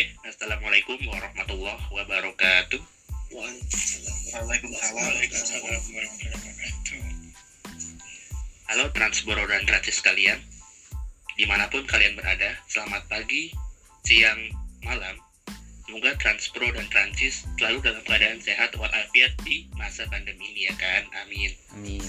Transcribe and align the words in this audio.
Oke, 0.00 0.16
assalamualaikum 0.24 0.96
warahmatullahi 1.12 1.84
wabarakatuh. 1.92 2.80
Waalaikumsalam 3.36 4.96
warahmatullahi 4.96 5.84
wabarakatuh. 6.24 7.04
Halo 8.72 8.88
Transboro 8.96 9.44
dan 9.44 9.68
Transis 9.68 10.00
kalian, 10.00 10.40
di 11.36 11.44
mana 11.44 11.68
pun 11.68 11.84
kalian 11.84 12.16
berada, 12.16 12.48
selamat 12.64 13.12
pagi, 13.12 13.52
siang, 14.08 14.40
malam. 14.88 15.20
Semoga 15.84 16.16
Transpro 16.16 16.72
dan 16.72 16.88
Transis 16.88 17.44
selalu 17.60 17.84
dalam 17.84 18.00
keadaan 18.08 18.40
sehat 18.40 18.72
walafiat 18.80 19.36
di 19.44 19.68
masa 19.76 20.08
pandemi 20.08 20.48
ini 20.56 20.72
ya 20.72 20.74
kan, 20.80 21.04
amin. 21.28 21.52
Amin. 21.76 22.08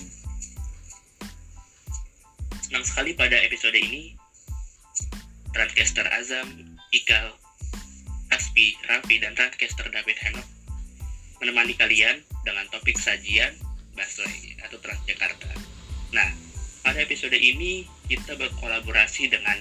Senang 2.64 2.88
sekali 2.88 3.12
pada 3.20 3.36
episode 3.36 3.76
ini, 3.76 4.16
Transcaster 5.52 6.08
Azam, 6.08 6.80
Ikal, 6.96 7.36
Aspi, 8.62 8.78
Raffi, 8.86 9.18
dan 9.18 9.34
Transcaster 9.34 9.90
David 9.90 10.22
Henok 10.22 10.46
menemani 11.42 11.74
kalian 11.74 12.22
dengan 12.46 12.70
topik 12.70 12.94
sajian 12.94 13.58
Busway 13.98 14.54
atau 14.62 14.78
Transjakarta. 14.78 15.50
Nah, 16.14 16.30
pada 16.86 17.02
episode 17.02 17.34
ini 17.34 17.90
kita 18.06 18.38
berkolaborasi 18.38 19.34
dengan 19.34 19.58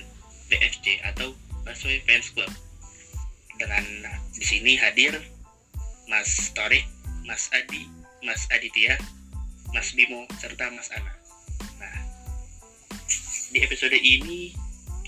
BFC 0.53 1.01
atau 1.01 1.33
Busway 1.65 2.05
Fans 2.05 2.29
Club. 2.37 2.53
Dengan 3.57 3.81
nah, 4.05 4.21
di 4.37 4.45
sini 4.45 4.77
hadir 4.77 5.17
Mas 6.05 6.53
Torik, 6.53 6.85
Mas 7.25 7.49
Adi, 7.57 7.89
Mas 8.21 8.45
Aditya, 8.53 9.01
Mas 9.73 9.97
Bimo, 9.97 10.29
serta 10.37 10.69
Mas 10.77 10.93
Ana. 10.93 11.17
Nah, 11.81 11.97
di 13.49 13.65
episode 13.65 13.97
ini 13.97 14.53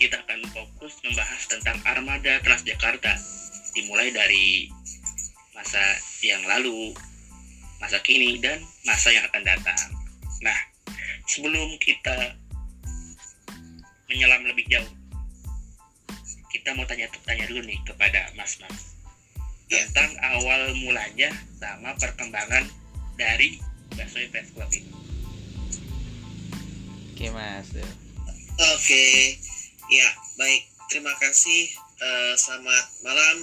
kita 0.01 0.17
akan 0.25 0.49
fokus 0.49 0.97
membahas 1.05 1.45
tentang 1.45 1.77
armada 1.85 2.41
Transjakarta 2.41 3.42
dimulai 3.73 4.13
dari 4.13 4.69
masa 5.53 5.81
yang 6.25 6.43
lalu, 6.49 6.93
masa 7.81 8.01
kini, 8.05 8.39
dan 8.41 8.61
masa 8.85 9.13
yang 9.13 9.25
akan 9.29 9.43
datang. 9.45 9.89
Nah, 10.41 10.59
sebelum 11.29 11.77
kita 11.81 12.37
menyelam 14.09 14.45
lebih 14.45 14.69
jauh, 14.69 14.93
kita 16.53 16.77
mau 16.77 16.85
tanya-tanya 16.85 17.49
dulu 17.49 17.65
nih 17.65 17.81
kepada 17.89 18.29
Mas-Mas 18.37 18.93
Ya. 19.73 19.89
tentang 19.89 20.13
awal 20.21 20.77
mulanya 20.85 21.33
sama 21.57 21.97
perkembangan 21.97 22.69
dari 23.17 23.57
Baswe 23.97 24.29
Fans 24.29 24.53
Club 24.53 24.69
ini. 24.69 24.93
Oke 27.17 27.27
mas. 27.33 27.73
Oke, 28.77 29.05
ya 29.89 30.09
baik. 30.37 30.69
Terima 30.93 31.17
kasih. 31.17 31.73
Eh, 32.03 32.35
selamat 32.37 32.85
malam 33.01 33.37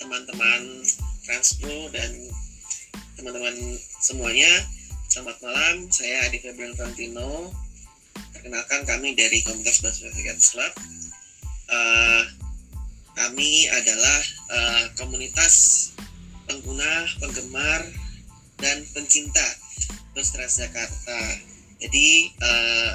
teman-teman 0.00 0.80
Transpro 1.28 1.92
dan 1.92 2.10
teman-teman 3.20 3.76
semuanya. 4.00 4.48
Selamat 5.12 5.36
malam. 5.44 5.86
Saya 5.92 6.24
Adi 6.26 6.40
Febrian 6.40 6.72
Valentino. 6.72 7.52
Perkenalkan 8.32 8.88
kami 8.88 9.12
dari 9.12 9.44
Komunitas 9.44 9.84
Busway 9.84 10.08
Fans 10.10 10.56
Club. 10.56 10.72
Eh, 11.70 12.22
kami 13.12 13.68
adalah 13.68 14.20
eh, 14.48 14.84
komunitas 14.96 15.54
pengguna, 16.48 17.04
penggemar, 17.20 17.84
dan 18.56 18.80
pencinta 18.96 19.44
bus 20.16 20.32
Transjakarta. 20.32 21.20
Jadi 21.76 22.32
eh, 22.32 22.92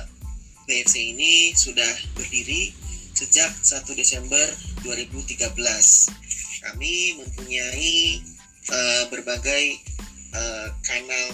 BFC 0.65 1.13
ini 1.13 1.53
sudah 1.53 1.93
berdiri 2.17 2.73
sejak 3.13 3.53
1 3.61 3.85
Desember 3.93 4.43
2013. 4.81 6.24
Kami 6.65 7.21
mempunyai 7.21 8.19
eh, 8.73 9.03
berbagai 9.13 9.65
eh, 10.33 10.67
kanal 10.81 11.27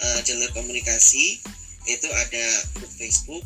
eh, 0.00 0.20
jalur 0.28 0.50
komunikasi, 0.52 1.40
yaitu 1.88 2.08
ada 2.12 2.44
grup 2.76 2.92
Facebook, 3.00 3.44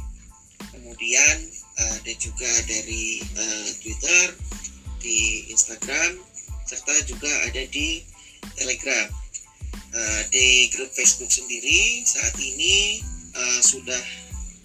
kemudian 0.75 1.37
ada 1.75 2.12
juga 2.19 2.50
dari 2.66 3.22
eh, 3.22 3.69
Twitter, 3.82 4.26
di 5.04 5.53
Instagram, 5.53 6.16
serta 6.65 6.94
juga 7.04 7.31
ada 7.44 7.62
di 7.69 8.00
Telegram. 8.56 9.09
Eh, 9.94 10.22
di 10.34 10.47
grup 10.75 10.91
Facebook 10.91 11.31
sendiri 11.31 12.03
saat 12.03 12.34
ini 12.43 12.99
eh, 13.31 13.60
sudah 13.62 14.03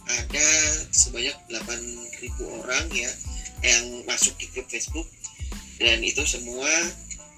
ada 0.09 0.49
sebanyak 0.89 1.37
8.000 1.53 2.33
orang 2.65 2.85
ya 2.89 3.11
yang 3.61 4.01
masuk 4.09 4.33
di 4.41 4.49
grup 4.49 4.65
Facebook 4.73 5.05
dan 5.79 6.03
itu 6.03 6.21
semua 6.27 6.69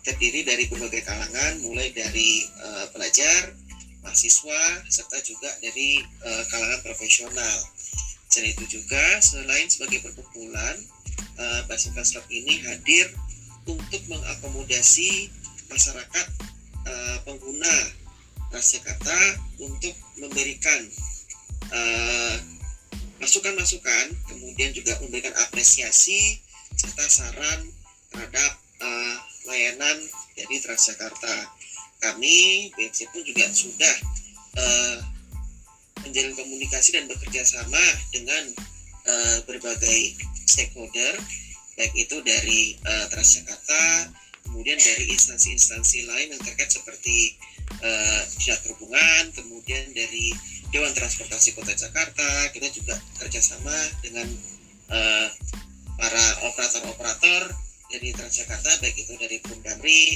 terdiri 0.02 0.42
dari 0.42 0.66
berbagai 0.66 1.06
kalangan 1.06 1.62
mulai 1.62 1.94
dari 1.94 2.44
eh, 2.50 2.86
pelajar, 2.90 3.54
mahasiswa 4.02 4.62
serta 4.90 5.22
juga 5.22 5.50
dari 5.62 6.02
eh, 6.02 6.44
kalangan 6.50 6.82
profesional. 6.82 7.58
Selain 8.32 8.56
itu 8.56 8.80
juga 8.80 9.04
selain 9.20 9.68
sebagai 9.68 10.08
perkumpulan, 10.08 10.76
uh, 11.36 11.62
Basim 11.68 11.92
Fans 11.92 12.16
Club 12.16 12.24
ini 12.32 12.64
hadir 12.64 13.12
untuk 13.68 14.02
mengakomodasi 14.10 15.30
masyarakat 15.70 16.28
eh, 16.88 17.18
pengguna 17.24 17.76
Transjakarta 18.52 19.16
untuk 19.64 19.96
memberikan 20.20 20.82
eh, 21.72 22.38
masukan-masukan, 23.24 24.12
kemudian 24.28 24.76
juga 24.76 25.00
memberikan 25.00 25.32
apresiasi 25.48 26.44
serta 26.76 27.06
saran 27.08 27.60
terhadap 28.12 28.52
eh, 28.84 29.16
layanan 29.48 29.98
dari 30.38 30.56
Transjakarta. 30.62 31.36
Kami 32.02 32.70
BFC 32.76 33.08
pun 33.14 33.22
juga 33.24 33.46
sudah 33.52 33.96
eh, 34.58 34.98
menjalin 36.06 36.36
komunikasi 36.36 36.98
dan 36.98 37.06
bekerja 37.08 37.42
sama 37.46 37.82
dengan 38.12 38.44
eh, 39.08 39.38
berbagai 39.48 40.20
stakeholder, 40.46 41.16
baik 41.80 41.94
itu 41.96 42.18
dari 42.22 42.76
eh, 42.78 43.06
Transjakarta, 43.10 44.12
kemudian 44.46 44.78
dari 44.78 45.10
instansi-instansi 45.14 46.06
lain 46.06 46.36
yang 46.36 46.42
terkait 46.44 46.70
seperti 46.70 47.40
Dinas 47.82 48.60
Perhubungan, 48.68 49.32
kemudian 49.32 49.96
dari 49.96 50.36
Dewan 50.72 50.92
Transportasi 50.96 51.52
Kota 51.52 51.76
Jakarta, 51.76 52.48
kita 52.56 52.68
juga 52.72 52.96
kerjasama 53.20 53.76
dengan 54.00 54.28
eh, 54.92 55.28
para 56.00 56.26
operator-operator 56.48 57.52
dari 57.92 58.16
Transjakarta, 58.16 58.80
baik 58.80 58.96
itu 59.04 59.14
dari 59.20 59.38
Perum 59.44 59.60
Damri, 59.62 60.16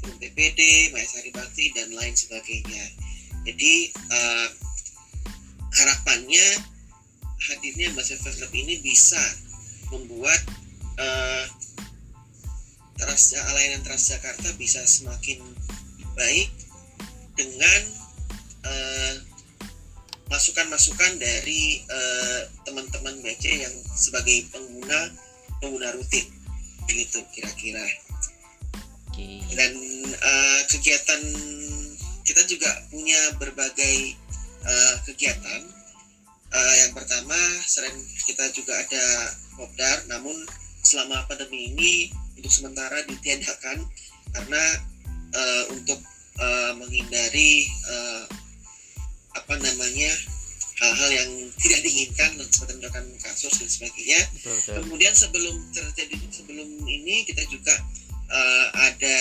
Perum 0.00 0.16
PPD, 0.16 0.90
Maesari 0.96 1.28
Bakti, 1.30 1.68
dan 1.76 1.92
lain 1.92 2.16
sebagainya. 2.16 2.84
Jadi 3.44 3.92
eh, 3.92 4.48
harapannya 5.80 6.46
hadirnya 7.40 7.92
Silver 8.00 8.32
Club 8.36 8.52
ini 8.56 8.80
bisa 8.80 9.20
membuat 9.92 10.40
eh, 10.96 11.44
Trans 13.00 13.32
layanan 13.32 13.80
Transjakarta 13.84 14.56
bisa 14.60 14.84
semakin 14.84 15.40
baik 16.16 16.48
dengan 17.36 17.80
eh, 18.64 19.14
masukan-masukan 20.30 21.18
dari 21.18 21.82
teman-teman 22.62 23.18
BC 23.18 23.66
yang 23.66 23.74
sebagai 23.98 24.46
pengguna 24.54 25.10
pengguna 25.58 25.90
rutin 25.90 26.39
begitu 26.90 27.22
kira-kira 27.30 27.86
Oke. 29.10 29.46
dan 29.54 29.72
eh, 30.10 30.60
kegiatan 30.66 31.22
kita 32.26 32.42
juga 32.50 32.70
punya 32.90 33.20
berbagai 33.38 34.18
eh, 34.66 34.94
kegiatan 35.06 35.80
Eh, 36.50 36.74
yang 36.82 36.92
pertama 36.98 37.38
selain 37.62 37.94
kita 38.26 38.50
juga 38.50 38.74
ada 38.74 39.04
popdar 39.54 40.02
namun 40.10 40.34
selama 40.82 41.22
pandemi 41.30 41.70
ini 41.70 41.92
untuk 42.34 42.50
sementara 42.50 43.06
ditiadakan 43.06 43.86
karena 44.34 44.64
eh, 45.30 45.64
untuk 45.70 46.02
eh, 46.42 46.72
menghindari 46.74 47.70
eh, 47.70 48.24
apa 49.30 49.54
namanya 49.62 50.10
hal-hal 50.80 51.10
yang 51.12 51.30
tidak 51.60 51.80
diinginkan 51.84 52.40
seperti 52.48 52.80
mendapatkan 52.80 53.04
kasus 53.20 53.52
dan 53.60 53.68
sebagainya 53.68 54.20
Betul 54.32 54.54
betul. 54.56 54.74
Kemudian 54.88 55.12
sebelum 55.12 55.54
terjadi 55.76 56.16
sebelum 56.32 56.68
ini 56.88 57.28
kita 57.28 57.44
juga 57.52 57.76
eh, 58.32 58.66
ada 58.88 59.16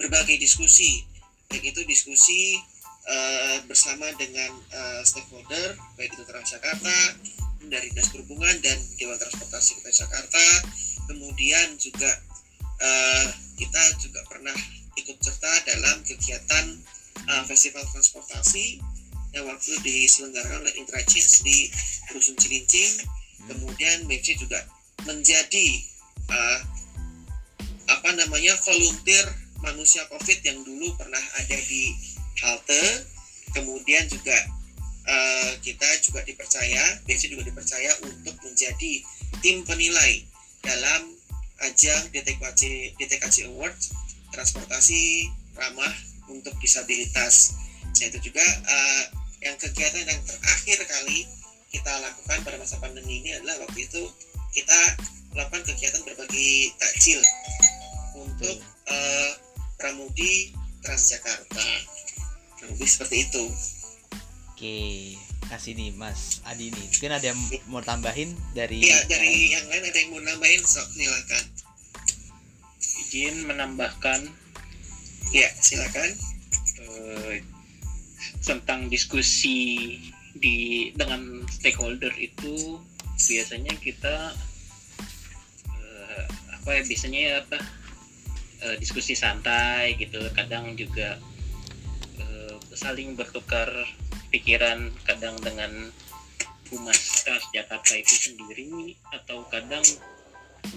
berbagai 0.00 0.40
diskusi, 0.40 1.04
baik 1.52 1.76
itu 1.76 1.80
diskusi 1.84 2.56
eh, 3.04 3.58
bersama 3.68 4.08
dengan 4.16 4.56
eh, 4.72 5.00
stakeholder, 5.04 5.76
baik 6.00 6.16
itu 6.16 6.24
Transjakarta, 6.24 6.96
dari 7.68 7.90
Dinas 7.92 8.08
Perhubungan 8.14 8.56
dan 8.62 8.78
Dewan 8.96 9.18
Transportasi 9.18 9.80
Kota 9.80 9.92
Jakarta. 9.92 10.44
Kemudian 11.06 11.76
juga 11.76 12.10
eh, 12.80 13.26
kita 13.60 13.82
juga 14.00 14.24
pernah 14.32 14.56
ikut 14.96 15.16
serta 15.20 15.52
dalam 15.68 16.00
kegiatan 16.08 16.64
eh, 17.28 17.44
festival 17.44 17.84
transportasi 17.92 18.95
yang 19.34 19.48
waktu 19.48 19.72
diselenggarakan 19.82 20.62
oleh 20.62 20.74
Intrachits 20.78 21.42
di 21.42 21.70
Rusun 22.14 22.38
Cilincing 22.38 23.06
kemudian 23.46 24.06
BFC 24.10 24.36
juga 24.38 24.58
menjadi 25.06 25.66
uh, 26.30 26.60
apa 27.86 28.10
namanya 28.18 28.58
volunteer 28.66 29.26
manusia 29.62 30.04
COVID 30.10 30.38
yang 30.42 30.58
dulu 30.66 30.92
pernah 30.98 31.22
ada 31.38 31.56
di 31.56 31.94
halte, 32.42 32.84
kemudian 33.54 34.04
juga 34.10 34.36
uh, 35.06 35.50
kita 35.62 35.88
juga 36.04 36.20
dipercaya, 36.26 37.00
BC 37.06 37.32
juga 37.32 37.46
dipercaya 37.46 37.90
untuk 38.04 38.36
menjadi 38.44 38.92
tim 39.40 39.62
penilai 39.64 40.26
dalam 40.60 41.14
ajang 41.64 42.12
DTKC 42.12 42.92
DTKC 43.00 43.48
Awards 43.48 43.94
transportasi 44.34 45.32
ramah 45.56 45.94
untuk 46.28 46.52
disabilitas. 46.60 47.56
Nah, 47.96 48.06
itu 48.12 48.18
juga 48.28 48.44
uh, 48.44 49.02
yang 49.40 49.56
kegiatan 49.56 50.04
yang 50.04 50.20
terakhir 50.24 50.78
kali 50.84 51.24
kita 51.72 51.92
lakukan 52.00 52.38
pada 52.44 52.56
masa 52.60 52.76
pandemi 52.80 53.24
ini 53.24 53.36
adalah 53.36 53.64
waktu 53.64 53.88
itu 53.88 54.02
kita 54.52 54.80
melakukan 55.32 55.64
kegiatan 55.68 56.00
berbagi 56.04 56.72
takjil 56.80 57.20
untuk 58.16 58.56
uh, 58.88 59.30
pramudi 59.76 60.52
Transjakarta. 60.80 61.66
Lebih 62.66 62.88
seperti 62.88 63.26
itu. 63.26 63.44
Oke, 64.54 64.78
kasih 65.50 65.76
nih 65.76 65.90
Mas 65.92 66.40
Adi 66.48 66.72
nih. 66.72 66.86
Mungkin 66.88 67.12
ada 67.12 67.26
yang 67.26 67.40
mau 67.68 67.82
tambahin 67.84 68.32
dari 68.56 68.80
Iya, 68.80 69.04
dari 69.10 69.52
yang 69.52 69.66
lain 69.68 69.82
ada 69.82 69.98
yang 69.98 70.10
mau 70.14 70.22
nambahin, 70.22 70.62
sok 70.64 70.88
silakan. 70.94 71.44
Izin 72.80 73.44
menambahkan 73.44 74.20
Ya, 75.34 75.50
silakan. 75.58 76.10
eh, 76.80 77.42
tentang 78.46 78.86
diskusi 78.86 79.98
di 80.38 80.88
dengan 80.94 81.42
stakeholder 81.50 82.14
itu 82.14 82.78
biasanya 83.18 83.74
kita 83.82 84.16
eh, 85.74 86.24
apa 86.54 86.68
ya 86.70 86.82
biasanya 86.86 87.20
apa 87.42 87.58
eh, 88.62 88.76
diskusi 88.78 89.18
santai 89.18 89.98
gitu. 89.98 90.22
Kadang 90.30 90.78
juga 90.78 91.18
eh, 92.22 92.54
saling 92.70 93.18
bertukar 93.18 93.68
pikiran 94.30 94.94
kadang 95.02 95.34
dengan 95.42 95.90
humas 96.70 97.26
Transjakarta 97.26 97.94
itu 97.98 98.14
sendiri 98.30 98.94
atau 99.10 99.42
kadang 99.50 99.82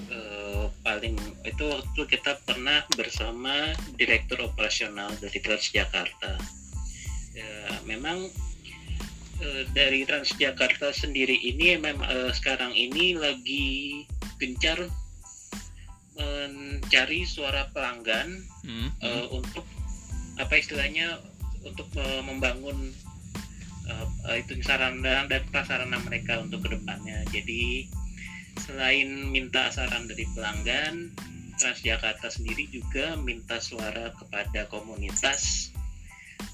eh, 0.10 0.66
paling 0.81 1.18
itu 1.45 1.63
waktu 1.69 2.01
kita 2.10 2.42
pernah 2.45 2.81
bersama 2.98 3.77
direktur 3.94 4.42
operasional 4.42 5.13
dari 5.21 5.38
Transjakarta 5.38 6.58
ya, 7.33 7.81
memang 7.85 8.29
eh, 9.41 9.63
dari 9.71 10.05
Transjakarta 10.05 10.91
sendiri 10.93 11.35
ini 11.35 11.77
memang 11.77 12.05
eh, 12.07 12.31
sekarang 12.33 12.73
ini 12.73 13.15
lagi 13.17 13.67
gencar 14.39 14.79
mencari 16.19 17.23
suara 17.23 17.71
pelanggan 17.71 18.43
Hmm, 18.59 18.91
eh, 19.01 19.25
untuk 19.31 19.63
apa 20.35 20.53
istilahnya 20.55 21.19
untuk 21.63 21.87
membangun 22.23 22.91
itu 24.37 24.61
sarana 24.61 25.25
dan 25.25 25.41
prasarana 25.49 25.97
mereka 26.05 26.37
untuk 26.37 26.61
ke 26.61 26.77
depannya. 26.77 27.25
Jadi 27.33 27.89
selain 28.61 29.33
minta 29.33 29.73
saran 29.73 30.05
dari 30.05 30.29
pelanggan, 30.37 31.09
Transjakarta 31.57 32.29
sendiri 32.29 32.69
juga 32.69 33.17
minta 33.19 33.57
suara 33.57 34.13
kepada 34.15 34.69
komunitas 34.69 35.73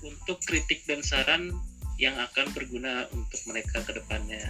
untuk 0.06 0.38
kritik 0.44 0.86
dan 0.86 1.02
saran 1.02 1.54
yang 1.96 2.16
akan 2.20 2.52
berguna 2.52 3.08
untuk 3.16 3.40
mereka 3.48 3.80
ke 3.88 3.96
depannya 3.96 4.44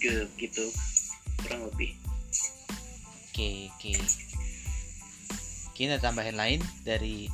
gitu, 0.00 0.24
gitu 0.40 0.64
kurang 1.44 1.68
lebih. 1.68 1.92
Oke, 3.28 3.68
oke. 3.68 3.92
Mungkin 5.68 5.92
ada 5.92 6.00
tambahan 6.00 6.36
lain 6.40 6.60
dari 6.88 7.28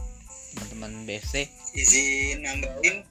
teman-teman 0.53 1.07
BFC. 1.07 1.47
izin 1.73 2.45
nambahin 2.45 3.07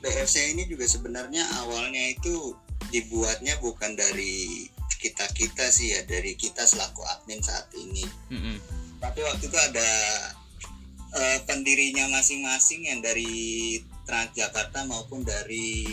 BFC 0.00 0.56
ini 0.56 0.64
juga 0.64 0.88
sebenarnya 0.88 1.44
awalnya 1.64 2.14
itu 2.16 2.56
dibuatnya 2.88 3.58
bukan 3.60 3.96
dari 3.96 4.68
kita 5.04 5.28
kita 5.36 5.68
sih 5.68 5.92
ya 5.92 6.00
dari 6.08 6.32
kita 6.32 6.64
selaku 6.64 7.04
admin 7.04 7.40
saat 7.44 7.68
ini 7.76 8.04
Mm-mm. 8.32 8.56
tapi 9.04 9.20
waktu 9.20 9.52
itu 9.52 9.58
ada 9.60 9.88
eh, 11.14 11.38
pendirinya 11.46 12.10
masing-masing 12.10 12.90
yang 12.90 13.00
dari 13.00 13.80
Transjakarta 14.04 14.84
maupun 14.84 15.24
dari 15.24 15.88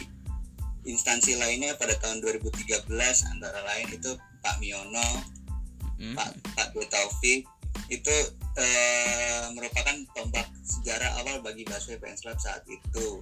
instansi 0.84 1.38
lainnya 1.38 1.78
pada 1.78 1.96
tahun 2.02 2.20
2013 2.20 2.90
antara 3.30 3.60
lain 3.64 3.88
itu 3.94 4.12
Pak 4.42 4.58
Miono, 4.60 5.40
Mm. 6.02 6.18
Pak 6.18 6.34
Pak 6.58 6.68
Dwi 6.74 6.90
Taufik 6.90 7.46
itu 7.94 8.16
eh, 8.58 9.46
merupakan 9.54 9.94
tombak 10.18 10.50
sejarah 10.66 11.22
awal 11.22 11.46
bagi 11.46 11.62
Fans 11.70 12.26
Club 12.26 12.42
saat 12.42 12.66
itu. 12.66 13.22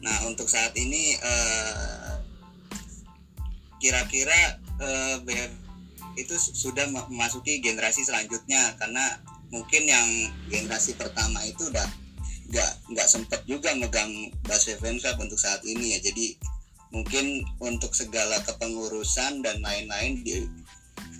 Nah 0.00 0.16
untuk 0.24 0.48
saat 0.48 0.72
ini 0.80 1.12
eh, 1.20 2.16
kira-kira 3.84 4.56
eh, 4.80 5.16
BF 5.28 5.52
itu 6.16 6.34
sudah 6.40 6.88
ma- 6.88 7.04
memasuki 7.12 7.60
generasi 7.60 8.00
selanjutnya 8.00 8.80
karena 8.80 9.20
mungkin 9.54 9.86
yang 9.86 10.08
generasi 10.50 10.98
pertama 10.98 11.38
itu 11.46 11.70
udah 11.70 11.86
nggak 12.50 12.72
nggak 12.90 13.08
sempet 13.08 13.40
juga 13.46 13.70
megang 13.78 14.10
busway 14.42 14.74
Fans 14.82 14.98
Club 15.06 15.22
untuk 15.22 15.38
saat 15.38 15.62
ini 15.62 15.94
ya. 15.94 15.98
Jadi 16.02 16.34
mungkin 16.90 17.46
untuk 17.62 17.94
segala 17.94 18.42
kepengurusan 18.42 19.46
dan 19.46 19.62
lain-lain 19.62 20.26
di, 20.26 20.42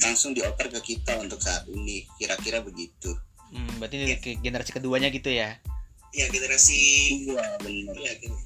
langsung 0.03 0.35
dioper 0.35 0.67
ke 0.75 0.99
kita 0.99 1.15
untuk 1.23 1.39
saat 1.39 1.63
ini. 1.71 2.03
Kira-kira 2.19 2.59
begitu. 2.59 3.15
Hmm, 3.55 3.79
berarti 3.79 4.03
ini 4.03 4.19
ke 4.19 4.35
generasi 4.43 4.75
keduanya 4.75 5.15
gitu 5.15 5.31
ya? 5.31 5.55
Ya, 6.11 6.27
generasi 6.31 6.79
iya 7.31 7.59
benar. 7.63 7.95
Ya, 7.99 8.15
gen- 8.19 8.43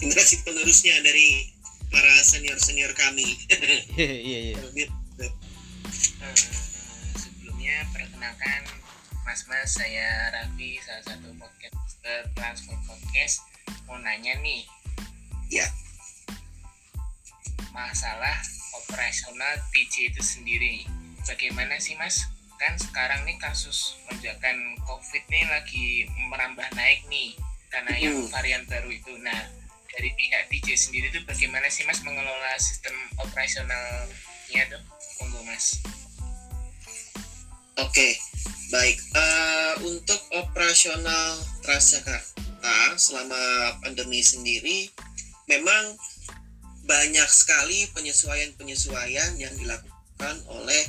generasi 0.00 0.44
penerusnya 0.44 1.00
dari 1.00 1.48
para 1.88 2.12
senior-senior 2.20 2.92
kami. 2.92 3.24
Iya, 3.96 4.52
iya. 4.52 4.86
Eh, 5.16 5.32
perkenalkan 8.26 8.62
mas-mas 9.22 9.78
saya 9.78 10.34
Raffi 10.34 10.82
salah 10.82 11.04
satu 11.06 11.30
podcaster 11.38 12.26
Transport 12.34 12.80
Podcast. 12.82 13.46
Mau 13.86 14.02
nanya 14.02 14.34
nih 14.42 14.66
Ya. 15.46 15.70
masalah 17.70 18.34
operasional 18.82 19.62
TJ 19.70 20.10
itu 20.10 20.22
sendiri. 20.26 20.82
Bagaimana 21.22 21.78
sih 21.78 21.94
mas? 21.94 22.26
Kan 22.58 22.74
sekarang 22.82 23.22
nih 23.30 23.38
kasus 23.38 23.94
lonjakan 24.10 24.74
covid 24.82 25.22
nih 25.30 25.46
lagi 25.46 26.10
merambah 26.26 26.66
naik 26.74 27.06
nih 27.06 27.38
karena 27.70 27.94
yang 27.94 28.10
Hmm. 28.10 28.30
varian 28.34 28.66
baru 28.66 28.90
itu. 28.90 29.14
Nah 29.22 29.38
dari 29.94 30.10
pihak 30.18 30.50
TJ 30.50 30.74
sendiri 30.74 31.14
tuh 31.14 31.22
bagaimana 31.22 31.70
sih 31.70 31.86
mas 31.86 32.02
mengelola 32.02 32.58
sistem 32.58 32.94
operasionalnya 33.22 34.62
tuh? 34.66 34.82
Monggo 35.22 35.46
mas 35.46 35.78
Oke, 37.76 38.16
baik. 38.72 38.96
Eh, 38.96 39.74
untuk 39.84 40.20
operasional 40.32 41.36
Transjakarta 41.60 42.96
selama 42.96 43.36
pandemi 43.84 44.24
sendiri, 44.24 44.88
memang 45.44 45.92
banyak 46.88 47.28
sekali 47.28 47.84
penyesuaian-penyesuaian 47.92 49.36
yang 49.36 49.52
dilakukan 49.60 50.36
oleh 50.48 50.82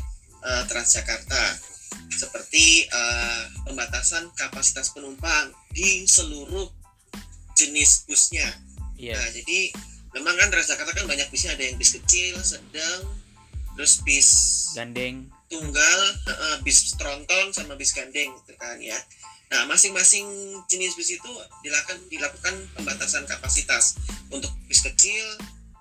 eh, 0.48 0.63
Transjakarta, 0.72 1.60
seperti 2.08 2.88
eh, 2.88 3.44
pembatasan 3.67 4.32
kapasitas 4.39 4.96
penumpang 4.96 5.51
di 5.75 6.08
seluruh 6.08 6.72
jenis 7.60 8.08
busnya. 8.08 8.48
Iya. 8.96 9.20
Nah, 9.20 9.29
jadi 9.36 9.60
memang 10.15 10.39
kan 10.39 10.56
Transjakarta 10.56 11.03
kan 11.03 11.06
banyak 11.10 11.27
bisnya, 11.36 11.51
ada 11.51 11.67
yang 11.67 11.75
bis 11.75 12.00
kecil, 12.00 12.39
sedang, 12.39 13.12
terus 13.75 14.00
bis 14.08 14.29
Gandeng. 14.72 15.37
Tunggal, 15.47 15.99
eh, 16.27 16.57
bis 16.63 16.95
tronton 16.99 17.55
sama 17.55 17.79
bis 17.79 17.95
gandeng 17.95 18.35
gitu 18.43 18.53
kan 18.59 18.77
ya. 18.79 18.97
Nah, 19.47 19.63
masing-masing 19.63 20.27
jenis 20.67 20.99
bis 20.99 21.15
itu 21.15 21.31
dilakukan 21.63 21.97
dilakukan 22.11 22.55
pembatasan 22.75 23.23
kapasitas. 23.23 23.95
Untuk 24.27 24.51
bis 24.67 24.83
kecil 24.83 25.23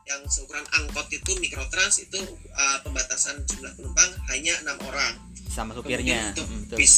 yang 0.07 0.23
seukuran 0.31 0.63
angkot 0.71 1.11
itu 1.11 1.35
mikrotrans 1.43 1.99
itu 1.99 2.19
eh, 2.55 2.79
pembatasan 2.87 3.43
jumlah 3.51 3.75
penumpang 3.75 4.11
hanya 4.31 4.55
enam 4.63 4.79
orang. 4.87 5.15
sama 5.51 5.73
Kemudian 5.73 6.05
supirnya. 6.05 6.21
untuk 6.37 6.49
Mm, 6.53 6.77
bis 6.77 6.95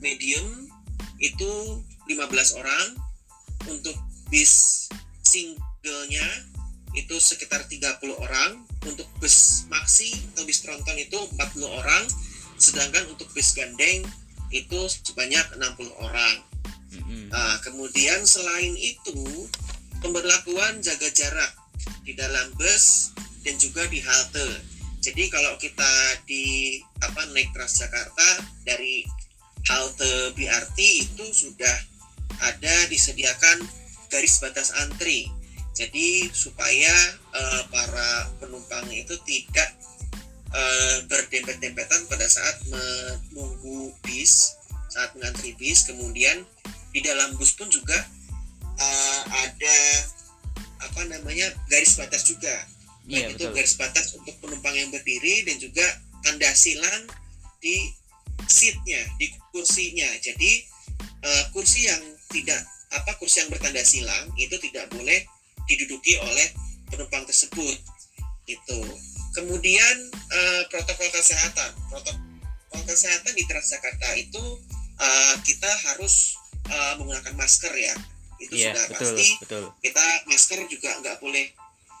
medium 0.00 0.46
itu 1.22 1.50
15 2.10 2.58
orang. 2.58 2.86
Untuk 3.64 3.96
bis 4.28 4.86
singlenya 5.24 6.26
itu 6.94 7.18
sekitar 7.18 7.66
30 7.66 8.00
orang. 8.18 8.62
Untuk 8.84 9.08
bus 9.18 9.64
maxi 9.72 10.12
atau 10.34 10.44
bis 10.46 10.62
tronton 10.62 10.96
itu 10.98 11.16
40 11.16 11.66
orang. 11.66 12.04
Sedangkan 12.56 13.10
untuk 13.10 13.28
bis 13.34 13.54
gandeng 13.54 14.06
itu 14.54 14.78
sebanyak 14.86 15.58
60 15.58 15.90
orang. 15.98 16.36
Mm-mm. 16.94 17.26
Nah, 17.34 17.58
kemudian 17.66 18.22
selain 18.22 18.74
itu 18.78 19.50
pemberlakuan 19.98 20.78
jaga 20.78 21.10
jarak 21.10 21.52
di 22.06 22.14
dalam 22.14 22.54
bus 22.54 23.10
dan 23.42 23.58
juga 23.58 23.84
di 23.90 23.98
halte. 23.98 24.62
Jadi 25.04 25.28
kalau 25.28 25.58
kita 25.60 26.22
di 26.24 26.80
apa 27.04 27.28
naik 27.34 27.52
Transjakarta 27.52 28.40
dari 28.64 29.04
halte 29.68 30.32
BRT 30.32 30.78
itu 31.08 31.24
sudah 31.28 31.76
ada 32.40 32.74
disediakan 32.88 33.60
garis 34.08 34.40
batas 34.40 34.72
antri. 34.80 35.28
Jadi 35.74 36.30
supaya 36.30 36.94
eh, 37.34 37.62
para 37.68 38.30
penumpang 38.38 38.86
itu 38.94 39.18
tidak 39.26 39.74
eh, 40.54 40.96
berdempet-dempetan 41.10 42.06
pada 42.06 42.26
saat 42.30 42.62
menunggu 42.70 43.90
bis, 44.06 44.54
saat 44.86 45.10
mengantri 45.18 45.58
bis. 45.58 45.82
Kemudian 45.90 46.46
di 46.94 47.02
dalam 47.02 47.34
bus 47.34 47.58
pun 47.58 47.66
juga 47.66 47.98
eh, 48.78 49.20
ada 49.34 49.78
apa 50.78 51.02
namanya 51.10 51.50
garis 51.66 51.98
batas 51.98 52.22
juga. 52.22 52.54
Iya 53.04 53.28
baik 53.28 53.36
itu 53.36 53.44
betul. 53.50 53.54
garis 53.58 53.74
batas 53.76 54.06
untuk 54.14 54.34
penumpang 54.40 54.72
yang 54.78 54.88
berdiri 54.94 55.44
dan 55.44 55.58
juga 55.58 55.84
tanda 56.24 56.48
silang 56.54 57.04
di 57.58 57.90
seatnya 58.46 59.02
di 59.18 59.26
kursinya. 59.50 60.08
Jadi 60.22 60.50
eh, 61.02 61.44
kursi 61.50 61.90
yang 61.90 62.02
tidak 62.30 62.62
apa 62.94 63.18
kursi 63.18 63.42
yang 63.42 63.50
bertanda 63.50 63.82
silang 63.82 64.30
itu 64.38 64.54
tidak 64.62 64.86
boleh 64.94 65.26
diduduki 65.68 66.16
oleh 66.20 66.46
penumpang 66.88 67.24
tersebut 67.26 67.78
itu 68.44 68.80
kemudian 69.34 69.96
eh, 70.12 70.62
protokol 70.70 71.08
kesehatan. 71.10 71.70
Protokol 71.90 72.82
kesehatan 72.86 73.32
di 73.34 73.44
Transjakarta 73.48 74.08
itu 74.16 74.44
eh, 75.00 75.34
kita 75.42 75.70
harus 75.90 76.38
eh, 76.70 76.94
menggunakan 77.00 77.34
masker 77.34 77.72
ya. 77.74 77.94
Itu 78.38 78.54
iya 78.54 78.72
sudah 78.74 78.84
betul 78.90 79.14
pasti 79.14 79.26
betul. 79.42 79.64
kita 79.80 80.04
masker 80.28 80.58
juga 80.70 80.90
nggak 81.02 81.16
boleh 81.18 81.46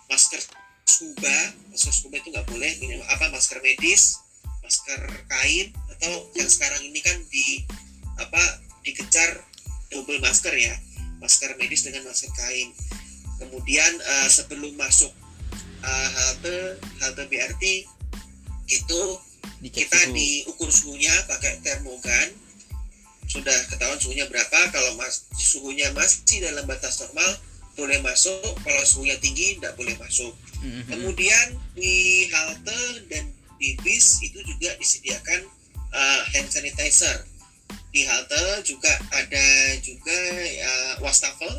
masker 0.08 0.40
scuba. 0.84 1.36
Masker 1.72 1.92
scuba 1.92 2.16
itu 2.20 2.28
nggak 2.30 2.48
boleh 2.48 2.70
ini 2.80 3.00
apa 3.10 3.32
masker 3.34 3.58
medis 3.64 4.20
masker 4.64 5.28
kain 5.28 5.76
atau 5.92 6.24
yang 6.32 6.48
sekarang 6.48 6.80
ini 6.88 6.96
kan 7.04 7.20
di 7.28 7.68
apa 8.16 8.42
dikejar 8.84 9.42
double 9.90 10.20
masker 10.20 10.54
ya. 10.54 10.74
Masker 11.24 11.56
medis 11.56 11.88
dengan 11.88 12.04
masker 12.04 12.28
kain 12.36 12.76
kemudian 13.38 13.92
eh, 14.00 14.28
sebelum 14.30 14.74
masuk 14.76 15.12
eh, 15.84 16.08
halte 16.14 16.78
halte 17.02 17.22
BRT 17.28 17.88
itu 18.68 19.02
dicek 19.60 19.88
kita 19.88 20.00
suhu. 20.08 20.14
diukur 20.16 20.70
suhunya 20.72 21.14
pakai 21.28 21.60
termogan. 21.64 22.28
Sudah 23.24 23.56
ketahuan 23.72 23.96
suhunya 23.96 24.28
berapa. 24.28 24.68
Kalau 24.72 25.00
mas 25.00 25.24
suhunya 25.36 25.88
masih 25.96 26.44
dalam 26.44 26.64
batas 26.68 27.00
normal 27.00 27.40
boleh 27.76 27.98
masuk. 28.04 28.44
Kalau 28.60 28.84
suhunya 28.84 29.16
tinggi 29.20 29.60
tidak 29.60 29.76
boleh 29.76 29.96
masuk. 30.00 30.32
Mhm. 30.64 30.88
kemudian 30.88 31.60
di 31.76 32.24
halte 32.32 33.04
dan 33.12 33.28
di 33.60 33.76
bis 33.84 34.24
itu 34.24 34.40
juga 34.48 34.72
disediakan 34.80 35.44
uh, 35.92 36.20
hand 36.32 36.48
sanitizer. 36.48 37.28
Di 37.92 38.08
halte 38.08 38.64
juga 38.64 38.92
ada 39.12 39.46
juga 39.84 40.18
uh, 40.64 40.94
wastafel 41.04 41.52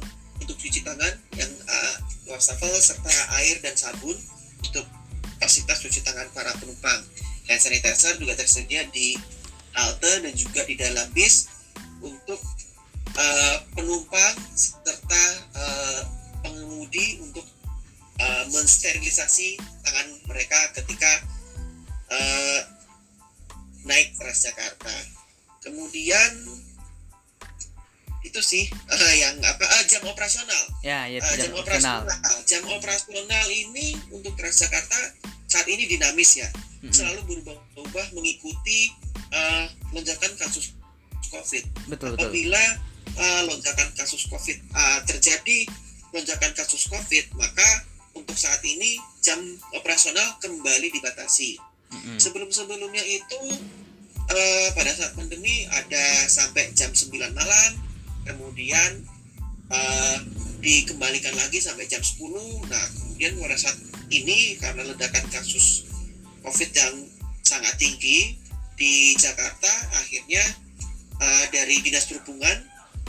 untuk 0.45 0.61
cuci 0.61 0.85
tangan 0.85 1.13
yang 1.41 1.49
uh, 1.65 1.95
wastafel 2.29 2.69
serta 2.77 3.09
air 3.41 3.57
dan 3.65 3.73
sabun 3.73 4.13
untuk 4.61 4.85
fasilitas 5.41 5.81
cuci 5.81 6.05
tangan 6.05 6.29
para 6.37 6.53
penumpang 6.61 7.01
hand 7.49 7.61
sanitizer 7.61 8.13
juga 8.21 8.37
tersedia 8.37 8.85
di 8.93 9.17
halte 9.73 10.21
dan 10.21 10.33
juga 10.37 10.61
di 10.69 10.77
dalam 10.77 11.05
bis 11.17 11.49
untuk 11.99 12.37
uh, 13.17 13.57
penumpang 13.73 14.35
serta 14.53 15.23
uh, 15.57 16.01
pengemudi 16.45 17.19
untuk 17.25 17.45
uh, 18.21 18.45
mensterilisasi 18.53 19.57
tangan 19.81 20.07
mereka 20.29 20.59
ketika 20.77 21.11
uh, 22.13 22.59
naik 23.85 24.13
Transjakarta. 24.17 24.95
Kemudian 25.61 26.31
itu 28.35 28.43
sih 28.43 28.67
uh, 28.67 29.13
yang 29.15 29.39
apa 29.47 29.63
uh, 29.63 29.83
jam 29.87 30.03
operasional. 30.03 30.63
ya 30.83 31.07
ya 31.07 31.23
Uh, 31.23 31.39
jam 31.39 31.47
jam 31.47 31.51
operasional 31.55 32.03
operasional. 32.03 32.43
Jam 32.43 32.63
operasional 32.67 33.47
ini 33.47 33.87
untuk 34.11 34.35
Transjakarta 34.35 34.99
saat 35.47 35.63
ini 35.71 35.87
dinamis 35.87 36.43
ya, 36.43 36.49
Mhm. 36.83 36.91
selalu 36.91 37.21
berubah-ubah 37.31 38.11
mengikuti 38.11 38.91
uh, 39.31 39.71
lonjakan 39.95 40.35
kasus 40.35 40.75
COVID. 41.31 41.63
betul 41.87 42.11
betul 42.11 42.27
Apabila 42.27 42.63
uh, 43.15 43.41
lonjakan 43.47 43.89
kasus 43.95 44.27
COVID 44.27 44.57
uh, 44.75 44.99
terjadi 45.07 45.63
lonjakan 46.11 46.51
kasus 46.59 46.91
COVID, 46.91 47.39
maka 47.39 47.87
untuk 48.19 48.35
saat 48.35 48.59
ini 48.67 48.99
jam 49.23 49.39
operasional 49.71 50.35
kembali 50.43 50.91
dibatasi. 50.91 51.55
Mhm. 51.95 52.19
Sebelum-sebelumnya 52.19 53.03
itu 53.07 53.39
uh, 54.27 54.67
pada 54.75 54.91
saat 54.91 55.15
pandemi 55.15 55.63
ada 55.71 56.03
sampai 56.27 56.75
jam 56.75 56.91
9 56.91 57.31
malam, 57.31 57.94
kemudian 58.25 59.05
uh, 59.69 60.17
dikembalikan 60.59 61.33
lagi 61.37 61.61
sampai 61.61 61.85
jam 61.85 62.01
10. 62.01 62.25
Nah, 62.65 62.85
kemudian 62.99 63.37
pada 63.37 63.57
saat 63.57 63.77
ini 64.09 64.57
karena 64.57 64.81
ledakan 64.85 65.25
kasus 65.29 65.85
COVID 66.41 66.71
yang 66.73 66.95
sangat 67.45 67.77
tinggi 67.77 68.37
di 68.75 69.13
Jakarta, 69.15 69.71
akhirnya 69.95 70.43
uh, 71.21 71.45
dari 71.53 71.79
Dinas 71.85 72.09
Perhubungan 72.09 72.65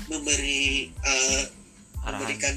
memberi 0.06 0.92
uh, 1.02 1.44
memberikan 2.06 2.54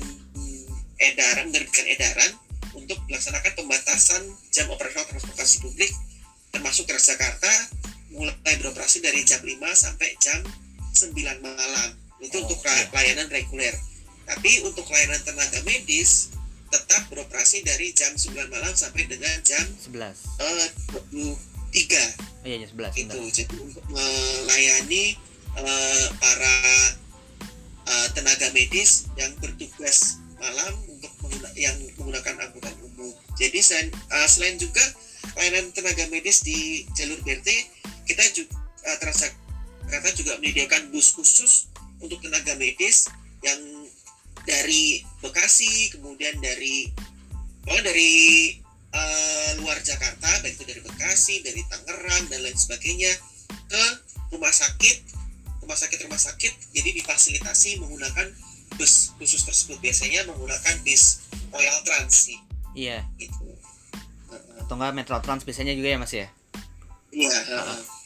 edaran 1.00 1.50
menerbitkan 1.50 1.88
edaran 1.89 2.32
untuk 2.78 3.01
melaksanakan 3.10 3.54
pembatasan 3.58 4.22
jam 4.54 4.70
operasional 4.70 5.10
transportasi 5.10 5.63
publik 5.63 5.89
termasuk 6.54 6.86
Transjakarta 6.86 7.50
mulai 8.13 8.54
beroperasi 8.62 9.01
dari 9.01 9.22
jam 9.25 9.42
5 9.42 9.58
sampai 9.74 10.10
jam 10.22 10.42
9 10.94 11.13
malam 11.42 11.89
itu 12.19 12.35
Oh, 12.35 12.43
untuk 12.43 12.59
iya. 12.61 12.85
layanan 12.91 13.27
reguler 13.27 13.75
tapi 14.23 14.61
untuk 14.61 14.85
layanan 14.85 15.19
tenaga 15.23 15.59
medis 15.63 16.29
tetap 16.69 17.01
beroperasi 17.09 17.65
dari 17.65 17.89
jam 17.91 18.13
9 18.13 18.29
malam 18.47 18.69
sampai 18.71 19.09
dengan 19.09 19.33
jam 19.41 19.63
11 19.89 20.13
eh, 20.38 20.69
23 20.93 21.25
oh 21.25 22.45
iya 22.45 22.57
jam 22.61 22.69
11 22.69 22.93
itu 22.93 23.09
benar. 23.09 23.31
jadi 23.33 23.55
untuk 23.57 23.83
melayani 23.89 25.03
eh, 25.55 26.07
para 26.15 26.55
eh, 27.85 28.07
tenaga 28.13 28.47
medis 28.51 29.09
yang 29.15 29.33
bertugas 29.39 30.19
malam 30.38 30.71
untuk 30.88 31.11
mengguna- 31.19 31.55
yang 31.55 31.75
menggunakan 31.97 32.47
angkutan 32.47 32.71
umum. 32.79 33.11
Jadi 33.35 33.59
selain, 33.59 33.89
eh, 33.91 34.27
selain 34.29 34.55
juga 34.55 34.79
layanan 35.35 35.71
tenaga 35.71 36.07
medis 36.07 36.39
di 36.41 36.88
jalur 36.93 37.19
BRT, 37.21 37.49
kita 38.05 38.23
juga 38.31 38.55
Transjakarta 38.79 40.09
juga 40.15 40.39
menyediakan 40.39 40.89
bus 40.89 41.11
khusus 41.11 41.68
untuk 42.00 42.20
tenaga 42.24 42.56
medis 42.56 43.08
yang 43.44 43.60
dari 44.48 45.03
Bekasi, 45.20 45.94
kemudian 45.94 46.39
dari 46.39 46.89
pokoknya 47.63 47.84
dari 47.91 48.12
eh, 48.96 49.50
luar 49.62 49.77
Jakarta, 49.84 50.41
baik 50.41 50.58
itu 50.58 50.65
dari 50.65 50.82
Bekasi, 50.82 51.44
dari 51.44 51.62
Tangerang 51.68 52.32
dan 52.32 52.39
lain 52.41 52.56
sebagainya 52.56 53.12
ke 53.70 53.84
rumah 54.34 54.50
sakit, 54.50 54.98
rumah 55.62 55.77
sakit 55.77 56.00
rumah 56.08 56.18
sakit, 56.18 56.74
jadi 56.74 56.89
difasilitasi 57.03 57.77
menggunakan 57.84 58.32
bus 58.77 59.13
khusus 59.18 59.44
tersebut 59.44 59.77
biasanya 59.82 60.24
menggunakan 60.29 60.75
bis 60.86 61.25
Royal 61.50 61.82
Trans 61.84 62.29
sih, 62.29 62.39
iya 62.77 63.01
gitu. 63.18 63.50
Atau 64.62 64.77
enggak 64.77 64.94
Metro 64.94 65.18
Trans 65.20 65.41
biasanya 65.41 65.74
juga 65.74 65.89
ya 65.89 65.98
mas 65.98 66.13
ya 66.13 66.27
Iya. 67.10 67.34
heeh. 67.34 67.99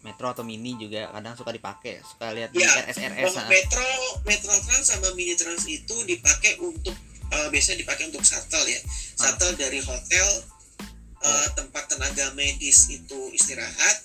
Metro 0.00 0.32
atau 0.32 0.40
Mini 0.40 0.80
juga 0.80 1.12
kadang 1.12 1.36
suka 1.36 1.52
dipakai 1.52 2.00
suka 2.00 2.32
lihat 2.32 2.50
di 2.56 2.64
Iya, 2.64 2.88
RSRS 2.88 3.36
Kalau 3.36 3.44
ah. 3.44 3.48
Metro 3.52 3.88
Metro 4.24 4.52
Trans 4.56 4.86
sama 4.88 5.08
Mini 5.12 5.36
Trans 5.36 5.64
itu 5.68 5.96
dipakai 6.08 6.56
untuk 6.64 6.96
eh, 7.30 7.48
biasanya 7.52 7.84
dipakai 7.84 8.08
untuk 8.08 8.24
shuttle 8.24 8.64
ya, 8.64 8.80
shuttle 9.20 9.54
dari 9.60 9.78
hotel 9.84 10.26
eh, 11.20 11.46
tempat 11.52 11.84
tenaga 11.92 12.32
medis 12.32 12.88
itu 12.88 13.28
istirahat, 13.36 13.96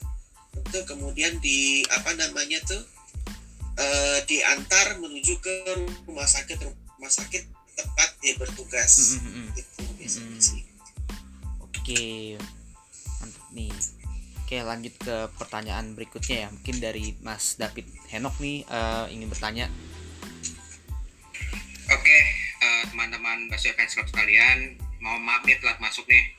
itu 0.59 0.77
kemudian 0.83 1.39
di 1.39 1.81
apa 1.95 2.11
namanya 2.19 2.59
tuh 2.67 2.83
eh, 3.79 4.19
diantar 4.27 4.99
menuju 4.99 5.39
ke 5.39 5.53
rumah 6.05 6.27
sakit 6.27 6.59
rumah 6.99 7.11
sakit 7.11 7.43
tempat 7.75 8.09
dia 8.23 8.35
bertugas. 8.39 9.19
Mm, 9.19 9.19
mm, 9.19 9.31
mm. 9.31 9.49
Itu 9.59 9.83
biasanya 9.99 10.39
Mm. 10.39 10.43
sih. 10.43 10.61
Oke, 11.59 12.03
mantap 13.19 13.45
nih. 13.51 13.71
Oke, 14.45 14.61
lanjut 14.61 14.93
ke 15.01 15.25
pertanyaan 15.41 15.97
berikutnya 15.97 16.45
ya. 16.45 16.47
Mungkin 16.53 16.77
dari 16.77 17.17
Mas 17.25 17.57
David 17.57 17.89
Henok 18.13 18.37
nih 18.37 18.61
eh, 18.61 19.05
ingin 19.09 19.25
bertanya. 19.25 19.65
Oke, 21.89 22.17
eh, 22.61 22.83
teman-teman 22.93 23.49
Basio 23.49 23.73
Fans 23.73 23.97
Club 23.97 24.05
sekalian, 24.05 24.77
mau 25.01 25.17
maaf 25.17 25.41
nih 25.49 25.57
telat 25.57 25.81
masuk 25.81 26.05
nih 26.05 26.29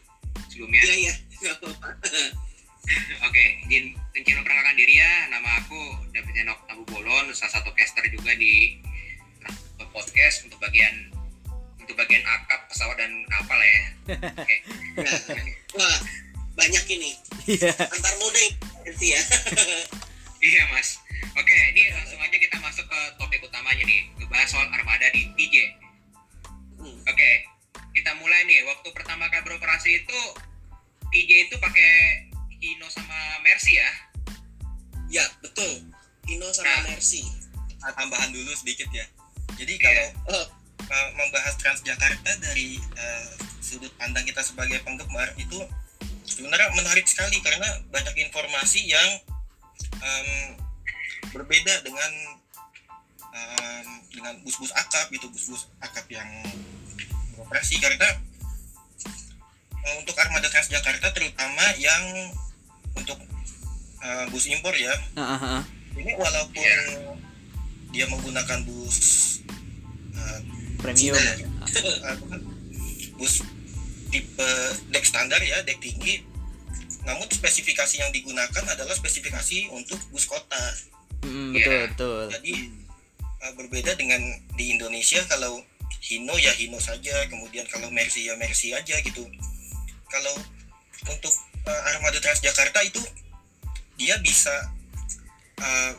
sebelumnya. 0.47 0.87
Iya 0.87 0.95
iya. 0.95 1.15
Oke, 3.27 3.45
izin 3.67 3.99
izin 4.15 4.35
memperkenalkan 4.39 4.79
diri 4.79 5.03
ya. 5.03 5.27
Nama 5.27 5.67
aku 5.67 6.07
David 6.15 6.47
Henok 6.47 6.63
Abu 6.71 6.87
Bolon, 6.87 7.35
salah 7.35 7.59
satu 7.59 7.75
caster 7.75 8.07
juga 8.07 8.39
di 8.39 8.79
podcast 9.91 10.47
untuk 10.47 10.63
bagian 10.63 11.11
untuk 11.83 11.99
bagian 11.99 12.23
akap 12.23 12.71
pesawat 12.71 13.03
dan 13.03 13.11
kapal 13.35 13.59
ya. 13.59 13.83
Oke. 14.47 14.57
Banyak 16.57 16.85
ini 16.91 17.13
Iya. 17.47 17.71
antar 17.77 18.15
mode 18.19 18.45
nanti 18.83 19.07
ya 19.13 19.21
Iya 20.37 20.63
mas. 20.69 21.01
Oke, 21.33 21.51
ini 21.73 21.91
langsung 21.91 22.21
aja 22.21 22.37
kita 22.37 22.61
masuk 22.61 22.85
ke 22.85 23.01
topik 23.17 23.41
utamanya 23.41 23.83
nih, 23.83 24.05
ngebahas 24.15 24.47
soal 24.47 24.69
armada 24.69 25.09
di 25.11 25.27
TJ. 25.33 25.55
Hmm. 26.77 26.97
Oke, 27.03 27.31
kita 27.91 28.13
mulai 28.21 28.45
nih. 28.45 28.61
Waktu 28.69 28.89
pertama 28.93 29.27
kali 29.27 29.43
beroperasi 29.43 30.05
itu 30.05 30.19
TJ 31.09 31.49
itu 31.49 31.57
pakai 31.57 31.91
Hino 32.61 32.87
sama 32.93 33.41
Mercy 33.43 33.81
ya. 33.81 33.91
ya 35.09 35.25
betul 35.41 35.87
Ino 36.27 36.53
sama 36.53 36.69
Nah. 36.69 36.93
Mercy 36.95 37.23
Nah, 37.79 37.93
tambahan 37.97 38.31
dulu 38.31 38.53
sedikit 38.53 38.87
ya. 38.93 39.07
Jadi 39.57 39.79
Iya. 39.79 39.83
kalau 39.83 40.07
uh, 40.85 41.09
membahas 41.17 41.55
Transjakarta 41.57 42.31
dari 42.39 42.77
uh, 42.99 43.31
sudut 43.59 43.91
pandang 43.97 44.27
kita 44.27 44.43
sebagai 44.43 44.85
penggemar 44.85 45.33
itu 45.39 45.59
sebenarnya 46.37 46.69
menarik 46.77 47.09
sekali 47.09 47.41
karena 47.41 47.65
banyak 47.89 48.13
informasi 48.29 48.85
yang 48.85 49.09
um, 49.97 50.31
berbeda 51.33 51.81
dengan 51.81 52.13
um, 53.33 53.87
dengan 54.13 54.35
bus-bus 54.45 54.73
akap 54.77 55.09
gitu 55.09 55.33
bus-bus 55.33 55.65
akap 55.81 56.05
yang 56.13 56.29
beroperasi 57.33 57.81
karena 57.81 58.21
uh, 59.81 59.95
untuk 60.05 60.13
armada 60.21 60.53
Transjakarta 60.53 61.17
terutama 61.17 61.65
yang 61.81 62.05
untuk 62.93 63.17
uh, 64.05 64.25
bus 64.29 64.45
impor 64.53 64.77
ya 64.77 64.93
heeh. 65.17 65.61
ini 65.97 66.13
walaupun 66.21 66.61
Iya. 66.61 67.17
dia 67.97 68.05
menggunakan 68.13 68.61
bus 68.69 68.99
uh, 70.13 70.41
Premium. 70.77 71.17
Cina 71.17 71.21
ya, 71.41 71.49
uh, 72.05 72.17
bus 73.21 73.41
tipe 74.11 74.49
deck 74.91 75.05
standar 75.05 75.41
ya 75.43 75.63
deck 75.63 75.79
tinggi 75.79 76.23
namun 77.07 77.27
spesifikasi 77.31 78.03
yang 78.03 78.11
digunakan 78.11 78.65
adalah 78.67 78.95
spesifikasi 78.95 79.71
untuk 79.73 79.99
bus 80.11 80.27
kota 80.27 80.65
Mm, 81.27 81.59
Iya. 81.59 81.91
betul, 81.91 81.91
betul. 81.91 82.25
jadi 82.39 82.55
uh, 83.43 83.53
berbeda 83.59 83.99
dengan 83.99 84.21
di 84.55 84.79
Indonesia 84.79 85.19
kalau 85.27 85.59
Hino 85.99 86.39
ya 86.39 86.55
Hino 86.55 86.79
saja 86.79 87.27
kemudian 87.27 87.67
kalau 87.67 87.91
Mercy 87.91 88.31
ya 88.31 88.39
Mercy 88.39 88.71
aja 88.71 88.95
gitu 89.03 89.27
kalau 90.07 90.35
untuk 91.11 91.35
uh, 91.67 91.83
armada 91.91 92.23
Transjakarta 92.23 92.79
itu 92.87 93.03
dia 93.99 94.15
bisa 94.23 94.55
uh, 95.59 95.93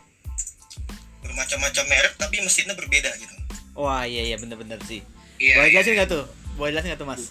bermacam-macam 1.19 1.85
merek 1.91 2.13
tapi 2.15 2.39
mesinnya 2.39 2.77
berbeda 2.77 3.11
gitu 3.19 3.35
Wah, 3.77 4.09
iya 4.09 4.33
iya 4.33 4.41
bener-bener 4.41 4.81
sih. 4.89 5.05
Iya. 5.37 5.53
Boleh 5.61 5.69
iya. 5.69 5.73
jelasin 5.77 5.93
nggak 6.01 6.09
tuh? 6.09 6.25
Boleh 6.57 6.73
jelasin 6.73 6.89
nggak 6.89 7.01
tuh, 7.05 7.09
Mas? 7.13 7.29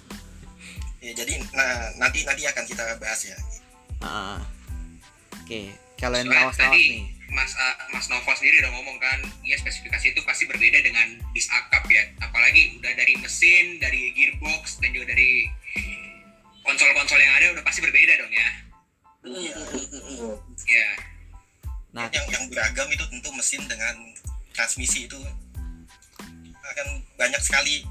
Ya 1.01 1.13
jadi 1.13 1.33
nah 1.53 1.93
nanti 2.01 2.25
nanti 2.25 2.43
akan 2.49 2.65
kita 2.65 2.83
bahas 3.01 3.23
ya 3.29 3.39
Ah. 4.05 4.41
Oke, 5.47 5.73
kalau 5.97 6.19
yang 6.21 6.29
nih. 6.29 7.15
Mas 7.27 7.53
uh, 7.59 7.77
Mas 7.91 8.07
Nova 8.07 8.33
sendiri 8.39 8.63
udah 8.63 8.71
ngomong 8.71 8.99
kan, 9.03 9.19
ya 9.43 9.59
spesifikasi 9.59 10.15
itu 10.15 10.21
pasti 10.23 10.47
berbeda 10.47 10.79
dengan 10.79 11.19
bis 11.35 11.51
akap 11.51 11.83
ya. 11.91 12.07
Apalagi 12.23 12.79
udah 12.79 12.93
dari 12.95 13.19
mesin, 13.19 13.83
dari 13.83 14.15
gearbox 14.15 14.79
dan 14.79 14.95
juga 14.95 15.11
dari 15.11 15.51
konsol-konsol 16.63 17.19
yang 17.19 17.35
ada 17.35 17.47
udah 17.59 17.65
pasti 17.67 17.81
berbeda 17.83 18.13
dong 18.19 18.33
ya. 18.35 18.49
mm, 19.27 19.35
mm, 19.35 19.87
mm, 19.91 20.03
mm. 20.23 20.35
Ya. 20.67 20.89
Nah, 21.95 22.07
yang 22.11 22.27
yang 22.31 22.45
beragam 22.51 22.87
itu 22.91 23.05
tentu 23.11 23.31
mesin 23.35 23.63
dengan 23.67 23.95
transmisi 24.55 25.07
itu 25.11 25.19
akan 26.67 26.89
banyak 27.15 27.43
sekali 27.43 27.87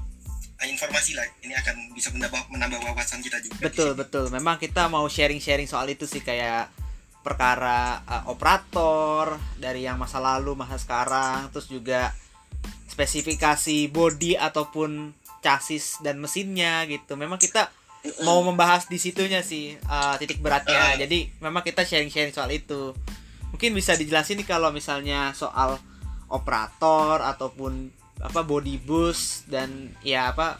informasi 0.64 1.12
lah 1.12 1.28
ini 1.44 1.52
akan 1.52 1.92
bisa 1.92 2.08
menambah 2.16 2.48
menambah 2.48 2.80
wawasan 2.80 3.20
kita 3.20 3.36
juga 3.44 3.60
betul 3.60 3.92
betul. 3.92 4.24
Memang 4.32 4.56
kita 4.56 4.88
mau 4.88 5.04
sharing-sharing 5.04 5.68
soal 5.68 5.92
itu 5.92 6.08
sih 6.08 6.24
kayak 6.24 6.72
perkara 7.20 8.00
uh, 8.06 8.24
operator 8.32 9.36
dari 9.60 9.84
yang 9.84 10.00
masa 10.00 10.16
lalu 10.16 10.56
masa 10.56 10.80
sekarang 10.80 11.52
terus 11.52 11.68
juga 11.68 12.14
spesifikasi 12.88 13.92
body 13.92 14.40
ataupun 14.40 15.12
chassis 15.44 16.00
dan 16.00 16.16
mesinnya 16.16 16.88
gitu. 16.88 17.20
Memang 17.20 17.36
kita 17.36 17.68
mau 18.24 18.40
membahas 18.40 18.88
di 18.88 18.96
situnya 18.96 19.44
sih 19.44 19.76
uh, 19.76 20.16
titik 20.16 20.40
beratnya. 20.40 20.94
Ah. 20.94 20.96
Jadi 20.96 21.36
memang 21.44 21.60
kita 21.60 21.84
sharing-sharing 21.84 22.32
soal 22.32 22.48
itu. 22.54 22.96
Mungkin 23.52 23.76
bisa 23.76 23.92
dijelasin 23.92 24.40
nih 24.40 24.48
kalau 24.48 24.72
misalnya 24.72 25.36
soal 25.36 25.76
operator 26.32 27.22
ataupun 27.22 27.92
apa 28.20 28.40
body 28.44 28.80
bus 28.80 29.44
dan 29.48 29.92
ya 30.00 30.32
apa 30.32 30.56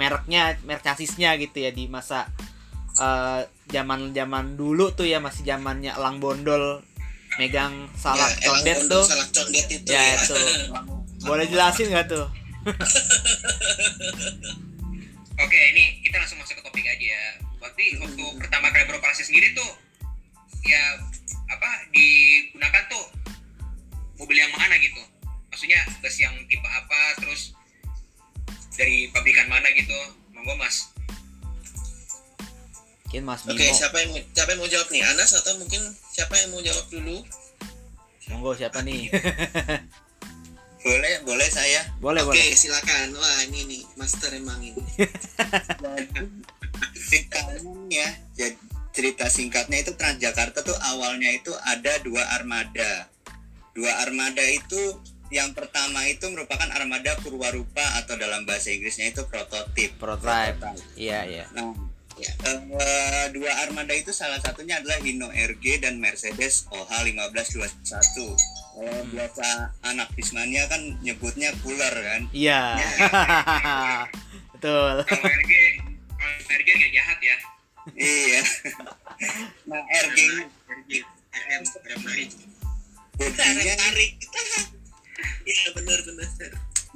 mereknya, 0.00 0.56
merek 0.64 0.82
chassisnya 0.82 1.36
gitu 1.38 1.62
ya 1.62 1.70
di 1.70 1.86
masa 1.86 2.26
eh, 2.98 3.46
zaman-zaman 3.70 4.56
dulu 4.58 4.90
tuh 4.92 5.06
ya 5.08 5.20
masih 5.20 5.44
zamannya 5.46 5.94
elang 5.94 6.18
bondol 6.20 6.82
megang 7.38 7.90
salak 7.98 8.30
ya, 8.38 8.46
condet 8.50 8.78
tuh. 8.86 9.02
salak 9.02 9.30
condet 9.34 9.66
itu 9.66 9.90
Ya, 9.90 9.98
ya, 9.98 10.14
itu. 10.22 10.34
Boleh 11.28 11.46
jelasin 11.48 11.90
nggak 11.90 12.06
tuh? 12.06 12.26
Oke, 15.44 15.58
ini 15.74 15.98
kita 16.06 16.22
langsung 16.22 16.38
masuk 16.38 16.54
ke 16.60 16.62
topik 16.62 16.86
aja 16.86 17.06
ya. 17.10 17.24
Berarti 17.58 17.86
waktu 17.98 18.24
pertama 18.38 18.70
kali 18.70 18.84
beroperasi 18.86 19.26
sendiri 19.26 19.50
tuh 19.56 19.66
ya 20.64 20.80
apa 21.50 21.68
digunakan 21.92 22.82
tuh 22.88 23.04
mobil 24.20 24.36
yang 24.38 24.52
mana 24.54 24.78
gitu? 24.78 25.02
Maksudnya 25.54 25.86
bus 26.02 26.16
yang 26.18 26.34
tipe 26.50 26.66
apa 26.66 27.00
terus 27.22 27.54
dari 28.74 29.06
pabrikan 29.14 29.46
mana 29.46 29.70
gitu? 29.70 29.94
Monggo 30.34 30.58
Mas. 30.58 30.90
Mungkin 33.06 33.22
Mas 33.22 33.46
Oke, 33.46 33.62
siapa 33.70 34.02
yang 34.02 34.10
mau- 34.18 34.26
siapa 34.34 34.50
yang 34.50 34.58
mau 34.58 34.66
jawab 34.66 34.90
nih? 34.90 35.06
Anas 35.06 35.30
atau 35.38 35.54
mungkin 35.62 35.78
siapa 36.10 36.34
yang 36.42 36.50
mau 36.50 36.58
jawab 36.58 36.90
dulu? 36.90 37.22
Monggo 38.34 38.58
siapa 38.58 38.82
nih? 38.82 39.14
boleh 40.84 41.22
boleh 41.22 41.48
saya 41.48 41.86
boleh 42.02 42.26
Oke, 42.26 42.34
boleh. 42.34 42.58
silakan. 42.58 43.14
Wah, 43.14 43.46
ini 43.46 43.60
nih 43.70 43.82
master 43.94 44.34
emang 44.34 44.58
ini. 44.58 44.74
ceritanya 46.98 47.62
ya 47.94 48.08
jadi 48.34 48.58
cerita 48.90 49.30
singkatnya 49.30 49.86
itu 49.86 49.94
Transjakarta 49.94 50.66
tuh 50.66 50.74
awalnya 50.90 51.30
itu 51.30 51.54
ada 51.62 51.94
dua 52.02 52.26
armada 52.34 53.06
dua 53.74 53.90
armada 54.02 54.42
itu 54.42 54.98
yang 55.34 55.50
pertama 55.50 56.06
itu 56.06 56.30
merupakan 56.30 56.70
armada 56.70 57.18
purwarupa 57.18 57.82
atau 57.98 58.14
dalam 58.14 58.46
bahasa 58.46 58.70
Inggrisnya 58.70 59.10
itu 59.10 59.26
prototip 59.26 59.98
Prototype. 59.98 60.62
Iya 60.94 61.26
iya. 61.26 61.44
Nah, 61.50 61.74
eh, 62.22 63.26
dua 63.34 63.52
armada 63.66 63.90
itu 63.98 64.14
salah 64.14 64.38
satunya 64.38 64.78
adalah 64.78 65.02
Hino 65.02 65.34
RG 65.34 65.82
dan 65.82 65.98
Mercedes 65.98 66.70
OH 66.70 66.86
1521. 66.86 68.38
Kalau 68.74 69.02
biasa 69.10 69.46
anak 69.82 70.14
Bismania 70.14 70.70
kan 70.70 70.78
nyebutnya 71.02 71.50
cooler 71.66 71.90
kan. 71.90 72.30
Iya. 72.30 72.78
Betul. 74.54 75.02
Kalau 75.02 75.26
RG 75.26 75.52
kalau 76.14 76.38
RG 76.46 76.68
gak 76.78 76.92
jahat 76.94 77.18
ya. 77.18 77.36
iya. 77.98 78.42
nah, 79.68 79.82
RG 79.82 80.18
RG 80.70 80.90
RM 81.34 81.62
bodinya 83.18 83.74
Tarik. 83.78 84.12
Iya, 85.44 85.66
benar 85.76 85.98
benar. 86.02 86.28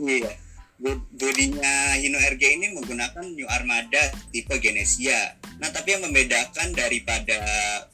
iya. 0.00 0.33
Bo- 0.78 1.02
Bodinya 1.11 1.98
Hino 1.98 2.22
RG 2.22 2.42
ini 2.54 2.70
menggunakan 2.70 3.26
New 3.35 3.50
Armada 3.50 4.14
tipe 4.31 4.54
Genesia. 4.62 5.35
Nah, 5.59 5.74
tapi 5.74 5.98
yang 5.98 6.07
membedakan 6.07 6.70
daripada 6.70 7.38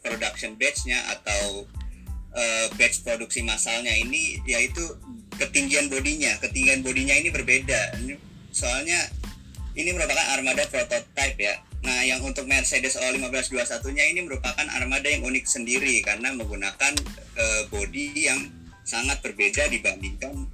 production 0.05 0.53
batch-nya 0.61 1.01
atau 1.17 1.65
eh, 2.37 2.67
batch 2.77 3.01
produksi 3.01 3.41
massalnya 3.41 3.89
ini 3.97 4.37
yaitu 4.45 4.85
ketinggian 5.41 5.89
bodinya. 5.89 6.37
Ketinggian 6.45 6.85
bodinya 6.85 7.17
ini 7.17 7.33
berbeda. 7.33 7.97
Soalnya 8.53 9.01
ini 9.75 9.91
merupakan 9.97 10.37
armada 10.37 10.69
prototype 10.69 11.41
ya. 11.41 11.57
Nah, 11.85 12.01
yang 12.05 12.21
untuk 12.25 12.45
Mercedes 12.49 12.97
O1521-nya 12.97 14.05
ini 14.13 14.25
merupakan 14.25 14.65
armada 14.73 15.09
yang 15.09 15.25
unik 15.25 15.45
sendiri 15.45 16.01
karena 16.05 16.37
menggunakan 16.37 16.93
eh, 17.37 17.63
bodi 17.73 18.29
yang 18.29 18.45
sangat 18.85 19.25
berbeda 19.25 19.67
dibandingkan 19.73 20.47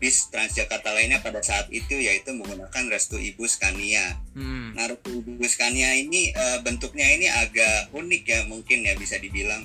bis 0.00 0.32
Transjakarta 0.32 0.96
lainnya 0.96 1.20
pada 1.20 1.44
saat 1.44 1.68
itu 1.68 1.92
yaitu 1.92 2.32
menggunakan 2.32 2.88
Restu 2.88 3.20
Ibu 3.20 3.44
Scania. 3.44 4.16
Hmm. 4.32 4.72
Nah, 4.72 4.88
Restu 4.88 5.20
Ibu 5.20 5.44
Scania 5.44 5.92
ini 5.96 6.32
eh, 6.32 6.58
bentuknya 6.64 7.04
ini 7.04 7.28
agak 7.28 7.92
unik 7.92 8.22
ya 8.24 8.40
mungkin 8.48 8.84
ya 8.84 8.96
bisa 8.96 9.20
dibilang 9.20 9.64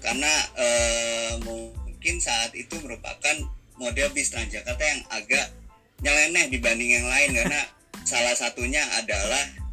karena 0.00 0.32
eh, 0.56 1.32
mungkin 1.44 2.16
saat 2.20 2.52
itu 2.56 2.76
merupakan 2.80 3.36
model 3.76 4.08
bis 4.16 4.32
Transjakarta 4.32 4.82
yang 4.84 5.02
agak 5.12 5.46
nyeleneh 6.00 6.48
dibanding 6.48 6.90
yang 7.00 7.06
lain 7.08 7.30
karena 7.38 7.60
salah 8.08 8.36
satunya 8.36 8.84
adalah 8.96 9.64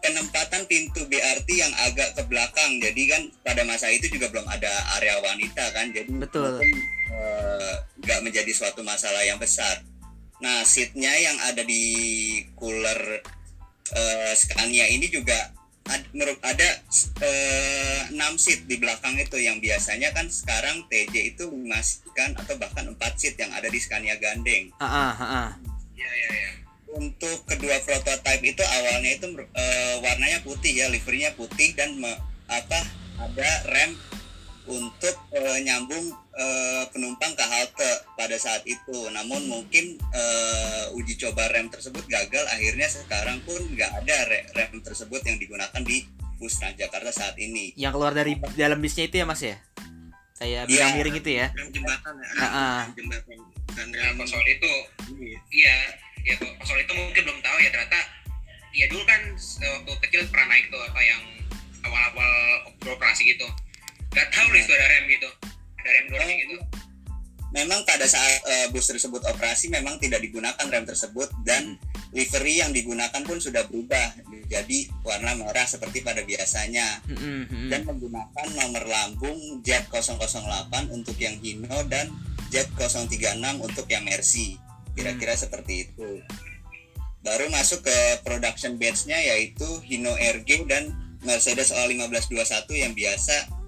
penempatan 0.00 0.64
pintu 0.64 1.04
BRT 1.06 1.48
yang 1.58 1.74
agak 1.90 2.16
ke 2.16 2.22
belakang. 2.26 2.80
Jadi 2.80 3.02
kan 3.10 3.22
pada 3.44 3.62
masa 3.68 3.92
itu 3.92 4.08
juga 4.08 4.32
belum 4.32 4.48
ada 4.48 4.70
area 4.98 5.20
wanita 5.20 5.64
kan. 5.76 5.92
Jadi 5.92 6.08
Betul. 6.16 6.56
mungkin, 6.56 6.78
eh, 7.20 7.74
nggak 8.00 8.20
menjadi 8.24 8.52
suatu 8.56 8.80
masalah 8.80 9.20
yang 9.22 9.36
besar. 9.36 9.84
Nah, 10.40 10.64
seatnya 10.64 11.12
yang 11.20 11.36
ada 11.44 11.60
di 11.60 11.84
cooler 12.56 13.20
eh, 13.92 14.32
Scania 14.32 14.88
ini 14.88 15.06
juga 15.12 15.52
ada 16.40 16.68
eh, 17.20 18.00
6 18.14 18.16
seat 18.38 18.60
di 18.70 18.78
belakang 18.78 19.18
itu 19.18 19.36
yang 19.42 19.58
biasanya 19.58 20.14
kan 20.14 20.30
sekarang 20.30 20.86
TJ 20.86 21.34
itu 21.34 21.44
5 21.50 21.66
seat 21.82 22.06
kan 22.14 22.30
atau 22.38 22.54
bahkan 22.56 22.86
4 22.86 22.96
seat 23.18 23.34
yang 23.36 23.50
ada 23.50 23.66
di 23.66 23.80
Scania 23.82 24.14
Gandeng. 24.16 24.70
ah 24.78 24.86
ah 24.86 25.14
ah, 25.18 25.48
ya 25.98 26.06
ya 26.06 26.30
ya 26.30 26.50
Untuk 26.90 27.46
kedua 27.46 27.78
prototipe 27.86 28.42
itu 28.50 28.62
awalnya 28.66 29.10
itu 29.14 29.26
eh, 29.54 29.94
warnanya 30.02 30.42
putih 30.42 30.74
ya, 30.74 30.86
liverynya 30.90 31.30
putih 31.38 31.74
dan 31.78 31.94
me- 31.98 32.18
apa 32.50 32.82
ada 33.18 33.50
rem 33.70 33.94
untuk 34.66 35.16
eh, 35.34 35.58
nyambung 35.62 36.10
eh, 36.40 36.84
penumpang 36.88 37.32
ke 37.32 37.44
halte 37.44 37.90
pada 38.14 38.34
saat 38.34 38.64
itu. 38.64 38.96
Namun 39.08 39.44
mungkin 39.46 40.00
eh, 40.10 40.84
uji 40.92 41.20
coba 41.20 41.46
rem 41.48 41.68
tersebut 41.68 42.02
gagal, 42.06 42.44
akhirnya 42.48 42.88
sekarang 42.88 43.38
pun 43.42 43.60
nggak 43.68 43.90
ada 43.94 44.16
re- 44.26 44.48
rem 44.50 44.80
tersebut 44.80 45.20
yang 45.22 45.36
digunakan 45.36 45.80
di 45.80 46.08
bus 46.34 46.56
Transjakarta 46.56 47.12
saat 47.12 47.36
ini. 47.36 47.76
yang 47.76 47.92
keluar 47.92 48.10
dari 48.10 48.32
dalam 48.56 48.80
bisnya 48.80 49.04
itu 49.04 49.20
ya 49.20 49.28
mas 49.28 49.38
ya 49.38 49.60
kayak 50.34 50.72
Iya. 50.72 50.96
miring 50.96 51.20
itu 51.20 51.30
ya 51.30 51.52
rem 51.52 51.68
jembatan 51.68 52.16
ya 52.16 52.28
Ah, 52.34 52.48
ah. 52.48 52.80
rem 52.88 52.96
jembatan 52.96 53.36
nah 53.92 54.08
rem 54.08 54.24
soal 54.24 54.40
itu 54.42 54.72
ya. 55.20 55.36
iya 55.52 55.76
ya 56.24 56.34
soal 56.64 56.80
itu 56.80 56.88
mungkin 56.90 57.22
belum 57.22 57.38
tahu 57.38 57.56
ya 57.60 57.68
ternyata 57.68 58.00
ya 58.72 58.88
dulu 58.88 59.04
kan 59.04 59.20
waktu 59.60 59.92
kecil 60.00 60.20
pernah 60.26 60.48
naik 60.48 60.64
tuh 60.68 60.80
apa 60.80 61.00
yang 61.02 61.22
awal-awal 61.82 62.32
beroperasi 62.78 63.28
gitu 63.28 63.44
nggak 64.10 64.28
tahu 64.30 64.46
nih 64.48 64.64
itu 64.64 64.72
ada 64.72 64.86
rem 64.88 65.04
gitu 65.10 65.28
ada 65.80 65.88
rem 65.88 66.06
doornya 66.12 66.36
gitu 66.44 66.56
Memang 67.50 67.82
pada 67.82 68.06
saat 68.06 68.46
eh, 68.46 68.66
bus 68.70 68.86
tersebut 68.86 69.26
operasi 69.26 69.74
memang 69.74 69.98
tidak 69.98 70.22
digunakan 70.22 70.62
rem 70.70 70.86
tersebut 70.86 71.34
dan 71.42 71.74
livery 72.14 72.62
yang 72.62 72.70
digunakan 72.70 73.26
pun 73.26 73.42
sudah 73.42 73.66
berubah 73.66 74.14
jadi 74.50 74.90
warna 75.06 75.38
merah 75.38 75.62
seperti 75.66 76.02
pada 76.02 76.26
biasanya. 76.26 77.02
Mm, 77.06 77.18
mm, 77.18 77.44
mm. 77.46 77.68
dan 77.70 77.80
menggunakan 77.86 78.46
nomor 78.54 78.84
lambung 78.86 79.38
Z008 79.62 80.90
untuk 80.90 81.14
yang 81.18 81.38
Hino 81.38 81.86
dan 81.86 82.10
Z036 82.50 83.38
untuk 83.62 83.86
yang 83.86 84.02
Mercy. 84.02 84.58
Kira-kira 84.98 85.38
seperti 85.38 85.86
itu. 85.86 86.18
Baru 87.22 87.46
masuk 87.50 87.86
ke 87.86 87.98
production 88.26 88.74
batch-nya 88.74 89.18
yaitu 89.22 89.66
Hino 89.86 90.14
RG 90.18 90.66
dan 90.66 90.94
Mercedes 91.22 91.70
O1521 91.70 92.66
yang 92.74 92.92
biasa 92.94 93.59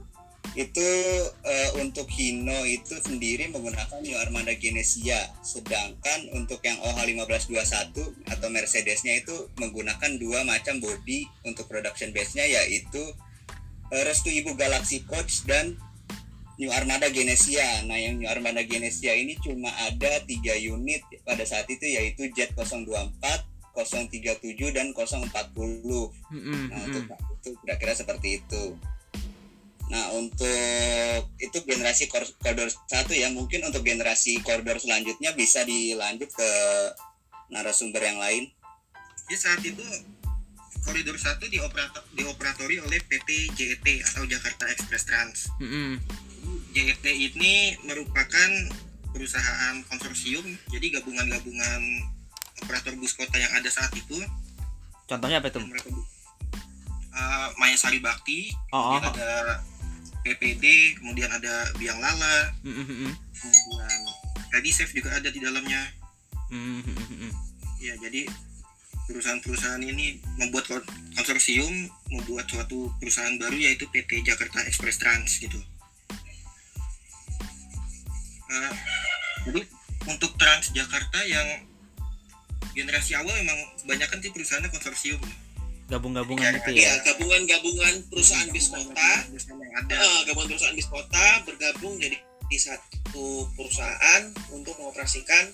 itu 0.53 0.89
eh, 1.49 1.71
untuk 1.81 2.05
Hino 2.13 2.69
itu 2.69 3.01
sendiri 3.01 3.49
menggunakan 3.49 4.05
New 4.05 4.17
Armada 4.21 4.53
Genesia 4.53 5.33
sedangkan 5.41 6.29
untuk 6.37 6.61
yang 6.61 6.77
OH1521 6.85 7.97
atau 8.29 8.49
Mercedesnya 8.53 9.25
itu 9.25 9.49
menggunakan 9.57 10.21
dua 10.21 10.45
macam 10.45 10.77
body 10.77 11.25
untuk 11.49 11.73
production 11.73 12.13
batch-nya 12.13 12.45
yaitu 12.45 13.01
eh, 13.97 14.05
Restu 14.05 14.29
Ibu 14.29 14.53
Galaxy 14.61 15.09
Coach 15.09 15.49
dan 15.49 15.81
New 16.61 16.69
Armada 16.69 17.09
Genesia. 17.09 17.65
Nah, 17.89 17.97
yang 17.97 18.21
New 18.21 18.29
Armada 18.29 18.61
Genesia 18.61 19.17
ini 19.17 19.41
cuma 19.41 19.73
ada 19.89 20.21
tiga 20.29 20.53
unit 20.53 21.01
pada 21.25 21.43
saat 21.49 21.65
itu 21.73 21.89
yaitu 21.89 22.29
Z024, 22.29 23.25
037 23.73 24.77
dan 24.77 24.93
040. 24.93 26.13
Mm, 26.29 26.37
mm, 26.37 26.65
Nah, 26.69 26.81
untuk 26.87 27.05
itu 27.41 27.51
kira-kira 27.65 27.93
seperti 27.97 28.45
itu. 28.45 28.77
Nah, 29.93 30.09
untuk 30.17 31.21
itu 31.37 31.59
generasi 31.69 32.09
kor- 32.09 32.33
koridor 32.41 32.73
satu 32.89 33.13
ya. 33.13 33.29
Mungkin 33.29 33.61
untuk 33.69 33.85
generasi 33.85 34.41
koridor 34.41 34.81
selanjutnya 34.81 35.37
bisa 35.37 35.69
dilanjut 35.69 36.33
ke 36.33 36.51
narasumber 37.53 38.01
yang 38.01 38.17
lain. 38.17 38.49
Jadi 39.29 39.37
saat 39.37 39.61
itu 39.61 39.85
koridor 40.83 41.15
1 41.21 41.45
dioperato- 41.53 42.09
dioperatori 42.17 42.81
oleh 42.81 42.99
PT 43.05 43.53
JET 43.53 43.87
atau 44.13 44.25
Jakarta 44.25 44.67
Express 44.73 45.05
Trans. 45.05 45.39
Mm, 45.61 45.69
mm. 45.69 45.95
JET 46.73 47.05
ini 47.05 47.77
merupakan 47.85 48.51
perusahaan 49.13 49.77
konsorsium, 49.93 50.57
jadi 50.73 50.99
gabungan-gabungan 50.99 51.81
operator 52.65 52.97
bus 52.97 53.13
kota 53.13 53.37
yang 53.37 53.53
ada 53.53 53.69
saat 53.69 53.93
itu. 53.93 54.17
contohnya 55.05 55.45
apa 55.45 55.53
itu 55.53 55.61
Mereka 55.61 55.93
uh, 55.93 57.49
Maya 57.61 57.77
Sari 57.77 58.01
Bakti, 58.01 58.49
oh, 58.73 58.97
oh. 58.97 59.01
ada 59.05 59.61
PPD, 60.23 60.97
kemudian 61.03 61.31
ada 61.31 61.71
Biang 61.77 61.99
Lala, 61.99 62.55
Mm, 62.63 62.73
mm, 62.73 62.87
mm. 62.87 63.13
kemudian 63.35 64.01
Ready 64.55 64.71
Safe 64.71 64.93
juga 64.95 65.17
ada 65.19 65.29
di 65.33 65.41
dalamnya. 65.43 65.83
Ya, 67.83 67.99
jadi 67.99 68.29
perusahaan-perusahaan 69.11 69.83
ini 69.83 70.23
membuat 70.39 70.69
kon- 70.71 70.89
konsorsium, 71.19 71.91
membuat 72.13 72.47
suatu 72.47 72.93
perusahaan 73.03 73.35
baru 73.41 73.57
yaitu 73.59 73.89
PT 73.91 74.23
Jakarta 74.23 74.63
Express 74.69 75.03
Trans 75.03 75.43
gitu. 75.43 75.59
Nah, 78.53 78.73
jadi 79.49 79.65
untuk 80.07 80.37
Transjakarta 80.37 81.25
yang 81.25 81.67
generasi 82.77 83.17
awal 83.17 83.33
memang 83.43 83.59
kebanyakan 83.83 84.19
sih 84.23 84.31
perusahaannya 84.31 84.71
konsorsium. 84.71 85.21
Gabung-gabungan 85.93 86.49
Ya, 86.49 86.59
itu 86.59 86.71
ya 86.73 86.81
ya 86.81 86.95
gabungan-gabungan 87.05 87.95
perusahaan 88.09 88.49
bis 88.49 88.73
kota 88.73 89.11
Perusahaan 89.29 89.61
yang 89.61 89.75
ada. 89.77 89.95
eh, 90.01 90.21
gabungan 90.25 90.49
perusahaan 90.57 90.77
bis 90.77 90.89
kota 90.89 91.27
bergabung 91.45 91.95
jadi 92.01 92.17
di 92.49 92.59
satu 92.61 93.49
perusahaan 93.53 94.23
untuk 94.53 94.73
mengoperasikan 94.81 95.53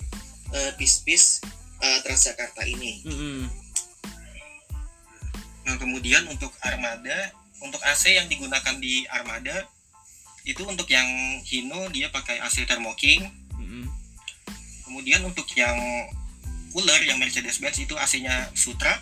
eh, 0.55 0.71
bis-bis 0.79 1.43
eh, 1.79 1.99
Transjakarta 2.03 2.63
ini 2.63 3.03
Mm, 3.03 3.19
mm. 3.19 3.43
Nah, 5.69 5.77
kemudian 5.77 6.25
untuk 6.33 6.49
armada, 6.65 7.29
untuk 7.61 7.83
AC 7.85 8.17
yang 8.17 8.25
digunakan 8.25 8.73
di 8.81 9.05
armada 9.13 9.69
itu 10.49 10.65
untuk 10.65 10.89
yang 10.89 11.05
Hino 11.45 11.93
dia 11.93 12.09
pakai 12.09 12.41
AC 12.41 12.65
Thermo 12.65 12.97
King. 12.97 13.21
Mm, 13.53 13.85
mm. 13.85 13.87
Kemudian 14.89 15.21
untuk 15.29 15.45
yang 15.53 15.77
cooler 16.73 17.05
yang 17.05 17.21
Mercedes 17.21 17.61
Benz 17.61 17.77
itu 17.77 17.93
AC-nya 17.95 18.49
Sutra. 18.57 18.97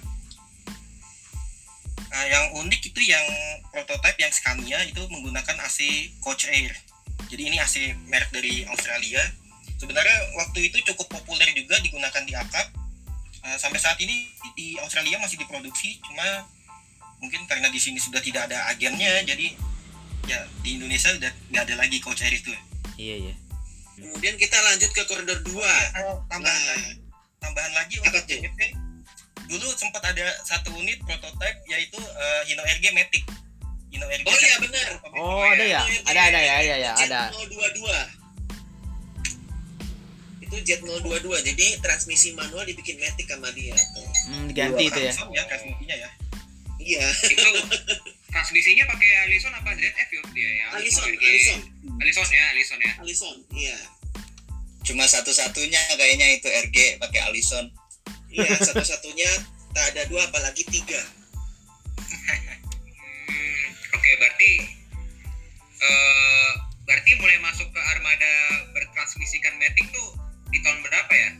Nah, 2.07 2.25
yang 2.25 2.45
unik 2.55 2.81
itu 2.95 3.01
yang 3.03 3.27
prototipe 3.69 4.19
yang 4.19 4.33
Scania 4.33 4.79
itu 4.87 5.03
menggunakan 5.11 5.57
AC 5.63 6.11
Coach 6.23 6.47
Air. 6.49 6.73
Jadi 7.27 7.43
ini 7.51 7.57
AC 7.59 7.93
merek 8.07 8.31
dari 8.31 8.63
Australia. 8.67 9.21
Sebenarnya 9.77 10.17
waktu 10.39 10.71
itu 10.73 10.81
cukup 10.93 11.21
populer 11.21 11.51
juga 11.53 11.77
digunakan 11.83 12.23
di 12.25 12.33
akap. 12.33 12.73
Nah, 13.45 13.57
sampai 13.59 13.79
saat 13.79 13.99
ini 14.01 14.31
di 14.55 14.75
Australia 14.81 15.21
masih 15.21 15.37
diproduksi, 15.39 16.01
cuma 16.03 16.47
mungkin 17.21 17.45
karena 17.47 17.69
di 17.69 17.79
sini 17.79 18.01
sudah 18.01 18.19
tidak 18.21 18.49
ada 18.51 18.69
agennya, 18.71 19.23
jadi 19.23 19.53
ya 20.27 20.43
di 20.61 20.75
Indonesia 20.81 21.15
udah 21.15 21.33
nggak 21.55 21.63
ada 21.71 21.75
lagi 21.79 22.03
Coach 22.03 22.23
Air 22.27 22.35
itu. 22.35 22.51
iya 22.99 23.15
iya 23.29 23.35
kemudian 23.97 24.37
kita 24.37 24.57
lanjut 24.61 24.91
ke 24.93 25.03
koridor 25.09 25.39
2 25.41 25.53
Oh, 25.55 26.21
tambahan 26.29 26.61
Nah. 26.61 26.73
lagi 26.75 26.93
tambahan 27.39 27.73
lagi 27.73 27.97
untuk 28.03 28.25
tuh? 28.27 28.41
JET 29.37 29.61
dulu 29.61 29.69
sempat 29.77 30.03
ada 30.03 30.27
satu 30.43 30.73
unit 30.75 30.99
prototipe 31.05 31.61
yaitu 31.69 32.01
eh, 32.01 32.43
Hino 32.49 32.63
RG 32.65 32.85
Matic. 32.97 33.25
Hino 33.93 34.07
RG 34.09 34.25
Oh 34.27 34.37
iya, 34.41 34.57
benar. 34.59 34.89
oh 35.21 35.43
ada 35.45 35.65
ya? 35.65 35.81
Ada 36.09 36.21
ada 36.33 36.41
ya 36.41 36.55
ada. 36.59 36.75
Ya 36.77 36.93
ada 36.97 37.21
Z022 37.37 37.85
itu 40.47 40.57
Z022 40.63 41.27
jadi 41.43 41.67
transmisi 41.83 42.31
manual 42.39 42.63
dibikin 42.63 43.03
matic 43.03 43.27
sama 43.27 43.51
dia. 43.51 43.75
Tuh. 43.75 44.07
Hmm, 44.31 44.47
diganti 44.47 44.87
itu 44.87 45.01
ya? 45.03 45.13
ya 45.35 45.43
transmisinya 45.51 45.97
ya. 45.99 46.09
Iya. 46.79 47.07
Itu 47.35 47.49
transmisinya 48.31 48.85
pakai 48.87 49.11
Alison 49.27 49.51
apa? 49.51 49.75
ZF 49.75 50.09
ya 50.15 50.23
dia 50.31 50.51
ya? 50.55 50.67
Alison 50.79 51.03
Alison. 51.11 51.61
Alison 51.99 52.29
ya 52.31 52.45
Alison 52.55 52.79
ya. 52.79 52.93
Alison 53.03 53.37
iya. 53.59 53.79
Cuma 54.87 55.03
satu-satunya 55.11 55.83
kayaknya 55.99 56.39
itu 56.39 56.47
RG 56.47 57.03
pakai 57.03 57.21
Allison. 57.27 57.67
Iya 58.37 58.55
satu-satunya 58.69 59.31
tak 59.73 59.85
ada 59.95 60.03
dua 60.09 60.29
apalagi 60.29 60.63
tiga 60.69 61.01
Hmm, 63.27 63.67
oke 63.97 64.11
berarti 64.21 64.53
eh 65.77 66.51
berarti 66.87 67.11
mulai 67.19 67.39
masuk 67.43 67.67
ke 67.73 67.81
armada 67.97 68.33
bertransmisikan 68.77 69.57
matic 69.59 69.85
tuh 69.91 70.09
di 70.55 70.63
tahun 70.63 70.81
berapa 70.87 71.13
ya? 71.13 71.31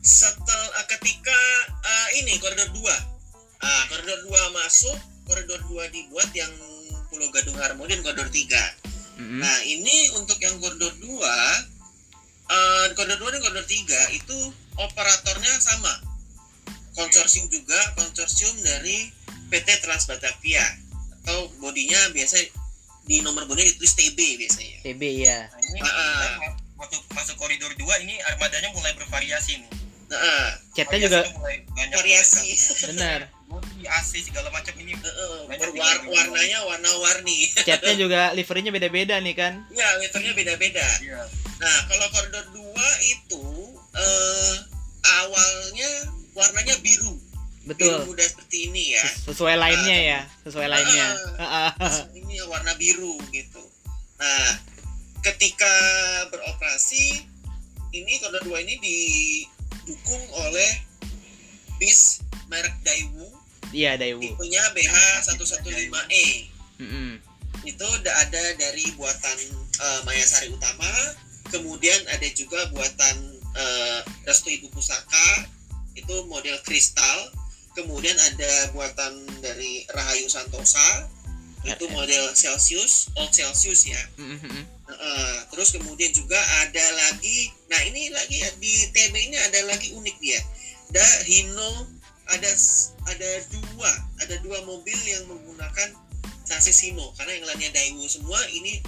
setelah 0.00 0.86
ketika 0.88 1.38
eh, 1.84 2.08
ini 2.22 2.38
koridor 2.38 2.70
2 2.72 2.80
ah 3.60 3.82
koridor 3.92 4.18
2 4.30 4.58
masuk 4.62 4.96
koridor 5.26 5.60
2 5.68 5.94
dibuat 5.94 6.30
yang 6.32 6.50
Pulau 7.10 7.28
Gadung 7.34 7.58
Harmoni 7.58 7.98
dan 7.98 8.02
koridor 8.06 8.30
3 8.30 8.86
Mm, 9.16 9.24
mm. 9.24 9.40
Nah, 9.40 9.58
ini 9.64 9.96
untuk 10.20 10.36
yang 10.44 10.60
koridor 10.60 10.92
2 11.00 11.08
eh 12.46 12.86
koridor 12.94 13.18
2 13.26 13.32
dan 13.32 13.40
koridor 13.42 13.66
3 13.66 14.12
itu 14.12 14.38
operatornya 14.76 15.54
sama. 15.60 15.94
Konsorsium 16.96 17.52
juga, 17.52 17.76
konsorsium 18.00 18.56
dari 18.64 19.12
PT 19.52 19.68
Trans 19.84 20.08
Batavia 20.08 20.64
atau 21.26 21.50
bodinya 21.58 21.98
biasa 22.14 22.38
di 23.06 23.22
nomor 23.22 23.46
bodinya 23.46 23.70
ditulis 23.70 23.94
TB 23.94 24.18
biasanya. 24.38 24.78
TB 24.82 25.02
ya 25.22 25.38
nah, 25.46 25.58
ini 25.74 25.80
kita 25.82 26.28
masuk 26.78 27.02
masuk 27.14 27.34
koridor 27.38 27.70
2 27.74 28.04
ini 28.06 28.14
armadanya 28.30 28.70
mulai 28.74 28.94
bervariasi 28.94 29.62
nih. 29.62 29.70
Nah, 30.06 30.18
ah, 30.22 30.48
catnya 30.70 31.10
juga 31.10 31.18
mulai 31.34 31.66
banyak 31.66 31.98
variasi. 31.98 32.46
benar. 32.94 33.20
AC 33.86 34.10
segala 34.22 34.50
macam 34.54 34.74
ini. 34.78 34.94
Berwar- 34.98 35.70
tinggal 35.70 35.96
di 36.02 36.08
warnanya 36.10 36.58
warna-warni. 36.66 37.38
Catnya 37.68 37.94
juga 37.94 38.34
liverynya 38.34 38.74
beda-beda 38.74 39.18
nih 39.22 39.34
kan. 39.38 39.62
ya 39.70 39.86
letternya 40.02 40.34
beda-beda. 40.34 40.86
Iya. 41.02 41.22
nah 41.56 41.76
kalau 41.88 42.06
koridor 42.12 42.46
2 42.52 42.74
itu 43.06 43.44
eh 43.96 44.54
awalnya 45.22 45.90
warnanya 46.32 46.76
biru 46.80 47.16
biru 47.64 47.72
Betul. 47.74 47.98
muda 48.06 48.22
seperti 48.22 48.70
ini 48.70 48.94
ya 48.94 49.02
Ses- 49.02 49.26
Sesuai 49.26 49.56
lainnya 49.58 49.98
ya, 49.98 50.20
sesuai 50.46 50.68
lainnya. 50.70 51.06
Heeh. 51.42 51.70
ini 52.14 52.38
warna 52.46 52.78
biru 52.78 53.18
gitu. 53.28 53.58
Nah, 54.16 54.50
ketika 55.20 55.66
beroperasi 56.30 57.26
ini 57.90 58.12
koridor 58.22 58.46
2 58.46 58.64
ini 58.70 58.74
didukung 58.78 60.22
oleh 60.46 60.70
bis 61.76 62.22
merek 62.46 62.72
Daewoo 62.86 63.34
Iya, 63.74 63.98
Daewoo. 63.98 64.22
tipenya 64.22 64.62
BH115E. 64.70 66.24
Mm-mm. 66.78 67.18
Itu 67.66 67.82
udah 67.82 68.14
ada 68.22 68.42
dari 68.54 68.94
buatan 68.94 69.38
eh, 69.74 70.00
Mayasari 70.06 70.54
Utama, 70.54 70.86
kemudian 71.50 71.98
ada 72.06 72.28
juga 72.30 72.62
buatan 72.70 73.35
eh, 73.56 73.98
Restu 74.28 74.52
Ibu 74.52 74.68
Pusaka 74.70 75.48
itu 75.96 76.14
model 76.28 76.60
kristal, 76.62 77.32
kemudian 77.72 78.16
ada 78.20 78.52
buatan 78.76 79.24
dari 79.40 79.88
Rahayu 79.90 80.28
Santosa 80.28 81.08
itu 81.66 81.84
model 81.90 82.30
Celsius, 82.30 83.10
Old 83.18 83.34
Celsius 83.34 83.90
ya. 83.90 83.98
Heeh, 84.86 85.34
terus 85.50 85.74
kemudian 85.74 86.14
juga 86.14 86.38
ada 86.62 86.86
lagi, 86.94 87.50
nah 87.66 87.80
ini 87.82 88.06
lagi 88.14 88.38
di 88.62 88.86
TB 88.94 89.14
ini 89.18 89.36
ada 89.50 89.60
lagi 89.66 89.90
unik 89.98 90.16
dia. 90.22 90.38
Ada 90.94 91.06
Hino, 91.26 91.90
ada 92.30 92.50
ada 93.10 93.30
dua, 93.50 93.90
ada 94.22 94.34
dua 94.46 94.62
mobil 94.62 94.94
yang 95.02 95.26
menggunakan 95.26 95.90
sasis 96.46 96.86
Hino 96.86 97.10
karena 97.18 97.42
yang 97.42 97.46
lainnya 97.50 97.70
Daewoo 97.74 98.06
semua 98.06 98.38
ini 98.54 98.78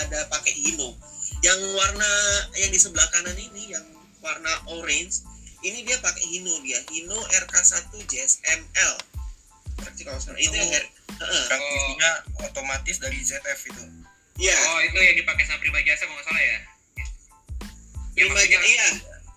ada 0.00 0.24
pakai 0.32 0.56
Hino. 0.56 0.96
Yang 1.44 1.60
warna 1.76 2.10
yang 2.56 2.72
di 2.72 2.80
sebelah 2.80 3.04
kanan 3.12 3.36
ini 3.36 3.76
yang 3.76 3.84
warna 4.18 4.52
orange 4.70 5.22
ini 5.60 5.82
dia 5.82 5.96
pakai 5.98 6.22
Hino 6.22 6.52
dia, 6.60 6.78
Hino 6.86 7.16
RK1 7.16 7.90
JSML. 8.04 8.92
Berarti 9.76 10.02
kalau 10.02 10.16
salah 10.16 10.38
itu 10.38 10.52
yang 10.52 10.70
transmisinya 11.48 12.10
otomatis 12.42 12.96
dari 12.96 13.18
ZF 13.18 13.60
itu 13.66 13.82
Iya. 14.36 14.52
Oh, 14.52 14.80
itu 14.82 14.96
yang 14.96 15.16
dipakai 15.16 15.42
sama 15.42 15.56
Prima 15.58 15.80
Jasa 15.80 16.04
kalau 16.04 16.14
nggak 16.14 16.28
salah 16.28 16.42
ya? 16.42 16.58
Ya, 18.12 18.22
Prima 18.22 18.36
maksudnya- 18.36 18.52
Jasa 18.54 18.68
iya. 18.68 18.88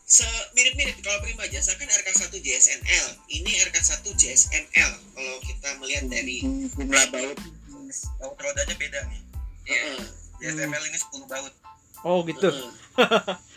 Se- 0.03 0.47
mirip-mirip 0.51 0.97
kalau 0.99 1.21
Prima 1.21 1.45
Jasa 1.45 1.71
kan 1.73 1.87
RK1 1.87 2.35
JSNL, 2.35 3.07
ini 3.29 3.51
RK1 3.63 4.03
JSML 4.11 4.91
kalau 5.13 5.35
kita 5.39 5.69
melihat 5.77 6.03
dari 6.09 6.43
jumlah 6.69 7.05
baut 7.09 7.39
baut 8.17 8.37
rodanya 8.37 8.75
beda 8.75 8.99
nih 9.05 9.21
Iya. 9.65 9.81
Heeh, 9.87 9.99
JSML 10.41 10.83
ini 10.83 10.97
10 10.99 11.25
baut 11.25 11.53
Oh, 12.01 12.19
gitu. 12.23 12.49
heeh. 12.49 13.35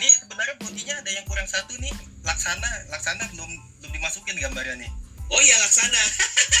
ini 0.00 0.08
sebenarnya 0.08 0.56
bodinya 0.56 0.94
ada 1.04 1.10
yang 1.12 1.26
kurang 1.28 1.44
satu 1.44 1.76
nih 1.76 1.92
laksana 2.24 2.70
laksana 2.88 3.28
belum 3.36 3.50
belum 3.84 3.92
dimasukin 3.92 4.40
gambarnya 4.40 4.80
nih 4.80 4.90
Oh 5.30 5.38
iya 5.38 5.56
Laksana. 5.62 6.02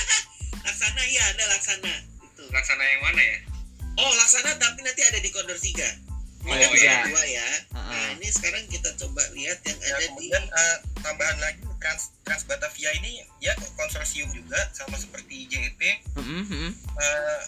Laksana 0.66 1.02
iya 1.10 1.22
ada 1.34 1.44
Laksana. 1.50 1.94
Itu. 2.22 2.46
Laksana 2.54 2.82
yang 2.86 3.02
mana 3.02 3.18
ya? 3.22 3.38
Oh 3.98 4.12
Laksana 4.14 4.54
tapi 4.62 4.86
nanti 4.86 5.02
ada 5.02 5.18
di 5.18 5.28
koridor 5.34 5.58
3. 5.58 5.74
Oh, 6.46 6.54
Ini 6.54 6.64
iya. 6.78 7.02
koridor 7.02 7.18
2 7.18 7.34
ya. 7.34 7.48
Nah, 7.74 7.82
Heeh. 7.90 8.08
ini 8.22 8.28
sekarang 8.30 8.62
kita 8.70 8.94
coba 8.94 9.26
lihat 9.34 9.58
yang 9.66 9.78
ya 9.82 9.90
ada 9.90 9.98
di 9.98 10.06
kemudian 10.14 10.44
eh, 10.46 10.76
tambahan 11.02 11.36
lagi 11.42 11.60
Trans 11.82 12.14
Trans 12.22 12.46
Batavia 12.46 12.94
ini 13.02 13.26
ya 13.42 13.58
konsorsium 13.74 14.30
juga 14.30 14.70
sama 14.70 14.94
seperti 15.00 15.48
JET 15.50 15.80
Mm-mm, 16.14 16.44
mm-mm. 16.46 16.70
eh, 16.76 17.42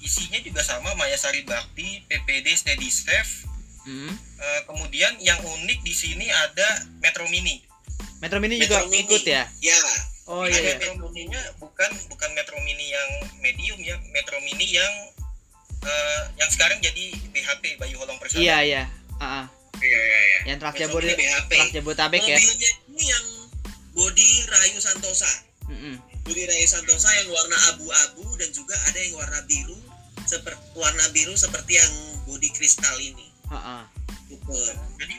isinya 0.00 0.38
juga 0.40 0.62
sama 0.62 0.94
Mayasari 0.94 1.42
Bakti 1.44 2.06
PPD 2.06 2.54
Steady 2.54 2.88
Safe 2.88 3.47
Mm-mm. 3.88 4.12
Eh, 4.38 4.60
kemudian 4.64 5.16
yang 5.18 5.40
unik 5.40 5.80
di 5.80 5.90
sini 5.90 6.28
ada 6.28 6.68
Metro 6.98 7.24
Mini 7.26 7.64
Metro 8.20 8.36
Mini 8.36 8.60
Metro 8.60 8.76
juga 8.76 8.86
Mini. 8.86 9.00
ikut 9.02 9.22
ya? 9.24 9.42
Ya, 9.58 9.80
Oh 10.26 10.44
ada 10.44 10.52
iya. 10.52 10.60
iya. 10.60 10.76
Metro 10.76 11.08
Mini-nya 11.08 11.40
bukan 11.56 11.88
bukan 12.06 12.30
Metro 12.32 12.60
Mini 12.60 12.86
yang 12.86 13.08
medium 13.40 13.78
ya 13.80 13.96
Metro 14.10 14.36
Mini 14.40 14.68
yang 14.68 14.92
eh, 15.80 16.22
yang 16.36 16.50
sekarang 16.50 16.76
jadi 16.78 17.04
BHP 17.32 17.78
Bayu 17.78 17.96
Holong 17.96 18.20
Persada 18.20 18.38
Iya, 18.38 18.56
iya. 18.60 18.82
Heeh. 19.16 19.44
Iya, 19.78 19.98
iya, 19.98 20.18
iya. 20.20 20.38
Yang 20.44 20.58
Trans 20.60 20.74
Metro 20.74 20.82
Jabode- 20.84 21.08
Mini 21.08 21.22
BHP. 21.24 21.50
Trans 21.54 21.72
Jabodetabek 21.72 22.22
ya. 22.22 22.36
Mobilnya 22.36 22.70
ini 22.86 23.04
yang 23.06 23.26
body 23.94 24.30
Rahayu 24.46 24.78
Santosa. 24.78 25.30
Mm-mm. 25.64 25.96
Budi 26.24 26.44
Raya 26.44 26.64
Santosa 26.64 27.08
yang 27.14 27.28
warna 27.28 27.56
abu-abu 27.72 28.36
dan 28.36 28.52
juga 28.52 28.76
ada 28.84 28.96
yang 28.98 29.16
warna 29.16 29.40
biru 29.44 29.76
seperti 30.24 30.60
warna 30.74 31.04
biru 31.08 31.32
seperti 31.32 31.76
yang 31.76 31.92
bodi 32.24 32.48
kristal 32.50 32.92
ini. 32.96 33.27
Heeh. 33.48 33.82
Gitu. 34.28 34.52
jadi 34.96 35.16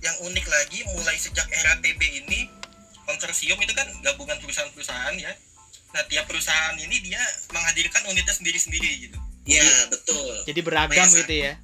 yang 0.00 0.16
unik 0.22 0.46
lagi 0.46 0.78
mulai 0.90 1.16
sejak 1.16 1.44
era 1.46 1.76
TB 1.76 2.00
ini 2.18 2.48
konsorsium 3.04 3.58
itu 3.58 3.72
kan 3.72 3.84
gabungan 4.00 4.40
perusahaan-perusahaan 4.40 5.12
ya 5.14 5.32
nah 5.92 6.02
tiap 6.04 6.24
perusahaan 6.24 6.72
ini 6.74 7.00
dia 7.00 7.20
menghadirkan 7.50 8.04
unitnya 8.06 8.32
sendiri-sendiri 8.32 8.90
gitu 9.02 9.18
Ya 9.46 9.62
betul. 9.86 10.42
Jadi 10.42 10.58
beragam 10.58 10.90
Mayasari. 10.98 11.22
gitu 11.22 11.34
ya. 11.38 11.54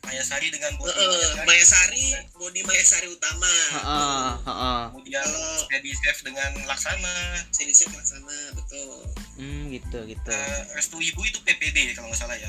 Mayasari 0.00 0.48
dengan 0.48 0.72
bodi 0.78 0.94
Heeh, 0.94 1.10
Mayasari, 1.10 1.42
Mayasari, 1.42 2.06
bodi 2.32 2.60
Mayasari 2.62 3.08
utama. 3.10 3.50
Heeh, 3.50 4.28
heeh. 4.46 4.82
kemudian 4.88 5.20
Kalau- 5.20 5.58
Steady 5.58 5.92
Safe 5.92 6.20
dengan 6.22 6.54
Laksana 6.64 7.14
Selisih 7.50 7.90
sana 7.90 8.30
betul. 8.54 9.10
Hmm, 9.34 9.68
gitu, 9.68 9.98
gitu. 10.06 10.30
eh, 10.30 10.60
Restu 10.72 10.96
Ibu 10.96 11.20
itu 11.26 11.42
PPD 11.42 11.92
kalau 11.92 12.08
nggak 12.08 12.20
salah 12.22 12.38
ya 12.38 12.48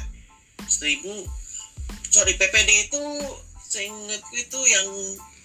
Seribu. 0.69 1.25
Sorry 2.09 2.33
PPD 2.35 2.69
itu 2.87 3.01
seingatku 3.61 4.33
itu 4.35 4.59
yang 4.65 4.87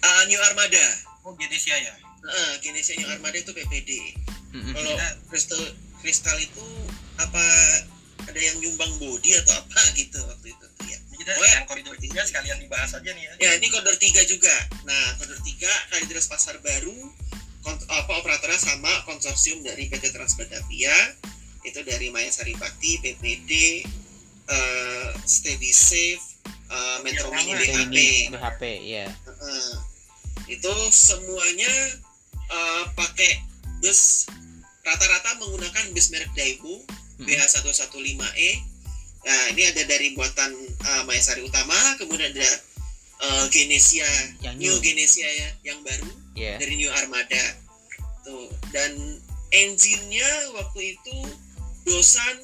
uh, 0.01 0.23
New 0.25 0.41
Armada. 0.43 0.85
oh 1.21 1.33
Gedesia 1.35 1.73
ya 1.75 1.93
Heeh, 2.21 2.51
Genesia 2.59 2.93
New 2.95 3.05
Armada 3.07 3.37
itu 3.37 3.49
PPD. 3.49 4.17
Mm-mm. 4.51 4.73
Kalau 4.73 4.93
kristal 5.27 5.61
kristal 5.99 6.33
itu 6.35 6.65
apa 7.15 7.45
ada 8.25 8.39
yang 8.39 8.57
nyumbang 8.57 8.89
bodi 8.97 9.29
atau 9.35 9.53
apa 9.55 9.81
gitu 9.93 10.17
waktu 10.23 10.49
itu 10.49 10.65
ya. 10.83 10.97
Kita 11.15 11.31
Oh, 11.31 11.41
ya. 11.43 11.53
yang 11.55 11.65
koridor 11.65 11.93
tiga 11.95 12.21
sekalian 12.21 12.57
dibahas 12.59 12.91
aja 12.91 13.07
nih 13.07 13.23
ya 13.23 13.33
Ya, 13.39 13.49
ini 13.55 13.69
koridor 13.69 13.93
3 13.93 14.25
juga. 14.25 14.51
Nah, 14.83 15.15
koridor 15.15 15.37
3 15.39 15.69
Kalideres 15.87 16.25
Pasar 16.25 16.57
Baru 16.59 16.93
kont- 17.61 17.85
apa 17.87 18.11
operatornya 18.15 18.57
sama 18.57 18.89
konsorsium 19.05 19.61
dari 19.61 19.85
PT 19.85 20.09
Trans 20.09 20.33
Batavia 20.33 20.93
itu 21.61 21.81
dari 21.81 22.09
Mayasari 22.09 22.53
Bakti, 22.53 22.99
PPD, 22.99 23.81
eh, 24.45 25.09
Steady 25.23 25.71
Safe, 25.71 26.21
eh, 26.47 26.97
Metro 27.03 27.27
Mini 27.31 27.53
BHP. 27.53 27.75
Mini 27.89 28.07
BHP, 28.31 28.61
ya. 28.83 29.05
Heeh. 29.09 29.71
itu 30.45 30.73
semuanya 30.93 31.71
eh, 32.51 32.83
pakai 32.93 33.41
bus 33.81 34.29
rata-rata 34.85 35.41
menggunakan 35.41 35.89
bus 35.91 36.13
merek 36.13 36.29
Daewoo 36.37 36.85
Mm. 37.15 37.31
BH115E. 37.31 38.49
Nah, 39.23 39.43
ini 39.55 39.63
ada 39.71 39.87
dari 39.87 40.11
buatan 40.13 40.51
eh, 40.67 41.03
Mayasari 41.07 41.47
Utama, 41.47 41.73
kemudian 41.95 42.27
ada 42.35 42.43
eh, 43.23 43.45
Genesia, 43.47 44.03
Yang 44.43 44.55
New. 44.59 44.75
Genesia 44.83 45.23
ya, 45.23 45.49
yang 45.63 45.79
baru 45.79 46.11
Ya. 46.35 46.59
dari 46.59 46.75
New 46.75 46.91
Armada. 46.91 47.39
Tuh, 48.27 48.51
dan 48.75 48.91
engine-nya 49.55 50.27
waktu 50.59 50.99
itu 50.99 51.17
Dosan 51.87 52.35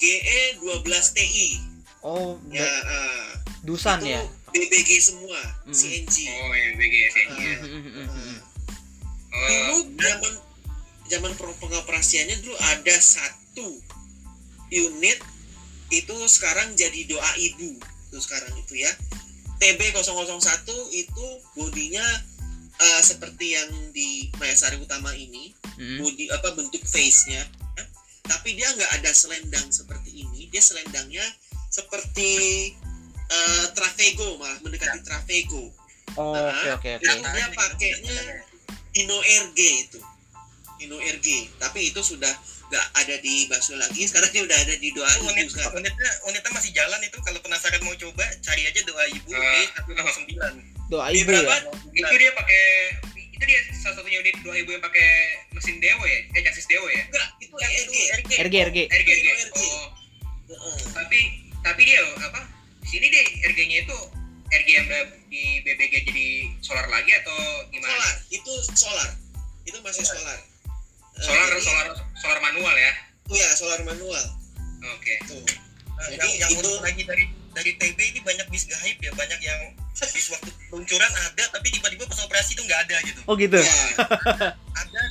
GE 0.00 0.64
12 0.64 0.80
TI. 1.12 1.60
Oh, 2.06 2.38
Ya, 2.48 2.62
eh, 2.62 3.26
Dusan 3.66 3.98
itu 3.98 4.14
ya. 4.14 4.22
BBG 4.54 4.90
semua, 5.02 5.40
Mm. 5.66 5.74
CNG. 5.74 6.16
Oh, 6.30 6.54
yang 6.54 6.74
BG 6.78 6.94
ya, 6.94 7.10
iya. 7.34 7.56
Mm-mm. 7.66 8.38
Oh, 9.36 9.48
dulu 9.50 9.76
zaman 9.98 10.32
zaman 11.06 11.32
pengoperasiannya 11.36 12.40
dulu 12.40 12.54
ada 12.56 12.96
satu 12.96 13.68
unit 14.70 15.18
itu 15.90 16.16
sekarang 16.26 16.72
jadi 16.74 17.04
doa 17.06 17.30
ibu 17.36 17.78
itu 17.78 18.18
sekarang 18.18 18.50
itu 18.56 18.80
ya 18.80 18.90
TB 19.58 19.78
001 19.92 20.00
itu 20.90 21.26
bodinya 21.52 22.06
eh, 22.76 23.02
seperti 23.02 23.54
yang 23.54 23.70
di 23.92 24.30
Mayasari 24.38 24.78
Utama 24.78 25.10
ini 25.12 25.52
Mm. 25.76 26.00
body 26.00 26.24
apa 26.32 26.56
bentuk 26.56 26.80
face-nya 26.88 27.44
ya. 27.76 27.84
tapi 28.24 28.56
dia 28.56 28.64
nggak 28.72 28.96
ada 28.96 29.12
selendang 29.12 29.68
seperti 29.68 30.24
ini 30.24 30.48
dia 30.48 30.64
selendangnya 30.64 31.20
seperti 31.76 32.30
eh, 33.26 33.64
Travego 33.72 34.40
malah 34.40 34.56
mendekati 34.60 34.98
Travego. 35.02 35.68
Oh, 36.16 36.32
oke 36.32 36.68
oke 36.72 36.90
oke. 36.96 37.04
Yang 37.04 37.20
dia 37.28 37.46
pakainya 37.52 38.18
Hino 38.94 39.18
RG 39.20 39.58
itu. 39.84 40.00
Hino 40.76 40.96
RG 40.96 41.26
tapi 41.56 41.88
itu 41.88 42.00
sudah 42.00 42.32
nggak 42.66 42.86
ada 42.98 43.14
di 43.20 43.46
Basel 43.46 43.78
lagi 43.78 44.04
sekarang 44.04 44.28
dia 44.28 44.42
udah 44.42 44.58
ada 44.58 44.74
di 44.74 44.90
doa 44.90 45.06
Itu 45.08 45.24
unit, 45.24 45.46
ibu 45.46 45.56
unitnya, 45.72 46.10
unitnya 46.26 46.50
masih 46.50 46.74
jalan 46.74 46.98
itu 46.98 47.14
kalau 47.22 47.38
penasaran 47.38 47.78
mau 47.80 47.94
coba 47.94 48.26
cari 48.42 48.62
aja 48.66 48.80
doa 48.82 49.04
ibu 49.06 49.28
Eh, 49.30 49.66
B109 49.86 50.34
Doa 50.88 51.06
Di 51.08 51.22
ibu 51.22 51.30
berapa? 51.30 51.46
ya. 51.46 51.58
itu 51.94 52.14
dia 52.18 52.30
pakai 52.34 52.62
itu 53.14 53.44
dia 53.44 53.60
salah 53.76 54.00
satunya 54.00 54.18
unit 54.18 54.34
dua 54.42 54.56
ibu 54.56 54.68
yang 54.68 54.82
pakai 54.82 55.08
mesin 55.52 55.78
Dewo 55.78 56.02
ya? 56.02 56.18
Eh 56.28 56.42
chassis 56.42 56.66
Dewo 56.66 56.88
ya? 56.88 57.06
Enggak 57.06 57.28
itu 57.38 57.54
RG 57.54 57.94
RG 58.18 58.30
RG 58.42 58.56
RG 58.66 58.76
RG 58.90 59.10
RG 59.14 59.26
RG. 59.30 59.54
oh. 59.54 59.86
Heeh. 60.46 60.76
tapi 60.90 61.20
tapi 61.66 61.82
dia 61.82 61.98
apa 62.22 62.46
di 62.78 62.86
sini 62.86 63.06
deh 63.10 63.26
RG-nya 63.50 63.78
itu 63.82 63.96
RG 64.46 64.68
yang 64.70 64.86
udah 64.86 65.02
di 65.26 65.58
BBG 65.66 66.06
jadi 66.06 66.26
solar 66.62 66.86
lagi 66.86 67.10
atau 67.18 67.34
gimana? 67.74 67.90
Solar 67.90 68.14
itu 68.30 68.52
solar. 68.78 69.10
Itu 69.66 69.78
masih 69.82 70.06
solar. 70.06 70.38
Eh, 70.38 71.22
solar 71.26 71.48
jadi- 71.50 71.66
solar 71.66 71.86
solar 72.14 72.38
manual 72.38 72.70
ya? 72.70 72.92
Iya 73.26 73.48
solar 73.58 73.82
manual. 73.82 74.22
Oke. 74.94 75.18
Tuh. 75.26 75.42
Nah, 75.42 76.06
Jadi 76.14 76.28
yang, 76.38 76.50
yang 76.54 76.62
itu- 76.62 76.78
lagi 76.78 77.02
dari 77.02 77.24
dari 77.50 77.70
TB 77.74 77.98
ini 77.98 78.20
banyak 78.22 78.46
bis 78.46 78.70
gaib 78.70 78.98
ya 79.02 79.10
banyak 79.16 79.40
yang 79.42 79.60
bis 79.96 80.26
waktu 80.30 80.52
peluncuran 80.70 81.10
ada 81.10 81.44
tapi 81.50 81.72
tiba-tiba 81.72 82.04
pas 82.06 82.20
operasi 82.22 82.54
itu 82.54 82.62
nggak 82.62 82.80
ada 82.86 82.96
gitu. 83.02 83.20
Oh 83.26 83.34
gitu? 83.34 83.58
Ya 83.58 83.74
ada 84.86 85.02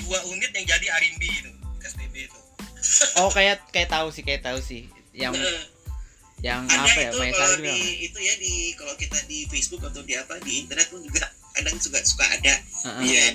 dua 0.00 0.18
unit 0.24 0.48
yang 0.56 0.64
jadi 0.64 0.86
Arimbi 0.88 1.28
itu 1.28 1.50
STB 1.84 2.32
itu. 2.32 2.38
Oh 3.20 3.28
kayak 3.28 3.60
kayak 3.68 3.92
tahu 3.92 4.08
sih 4.08 4.24
kayak 4.24 4.40
tahu 4.40 4.56
sih. 4.64 4.88
Yang. 5.12 5.36
Yang 6.40 6.64
ada 6.72 6.88
apa 6.88 7.00
ya 7.00 7.10
itu 7.12 7.20
kalau 7.36 7.56
itu 7.56 7.60
di 7.60 7.68
bilang. 7.68 8.04
itu 8.08 8.18
ya 8.20 8.34
di 8.40 8.52
kalau 8.76 8.94
kita 8.96 9.18
di 9.28 9.38
Facebook 9.52 9.82
atau 9.84 10.00
di 10.00 10.16
apa 10.16 10.40
di 10.40 10.64
internet 10.64 10.88
pun 10.88 11.04
juga 11.04 11.28
kadang 11.52 11.76
suka 11.76 12.00
suka 12.00 12.24
ada. 12.32 12.54
Heeh. 12.56 13.02
iya. 13.04 13.26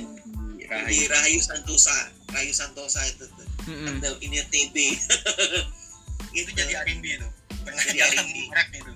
Di 0.66 1.06
Rahayu 1.06 1.38
Santosa 1.46 1.94
Rahayu 2.34 2.50
Santosa 2.50 2.98
itu 3.06 3.30
tuh 3.30 3.46
Mm-mm. 3.70 4.02
ada 4.02 4.18
ini 4.26 4.42
TB 4.50 4.76
itu 6.42 6.50
jadi 6.58 6.74
Arimbi 6.82 7.22
itu 7.22 7.28
pernah 7.62 7.86
Jadi 7.86 8.18
itu. 8.50 8.92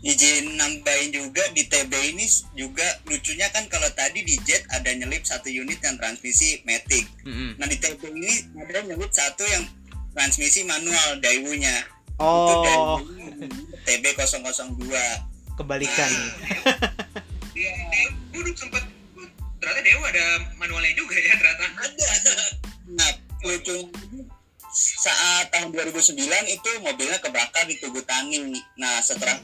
Izin 0.00 0.56
nambahin 0.56 1.12
juga 1.12 1.44
di 1.52 1.68
TB 1.68 1.92
ini 2.16 2.24
juga 2.56 2.84
lucunya 3.04 3.48
kan 3.52 3.68
kalau 3.68 3.88
tadi 3.92 4.24
di 4.24 4.36
Jet 4.44 4.64
ada 4.72 4.92
nyelip 4.92 5.24
satu 5.24 5.52
unit 5.52 5.80
yang 5.80 5.96
transmisi 5.96 6.60
matic. 6.68 7.08
Mm-mm. 7.24 7.56
nah 7.56 7.64
di 7.64 7.80
TB 7.80 8.00
ini 8.04 8.32
ada 8.60 8.84
nyelip 8.84 9.12
satu 9.12 9.44
yang 9.48 9.64
transmisi 10.12 10.68
manual 10.68 11.16
Daewoo-nya 11.24 12.00
itu 12.20 12.24
oh. 12.28 12.64
dari 12.64 12.80
TB 13.86 14.04
002 14.18 15.56
kebalikan 15.56 16.10
Nah, 16.10 16.76
dia 17.52 17.72
Dewo 17.92 18.16
dulu 18.32 18.50
sempat 18.56 18.84
ternyata 19.60 19.80
Dewo 19.84 20.02
ada 20.06 20.24
manualnya 20.56 20.92
juga 20.96 21.16
ya 21.18 21.34
ternyata 21.36 21.64
ada 21.84 22.60
Nah, 22.90 23.10
lucu 23.46 23.86
saat 24.74 25.50
tahun 25.50 25.74
2009 25.74 26.14
itu 26.46 26.70
mobilnya 26.82 27.18
kebakar 27.18 27.66
di 27.66 27.78
Tugu 27.82 28.02
Tani. 28.06 28.54
Nah, 28.78 29.02
setelah 29.02 29.38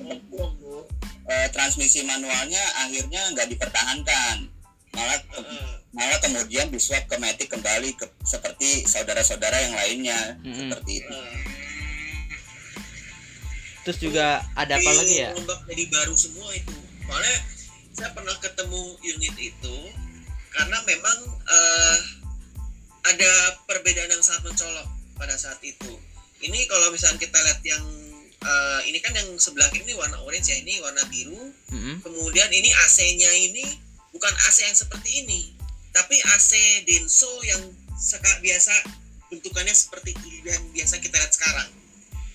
eh, 1.26 1.48
transmisi 1.50 2.06
manualnya 2.06 2.62
akhirnya 2.86 3.34
nggak 3.34 3.48
dipertahankan. 3.50 4.50
Malah 4.94 5.18
Heeh. 5.34 5.68
malah 5.92 6.18
kemudian 6.24 6.72
diswap 6.72 7.04
ke 7.04 7.20
Matic 7.20 7.52
kembali 7.52 7.98
ke, 7.98 8.06
seperti 8.24 8.86
saudara-saudara 8.88 9.60
yang 9.68 9.74
lainnya 9.76 10.20
Mm-mm. 10.40 10.72
seperti 10.72 11.04
itu. 11.04 11.12
Heeh. 11.12 11.45
Terus 13.86 14.02
juga 14.02 14.42
ada 14.58 14.74
apa 14.74 14.90
lagi 14.98 15.22
ya? 15.22 15.30
Rombak 15.30 15.62
jadi 15.70 15.84
baru 15.94 16.14
semua 16.18 16.50
itu. 16.50 16.74
Soalnya 17.06 17.36
saya 17.94 18.10
pernah 18.10 18.34
ketemu 18.42 18.82
unit 18.98 19.34
itu 19.38 19.76
karena 20.50 20.78
memang 20.82 21.18
eh, 21.46 21.98
ada 23.06 23.30
perbedaan 23.70 24.10
yang 24.10 24.24
sangat 24.26 24.50
mencolok 24.50 24.90
pada 25.14 25.38
saat 25.38 25.62
itu. 25.62 25.94
Ini 26.42 26.66
kalau 26.66 26.90
misalnya 26.90 27.22
kita 27.22 27.38
lihat 27.38 27.62
yang 27.62 27.84
eh, 28.42 28.80
ini 28.90 28.98
kan 28.98 29.14
yang 29.14 29.30
sebelah 29.38 29.70
kiri 29.70 29.86
ini 29.86 29.94
warna 29.94 30.18
orange 30.26 30.50
ya 30.50 30.58
ini 30.58 30.82
warna 30.82 31.06
biru. 31.06 31.54
Mm-mm. 31.70 32.02
kemudian 32.02 32.50
ini 32.50 32.74
AC-nya 32.82 33.30
ini 33.38 33.62
bukan 34.10 34.34
AC 34.50 34.66
yang 34.66 34.74
seperti 34.74 35.22
ini 35.22 35.54
tapi 35.94 36.18
AC 36.36 36.82
Denso 36.84 37.30
yang 37.46 37.62
seka, 37.94 38.42
biasa 38.42 38.72
bentukannya 39.32 39.72
seperti 39.72 40.12
yang 40.44 40.62
biasa 40.74 40.98
kita 40.98 41.16
lihat 41.16 41.32
sekarang 41.32 41.68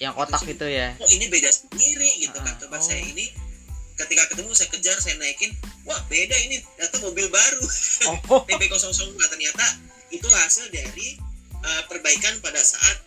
yang 0.01 0.17
kotak 0.17 0.41
itu 0.49 0.65
ya. 0.65 0.97
Oh 0.97 1.09
ini 1.13 1.29
beda 1.29 1.53
sendiri 1.53 2.09
gitu 2.25 2.33
kan. 2.41 2.57
Ah, 2.57 2.57
coba 2.57 2.77
oh. 2.77 2.81
saya 2.81 3.05
ini 3.05 3.29
ketika 4.01 4.33
ketemu 4.33 4.49
saya 4.57 4.69
kejar 4.73 4.97
saya 4.97 5.13
naikin 5.21 5.53
wah 5.85 6.01
beda 6.09 6.33
ini 6.49 6.57
ternyata 6.73 6.97
mobil 7.05 7.29
baru. 7.29 7.65
Oh. 8.33 8.41
TB002 8.49 9.13
ternyata 9.29 9.65
itu 10.09 10.25
hasil 10.25 10.73
dari 10.73 11.21
uh, 11.61 11.85
perbaikan 11.85 12.33
pada 12.41 12.57
saat 12.65 12.97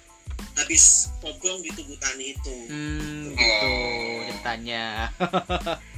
habis 0.54 1.10
poblong 1.18 1.66
di 1.66 1.74
tubuh 1.74 1.98
tani 1.98 2.38
itu. 2.38 2.56
Hmm, 2.70 3.34
gitu. 3.34 3.70
ceritanya 4.30 5.10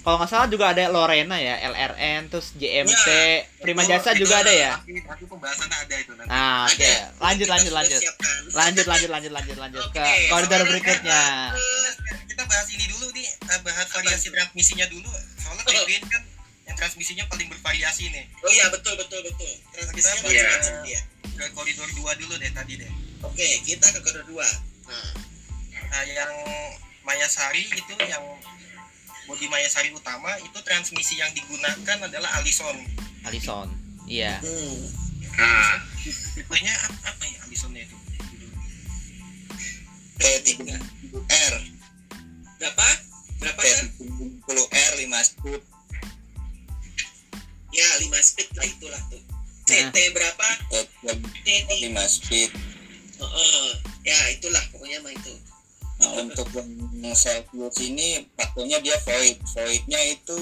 kalau 0.00 0.16
nggak 0.16 0.28
salah 0.28 0.48
juga 0.48 0.64
ada 0.68 0.88
Lorena 0.88 1.36
ya 1.36 1.60
LRN 1.62 2.28
terus 2.28 2.52
JMT 2.54 3.06
Ya, 3.06 3.44
Prima. 3.58 3.82
Jasa 3.82 4.12
Itu 4.12 4.24
juga 4.24 4.40
ada 4.40 4.48
ya? 4.48 4.72
nanti, 4.74 4.96
nanti 4.98 5.24
pembahasannya 5.24 5.76
ada 5.78 5.94
itu 5.94 6.12
nanti. 6.14 6.28
Nah 6.28 6.64
oke. 6.64 6.90
Lanjut 7.18 7.44
Kita 7.44 7.52
lanjut 7.52 7.72
lanjut. 7.72 8.00
siapkan. 8.00 8.40
lanjut 8.50 8.86
lanjut 8.86 9.10
lanjut 9.10 9.32
lanjut 9.32 9.56
lanjut. 9.58 9.84
Ke 9.92 10.04
koridor 10.28 10.60
berikutnya. 10.64 11.22
kita 12.24 12.42
bahas 12.46 12.68
ini 12.68 12.84
dulu 12.88 13.06
nih 13.12 13.26
kita 13.36 13.56
bahas 13.60 13.86
variasi 13.88 14.26
transmisinya 14.30 14.86
dulu. 14.88 15.10
Soalnya 15.36 15.64
ini 15.86 16.06
kan 16.06 16.22
yang 16.64 16.76
transmisinya 16.76 17.24
paling 17.28 17.48
bervariasi 17.48 18.08
nih. 18.08 18.24
Oh 18.40 18.50
iya 18.50 18.66
betul 18.68 18.96
betul 18.96 19.20
betul. 19.22 19.52
Transmisinya 19.70 20.20
Iya. 20.24 20.42
macam-macam 20.42 20.74
dia 20.82 21.00
ke 21.36 21.44
koridor 21.52 21.88
2 21.90 22.20
dulu 22.20 22.34
deh 22.36 22.50
tadi 22.50 22.72
deh. 22.76 22.90
Oke 23.20 23.44
kita 23.62 23.86
ke 23.86 24.00
koridor 24.00 24.24
dua. 24.24 24.48
Nah 24.88 25.08
Nah, 25.90 26.06
yang 26.06 26.30
Mayasari 27.02 27.66
itu 27.66 27.94
yang 28.00 28.22
bodi 29.30 29.46
Mayasari 29.46 29.94
utama 29.94 30.34
itu 30.42 30.58
transmisi 30.66 31.22
yang 31.22 31.30
digunakan 31.30 32.10
adalah 32.10 32.42
Allison. 32.42 32.74
Alison 33.22 33.70
iya 34.10 34.42
hmm. 34.42 34.90
nah 35.38 35.86
Tipenya 36.34 36.72
apa, 36.72 37.12
apa 37.12 37.24
ya 37.28 37.38
Allisonnya 37.44 37.84
itu? 37.84 37.96
T3R, 40.20 41.54
berapa 42.60 42.88
berapa 43.40 43.60
ya 43.64 43.78
T30R 43.96 44.92
5 45.00 45.28
speed, 45.28 45.62
ya 47.72 47.88
5 48.04 48.28
speed 48.28 48.48
lah 48.56 48.66
itulah 48.68 49.00
tuh 49.08 49.22
CT 49.64 49.96
berapa 50.12 50.48
T5 51.44 51.68
T3 51.78 51.84
speed. 52.08 52.50
Heeh. 53.20 53.68
ya 54.08 54.18
itulah 54.32 54.64
pokoknya 54.72 55.04
mah 55.04 55.12
itu 55.12 55.32
Nah, 56.00 56.16
untuk 56.16 56.48
yang 56.56 57.12
Celsius 57.12 57.76
ini 57.84 58.24
faktornya 58.32 58.80
dia 58.80 58.96
void. 59.04 59.36
Voidnya 59.52 60.00
itu 60.08 60.40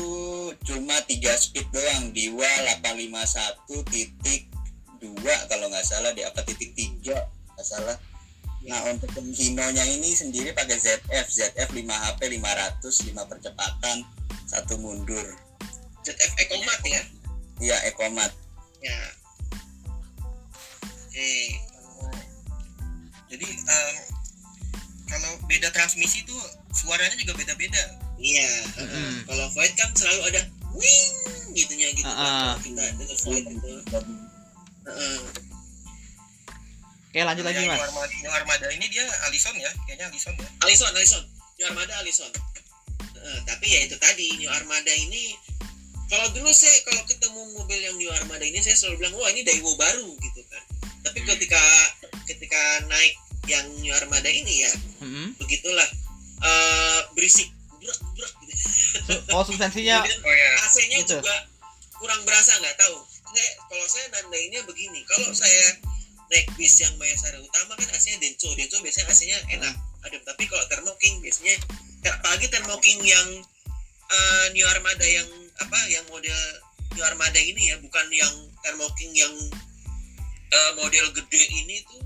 cuma 0.62 1.03
3 1.03 1.35
speed 1.35 1.66
doang. 1.75 2.14
Diwa 2.14 2.47
851 2.79 3.83
titik 3.90 4.47
2 5.03 5.51
kalau 5.51 5.66
nggak 5.66 5.83
salah 5.83 6.14
di 6.14 6.23
apa 6.23 6.47
titik 6.47 6.79
3 6.79 7.11
nggak 7.59 7.66
salah. 7.66 7.99
Nah 8.71 8.81
untuk 8.90 9.11
yang 9.18 9.31
Hino-nya 9.35 9.85
ini 9.87 10.14
sendiri 10.14 10.55
pakai 10.55 10.79
ZF, 10.79 11.27
ZF 11.27 11.68
5 11.75 11.83
HP 11.83 12.21
500, 12.38 13.11
5 13.14 13.31
percepatan, 13.31 13.97
satu 14.47 14.79
mundur. 14.79 15.27
ZF 16.07 16.33
Ecomat 16.38 16.81
ya 16.87 17.03
Iya 17.59 17.77
Ecomat. 17.90 18.33
ya 18.79 18.99
oke 20.87 21.31
Jadi 23.29 23.49
em, 23.51 23.94
kalau 25.09 25.31
beda 25.49 25.73
transmisi 25.73 26.23
tuh 26.29 26.38
suaranya 26.77 27.16
juga 27.16 27.33
beda-beda. 27.35 27.83
iya 28.21 28.49
heeh. 28.77 29.25
kalau 29.25 29.47
void 29.57 29.73
kan 29.79 29.88
selalu 29.97 30.21
ada 30.31 30.42
wing 30.77 31.12
gitunya 31.57 31.88
gitu 31.97 32.07
ah. 32.07 32.55
kalau 32.55 32.59
kita 32.62 32.83
dengar 32.99 33.18
void 33.25 33.44
itu 33.47 33.73
Heeh. 34.88 35.21
oke 37.09 37.18
lanjut 37.25 37.44
lagi 37.47 37.59
mas 37.66 37.79
New 37.79 37.87
Armada, 37.88 38.14
New 38.23 38.33
Armada 38.33 38.66
ini 38.75 38.87
dia 38.90 39.07
Allison 39.29 39.55
ya, 39.57 39.71
kayaknya 39.87 40.07
Allison 40.11 40.35
ya. 40.35 40.49
Alison 40.66 40.90
Alison 40.92 41.25
New 41.59 41.66
Armada 41.66 41.92
Alison 42.03 42.31
Heeh, 43.18 43.39
tapi 43.47 43.66
ya 43.66 43.80
itu 43.87 43.97
tadi 43.99 44.35
New 44.39 44.51
Armada 44.51 44.93
ini 44.95 45.35
kalau 46.09 46.26
dulu 46.32 46.49
saya 46.51 46.72
kalau 46.89 47.05
ketemu 47.05 47.41
mobil 47.55 47.78
yang 47.78 47.97
New 48.01 48.11
Armada 48.11 48.43
ini 48.43 48.59
saya 48.64 48.74
selalu 48.74 49.05
bilang 49.05 49.14
wah 49.14 49.28
ini 49.30 49.47
Daewoo 49.47 49.76
baru 49.78 50.09
gitu 50.18 50.43
kan 50.51 50.62
tapi 51.07 51.22
ketika 51.22 51.62
ketika 52.26 52.61
naik 52.91 53.14
yang 53.47 53.66
New 53.78 53.95
Armada 53.95 54.26
ini 54.26 54.66
ya. 54.66 54.72
Mm-mm. 55.05 55.39
begitulah. 55.39 55.89
Eh, 56.39 57.01
berisik. 57.14 57.49
Brak 57.78 57.99
brak 58.18 58.32
gitu. 58.43 58.55
Oh 59.32 59.43
Kemudian 59.47 59.70
oh 60.26 60.34
ya 60.34 60.49
AC-nya 60.66 60.99
Gitu. 61.07 61.14
juga 61.18 61.36
kurang 61.99 62.20
berasa 62.26 62.59
nggak 62.59 62.76
tahu. 62.78 62.97
Saya 63.28 63.51
kalau 63.70 63.86
saya 63.86 64.07
nandainnya 64.12 64.61
begini. 64.66 65.01
Kalau 65.07 65.30
saya 65.32 65.78
naik 66.28 66.47
bis 66.61 66.76
yang 66.82 66.93
Mayasari 67.01 67.39
Utama 67.41 67.72
kan 67.74 67.89
AC-nya 67.91 68.18
Denso. 68.20 68.51
Denso 68.55 68.82
biasanya 68.82 69.07
AC-nya 69.09 69.39
enak. 69.55 69.74
Adem. 70.05 70.22
Tapi 70.22 70.43
kalau 70.47 70.64
Thermo 70.68 70.93
King 70.99 71.18
biasanya 71.22 71.55
apalagi 72.07 72.47
Thermo 72.51 72.76
King 72.78 73.01
yang 73.03 73.28
eh, 74.09 74.47
New 74.53 74.66
Armada 74.68 75.07
yang 75.07 75.26
apa 75.59 75.78
yang 75.91 76.05
model 76.12 76.39
New 76.95 77.05
Armada 77.05 77.41
ini 77.41 77.72
ya. 77.72 77.76
Bukan 77.80 78.07
yang 78.12 78.34
Thermo 78.62 78.86
King 78.95 79.16
yang 79.16 79.34
eh, 80.49 80.70
model 80.76 81.07
gede 81.14 81.43
ini 81.57 81.82
tuh 81.89 82.03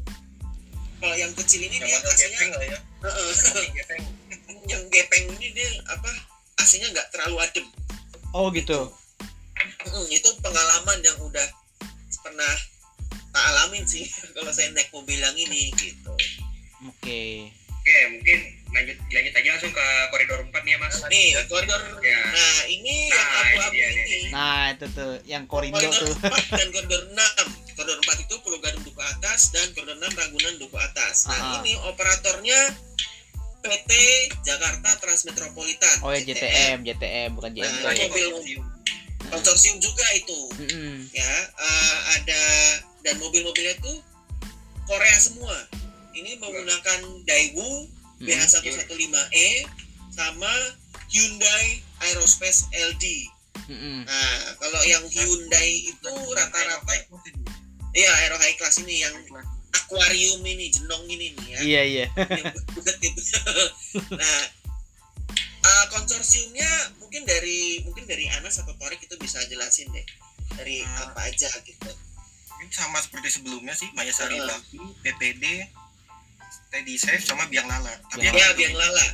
kalau 1.02 1.16
yang 1.18 1.32
kecil 1.34 1.60
ini 1.66 1.82
Yang 1.82 1.90
dia 1.90 1.98
AC-nya 1.98 2.30
gepeng 2.30 2.52
lah 2.54 2.64
ya. 2.70 2.78
Heeh. 3.02 3.30
Gepeng. 3.74 4.04
yang 4.70 4.82
gepeng 4.86 5.24
ini 5.34 5.48
dia 5.50 5.68
apa 5.90 6.10
AC-nya 6.62 6.88
nggak 6.94 7.10
terlalu 7.10 7.36
adem 7.42 7.66
oh 8.30 8.46
gitu 8.54 8.86
itu 10.08 10.28
pengalaman 10.38 10.98
yang 11.02 11.18
udah 11.18 11.48
pernah 12.22 12.54
ngalamin 13.32 13.84
sih 13.88 14.06
kalau 14.36 14.52
saya 14.54 14.70
naik 14.70 14.92
mobil 14.94 15.18
yang 15.18 15.34
ini 15.34 15.72
gitu. 15.74 16.12
Oke. 16.86 17.50
Oke, 17.82 17.98
mungkin 18.08 18.38
lanjut 18.72 18.94
lanjut 19.04 19.32
aja 19.34 19.48
langsung 19.52 19.74
ke 19.74 19.86
koridor 20.08 20.38
4 20.40 20.54
nih 20.54 20.72
ya, 20.72 20.78
Mas. 20.78 20.94
Nih, 21.04 21.28
koridor. 21.44 21.82
Ya. 21.98 22.20
Nah, 22.24 22.60
ini 22.64 22.94
yang 23.10 23.18
Nah, 23.18 23.42
abu-abu 23.44 23.74
ini 23.74 23.74
dia, 23.74 23.88
ini. 23.90 24.20
Nah, 24.30 24.62
itu 24.70 24.86
tuh 24.88 25.12
yang 25.26 25.44
korindo 25.44 25.76
Koridor 25.76 25.98
tuh. 26.00 26.14
4 26.16 26.30
dan 26.62 26.68
koridor 26.70 27.02
6. 27.10 27.74
Koridor 27.74 27.98
4 28.00 28.22
itu 28.22 28.34
Pulau 28.38 28.58
Gadung 28.60 28.84
Duku 28.86 29.02
Atas 29.02 29.50
dan 29.50 29.66
koridor 29.72 29.98
6 29.98 30.14
Ragunan 30.14 30.54
Duku 30.56 30.76
Atas. 30.78 31.26
Nah, 31.26 31.34
Ah. 31.34 31.52
ini 31.58 31.74
operatornya 31.82 32.58
PT 33.60 33.90
Jakarta 34.40 34.88
Transmetropolitan. 34.96 35.96
Oh 36.00 36.10
ya 36.10 36.22
JTM, 36.22 36.82
JTM 36.82 37.34
bukan 37.34 37.50
Nah, 37.52 37.66
JMT. 37.90 37.98
mobil 38.08 38.58
konsorsium 39.24 39.78
juga 39.78 40.06
itu. 40.12 40.38
Mm-mm. 40.56 41.10
Ya, 41.10 41.30
eh, 41.50 41.96
ada 42.12 42.42
dan 43.02 43.18
mobil-mobilnya 43.18 43.74
itu 43.74 43.92
Korea 44.84 45.16
semua. 45.16 45.54
Ini 46.12 46.36
menggunakan 46.38 47.00
Daewoo 47.24 47.88
Mm-mm. 48.20 48.26
BH115E 48.28 49.46
sama 50.12 50.52
Hyundai 51.08 51.80
Aerospace 52.04 52.68
LD. 52.72 53.04
Mm-mm. 53.68 54.04
Nah, 54.04 54.36
kalau 54.60 54.80
yang 54.84 55.04
Hyundai 55.08 55.88
itu 55.88 56.12
rata-rata 56.36 56.94
Iya, 57.92 58.08
Aero 58.24 58.40
High 58.40 58.56
Class 58.56 58.80
ini 58.80 59.04
yang 59.04 59.12
akuarium 59.76 60.40
ini, 60.48 60.72
jenong 60.72 61.04
ini 61.12 61.36
nih 61.36 61.46
ya. 61.52 61.58
Iya 61.60 61.82
iya. 61.84 62.06
gitu. 63.04 63.36
nah, 64.20 64.40
eh, 65.60 65.84
konsorsiumnya 65.92 66.68
mungkin 66.96 67.28
dari 67.28 67.84
mungkin 67.84 68.08
dari 68.08 68.32
Anas 68.32 68.64
atau 68.64 68.72
Torik 68.80 69.04
itu 69.04 69.12
bisa 69.20 69.44
jelasin 69.44 69.92
deh 69.92 70.06
dari 70.56 70.80
Ah. 70.88 71.12
apa 71.12 71.28
aja 71.28 71.52
gitu. 71.68 71.90
Mungkin 72.48 72.68
sama 72.72 72.96
seperti 73.04 73.28
sebelumnya 73.28 73.76
sih 73.76 73.92
Mayasari 73.92 74.40
Heeh. 74.40 74.48
Bakti, 74.48 74.78
PPD, 75.04 75.44
Steady 76.72 76.96
Safe 76.96 77.20
sama 77.20 77.44
Biang 77.46 77.68
Lala. 77.68 77.92
Tapi 78.08 78.24
Biang 78.24 78.32
yang, 78.32 78.34
Ya, 78.34 78.48
paling 78.48 78.56
biang 78.56 78.74
lala. 78.74 79.06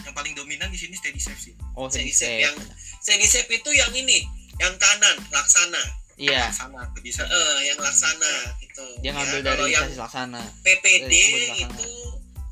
yang 0.00 0.14
paling 0.14 0.32
dominan 0.32 0.72
di 0.72 0.78
sini 0.80 0.96
Steady 0.96 1.20
Safe 1.20 1.36
sih. 1.38 1.52
Oh 1.76 1.84
Sedi 1.86 2.08
sedih 2.08 2.16
Sep 2.16 2.40
yang 2.42 2.56
Sedi 2.98 3.26
Sep 3.28 3.44
itu 3.46 3.70
yang 3.70 3.92
ini, 3.92 4.24
yang 4.56 4.72
kanan, 4.74 5.20
laksana. 5.28 5.84
Iya. 6.16 6.48
Sana 6.48 6.80
bisa. 6.96 7.20
Eh, 7.22 7.58
yang 7.66 7.76
laksana 7.76 8.32
gitu. 8.56 8.80
Dia 8.98 9.10
Ya, 9.10 9.12
ngambil 9.12 9.40
dari 9.42 9.64
yang 9.68 9.84
Laksana. 9.92 10.40
PPD 10.64 11.04
dari 11.04 11.20
sebut 11.20 11.44
laksana. 11.44 11.76
itu 11.76 11.88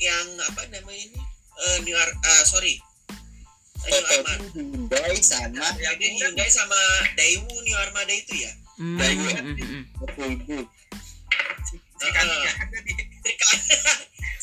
yang 0.03 0.27
apa 0.43 0.63
namanya 0.69 1.01
ini? 1.01 1.21
Eh, 1.63 1.79
New 1.81 1.97
Ar- 1.97 2.19
ah, 2.21 2.43
sorry. 2.45 2.77
Eh, 3.81 3.89
New 3.89 4.05
PPD. 4.05 4.37
Hyundai 4.53 5.17
sama 5.19 5.65
Jadi 5.73 6.07
Hyundai 6.13 6.51
sama 6.51 6.77
Daewoo 7.15 7.57
New 7.57 7.77
Armada 7.79 8.13
itu 8.13 8.35
ya. 8.37 8.53
Mm, 8.77 8.99
Daewoo. 9.01 9.31
mm, 9.33 9.55
mm, 9.57 10.37
mm. 10.45 10.65
Kandi 12.03 12.37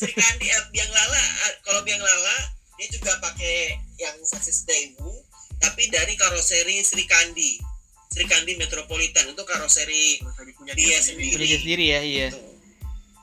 Ya, 0.00 0.08
Sri 0.08 0.16
Kandi, 0.16 0.46
eh, 0.48 0.64
Biang 0.72 0.92
Lala 0.96 1.20
eh, 1.20 1.54
kalau 1.60 1.84
Biang 1.84 2.00
Lala 2.00 2.36
dia 2.80 2.88
juga 2.88 3.12
pakai 3.20 3.76
yang 4.00 4.16
sasis 4.24 4.64
Daewoo 4.64 5.12
tapi 5.60 5.92
dari 5.92 6.16
karoseri 6.16 6.80
Sri 6.80 7.04
Kandi 7.04 7.60
Sri 8.08 8.24
Kandi 8.24 8.56
Metropolitan 8.56 9.28
itu 9.28 9.44
karoseri 9.44 10.24
punya 10.56 10.72
Dia 10.72 10.96
dia 10.96 10.98
sendiri. 11.04 11.36
Punya 11.36 11.46
dia 11.52 11.58
sendiri 11.60 11.84
ya, 11.84 12.00
iya. 12.00 12.28
tuh. 12.32 12.48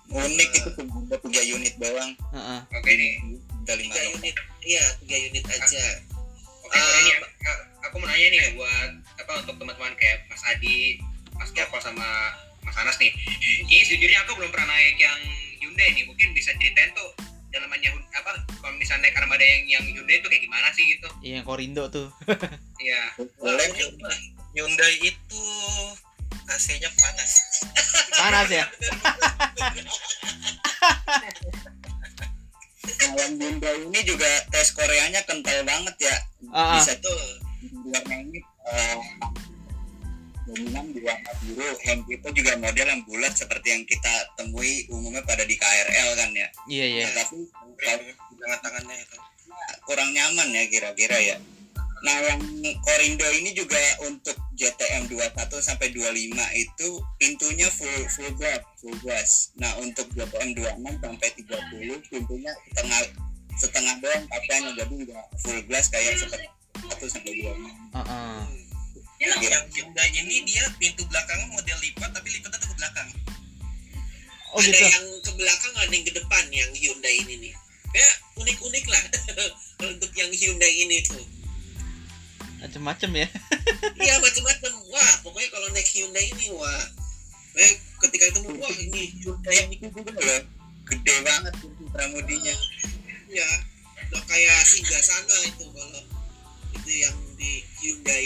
unik 0.07 0.49
itu 0.53 0.69
cuma 0.77 1.01
ada 1.01 1.17
tiga 1.17 1.41
unit 1.49 1.73
doang 1.81 2.11
Heeh. 2.13 2.59
Oke 2.77 2.91
nih. 2.93 3.13
udah 3.65 3.75
lima 3.75 3.91
tiga 3.91 4.01
unit 4.13 4.35
iya 4.61 4.83
tiga 5.01 5.17
unit 5.33 5.45
aja 5.49 5.85
Oke, 6.61 6.77
sorry 6.77 7.01
nih, 7.09 7.15
Kak. 7.41 7.57
aku 7.89 7.95
mau 7.97 8.07
nanya 8.11 8.27
nih 8.27 8.41
buat 8.53 8.91
apa 9.23 9.31
untuk 9.39 9.55
teman-teman 9.55 9.95
kayak 9.95 10.27
Mas 10.27 10.43
Adi, 10.51 10.99
Mas 11.39 11.49
Joko 11.55 11.79
sama 11.79 12.03
Mas 12.59 12.75
Anas 12.75 12.99
nih. 12.99 13.07
Ini 13.71 13.87
sejujurnya 13.87 14.27
aku 14.27 14.35
belum 14.35 14.51
pernah 14.51 14.75
naik 14.75 14.99
yang 14.99 15.15
Hyundai 15.57 15.93
nih. 15.93 16.03
Mungkin 16.05 16.31
bisa 16.31 16.53
ceritain 16.55 16.91
tuh 16.93 17.09
dalamannya 17.47 17.89
apa 18.13 18.31
kalau 18.59 18.75
misalnya 18.75 19.07
naik 19.07 19.17
armada 19.17 19.41
yang 19.41 19.79
yang 19.79 19.83
Hyundai 19.87 20.19
itu 20.19 20.27
kayak 20.27 20.43
gimana 20.43 20.67
sih 20.75 20.83
gitu? 20.87 21.07
Iya, 21.21 21.41
yang 21.41 21.47
korindo 21.47 21.83
tuh. 21.89 22.07
Iya. 22.77 23.01
Boleh. 23.41 23.67
Hyundai 24.53 24.93
itu 25.01 25.43
AC-nya 26.47 26.89
panas. 26.93 27.31
Panas 28.13 28.47
ya? 28.47 28.65
nah 32.87 33.13
yang 33.17 33.33
Hyundai 33.37 33.77
ini 33.83 33.99
juga 34.05 34.29
tes 34.49 34.71
Koreanya 34.71 35.21
kental 35.25 35.61
banget 35.63 35.95
ya 35.99 36.15
Ah, 36.53 36.57
ah. 36.57 36.79
bisa 36.79 36.95
Betul. 36.97 37.21
warna 37.91 38.15
ini 38.23 38.39
eh, 38.71 38.95
dominan 40.47 40.85
di 40.89 40.99
warna 41.01 41.31
biru 41.37 41.67
hem 41.77 41.99
itu 42.03 42.27
juga 42.33 42.51
model 42.55 42.87
yang 42.87 43.01
bulat 43.03 43.33
seperti 43.33 43.67
yang 43.69 43.83
kita 43.83 44.09
temui 44.33 44.87
umumnya 44.87 45.19
pada 45.21 45.43
di 45.43 45.53
KRL 45.53 46.09
kan 46.15 46.29
ya 46.31 46.47
Iya, 46.65 46.85
iya. 46.87 47.03
Nah, 47.05 47.13
tapi 47.21 47.37
kalau 47.77 48.07
Dengan 48.31 48.59
tangannya 48.59 48.95
itu. 48.97 49.17
kurang 49.83 50.09
nyaman 50.09 50.47
ya 50.49 50.63
kira-kira 50.67 51.17
ya 51.17 51.37
nah 51.97 52.13
yang 52.21 52.37
Korindo 52.79 53.25
ini 53.33 53.51
juga 53.51 53.73
untuk 54.05 54.37
JTM 54.53 55.09
21 55.09 55.33
sampai 55.57 55.89
25 55.89 56.29
itu 56.55 56.87
pintunya 57.17 57.65
full 57.67 57.89
full 58.07 58.31
glass 58.37 58.61
full 58.77 58.93
glass 59.01 59.29
nah 59.55 59.73
untuk 59.77 60.05
JTM 60.13 60.53
26 60.53 60.77
sampai 60.77 61.29
30 61.41 61.97
pintunya 62.05 62.53
setengah 62.69 63.01
setengah 63.57 63.95
doang 63.97 64.23
kapannya 64.23 64.71
jadi 64.77 64.93
nggak 65.09 65.25
full 65.41 65.59
glass 65.65 65.89
kayak 65.89 66.13
seperti 66.15 66.45
1 66.77 67.01
sampai 67.09 67.31
25 67.33 67.97
Heeh. 67.97 68.66
Yang, 69.17 69.49
yang 69.49 69.65
Hyundai 69.73 70.09
ini 70.13 70.45
dia 70.45 70.61
pintu 70.77 71.01
belakangnya 71.09 71.49
model 71.49 71.77
lipat 71.81 72.09
tapi 72.13 72.27
lipatnya 72.37 72.57
tuh 72.61 72.69
ke 72.69 72.75
belakang. 72.77 73.09
Oh 74.53 74.61
ada 74.61 74.69
gitu. 74.69 74.85
yang 74.85 75.05
ke 75.25 75.31
belakang 75.33 75.73
ada 75.73 75.89
yang 75.89 76.05
ke 76.05 76.13
depan 76.13 76.43
yang 76.53 76.71
Hyundai 76.77 77.15
ini 77.25 77.33
nih. 77.49 77.53
Ya 77.97 78.09
unik-unik 78.37 78.85
lah. 78.89 79.03
Untuk 79.89 80.11
yang 80.13 80.29
Hyundai 80.29 80.73
ini 80.85 81.01
tuh. 81.01 81.25
Macem-macem 82.61 83.11
ya. 83.25 83.27
iya 84.05 84.15
macam-macam 84.21 84.71
wah 84.93 85.13
pokoknya 85.25 85.49
kalau 85.49 85.67
naik 85.73 85.89
Hyundai 85.89 86.25
ini 86.37 86.53
wah. 86.53 86.83
Eh, 87.57 87.73
ketika 88.05 88.25
itu 88.29 88.39
wah 88.53 88.75
ini 88.77 89.17
Hyundai 89.17 89.55
yang 89.65 89.69
itu 89.73 89.89
juga 89.89 90.13
loh. 90.13 90.41
Gede 90.87 91.15
banget 91.25 91.53
pintu 91.57 91.83
pramudinya 91.91 92.55
ya 93.27 93.49
udah 94.07 94.23
kayak 94.23 94.57
singgah 94.63 95.03
sana 95.03 95.35
itu 95.43 95.67
kalau 95.67 96.01
itu 96.79 96.91
yang 97.03 97.17
di 97.37 97.51
Hyundai 97.77 98.25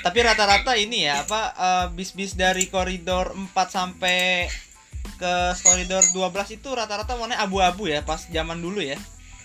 Tapi 0.00 0.18
rata-rata 0.20 0.72
ini 0.74 1.04
ya 1.04 1.22
apa 1.22 1.40
eh, 1.52 1.86
bis-bis 1.92 2.34
dari 2.34 2.66
koridor 2.66 3.32
4 3.32 3.52
sampai 3.68 4.48
ke 5.14 5.34
koridor 5.60 6.02
12 6.10 6.24
itu 6.54 6.68
rata-rata 6.70 7.14
warnanya 7.14 7.40
abu-abu 7.40 7.86
ya 7.86 8.00
pas 8.00 8.24
zaman 8.26 8.58
dulu 8.58 8.80
ya. 8.80 8.96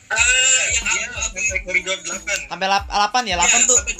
ah 0.09 0.17
yang 0.73 0.85
Dia 0.87 1.05
abu-abu 1.05 1.37
sampai 1.37 1.59
koridor 1.61 1.97
8. 1.99 2.49
Sampai 2.49 2.67
lap- 2.67 2.89
8 2.89 3.23
ya, 3.23 3.35
8 3.37 3.45
ya, 3.53 3.59
tuh. 3.61 3.77
sampai 3.77 3.95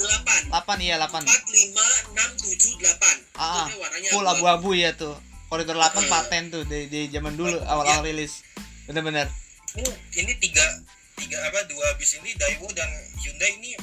8 0.50 0.50
8 0.50 0.80
iya 0.82 0.96
8. 0.98 1.22
4, 1.22 1.30
5, 1.46 1.84
6, 2.10 2.34
7, 2.34 2.74
8 2.82 3.38
Ah, 3.38 3.66
warnanya 3.70 4.08
Full 4.10 4.26
abu-abu 4.26 4.70
ya 4.74 4.90
tuh. 4.92 5.14
Koridor 5.46 5.74
8 5.74 5.94
Heeh. 5.96 6.08
paten 6.08 6.42
tuh 6.48 6.62
di, 6.64 6.86
di 6.86 7.00
zaman 7.08 7.34
dulu 7.34 7.58
awal-awal 7.62 8.02
rilis. 8.02 8.42
Bener-bener. 8.84 9.30
Ini, 9.72 9.86
ini 10.18 10.32
tiga 10.36 10.66
tiga 11.14 11.38
apa 11.42 11.62
dua 11.64 11.94
bis 11.94 12.16
ini 12.16 12.32
Daewoo 12.32 12.72
dan 12.72 12.90
Hyundai 13.16 13.54
ini 13.54 13.76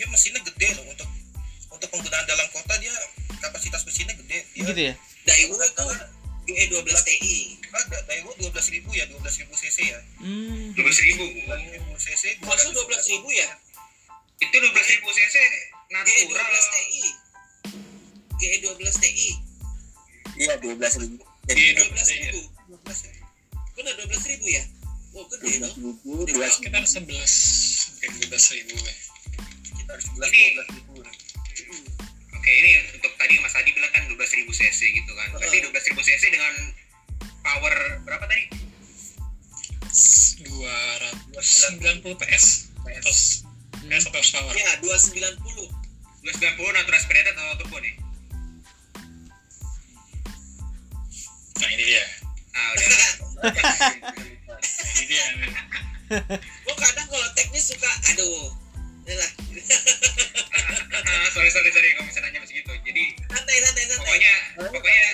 dia 0.00 0.08
mesinnya 0.08 0.40
gede 0.40 0.68
loh 0.80 0.88
untuk 0.88 1.04
untuk 1.68 1.88
penggunaan 1.92 2.24
dalam 2.24 2.48
kota 2.56 2.72
dia 2.80 2.88
kapasitas 3.44 3.84
mesinnya 3.84 4.16
gede. 4.16 4.48
Dia 4.56 4.64
Gitu 4.64 4.80
ya. 4.80 4.94
Daewoo 5.28 5.60
itu 5.60 5.84
GE12 6.48 6.88
TI 7.04 7.60
ada 7.70 8.00
Daewoo 8.08 8.32
12.000 8.40 8.80
ya 8.96 9.04
12.000 9.12 9.52
cc 9.52 9.78
ya. 9.92 10.00
Hmm. 10.24 10.72
Dua 10.72 10.88
ribu. 10.88 11.24
12.000 11.52 12.00
cc. 12.00 12.24
maksud 12.40 12.72
12 12.72 13.12
ribu 13.12 13.28
ya 13.28 13.48
Itu 14.40 14.56
dua 14.56 14.72
belas 14.72 14.88
ribu 14.88 15.08
cc 15.12 15.36
GE12 15.36 15.92
natural. 15.92 16.64
TI 16.72 17.04
GE12 18.40 18.82
TI 19.04 19.28
iya 20.40 20.56
12 20.56 20.80
ribu 21.04 21.20
Iya, 21.50 21.76
jadi 21.76 21.92
12 21.92 22.24
ribu 22.24 22.40
benar 23.76 23.92
12 24.00 24.32
ribu 24.32 24.46
ya 24.48 24.64
oh 25.12 25.24
gede 25.28 25.60
12 25.60 25.60
dong 25.60 25.76
ribu 25.76 26.24
12 26.24 26.56
sekitar 26.56 26.82
11 26.88 27.04
mungkin 27.04 28.10
12 28.32 28.56
ribu 28.56 28.74
ya. 28.80 28.94
Sekitar 29.90 30.30
11 30.30 30.30
Ini- 30.30 30.54
12 30.54 30.68
ribu. 30.70 30.94
Oke, 32.30 32.50
ini 32.52 32.70
untuk 32.94 33.12
tadi 33.16 33.34
Mas 33.38 33.52
Adi 33.52 33.70
bilang 33.74 33.90
kan 33.90 34.02
12.000 34.06 34.48
cc 34.48 34.80
gitu 34.94 35.12
kan. 35.12 35.26
Berarti 35.34 35.58
12.000 35.60 35.98
cc 36.00 36.22
dengan 36.30 36.54
power 37.42 37.74
berapa 38.02 38.24
tadi? 38.24 38.44
290 40.40 42.16
PS 42.16 42.44
terus 42.80 43.44
PS 43.80 44.04
atau 44.08 44.18
horsepower 44.18 44.54
ya 44.54 44.72
290 44.80 45.40
290 46.22 46.76
natural 46.76 46.96
aspirated 46.96 47.32
atau 47.32 47.56
turbo 47.58 47.76
nih? 47.78 47.94
nah 51.56 51.68
ini 51.70 51.84
dia 51.86 52.04
Ah, 52.50 52.66
udah. 52.72 52.82
nah, 52.90 53.54
ini 54.90 55.04
dia 55.06 55.22
gua 56.66 56.74
kadang 56.74 57.06
kalau 57.06 57.28
teknis 57.32 57.70
suka 57.70 57.86
aduh 58.10 58.50
Ah, 61.10 61.26
sorry 61.34 61.50
sorry 61.50 61.70
sorry 61.74 61.88
kalau 61.96 62.06
misalnya 62.06 62.30
nanya 62.38 62.46
gitu. 62.46 62.72
Jadi 62.86 63.04
santai 63.26 63.56
santai 63.62 63.84
santai. 63.88 64.06
pokoknya 64.06 64.34
pokoknya 64.70 65.04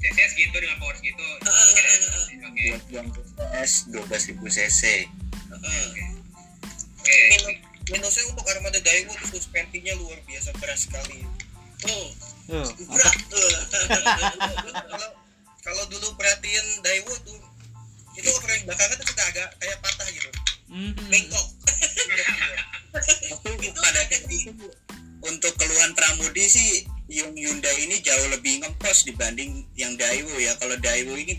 cc 0.00 0.18
segitu 0.34 0.56
dengan 0.58 0.76
power 0.82 0.94
segitu. 0.98 1.26
Ah, 1.44 1.50
ah, 1.50 2.48
Oke. 2.50 2.66
Buat 2.74 2.84
yang 2.90 3.08
CS 3.10 3.72
dua 3.94 4.02
belas 4.10 4.22
ribu 4.26 4.46
cc. 4.50 4.82
Oke. 5.54 7.16
Minusnya 7.90 8.22
untuk 8.30 8.46
armada 8.46 8.78
Daewoo 8.78 9.14
tuh 9.18 9.28
suspensinya 9.34 9.94
luar 9.98 10.18
biasa 10.26 10.54
keras 10.58 10.86
sekali. 10.86 11.26
Oh 11.90 12.30
berat 12.50 13.16
kalau 14.90 15.08
kalau 15.62 15.84
dulu 15.86 16.08
perhatiin 16.18 16.66
Daewoo 16.82 17.14
tuh 17.22 17.38
itu 18.18 18.26
keren 18.42 18.66
belakangnya 18.66 18.98
tuh 18.98 19.06
suka 19.06 19.22
agak 19.30 19.48
kayak 19.62 19.78
patah 19.78 20.08
gitu. 20.10 20.30
Hmm. 20.70 20.92
Bengkok. 21.08 21.46
tapi 22.92 23.66
pada 23.70 24.02
itu 24.30 24.66
untuk 25.20 25.52
keluhan 25.60 25.92
Pramudi 25.92 26.44
sih 26.48 26.70
yang 27.10 27.34
Hyundai 27.34 27.76
ini 27.84 28.00
jauh 28.00 28.28
lebih 28.32 28.62
ngempos 28.64 29.04
dibanding 29.04 29.66
yang 29.76 29.94
Daewoo 29.98 30.38
ya 30.40 30.54
kalau 30.56 30.78
Daewoo 30.78 31.18
ini 31.18 31.34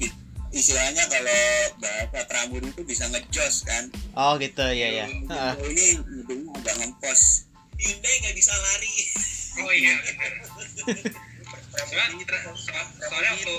istilahnya 0.51 1.07
kalau 1.07 1.41
bahasa 1.79 2.27
Pramudi 2.27 2.67
itu 2.69 2.83
bisa 2.83 3.07
ngejos 3.09 3.63
kan 3.63 3.87
Oh 4.19 4.35
gitu 4.35 4.61
ya 4.67 5.03
ya. 5.03 5.05
Heeh. 5.07 5.53
Hyundai 5.57 5.71
ini 5.71 5.85
mobilnya 5.97 6.51
agak 6.59 6.75
ngempos 6.83 7.21
Hyundai 7.81 8.13
nggak 8.21 8.35
bisa 8.37 8.53
lari. 8.53 8.93
Oh 9.65 9.73
iya 9.73 9.95
benar. 10.05 10.31
Soalnya, 13.01 13.31
waktu 13.33 13.55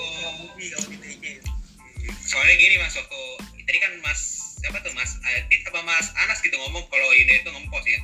soalnya 2.23 2.55
gini 2.57 2.77
mas 2.81 2.95
waktu 2.97 3.21
tadi 3.67 3.79
kan 3.81 3.93
mas 4.05 4.42
siapa 4.63 4.79
tuh 4.79 4.93
mas 4.93 5.11
Adit 5.21 5.61
apa 5.65 5.81
mas 5.83 6.07
Anas 6.17 6.39
gitu 6.39 6.55
ngomong 6.57 6.87
kalau 6.87 7.09
ini 7.13 7.33
itu 7.37 7.49
ngempos 7.49 7.85
ya. 7.85 8.01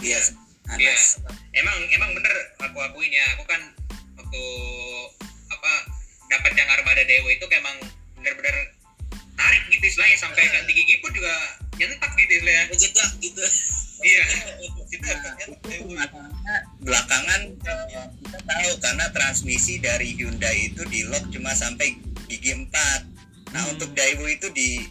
iya 0.00 0.20
Iya. 0.70 0.88
Anas 0.88 1.20
Emang 1.52 1.76
emang 1.90 2.10
bener 2.12 2.34
aku 2.58 2.78
akuin 2.80 3.10
ya. 3.10 3.26
Aku 3.34 3.44
kan 3.44 3.60
waktu 4.14 4.44
apa 5.48 5.72
dapat 6.28 6.52
yang 6.54 6.68
armada 6.70 7.02
Dewa 7.02 7.28
itu 7.28 7.44
kayak 7.44 7.60
emang 7.60 7.76
bener-bener 8.14 8.56
tarik 9.34 9.62
gitu 9.68 9.84
istilahnya 9.84 10.16
sampai 10.16 10.40
Eh. 10.40 10.50
ganti 10.50 10.72
gigi 10.72 10.96
pun 10.98 11.10
juga 11.10 11.32
nyentak 11.74 12.10
gitu 12.14 12.32
istilahnya. 12.34 12.64
Ngejedak 12.68 13.10
gitu. 13.20 13.44
Iya. 14.00 14.24
kita 14.86 15.08
Nah, 15.12 15.34
kan 15.34 15.48
itu 15.66 15.84
masalahnya 15.90 16.54
belakangan 16.78 17.40
eh, 17.60 18.06
kita 18.16 18.38
tahu 18.40 18.70
karena 18.80 19.06
transmisi 19.10 19.76
dari 19.76 20.14
Hyundai 20.14 20.58
itu 20.66 20.82
di 20.86 21.04
lock 21.04 21.28
cuma 21.28 21.52
sampai 21.52 21.98
gigi 22.24 22.54
4 22.54 22.72
nah 23.50 23.60
Hmm. 23.60 23.72
untuk 23.74 23.90
Daewoo 23.92 24.24
itu 24.26 24.46
di 24.50 24.86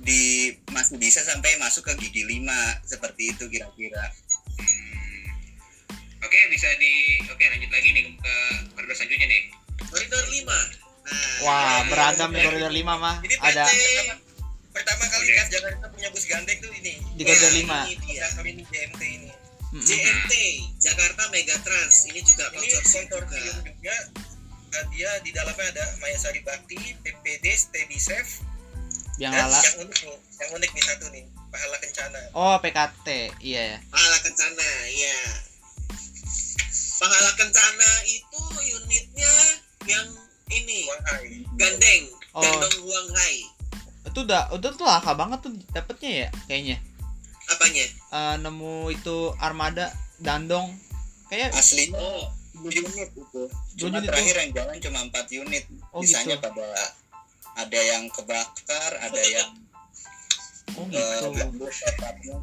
di 0.00 0.54
masih 0.72 0.96
bisa 0.96 1.20
sampai 1.20 1.60
masuk 1.60 1.84
ke 1.84 1.92
gigi 2.08 2.22
5 2.24 2.48
seperti 2.88 3.36
itu 3.36 3.44
kira-kira 3.48 4.08
Hmm. 4.60 5.24
Oke 6.20 6.36
bisa 6.52 6.68
di 6.76 7.16
oke 7.32 7.40
lanjut 7.40 7.70
lagi 7.72 7.88
nih 7.96 8.04
ke 8.20 8.34
koridor 8.76 8.92
selanjutnya 8.92 9.24
nih. 9.24 9.42
Koridor 9.88 10.24
5. 10.28 10.44
Nah, 10.44 11.36
Wah, 11.48 11.80
beragam 11.88 12.28
nih 12.36 12.44
koridor 12.44 12.68
5 12.68 12.84
mah. 13.00 13.16
ini 13.24 13.34
Ada 13.40 13.64
PT 13.64 13.72
pertama 14.70 15.04
kali 15.08 15.24
Oke. 15.24 15.32
Transjakarta 15.32 15.86
punya 15.96 16.08
bus 16.12 16.24
gandeng 16.28 16.58
tuh 16.60 16.68
ini 16.76 17.00
di 17.16 17.22
koridor 17.24 17.52
5. 17.56 17.88
Ini 17.88 17.96
dia. 18.04 18.26
ini 18.44 18.62
JMT 18.68 19.00
ini 19.00 19.30
Mm-mm. 19.70 19.86
JMT 19.86 20.32
Jakarta 20.76 21.22
Megatrans 21.32 21.96
ini 22.12 22.20
juga 22.20 22.52
ini 22.52 22.68
konsorsium 22.68 23.04
juga. 23.08 23.38
juga 23.64 23.96
Nah, 24.70 24.84
dia 24.94 25.10
di 25.26 25.34
dalamnya 25.34 25.66
ada 25.74 25.84
Mayasari 25.98 26.46
Bakti, 26.46 26.78
PPD, 27.02 27.42
Steady 27.58 27.98
Safe, 27.98 28.38
Yang 29.20 29.32
lala. 29.36 29.58
yang 29.60 29.76
unik 29.78 29.98
nih, 30.00 30.16
yang 30.40 30.50
unik 30.56 30.70
nih 30.72 30.82
satu 30.82 31.06
nih, 31.10 31.24
Pahala 31.50 31.76
Kencana. 31.78 32.20
Oh, 32.32 32.56
PKT. 32.56 33.06
Iya 33.38 33.62
ya. 33.66 33.78
Pahala 33.86 34.16
Kencana, 34.18 34.68
ya. 34.88 35.16
Pahala 36.96 37.30
Kencana 37.32 37.90
itu 38.06 38.40
unitnya 38.74 39.34
yang 39.84 40.06
ini 40.48 40.84
Wanghai. 40.86 41.44
gandeng, 41.54 42.02
Oh. 42.30 42.40
gandeng 42.40 42.74
Huang 42.80 43.08
Hai. 43.14 43.36
Itu 44.02 44.18
udah 44.22 44.48
udah 44.50 44.70
tuh 44.70 44.84
laka 44.84 45.12
banget 45.12 45.38
tuh 45.40 45.52
dapetnya 45.70 46.10
ya 46.10 46.28
kayaknya. 46.46 46.76
Apanya? 47.46 47.84
Eh, 47.86 48.34
nemu 48.38 48.74
itu 48.90 49.16
armada 49.36 49.90
dandong 50.18 50.70
kayak 51.26 51.50
aslinya 51.52 51.96
Oh, 51.96 52.28
10 52.60 52.84
unit 52.84 53.10
itu 53.10 53.42
cuma 53.76 53.96
unit 53.96 54.06
terakhir 54.06 54.34
yang 54.38 54.50
jalan 54.52 54.76
cuma 54.78 54.98
4 55.06 55.28
unit 55.34 55.64
Oh, 55.90 56.00
sisanya 56.00 56.36
gitu. 56.36 56.44
pada 56.44 56.66
ada 57.58 57.80
yang 57.80 58.06
kebakar 58.12 58.90
ada 59.00 59.22
yang 59.22 59.50
oh 60.78 60.86
eh, 60.86 61.18
gitu. 61.34 61.66
tepatnya 61.66 62.36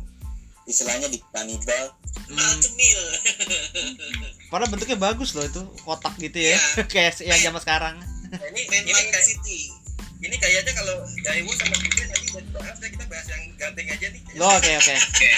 istilahnya 0.68 1.08
di 1.08 1.20
kanibal 1.32 1.96
Hmm, 2.28 2.60
padahal 4.52 4.68
bentuknya 4.68 5.00
bagus 5.00 5.32
loh 5.32 5.48
itu 5.48 5.64
kotak 5.88 6.20
gitu 6.20 6.36
ya. 6.44 6.60
Iya. 6.60 6.84
kayak 6.92 7.16
yang 7.24 7.40
zaman 7.40 7.62
sekarang. 7.64 7.96
Nah, 8.04 8.40
ini, 8.52 8.68
Main 8.68 8.84
ini, 8.84 8.92
kayak, 8.92 9.24
City. 9.24 9.72
ini 10.20 10.36
kayaknya 10.36 10.76
kalau 10.76 11.08
Daewoo 11.24 11.56
sama 11.56 11.76
Hyundai 11.80 12.04
tadi 12.12 12.26
udah 12.36 12.44
dibahas, 12.44 12.78
ya 12.84 12.88
kita 12.92 13.06
bahas 13.08 13.28
yang 13.32 13.44
gandeng 13.56 13.88
aja 13.88 14.08
nih. 14.12 14.22
Oh, 14.44 14.52
Oke 14.60 14.72
oke. 14.76 14.96
Oke. 15.16 15.30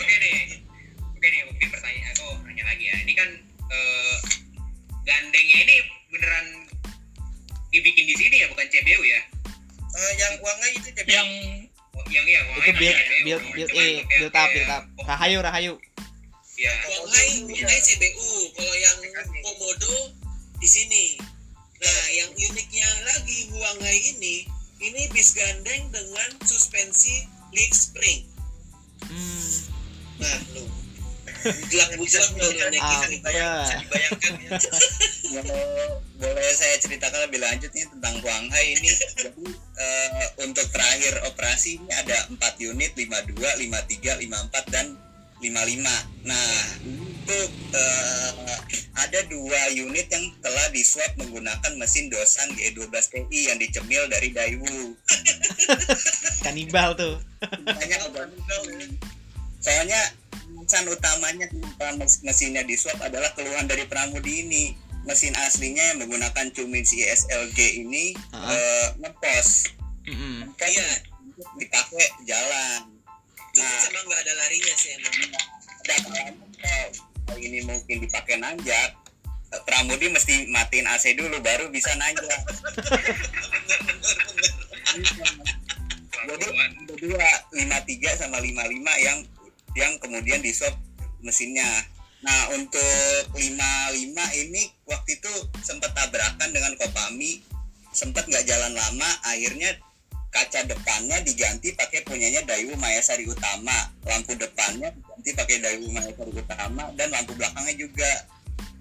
Oke 0.00 0.14
nih. 0.16 0.36
Oke 1.12 1.26
nih, 1.28 1.40
Ukti 1.52 1.64
pertanyaan 1.68 2.08
aku 2.16 2.26
nanya 2.48 2.64
lagi 2.64 2.84
ya. 2.88 2.96
Ini 3.04 3.12
kan 3.12 3.30
eh, 3.68 4.16
gandengnya 5.04 5.58
ini 5.68 5.76
beneran 6.08 6.46
dibikin 7.78 8.04
di 8.10 8.14
sini 8.18 8.36
ya, 8.42 8.46
bukan 8.50 8.66
CBU 8.66 9.02
ya? 9.06 9.20
Eh, 9.98 10.12
yang 10.18 10.32
Wanghai 10.42 10.72
itu 10.76 10.88
jadi 10.94 11.12
yang 11.22 11.30
Oh, 11.98 12.06
yang 12.14 12.26
yang 12.30 12.46
Itu 12.62 12.70
build 12.78 12.98
build 13.26 13.42
build 13.58 13.70
eh 13.74 14.06
build 14.06 14.34
up 14.34 14.48
build 14.54 14.70
up. 14.70 14.84
Rahayu 15.02 15.38
rahayu. 15.42 15.74
Ya. 16.58 16.74
Huang 16.90 17.10
Hai 17.10 17.78
CBU. 17.82 18.30
Kalau 18.54 18.74
yang 18.78 18.98
Komodo 19.42 20.14
di 20.58 20.68
sini. 20.70 21.18
Nah, 21.78 22.06
yang 22.10 22.30
uniknya 22.34 22.88
lagi 23.06 23.50
Huang 23.54 23.78
Hai 23.82 23.98
ini, 24.14 24.46
ini 24.82 25.02
bis 25.14 25.34
gandeng 25.34 25.90
dengan 25.94 26.30
suspensi 26.42 27.26
leaf 27.54 27.70
spring. 27.74 28.26
Hmm. 29.06 29.54
Nah, 30.18 30.38
lu. 30.54 30.66
Bujlak 31.38 31.88
bujlak 31.96 32.28
lu 32.34 32.46
naik 32.50 32.82
Ah, 32.82 33.06
ini. 33.06 33.18
bisa 33.22 33.74
dibayangkan 33.78 34.32
ya. 34.42 34.50
Kalau 35.28 36.02
boleh 36.18 36.52
saya 36.54 36.74
ceritakan 36.82 37.20
lebih 37.30 37.40
lanjut 37.40 37.70
nih 37.70 37.86
tentang 37.86 38.14
Huanghai 38.24 38.66
ini. 38.74 38.90
Jadi 39.14 39.44
eh, 39.78 40.26
untuk 40.42 40.66
terakhir 40.74 41.22
operasi 41.30 41.78
ini 41.78 41.90
ada 41.94 42.26
4 42.26 42.38
unit 42.66 42.90
52, 42.98 43.38
53, 43.38 44.26
54 44.26 44.74
dan 44.74 44.86
55. 45.38 46.26
Nah, 46.26 46.50
itu 46.82 47.38
eh, 47.70 48.30
ada 48.98 49.20
dua 49.30 49.60
unit 49.70 50.10
yang 50.10 50.26
telah 50.42 50.66
diswap 50.74 51.14
menggunakan 51.14 51.72
mesin 51.78 52.10
Dosan 52.10 52.50
G12 52.58 52.90
Ti 53.30 53.40
yang 53.46 53.58
dicemil 53.62 54.10
dari 54.10 54.34
Daewoo. 54.34 54.98
Kanibal 56.44 56.98
tuh. 56.98 57.22
Banyak 57.62 58.00
soalnya 59.58 60.00
alasan 60.68 60.92
utamanya 60.92 61.48
mesinnya 62.20 62.60
di 62.60 62.76
swap 62.76 63.00
adalah 63.00 63.32
keluhan 63.32 63.64
dari 63.64 63.88
Pramudi 63.88 64.44
ini 64.44 64.76
mesin 65.08 65.32
aslinya 65.40 65.80
yang 65.80 66.04
menggunakan 66.04 66.52
Cumin 66.52 66.84
CSLG 66.84 67.80
ini 67.80 68.12
Ah. 68.36 68.52
eh, 68.52 68.86
ngepos 69.00 69.72
Mm-mm. 70.04 70.44
Ngepos 70.44 70.68
Iya. 70.68 70.88
dipakai 71.56 72.04
jalan 72.28 72.84
Nah. 73.56 73.80
emang 73.88 74.04
nggak 74.06 74.20
ada 74.20 74.32
larinya 74.36 74.74
sih 74.76 74.92
emang. 74.92 75.14
ada 75.88 75.96
kalau 77.24 77.40
ini 77.40 77.64
mungkin 77.64 78.04
dipakai 78.04 78.36
nanjak 78.36 78.92
eh, 79.48 79.60
Pramudi 79.64 80.12
mesti 80.12 80.52
matiin 80.52 80.84
AC 80.84 81.16
dulu 81.16 81.40
baru 81.40 81.72
bisa 81.72 81.96
nanjak 81.96 82.40
jadi 86.28 86.46
dua 87.00 87.28
lima 87.56 87.78
tiga 87.88 88.12
sama 88.20 88.36
lima 88.36 88.68
lima 88.68 88.92
yang 89.00 89.24
yang 89.78 89.94
kemudian 90.02 90.42
di 90.42 90.50
swap 90.50 90.74
mesinnya. 91.22 91.66
Nah 92.26 92.50
untuk 92.58 93.30
lima 93.38 93.94
lima 93.94 94.24
ini 94.34 94.66
waktu 94.90 95.22
itu 95.22 95.32
sempat 95.62 95.94
tabrakan 95.94 96.50
dengan 96.50 96.74
Kopami 96.74 97.46
sempat 97.94 98.26
nggak 98.26 98.44
jalan 98.44 98.74
lama 98.74 99.10
akhirnya 99.24 99.78
kaca 100.28 100.66
depannya 100.68 101.24
diganti 101.24 101.72
pakai 101.72 102.04
punyanya 102.04 102.44
Daewoo 102.44 102.76
Mayasari 102.76 103.24
Utama. 103.24 103.94
Lampu 104.04 104.34
depannya 104.34 104.90
diganti 104.92 105.30
pakai 105.38 105.56
Daewoo 105.62 105.94
Mayasari 105.94 106.34
Utama 106.34 106.90
dan 106.98 107.08
lampu 107.14 107.38
belakangnya 107.38 107.74
juga. 107.78 108.12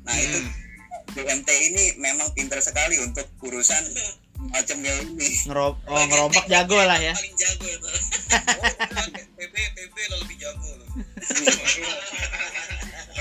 Nah 0.03 0.17
itu 0.17 0.41
Hmm. 0.41 0.65
BMT 1.07 1.49
ini 1.71 1.83
memang 1.97 2.35
pintar 2.35 2.59
sekali 2.59 2.99
untuk 2.99 3.25
urusan 3.39 3.79
macam 4.51 4.77
ini 4.79 5.27
Ngerob 5.47 5.75
oh, 5.87 6.03
ngerobak 6.07 6.45
jago 6.47 6.79
lah 6.83 6.99
ya. 6.99 7.13
Paling 7.13 7.35
jago. 7.35 7.67
Oh, 7.67 9.07
PB 9.37 9.55
PB 9.55 9.95
lo 10.11 10.15
lebih 10.23 10.37
jago 10.39 10.69
lo. 10.77 10.85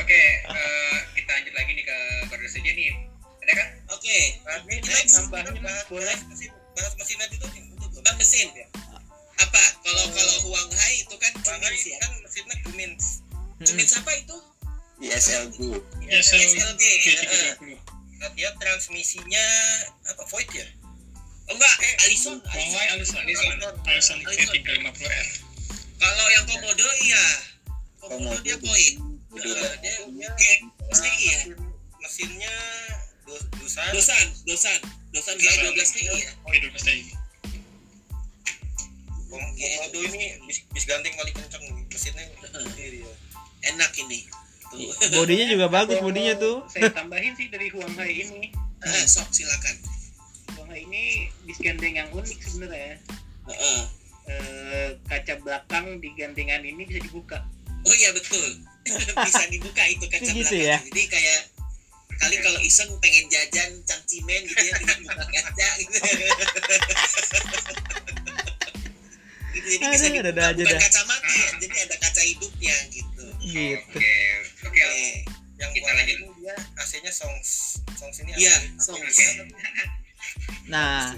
Oke, 0.02 0.20
eh, 0.46 0.96
kita 1.18 1.30
lanjut 1.34 1.54
lagi 1.54 1.70
nih 1.74 1.84
ke 1.84 1.96
koridor 2.30 2.50
saja 2.50 2.70
nih. 2.72 2.94
Ada 3.46 3.52
kan? 3.54 3.68
Oke, 3.94 4.16
ini 4.70 4.80
kita 4.82 5.02
nambahin 5.22 5.56
bahas, 5.62 5.84
bahas 5.90 6.20
mesin 6.30 6.50
bahas 6.76 6.92
tuh 6.94 7.26
itu 7.26 7.36
tuh. 7.40 7.50
ah, 8.04 8.14
mesin. 8.20 8.48
Apa? 9.36 9.62
Kalau 9.84 10.04
kalau 10.12 10.36
Huang 10.48 10.68
Hai 10.74 11.04
itu 11.04 11.14
kan 11.16 11.32
Cummins 11.42 11.84
ya. 11.84 11.96
kan 12.00 12.10
mesinnya 12.22 12.56
Cummins. 12.64 13.04
Cummins 13.62 13.92
apa 13.96 14.12
itu? 14.18 14.36
ISLG 14.96 15.76
SL 16.08 16.40
SLG. 16.40 16.82
G30 17.04 17.76
Nah, 18.16 18.32
dia 18.32 18.48
transmisinya 18.56 19.44
apa 20.08 20.24
void 20.32 20.48
ya? 20.56 20.64
Oh 21.46 21.54
enggak, 21.54 21.74
Alison. 22.02 22.36
Huawei 22.42 22.86
Alison 22.90 23.22
Alison 23.22 23.54
Alison 23.86 24.18
E350R 24.18 25.26
Kalau 25.96 26.26
yang 26.28 26.44
Komodo 26.44 26.86
iya. 27.00 27.24
Komodo 27.96 28.36
dia 28.40 28.56
poin. 28.58 28.94
Eh, 29.36 29.72
dia 29.78 29.94
dia 30.10 30.30
kayak 30.32 30.58
STI 30.90 31.24
ya. 31.24 31.38
mesinnya 31.98 32.54
do- 33.22 33.46
dosan 33.58 33.90
Dosan, 33.90 34.26
dosan, 34.44 34.78
dosan 35.10 35.34
GE 35.36 35.50
12 35.66 35.90
TI 35.92 36.06
ya. 36.06 36.30
G12 36.46 36.76
TI 36.78 37.02
Kom- 39.26 39.52
komodo 39.52 39.98
ini 40.04 40.38
bis, 40.46 40.62
bis 40.70 40.84
gandeng 40.84 41.12
paling 41.12 41.34
kenceng 41.34 41.62
mesinnya 41.84 42.24
sendiri 42.46 43.02
ya 43.02 43.12
Enak 43.66 43.90
ini. 43.98 44.22
Tuh. 44.66 44.90
bodinya 45.12 45.46
juga 45.48 45.66
bagus 45.68 45.98
bodinya 46.00 46.34
tuh 46.36 46.62
saya 46.66 46.90
tambahin 46.90 47.34
sih 47.34 47.46
dari 47.46 47.70
Huanghai 47.70 48.12
ini 48.16 48.50
Eh, 48.78 49.04
sok 49.04 49.30
silakan. 49.30 49.74
Ini 50.78 51.02
bis 51.42 51.58
gandeng 51.58 51.94
yang 51.94 52.08
unik 52.10 52.38
sebenarnya 52.42 53.00
Heeh. 53.46 53.80
Eh, 54.26 54.88
kaca 55.06 55.38
belakang 55.38 55.98
di 55.98 56.10
gandengan 56.12 56.60
ini 56.60 56.82
bisa 56.82 57.00
dibuka 57.00 57.38
Oh 57.82 57.94
iya 57.94 58.10
betul. 58.10 58.42
Bisa 59.26 59.46
dibuka 59.46 59.82
itu 59.86 60.02
kaca 60.04 60.26
Gitu 60.26 60.42
belakang. 60.42 60.58
ya? 60.60 60.78
Jadi 60.82 61.02
kayak 61.06 61.40
kali 62.16 62.36
kalau 62.40 62.58
iseng 62.58 62.90
pengen 62.98 63.26
jajan 63.26 63.70
cangcimen 63.82 64.42
gitu 64.42 64.58
ya 64.58 64.72
tinggal 64.74 64.98
buka 65.04 65.24
kaca 65.24 65.68
gitu. 65.78 65.96
Gitu, 69.56 69.72
jadi 69.72 69.84
bisa 69.88 70.06
dibuka 70.12 70.44
aja 70.44 70.52
bukan 70.54 70.68
dah. 70.68 70.80
kaca 70.82 71.02
mati 71.06 71.32
ya, 71.32 71.48
jadi 71.56 71.76
ada 71.80 71.96
kaca 71.96 72.22
hidupnya 72.22 72.76
gitu. 72.92 73.24
gitu 73.40 73.72
Oke, 73.88 74.04
oke. 74.60 74.68
Oke. 74.68 74.84
yang 75.56 75.70
Kita 75.72 75.90
lanjut. 75.90 76.18
AC-nya 76.76 77.08
songs 77.10 77.80
songs 77.94 78.16
ini 78.20 78.36
Iya, 78.36 78.52
AC. 78.52 78.84
songs. 78.84 79.16
nah. 80.66 81.12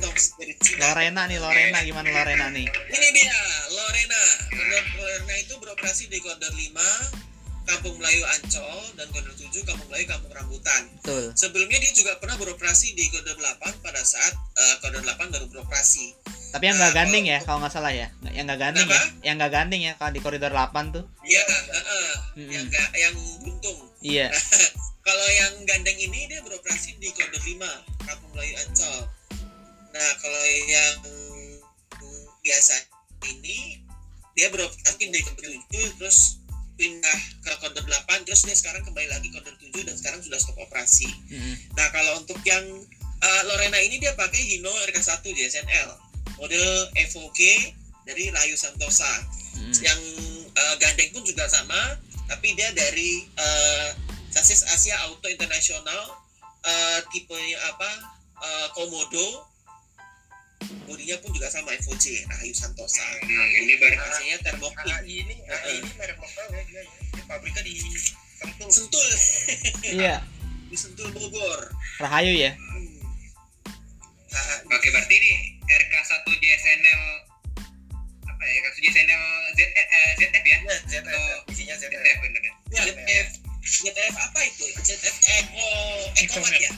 Lorena 0.79 1.25
nih 1.25 1.39
Lorena 1.39 1.79
gimana 1.81 2.09
Lorena 2.09 2.47
nih 2.49 2.67
Ini 2.67 3.09
dia, 3.11 3.39
Lorena. 3.71 4.23
Lorena 4.95 5.35
itu 5.37 5.55
beroperasi 5.57 6.07
di 6.07 6.19
koridor 6.19 6.51
5, 6.51 6.75
Kampung 7.65 7.97
Melayu 7.97 8.23
Ancol, 8.31 8.81
dan 8.95 9.07
koridor 9.09 9.35
7, 9.35 9.53
Kampung 9.63 9.89
Melayu 9.89 10.07
Kampung 10.07 10.33
Rambutan. 10.33 10.83
betul 10.97 11.33
Sebelumnya 11.33 11.79
dia 11.79 11.93
juga 11.93 12.17
pernah 12.17 12.37
beroperasi 12.37 12.93
di 12.93 13.09
koridor 13.09 13.37
8 13.37 13.61
pada 13.79 14.01
saat 14.01 14.33
eh, 14.55 14.75
koridor 14.79 15.05
8 15.07 15.29
baru 15.29 15.47
beroperasi. 15.49 16.15
tapi 16.49 16.65
yang 16.65 16.77
nggak 16.77 16.89
Nah, 16.89 16.97
gandeng 16.99 17.25
ya 17.27 17.39
kalau- 17.39 17.61
nggak 17.61 17.69
salah 17.71 17.93
ya 17.93 18.09
yang 18.31 18.49
nggak 18.49 18.57
gandeng 18.59 18.89
ya 18.89 19.01
yang 19.23 19.37
nggak 19.37 19.53
gandeng 19.53 19.83
ya 19.83 19.93
kalau 19.95 20.11
di 20.11 20.19
koridor 20.19 20.49
8 20.49 20.91
tuh 20.91 21.05
Iya, 21.23 21.45
heeh. 21.45 22.09
Mm-mm. 22.39 22.51
yang 22.51 22.65
ga- 22.67 22.93
yang 22.95 23.15
buntung. 23.39 23.79
iya 24.01 24.33
Kalau 25.09 25.29
yang 25.41 25.65
gandeng 25.65 25.97
ini 25.97 26.29
dia 26.29 26.45
beroperasi 26.45 27.01
di 27.01 27.09
koridor 27.17 27.41
5, 27.41 28.05
Kampung 28.05 28.29
Melayu 28.37 28.61
Ancol. 28.61 29.09
Nah, 29.89 30.11
kalau 30.21 30.45
yang 30.69 31.01
biasa 32.45 32.77
ini 33.25 33.81
dia 34.37 34.53
beroperasi 34.53 35.09
di 35.09 35.25
koridor 35.25 35.57
7 35.73 35.97
terus 35.97 36.45
pindah 36.77 37.21
ke 37.41 37.57
koridor 37.57 37.89
8 37.89 38.29
terus 38.29 38.45
dia 38.45 38.53
sekarang 38.53 38.85
kembali 38.85 39.09
lagi 39.09 39.33
koridor 39.33 39.57
7 39.57 39.89
dan 39.89 39.97
sekarang 39.97 40.21
sudah 40.21 40.37
stop 40.37 40.61
operasi. 40.61 41.09
Mm-mm. 41.33 41.57
Nah, 41.73 41.89
kalau 41.89 42.21
untuk 42.21 42.37
yang 42.45 42.69
uh, 43.25 43.43
Lorena 43.49 43.81
ini 43.81 43.97
dia 43.97 44.13
pakai 44.13 44.45
Hino 44.45 44.69
RK1 44.93 45.25
JSNL 45.25 45.89
model 46.37 46.69
Evo 47.01 47.33
G 47.33 47.73
dari 48.05 48.29
Rayu 48.29 48.61
Santosa. 48.61 49.09
Mm-mm. 49.57 49.73
Yang 49.73 50.01
uh, 50.53 50.75
gandeng 50.77 51.17
pun 51.17 51.25
juga 51.25 51.49
sama, 51.49 51.97
tapi 52.29 52.53
dia 52.53 52.69
dari 52.77 53.25
uh, 53.41 54.08
sasis 54.29 54.65
Asia 54.69 54.97
Auto 55.09 55.27
Internasional 55.29 56.03
uh, 56.65 56.99
tipenya 57.13 57.59
apa? 57.75 57.91
Uh, 58.39 58.67
Komodo. 58.77 59.49
Bodinya 60.85 61.17
pun 61.23 61.31
juga 61.31 61.47
sama 61.49 61.71
G 61.79 62.27
Rayu 62.27 62.53
Santosa. 62.53 63.05
Hmm, 63.23 63.63
ini 63.63 63.79
baru 63.79 63.95
Rasanya 63.95 64.37
Thermoclean. 64.43 65.03
AI 65.07 65.23
ini 65.23 65.35
merek 65.97 66.19
lokal 66.19 66.47
ya 66.51 66.63
dia 66.67 66.83
ya. 66.83 67.23
Pabriknya 67.31 67.63
di 67.63 67.75
Sentul 67.79 68.69
Sentul 68.71 69.07
iya 70.03 70.23
di 70.69 70.77
Sentul 70.77 71.09
Bogor. 71.15 71.73
Rahayu 72.03 72.35
ya 72.37 72.53
Hmm. 72.59 73.01
Ah, 74.29 74.77
Oke, 74.77 74.93
berarti 74.93 75.15
ini 75.17 75.57
RK1 75.65 76.25
JSNL 76.29 77.03
apa 78.29 78.43
ya? 78.45 78.53
RK1 78.61 78.77
JSNL 78.85 79.25
Z, 79.57 79.61
eh, 79.73 80.11
ZF 80.21 80.45
ya? 80.45 80.59
ya 80.61 80.77
ZF 80.85 81.05
ya. 81.09 81.21
isinya 81.49 81.75
ZF 81.81 81.97
ZF 81.97 82.19
bener 82.21 82.43
ya? 82.45 82.53
Ya, 82.69 82.83
ZF, 82.93 83.29
ZF 83.69 84.15
apa 84.17 84.41
itu? 84.49 84.65
ZF 84.81 85.17
Eco 85.29 85.69
Ecomat 86.17 86.57
ya? 86.57 86.73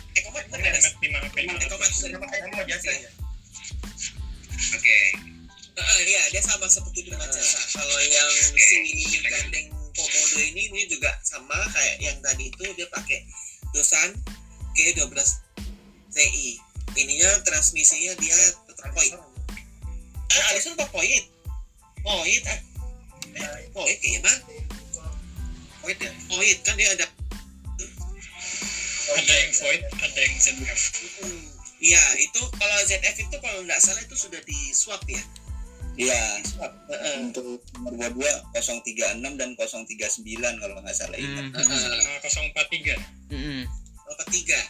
036 39.01 39.41
dan 39.41 39.51
039 39.57 40.61
kalau 40.61 40.75
nggak 40.81 40.97
salah 40.97 41.17
ingat. 41.17 41.45
Mm, 41.49 41.57
Heeh. 41.57 42.29
sama 42.29 42.49
043 42.53 43.33
mm-mm. 43.33 43.63
Oh, 44.11 44.17
ketiga. 44.27 44.61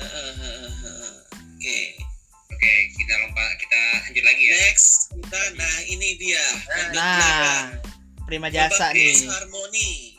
Heeh, 0.00 0.32
heeh, 0.40 0.72
heeh. 0.82 1.14
Oke. 1.54 1.78
Oke, 2.54 2.72
kita 2.94 3.14
lompat 3.18 3.50
kita 3.58 3.80
lanjut 4.06 4.24
lagi 4.24 4.44
ya. 4.46 4.56
Next 4.70 5.10
kita 5.10 5.40
nah 5.58 5.76
ini 5.90 6.08
dia. 6.16 6.44
nah 6.94 7.74
Prima 8.24 8.48
Jasa 8.48 8.94
nih 8.94 9.26
Harmoni. 9.26 10.16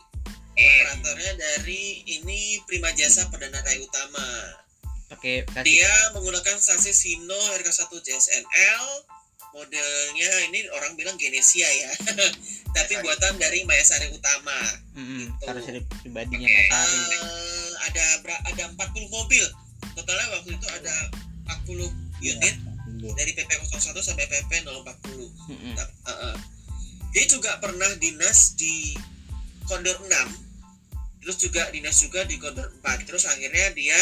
Operatornya 0.56 1.34
dari 1.36 2.06
ini 2.08 2.64
Prima 2.64 2.92
Jasa 2.96 3.28
Perdana 3.28 3.60
Raya 3.60 3.82
Utama. 3.84 4.28
pakai 5.06 5.46
kasih 5.46 5.68
Dia 5.68 5.94
menggunakan 6.16 6.58
sasis 6.58 7.06
Hino 7.08 7.40
RK1 7.60 7.92
JSNL. 7.92 8.86
Modelnya 9.56 10.32
ini 10.52 10.68
orang 10.76 11.00
bilang 11.00 11.16
Genesia 11.16 11.68
ya. 11.68 11.92
Tapi 12.76 12.94
buatan 13.00 13.34
dari 13.40 13.64
Mayasari 13.64 14.12
Utama. 14.12 14.58
Mm-mm. 15.00 15.32
taruh 15.40 15.64
seri 15.64 15.80
pribadinya 16.04 16.44
Oke. 16.44 16.52
Mas 16.52 16.72
Ari 16.76 16.98
Eh, 17.00 17.72
ada 17.88 18.06
ada 18.52 18.64
40 18.76 19.08
mobil. 19.08 19.46
Totalnya 19.96 20.28
waktu 20.36 20.60
itu 20.60 20.68
ada 20.68 20.96
40 21.64 21.88
unit 22.20 22.56
dari 23.16 23.32
PP 23.32 23.52
01 23.64 23.96
sampai 24.04 24.26
PP 24.28 24.52
040. 24.68 24.68
Mm-mm. 24.68 25.74
Nah, 25.76 25.88
uh, 26.08 26.12
uh. 26.32 26.36
Dia 27.16 27.24
juga 27.32 27.56
pernah 27.64 27.88
dinas 27.96 28.60
di 28.60 28.92
Koridor 29.64 30.04
6. 30.04 31.24
Terus 31.24 31.38
juga 31.40 31.64
dinas 31.72 31.96
juga 31.96 32.28
di 32.28 32.36
Koridor 32.36 32.76
4. 32.84 33.08
Terus 33.08 33.24
akhirnya 33.24 33.72
dia 33.72 34.00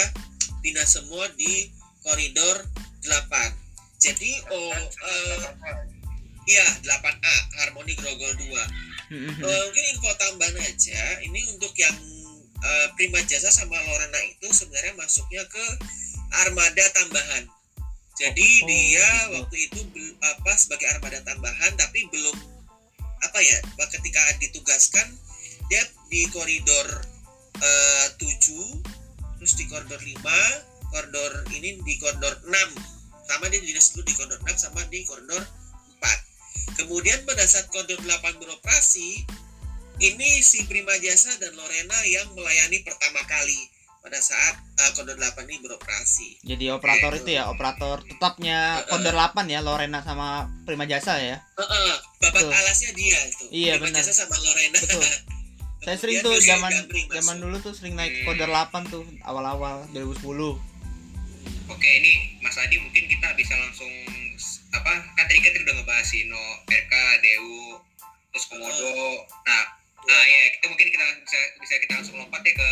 dinas 0.65 0.97
semua 0.97 1.29
di 1.37 1.69
Koridor 2.01 2.65
8. 3.05 4.01
Jadi 4.01 4.31
oh 4.51 4.75
eh, 4.81 5.43
iya 6.49 6.67
8A 6.83 7.35
Harmoni 7.63 7.93
Grogol 7.95 8.33
2. 8.35 9.13
Mm-mm. 9.13 9.35
Eh, 9.45 9.61
mungkin 9.69 9.85
info 9.93 10.09
tambahan 10.17 10.57
aja 10.63 10.99
ini 11.21 11.39
untuk 11.53 11.75
yang 11.77 11.93
eh, 12.63 12.87
Prima 12.97 13.21
Jasa 13.27 13.51
sama 13.51 13.77
Lorena 13.77 14.19
itu 14.25 14.47
sebenarnya 14.49 14.95
masuknya 14.97 15.43
ke 15.51 15.65
armada 16.33 16.81
tambahan 16.97 17.45
jadi 18.13 18.47
Oh, 18.63 18.67
dia 18.69 19.09
gitu. 19.09 19.33
waktu 19.41 19.55
itu 19.69 19.79
apa 20.21 20.51
sebagai 20.57 20.85
armada 20.93 21.19
tambahan 21.25 21.73
tapi 21.77 22.05
belum 22.13 22.37
apa 23.25 23.39
ya 23.41 23.57
ketika 23.97 24.21
ditugaskan 24.41 25.07
dia 25.69 25.81
di 26.09 26.25
koridor 26.29 26.87
eh, 27.61 28.07
7 28.17 29.37
terus 29.41 29.53
di 29.57 29.65
koridor 29.65 29.97
5 29.97 30.93
koridor 30.93 31.31
ini 31.57 31.81
di 31.81 31.93
koridor 31.97 32.37
6 32.45 33.29
sama 33.29 33.49
dia 33.49 33.61
dinas 33.61 33.93
dulu 33.93 34.05
di 34.05 34.13
koridor 34.13 34.39
6 34.45 34.57
sama 34.69 34.81
di 34.93 35.01
koridor 35.05 35.41
4 35.41 35.62
kemudian 36.77 37.21
pada 37.25 37.45
saat 37.45 37.69
koridor 37.69 38.01
8 38.01 38.41
beroperasi 38.41 39.25
ini 40.01 40.29
si 40.41 40.65
Prima 40.65 40.97
Jasa 40.97 41.37
dan 41.37 41.53
Lorena 41.53 41.97
yang 42.09 42.33
melayani 42.33 42.81
pertama 42.81 43.21
kali 43.29 43.69
pada 44.03 44.19
saat 44.19 44.59
uh, 44.59 44.91
koridor 44.99 45.15
8 45.15 45.47
ini 45.47 45.57
beroperasi. 45.63 46.27
Jadi 46.43 46.65
operator 46.73 47.13
itu 47.15 47.39
ya 47.39 47.47
operator 47.47 48.03
tetapnya 48.03 48.83
koridor 48.91 49.15
8 49.15 49.47
ya 49.47 49.63
Lorena 49.63 50.03
sama 50.03 50.51
Prima 50.67 50.83
Jasa 50.83 51.21
ya? 51.23 51.39
Heeh, 51.39 51.93
babat 52.19 52.41
Betul. 52.43 52.51
alasnya 52.51 52.91
dia 52.97 53.19
itu 53.31 53.45
Iya, 53.47 53.79
Prima 53.79 53.95
benar. 53.95 54.03
Jasa 54.03 54.27
sama 54.27 54.35
Lorena. 54.41 54.77
Betul. 54.81 55.03
saya 55.83 55.97
sering 55.99 56.23
tuh 56.23 56.35
zaman 56.39 56.71
zaman 57.11 57.37
dulu 57.43 57.55
tuh 57.59 57.75
sering 57.75 57.95
naik 57.99 58.23
koridor 58.23 58.51
8 58.51 58.87
tuh 58.91 59.03
awal-awal 59.23 59.83
2010 59.91 60.71
Oke, 61.71 61.87
ini 61.87 62.39
Mas 62.43 62.55
Adi 62.59 62.75
mungkin 62.79 63.07
kita 63.07 63.35
bisa 63.39 63.55
langsung 63.55 63.91
apa 64.73 64.91
kan 65.13 65.23
tadi 65.23 65.39
kita 65.39 65.57
udah 65.59 65.73
ngebahas 65.75 66.05
Sino, 66.05 66.43
RK, 66.65 66.93
Dewu, 67.19 67.77
terus 68.29 68.45
Komodo. 68.47 68.89
Nah, 69.43 69.63
nah 70.03 70.21
ya 70.23 70.39
kita 70.51 70.65
mungkin 70.67 70.87
kita 70.89 71.05
bisa 71.21 71.39
bisa 71.57 71.73
kita 71.79 71.91
langsung 71.95 72.17
lompat 72.17 72.41
ya 72.41 72.53
ke 72.53 72.69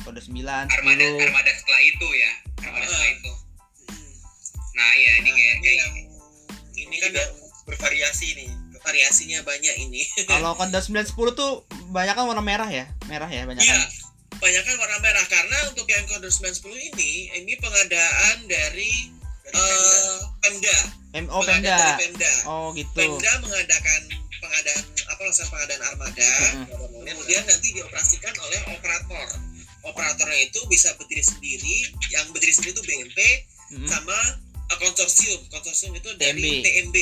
kode 0.00 0.20
9 0.20 0.40
armada 0.40 1.04
10 1.04 1.20
armada 1.20 1.50
setelah 1.52 1.80
itu 1.80 2.08
ya. 2.12 2.32
Armada 2.62 2.80
Ah. 2.80 2.88
setelah 2.88 3.08
itu. 3.10 3.32
Hmm. 3.86 4.12
Nah, 4.72 4.90
ya 4.94 5.12
ini 5.18 5.28
Nah, 5.28 5.34
kayak 5.34 5.52
ini 5.52 5.60
kayak 5.60 5.76
yang 5.76 5.94
ini 6.80 6.96
kan 6.96 7.08
juga 7.10 7.24
bervariasi 7.66 8.28
nih 8.34 8.50
variasinya 8.80 9.44
banyak 9.44 9.76
ini 9.78 10.02
kalau 10.30 10.56
kode 10.56 10.72
9 10.72 11.04
10 11.04 11.12
tuh 11.36 11.52
banyak 11.90 12.14
kan 12.14 12.24
warna 12.24 12.40
merah 12.40 12.66
ya 12.66 12.88
merah 13.06 13.28
ya 13.28 13.44
banyak 13.44 13.60
Iya, 13.60 13.76
kan 13.76 13.82
banyak 14.40 14.62
kan 14.64 14.74
warna 14.74 14.98
merah 14.98 15.24
karena 15.28 15.56
untuk 15.68 15.84
yang 15.84 16.08
kode 16.08 16.26
910 16.26 16.64
ini 16.88 17.12
ini 17.36 17.52
pengadaan 17.60 18.48
dari 18.48 19.12
eh, 19.54 20.16
Pemda. 20.42 20.78
M 21.10 21.26
oh 21.26 21.42
Pemda 21.42 21.98
Pemda. 21.98 22.32
oh 22.46 22.70
gitu 22.74 22.94
Pemda 22.94 23.32
mengadakan 23.42 24.00
pengadaan 24.40 24.82
apa 25.10 25.20
langsung 25.20 25.48
pengadaan 25.52 25.82
armada, 25.84 26.32
Heeh. 26.64 26.66
kemudian 27.12 27.42
nanti 27.44 27.68
dioperasikan 27.76 28.34
oleh 28.40 28.60
operator. 28.72 29.26
Operatornya 29.80 30.40
itu 30.48 30.60
bisa 30.68 30.92
berdiri 30.96 31.24
sendiri, 31.24 31.76
yang 32.12 32.28
berdiri 32.32 32.52
sendiri 32.52 32.72
itu 32.76 32.84
BMP 32.84 33.18
Mm-mm. 33.76 33.88
sama 33.88 34.16
eh, 34.70 34.78
konsorsium. 34.80 35.40
Konsorsium 35.52 35.92
itu 35.96 36.10
dari 36.16 36.40
TMB. 36.40 36.64
TMB. 36.64 36.96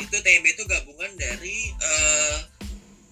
Itu 0.00 0.16
TMB 0.20 0.46
itu 0.48 0.64
gabungan 0.68 1.12
dari 1.16 1.72
eh 1.76 2.36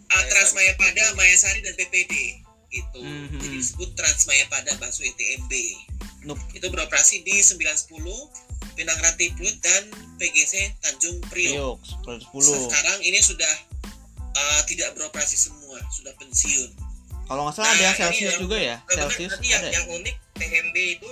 ah, 0.09 0.25
Transmaya 0.29 0.73
Pada, 0.77 1.05
Mayasari 1.17 1.61
dan 1.61 1.77
PPD 1.77 2.45
gitu. 2.69 3.01
Mhm. 3.01 3.41
Jadi 3.41 3.57
disebut 3.61 3.91
Transmaya 3.97 4.45
Pada 4.53 4.73
Baswe 4.81 5.09
TMB. 5.17 5.53
Nup. 6.29 6.41
Itu 6.53 6.69
beroperasi 6.69 7.25
di 7.25 7.41
910 7.41 8.48
Pinang 8.79 8.95
Ranti 8.97 9.35
Pluit 9.35 9.59
dan 9.59 9.83
PGC 10.17 10.55
Tanjung 10.79 11.19
Priok. 11.27 11.83
Priok 11.83 11.99
kode 12.07 12.23
10 12.23 12.65
Sekarang 12.65 12.99
ini 13.01 13.19
sudah 13.19 13.55
uh, 14.33 14.61
tidak 14.65 14.95
beroperasi 14.95 15.35
semua, 15.35 15.83
sudah 15.91 16.15
pensiun. 16.15 16.71
kalau 17.27 17.45
nggak 17.45 17.55
salah 17.55 17.69
ada 17.69 17.83
yang 17.83 17.91
Nah, 17.91 18.01
Celsius 18.01 18.31
yang- 18.31 18.41
juga 18.41 18.57
ya 18.57 18.77
Nah, 18.79 18.87
benar, 18.87 18.99
Celsius 19.11 19.33
yang, 19.43 19.59
ada 19.59 19.67
ya? 19.67 19.73
yang 19.75 19.87
unik 19.93 20.17
TMB 20.33 20.77
itu 20.95 21.11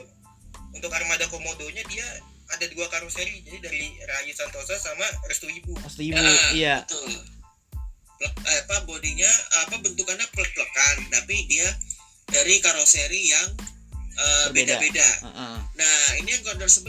untuk 0.71 0.91
armada 0.91 1.27
komodonya 1.27 1.83
dia 1.85 2.07
ada 2.47 2.65
dua 2.69 2.87
karoseri 2.87 3.43
jadi 3.43 3.59
dari 3.61 3.83
Rayu 3.99 4.33
Santosa 4.33 4.79
sama 4.79 5.03
Restu 5.27 5.45
Ibu 5.47 5.75
Mas 5.77 5.93
Ibu 5.95 6.15
Ah, 6.15 6.55
iya 6.55 6.81
Betul. 6.81 7.11
Plek- 8.17 8.39
eh, 8.45 8.61
apa 8.63 8.77
bodinya 8.85 9.29
apa 9.61 9.77
bentukannya 9.77 10.25
plek-plekan 10.31 10.95
tapi 11.11 11.37
dia 11.45 11.69
dari 12.25 12.61
karoseri 12.61 13.21
yang 13.27 13.49
uh, 14.17 14.47
Berbeda. 14.51 14.81
beda-beda. 14.81 15.09
Heeh. 15.29 15.57
Nah, 15.77 16.01
ini 16.21 16.29
yang 16.33 16.43
Gondor 16.43 16.69
11 16.69 16.89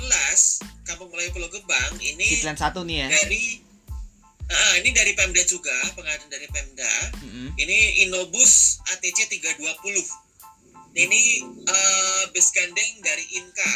Kampung 0.88 1.12
Melayu 1.12 1.36
Pulau 1.36 1.52
Gebang 1.52 1.94
ini 2.00 2.24
Kitlan 2.24 2.56
satu 2.56 2.88
nih 2.88 3.06
ya 3.06 3.10
dari 3.12 3.68
Ah, 4.48 4.80
ini 4.80 4.96
dari 4.96 5.12
Pemda 5.12 5.44
juga, 5.44 5.76
pengadaan 5.92 6.32
dari 6.32 6.48
Pemda. 6.48 6.88
Mm-mm. 7.20 7.52
Ini 7.60 8.08
Inobus 8.08 8.80
ATC 8.96 9.28
320. 9.28 9.60
Ini 10.96 11.20
eh, 11.68 12.22
bus 12.32 12.48
gandeng 12.56 12.92
dari 13.04 13.28
Inka. 13.44 13.72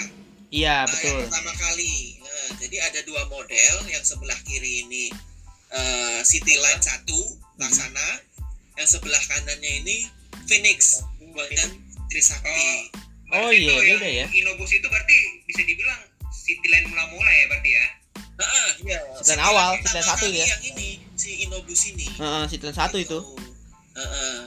iya 0.47 0.87
Ah, 0.87 0.87
yang 0.87 0.95
betul 0.95 1.27
pertama 1.27 1.51
kali. 1.59 2.23
Nah, 2.23 2.47
jadi 2.63 2.77
ada 2.87 2.99
dua 3.03 3.27
model, 3.27 3.73
yang 3.91 3.99
sebelah 3.99 4.39
kiri 4.47 4.87
ini 4.87 5.11
eh, 5.75 6.19
City 6.23 6.55
Line 6.55 6.79
1 6.79 7.03
laksana, 7.59 8.07
yang 8.79 8.87
sebelah 8.87 9.19
kanannya 9.27 9.71
ini 9.83 10.07
Phoenix 10.47 11.03
buatan 11.35 11.69
Trisakti. 12.07 12.47
Oh, 12.47 12.79
Berarti 13.31 13.57
iya, 13.63 13.71
tuh 13.71 13.79
beda 13.79 14.07
yang 14.07 14.19
ya. 14.19 14.25
Inobus 14.43 14.71
itu 14.75 14.87
berarti 14.91 15.15
bisa 15.47 15.61
dibilang 15.63 16.01
city 16.31 16.67
line 16.67 16.87
mula-mula 16.91 17.31
ya 17.31 17.45
berarti 17.47 17.71
ya. 17.71 17.85
Ah, 18.41 18.71
iya 18.81 18.99
Kitlan 19.21 19.37
City 19.37 19.45
awal 19.45 19.69
Line 19.69 19.85
Kitlan 19.85 19.93
pertama 20.01 20.09
satu 20.17 20.25
kali 20.25 20.39
ya 20.41 20.45
Yang 20.49 20.63
ini 20.73 20.87
si 21.13 21.29
Inobus 21.45 21.81
ini. 21.93 22.05
Heeh, 22.09 22.43
Kitlan 22.49 22.75
satu 22.75 22.97
itu 22.97 23.19
Heeh. 23.95 24.39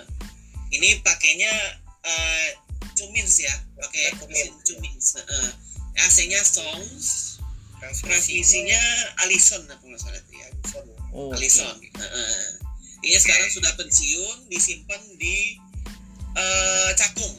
Ini 0.74 0.89
pakainya 1.07 1.53
eh, 2.03 2.49
Cumins 2.95 3.43
ya, 3.43 3.55
pakai 3.78 4.14
mesin 4.30 4.55
Cumins. 4.66 5.18
Heeh. 5.18 5.49
AC-nya 5.95 6.43
Songs, 6.43 7.39
transmisinya 7.78 8.82
Allison 9.22 9.62
apa 9.70 9.82
nggak 9.87 10.01
salah 10.03 10.22
ya. 10.35 10.49
oh 11.14 11.30
oke. 11.30 11.39
Allison. 11.39 11.74
Heeh. 11.78 12.35
Ini 13.05 13.16
sekarang 13.20 13.47
sudah 13.53 13.72
pensiun, 13.78 14.51
disimpan 14.51 15.03
di 15.20 15.55
eh, 16.35 16.91
Cakung, 16.99 17.35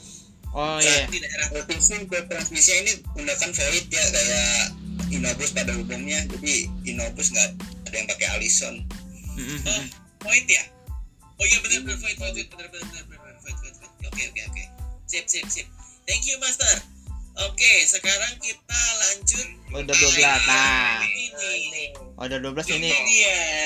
oh 0.56 0.80
iya 0.80 1.06
di 1.12 1.20
daerah 1.20 1.47
Provinsi 1.51 2.08
buat 2.08 2.26
transmisi 2.32 2.72
ini 2.72 2.91
menggunakan 3.12 3.49
Void 3.51 3.86
ya 3.91 4.03
kayak 4.10 4.64
Inobus 5.12 5.51
pada 5.51 5.72
umumnya 5.76 6.24
jadi 6.32 6.56
Inobus 6.88 7.36
nggak 7.36 7.49
ada 7.91 7.95
yang 7.95 8.08
pakai 8.08 8.28
Allison 8.39 8.76
Mm-mm. 9.36 9.60
Oh, 9.68 9.84
Void 10.26 10.47
ya? 10.47 10.64
Oh 11.36 11.43
iya 11.43 11.60
benar 11.60 11.80
benar 11.84 11.97
Void 11.99 12.18
Void 12.18 12.47
benar 12.47 12.68
benar 12.72 12.86
benar 12.88 13.03
benar 13.12 13.36
Void 13.43 13.58
Void 13.60 13.76
Void. 13.76 13.91
Oke 14.08 14.22
oke 14.32 14.41
oke. 14.47 14.64
Sip 15.06 15.28
sip 15.28 15.45
sip. 15.51 15.68
Thank 16.08 16.24
you 16.26 16.39
Master. 16.39 16.82
Oke, 17.36 17.84
sekarang 17.84 18.39
kita 18.39 18.80
lanjut 18.95 19.47
udah 19.76 19.91
12 19.91 20.24
nah 20.47 21.03
ini. 21.03 21.91
udah 22.16 22.38
12 22.39 22.80
ini 22.80 22.89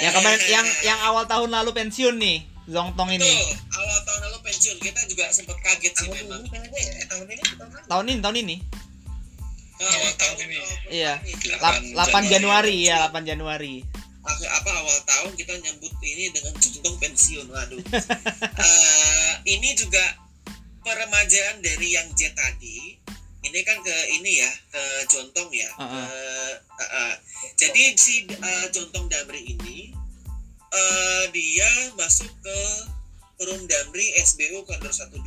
yang 0.02 0.14
kemarin 0.18 0.42
yang 0.50 0.66
yang 0.82 1.00
awal 1.06 1.30
tahun 1.30 1.54
lalu 1.54 1.70
pensiun 1.78 2.18
nih 2.18 2.50
Zongtong 2.70 3.10
Tuh, 3.10 3.18
ini 3.18 3.34
awal 3.72 4.00
tahun 4.04 4.20
lalu 4.24 4.38
pensiun 4.44 4.78
kita 4.78 5.02
juga 5.06 5.26
sempat 5.30 5.58
kaget 5.60 5.94
sih 5.96 6.08
memang. 6.08 6.46
tahun 6.46 7.26
ini 7.26 7.44
tahun 7.90 8.06
ini 8.06 8.16
tahun 8.22 8.36
ini 8.38 8.58
Awal 9.80 10.12
tahun 10.14 10.38
ini. 10.44 10.56
awal 10.56 10.76
Iya. 10.90 11.14
ini. 11.24 11.48
Lap- 11.58 11.82
8 12.12 12.28
Januari 12.28 12.76
ya 12.84 13.08
8 13.08 13.24
Januari 13.24 13.76
apa 14.30 14.70
awal 14.76 15.00
tahun 15.04 15.32
kita 15.34 15.58
nyambut 15.58 15.90
ini 16.00 16.30
dengan 16.30 16.54
juntung 16.56 16.96
pensiun 16.98 17.50
waduh 17.50 17.82
Eh, 18.62 19.32
ini 19.48 19.74
juga 19.74 20.04
peremajaan 20.80 21.60
dari 21.60 21.90
yang 21.90 22.06
J 22.14 22.30
tadi 22.32 22.94
ini 23.40 23.60
kan 23.64 23.80
ke 23.80 23.90
ini 24.12 24.38
ya 24.38 24.52
ke 24.70 24.82
Jontong 25.08 25.50
ya 25.50 25.72
Uh-uh. 25.76 26.06
Eh, 26.06 26.54
uh, 26.60 26.84
uh. 26.84 27.14
jadi 27.56 27.96
si 27.96 28.28
uh, 28.28 28.68
Jontong 28.70 29.08
Damri 29.08 29.42
ini 29.50 29.96
eh 30.72 31.24
dia 31.32 31.70
masuk 31.96 32.30
ke 32.40 32.60
Perum 33.36 33.64
Damri 33.66 34.14
SBU 34.20 34.64
Kondor 34.64 34.92
18 34.92 35.24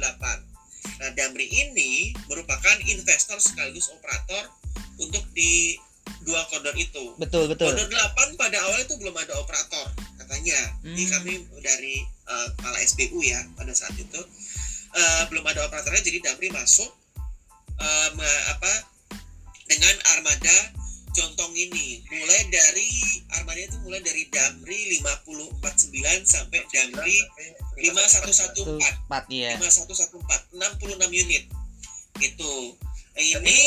nah 0.99 1.11
Damri 1.13 1.47
ini 1.47 2.11
merupakan 2.27 2.77
investor 2.85 3.39
sekaligus 3.39 3.91
operator 3.91 4.51
untuk 4.97 5.23
di 5.33 5.79
dua 6.21 6.43
kondor 6.47 6.75
itu 6.75 7.15
betul 7.17 7.47
betul 7.47 7.71
Kondor 7.71 7.89
8 7.89 8.35
pada 8.37 8.59
awal 8.61 8.79
itu 8.81 8.95
belum 8.97 9.15
ada 9.15 9.35
operator 9.37 9.87
katanya. 10.17 10.59
Ini 10.83 11.03
Hmm. 11.03 11.13
kami 11.13 11.33
dari 11.61 11.99
uh, 12.25 12.47
kepala 12.53 12.79
SBU 12.81 13.19
ya 13.21 13.43
pada 13.53 13.71
saat 13.71 13.95
itu 13.95 14.21
uh, 14.93 15.23
belum 15.29 15.43
ada 15.45 15.67
operatornya 15.67 16.01
jadi 16.01 16.19
Damri 16.23 16.49
masuk 16.49 16.91
uh, 17.77 18.09
me- 18.15 18.45
apa 18.49 18.73
dengan 19.65 19.95
armada 20.13 20.57
Jontong 21.13 21.53
ini 21.53 22.01
mulai 22.09 22.49
dari 22.49 22.89
armada 23.37 23.61
itu 23.61 23.77
mulai 23.85 24.01
dari 24.01 24.25
Damri 24.33 24.97
549 25.05 25.93
sampai 26.25 26.61
Damri 26.73 27.17
5114 27.77 28.57
tuh 28.57 28.81
4 28.81 29.13
ya 29.29 29.53
5114 29.61 30.57
66 30.57 31.13
unit. 31.13 31.45
Itu 32.17 32.53
ini 33.13 33.37
ini 33.37 33.59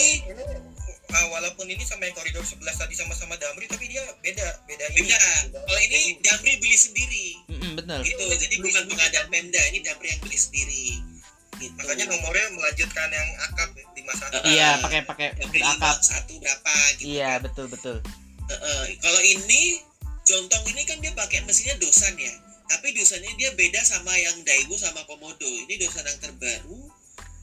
ah, 1.13 1.25
walaupun 1.37 1.69
ini 1.69 1.85
sama 1.85 2.09
yang 2.09 2.17
koridor 2.17 2.41
11 2.41 2.65
tadi 2.65 2.93
sama-sama 2.97 3.37
Damri 3.37 3.69
tapi 3.69 3.93
dia 3.93 4.01
beda 4.25 4.47
beda 4.65 4.85
ini. 4.97 5.05
Beda. 5.05 5.21
Kalau 5.53 5.81
ini 5.85 6.17
Damri 6.25 6.53
beli 6.57 6.77
sendiri. 6.77 7.27
Mm-mm, 7.53 7.71
betul. 7.77 8.01
Gitu. 8.01 8.25
Jadi 8.41 8.55
bukan 8.57 8.83
pengadaan 8.89 9.27
Pemda 9.29 9.61
ini 9.69 9.85
Damri 9.85 10.09
yang 10.09 10.21
beli 10.25 10.37
sendiri 10.41 11.14
gitu. 11.61 11.75
makanya 11.79 12.05
nomornya 12.11 12.47
melanjutkan 12.53 13.07
yang 13.11 13.29
akap 13.51 13.69
51 13.75 14.53
iya 14.53 14.69
pakai 14.79 15.01
pakai 15.07 15.27
akap 15.61 15.97
satu 16.03 16.33
berapa 16.39 16.73
gitu 16.99 17.07
iya 17.07 17.39
betul 17.39 17.65
betul. 17.71 17.97
Heeh. 18.45 18.83
kalau 19.01 19.21
ini 19.25 19.81
Jontong 20.25 20.65
ini 20.73 20.81
kan 20.89 20.97
dia 21.05 21.13
pakai 21.13 21.45
mesinnya 21.45 21.77
dosan 21.77 22.17
ya. 22.17 22.33
Tapi 22.65 22.97
dosannya 22.97 23.37
dia 23.37 23.53
beda 23.53 23.77
sama 23.85 24.09
yang 24.17 24.41
Daewoo 24.41 24.73
sama 24.73 25.05
Komodo. 25.05 25.45
Ini 25.45 25.77
dosan 25.77 26.01
yang 26.01 26.17
terbaru. 26.17 26.81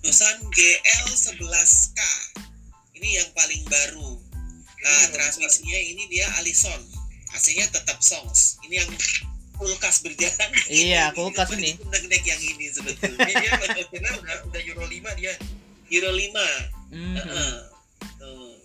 Dosan 0.02 0.42
GL 0.50 1.06
11K 1.14 2.00
ini 2.98 3.22
yang 3.22 3.30
paling 3.38 3.62
baru. 3.70 4.18
Nah 4.82 5.02
transmisinya 5.14 5.78
ini 5.78 6.10
dia 6.10 6.26
Allison 6.42 6.82
AC-nya 7.38 7.70
tetap 7.70 8.02
Songs. 8.02 8.58
Ini 8.66 8.82
yang 8.82 8.90
kulkas 9.62 10.02
berjalan 10.02 10.50
Iya, 10.66 11.14
kulkas 11.14 11.54
ini. 11.54 11.78
Deck 12.10 12.24
yang 12.26 12.42
ini 12.42 12.66
sebetulnya 12.68 13.22
dia 13.30 13.50
udah 13.62 14.36
udah 14.50 14.60
Euro 14.66 14.84
5 14.84 15.18
dia 15.18 15.32
Euro 15.88 16.10
5 16.10 16.18
Mm-mm. 16.90 17.14
Heeh. 17.16 17.52
Tuh. 18.18 18.58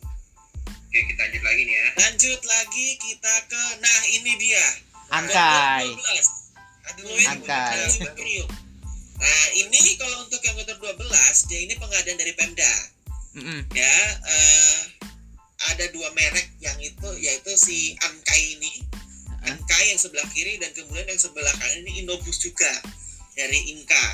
Oke, 0.66 1.00
kita 1.04 1.22
lanjut 1.22 1.43
lagi 1.43 1.62
nih 1.64 1.76
ya. 1.76 1.88
lanjut 2.00 2.41
lagi 2.41 2.88
kita 2.98 3.34
ke 3.45 3.64
nah 3.78 4.00
ini 4.10 4.32
dia 4.36 4.66
Angkai 5.10 5.86
Gondor 5.86 6.02
12. 6.02 6.88
aduh 6.88 7.04
Fluid 7.06 7.28
Angkai. 7.30 7.80
Nah 9.18 9.43
ini 9.54 9.80
kalau 9.95 10.18
untuk 10.26 10.41
yang 10.41 10.56
Gondor 10.58 10.78
12 10.82 11.48
dia 11.48 11.60
ini 11.62 11.74
pengadaan 11.76 12.18
dari 12.18 12.34
Pemda 12.34 12.74
ya 13.70 13.95
eh, 14.26 14.78
ada 15.70 15.86
dua 15.89 16.10
merek 16.12 16.58
yang 16.58 16.78
itu 16.80 17.10
yaitu 17.18 17.54
si 17.54 17.78
Ankai 18.00 18.58
ini 18.58 18.82
Ankai 19.50 19.86
yang 19.88 19.98
sebelah 19.98 20.28
kiri 20.30 20.58
dan 20.58 20.70
kemudian 20.72 21.06
yang 21.06 21.18
sebelah 21.18 21.54
kanan 21.54 21.82
ini 21.82 22.02
Inobus 22.02 22.38
juga 22.38 22.70
dari 23.34 23.72
Inka 23.72 24.06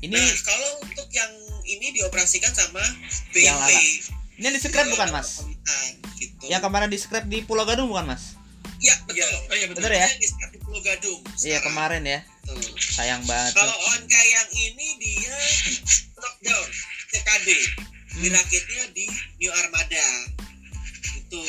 Ini 0.00 0.12
nah 0.12 0.32
kalau 0.42 0.70
untuk 0.82 1.08
yang 1.10 1.32
ini 1.64 1.92
dioperasikan 1.92 2.50
sama 2.50 2.82
Yang 3.32 3.56
BMP 3.56 3.56
lala. 3.56 3.80
ini 4.34 4.42
yang 4.42 4.52
di 4.52 4.60
scrap 4.60 4.86
bukan 4.86 5.08
mas? 5.10 5.28
gitu. 6.14 6.44
Yang 6.46 6.62
kemarin 6.62 6.88
di 6.88 6.98
scrap 6.98 7.24
di 7.24 7.38
Pulau 7.40 7.64
Gadung 7.64 7.88
bukan 7.88 8.04
mas? 8.06 8.36
ya 8.78 8.92
betul 9.06 9.24
Oh 9.48 9.54
iya 9.54 9.64
betul. 9.64 9.80
Bener 9.80 9.92
ya? 9.94 10.04
Yang 10.04 10.18
di 10.18 10.28
di 10.50 10.58
Pulau 10.60 10.80
Gadung 10.80 11.20
Iya 11.40 11.58
kemarin 11.60 12.02
ya. 12.04 12.20
Tuh. 12.44 12.60
Sayang 12.76 13.24
banget. 13.24 13.56
Kalau 13.56 13.72
Onkai 13.88 14.26
yang 14.28 14.48
ini 14.52 14.88
dia 14.98 15.36
lockdown 16.14 16.68
CKD 17.08 17.48
Hmm. 18.14 18.22
dirakitnya 18.22 18.84
di 18.92 19.10
New 19.38 19.50
Armada 19.50 20.06
itu 21.16 21.40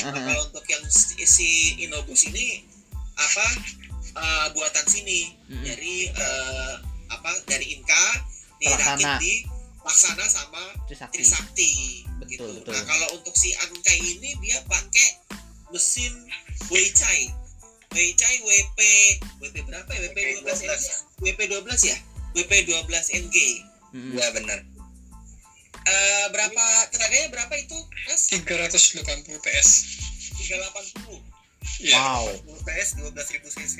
Nah, 0.00 0.10
kalau 0.26 0.42
untuk 0.42 0.66
yang 0.66 0.82
si, 0.86 1.22
si 1.22 1.48
Inobus 1.80 2.26
ini 2.26 2.66
apa 3.20 3.46
eh, 4.16 4.46
buatan 4.56 4.86
sini 4.88 5.36
Mm-mm. 5.46 5.64
dari 5.64 6.08
eh, 6.08 6.74
apa 7.12 7.30
dari 7.44 7.76
Inka 7.76 8.04
dirakit 8.60 9.12
di 9.20 9.34
Laksana 9.80 10.28
sama 10.28 10.60
Trisakti. 10.84 11.16
Trisakti 11.20 11.70
Betul, 12.20 12.28
gitu. 12.28 12.44
betul. 12.60 12.72
Nah 12.76 12.84
kalau 12.84 13.08
untuk 13.16 13.32
si 13.32 13.56
Ankai 13.56 13.96
ini 13.96 14.36
dia 14.44 14.60
pakai 14.68 15.08
mesin 15.72 16.12
Weichai 16.68 17.32
Weichai 17.96 18.36
WP 18.44 18.78
WP 19.40 19.56
berapa 19.64 19.88
ya 19.88 20.00
WP 20.12 20.44
12 20.44 20.68
NG 20.68 20.84
WP 21.24 21.40
12 21.48 21.90
ya 21.90 21.96
WP 22.36 22.52
12 22.68 23.18
NG 23.24 23.36
Mm-mm. 23.90 24.14
Iya 24.14 24.28
benar. 24.36 24.58
Eh, 25.80 26.26
berapa 26.30 26.64
tenaganya 26.92 27.28
berapa 27.32 27.54
itu 27.56 27.74
Mas 28.06 28.28
380 28.30 29.40
PS. 29.40 29.70
380 30.38 31.29
Iya. 31.80 31.96
Wow. 31.96 32.24
PS 32.64 32.88
12.000 33.00 33.56
cc 33.56 33.76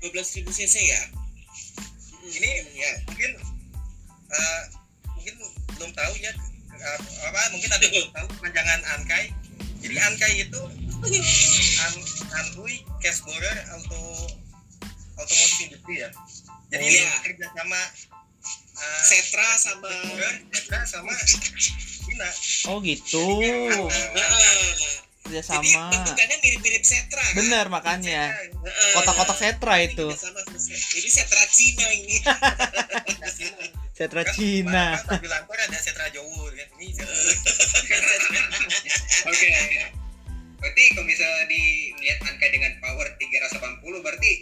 12.000 0.00 0.48
cc 0.48 0.74
ya 0.80 1.00
ini 2.30 2.50
ya 2.76 2.90
mungkin 3.08 3.30
eh, 4.30 4.62
mungkin 5.16 5.34
belum 5.76 5.90
tahu 5.92 6.12
ya 6.20 6.32
eh, 6.76 6.98
apa 7.28 7.40
mungkin 7.52 7.70
ada 7.72 7.86
belum 7.88 8.08
tahu 8.12 8.26
panjangan 8.40 8.80
Ankai 8.96 9.32
jadi 9.80 9.96
Ankai 10.04 10.32
itu 10.44 10.60
an 11.80 11.94
Anhui 12.44 12.84
Cash 13.00 13.24
Borer 13.24 13.56
Auto 13.72 14.00
Automotive 15.16 15.60
Industry 15.72 16.04
ya 16.04 16.10
jadi 16.70 16.84
Oh, 16.84 16.88
ini 16.92 17.00
iya. 17.02 17.12
kerja 17.24 17.46
sama 17.56 17.80
eh, 18.78 19.00
Setra 19.04 19.48
sama 19.58 19.88
Borer 20.06 20.34
Setra 20.52 20.80
sama 20.84 21.12
Cina 22.04 22.28
Oh 22.68 22.78
gitu. 22.84 23.24
Heeh. 23.40 25.09
Kerja 25.20 25.44
Jadi 25.44 25.68
sama. 25.68 25.92
bentukannya 25.92 26.36
mirip-mirip 26.40 26.80
Setra 26.80 27.20
kan? 27.20 27.36
Bener 27.36 27.68
makanya. 27.68 28.32
Kotak-kotak 28.96 29.36
setra 29.36 29.76
itu. 29.84 30.08
Ini 30.08 30.16
sama 30.16 30.40
Setra. 30.56 31.08
Setra 31.12 31.44
Cina 31.52 31.86
ini. 31.92 32.16
Setra 34.00 34.24
Kan, 34.24 34.32
Cina. 34.32 34.96
Bilang, 35.20 35.44
"Kok 35.44 35.60
ada 35.60 35.76
Setra 35.76 36.08
Jowo 36.08 36.48
kan 36.48 36.68
ini 36.80 36.96
Setra 36.96 37.04
Oke. 39.28 39.48
Berarti 40.56 40.82
kalau 40.96 41.04
bisa 41.04 41.28
dilihat 41.52 42.18
angka 42.24 42.46
dengan 42.48 42.72
power 42.80 43.12
380 43.20 44.00
berarti 44.00 44.32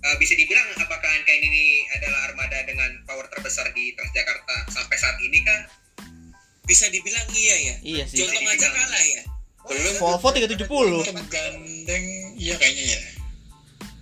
eh, 0.00 0.16
bisa 0.16 0.32
dibilang 0.32 0.64
apakah 0.80 1.10
angka 1.12 1.32
ini 1.32 1.84
adalah 1.92 2.32
armada 2.32 2.56
dengan 2.64 3.04
power 3.04 3.28
terbesar 3.28 3.68
di 3.76 3.92
Transjakarta 3.92 4.72
sampai 4.72 4.96
saat 4.96 5.20
ini 5.20 5.44
kah? 5.44 5.60
Bisa 6.64 6.88
dibilang 6.88 7.28
iya 7.36 7.56
ya. 7.60 7.76
Iya 7.84 8.04
sih. 8.08 8.24
Jontong 8.24 8.48
aja 8.48 8.68
kalah 8.72 9.04
ya. 9.04 9.33
Belum 9.64 9.94
Volvo 9.96 10.28
370. 10.28 11.08
Tergandeng 11.08 12.04
iya 12.36 12.54
kayaknya 12.60 12.84
ya. 12.84 13.00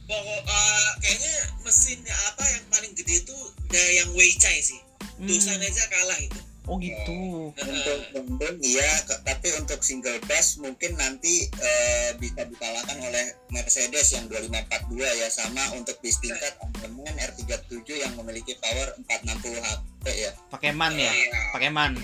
Pokok 0.04 0.40
eh, 0.42 0.90
kayaknya 1.00 1.34
mesinnya 1.62 2.14
apa 2.28 2.44
yang 2.50 2.64
paling 2.68 2.92
gede 2.92 3.22
itu 3.22 3.36
ada 3.70 3.82
yang 3.94 4.10
Weichai 4.12 4.58
sih. 4.60 4.80
Hmm. 5.18 5.28
Dosan 5.30 5.62
aja 5.62 5.84
kalah 5.88 6.18
itu. 6.18 6.40
Oh 6.62 6.78
gitu. 6.78 7.50
untuk 7.58 7.98
Bandung 8.14 8.54
iya 8.62 8.86
ke- 9.02 9.18
tapi 9.26 9.50
untuk 9.58 9.82
single 9.82 10.14
dash 10.30 10.62
mungkin 10.62 10.94
nanti 10.94 11.50
eh, 11.50 12.14
bisa 12.22 12.46
dikalahkan 12.46 13.02
oleh 13.02 13.34
Mercedes 13.50 14.14
yang 14.14 14.30
2542 14.30 14.94
ya 15.02 15.26
sama 15.26 15.58
untuk 15.74 15.98
bis 15.98 16.22
tingkat 16.22 16.54
Amendment 16.62 17.18
R37 17.18 17.82
yang 17.98 18.14
memiliki 18.14 18.54
power 18.62 18.94
460 19.10 19.58
HP 19.58 20.04
ya 20.14 20.30
Pakai 20.54 20.70
man 20.70 20.94
ya. 20.94 21.10
Iya. 21.10 21.40
Pakai 21.50 21.70
man. 21.74 21.98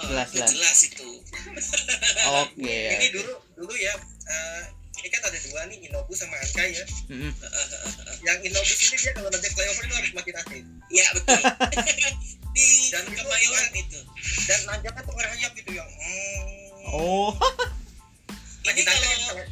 Jelas. 0.00 0.28
Jelas, 0.30 0.50
jelas. 0.52 0.78
itu. 0.84 1.08
Oke. 2.40 2.78
ini 2.92 3.06
dulu 3.10 3.32
dulu 3.54 3.74
ya 3.74 3.94
eh, 4.24 4.62
ini 4.96 5.08
kan 5.08 5.22
ada 5.24 5.38
dua 5.40 5.60
nih 5.66 5.78
Inobus 5.84 6.18
sama 6.18 6.34
Ankai 6.36 6.70
ya 6.72 6.84
Mm-mm. 7.08 7.32
yang 8.20 8.38
Inobus 8.40 8.78
ini 8.80 8.96
dia 8.96 9.12
kalau 9.12 9.26
nanti 9.28 9.48
flyover 9.48 9.84
itu 9.84 9.94
harus 9.94 10.12
makin 10.12 10.34
hati 10.34 10.58
Iya 10.88 11.06
betul. 11.12 11.40
Di 12.56 12.66
Dan 12.90 13.04
itu- 13.04 13.14
Kemayoran 13.16 13.70
itu. 13.72 14.00
dan 14.44 14.60
nanjaknya 14.64 15.00
tuh 15.00 15.14
rayap 15.14 15.52
gitu 15.54 15.70
yang 15.72 15.86
hmm, 15.86 16.90
Oh. 16.90 17.30
lagi 18.62 18.80
Ini 18.80 18.88
kalau 18.88 19.44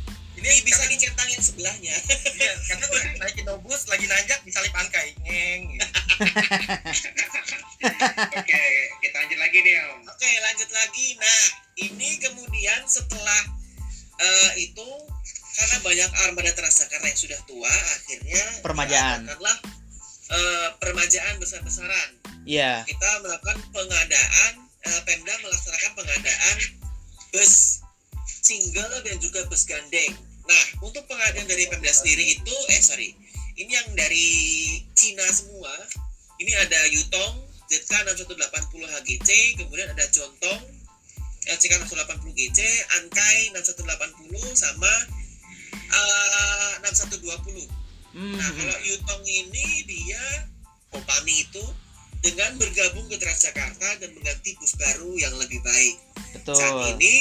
yang- 0.47 0.55
ini 0.55 0.63
bisa 0.63 0.83
dicentangin 0.87 1.41
sebelahnya. 1.43 1.97
Iya, 2.37 2.53
karena 2.65 2.85
gue 2.87 3.01
naikin 3.19 3.43
Inobus 3.43 3.83
lagi 3.87 4.07
nanjak 4.07 4.39
disalip 4.43 4.71
Ankai 4.73 5.13
ngeng 5.21 5.61
gitu. 5.75 5.87
Oke, 8.37 8.63
kita 9.03 9.17
lanjut 9.17 9.39
lagi 9.39 9.59
nih 9.61 9.75
Om. 9.79 10.01
Oke, 10.07 10.31
lanjut 10.41 10.71
lagi. 10.71 11.09
Nah, 11.17 11.43
ini 11.77 12.09
kemudian 12.19 12.81
setelah 12.87 13.41
eh, 14.17 14.51
itu 14.63 14.89
karena 15.57 15.77
banyak 15.81 16.11
armada 16.27 16.53
Transjakarta 16.53 17.05
yang 17.05 17.17
sudah 17.17 17.41
tua, 17.45 17.73
akhirnya 17.97 18.43
Permajaan. 18.61 19.25
eh, 20.27 20.69
permajaan 20.79 21.35
besar-besaran. 21.39 22.11
Iya. 22.45 22.83
Kita 22.85 23.11
melakukan 23.23 23.59
pengadaan, 23.71 24.53
eh, 24.83 25.01
Pemda 25.05 25.35
melaksanakan 25.39 25.93
pengadaan 25.95 26.57
bus 27.31 27.81
single 28.43 29.03
dan 29.03 29.17
juga 29.19 29.43
bus 29.47 29.67
gandeng. 29.67 30.15
Nah, 30.47 30.65
untuk 30.87 31.03
pengadaan 31.11 31.47
dari 31.51 31.67
Pemda 31.67 31.91
sendiri 31.91 32.39
itu, 32.39 32.55
eh 32.71 32.81
sorry, 32.83 33.11
ini 33.59 33.73
yang 33.73 33.89
dari 33.99 34.29
Cina 34.95 35.27
semua. 35.35 35.73
Ini 36.37 36.53
ada 36.63 36.81
Yutong 36.93 37.35
ZK 37.67 37.93
6180 38.15 38.95
HGC, 38.95 39.29
kemudian 39.59 39.91
ada 39.91 40.05
Jontong 40.13 40.63
LCK 41.47 41.73
680 41.87 42.35
GC, 42.35 42.61
Ankai 43.01 43.55
6180 43.55 44.55
sama 44.55 44.93
eh, 45.73 46.73
6120. 46.83 47.67
Hmm. 48.17 48.35
Nah, 48.35 48.51
kalau 48.55 48.77
Yutong 48.83 49.25
ini 49.25 49.87
dia 49.87 50.23
Kopami 50.91 51.45
itu 51.45 51.65
dengan 52.25 52.57
bergabung 52.59 53.07
ke 53.07 53.17
Transjakarta 53.21 54.03
dan 54.03 54.11
mengganti 54.17 54.57
bus 54.59 54.75
baru 54.79 55.13
yang 55.19 55.35
lebih 55.39 55.61
baik. 55.63 55.97
Saat 56.47 56.75
Betul. 56.75 56.99
ini 56.99 57.15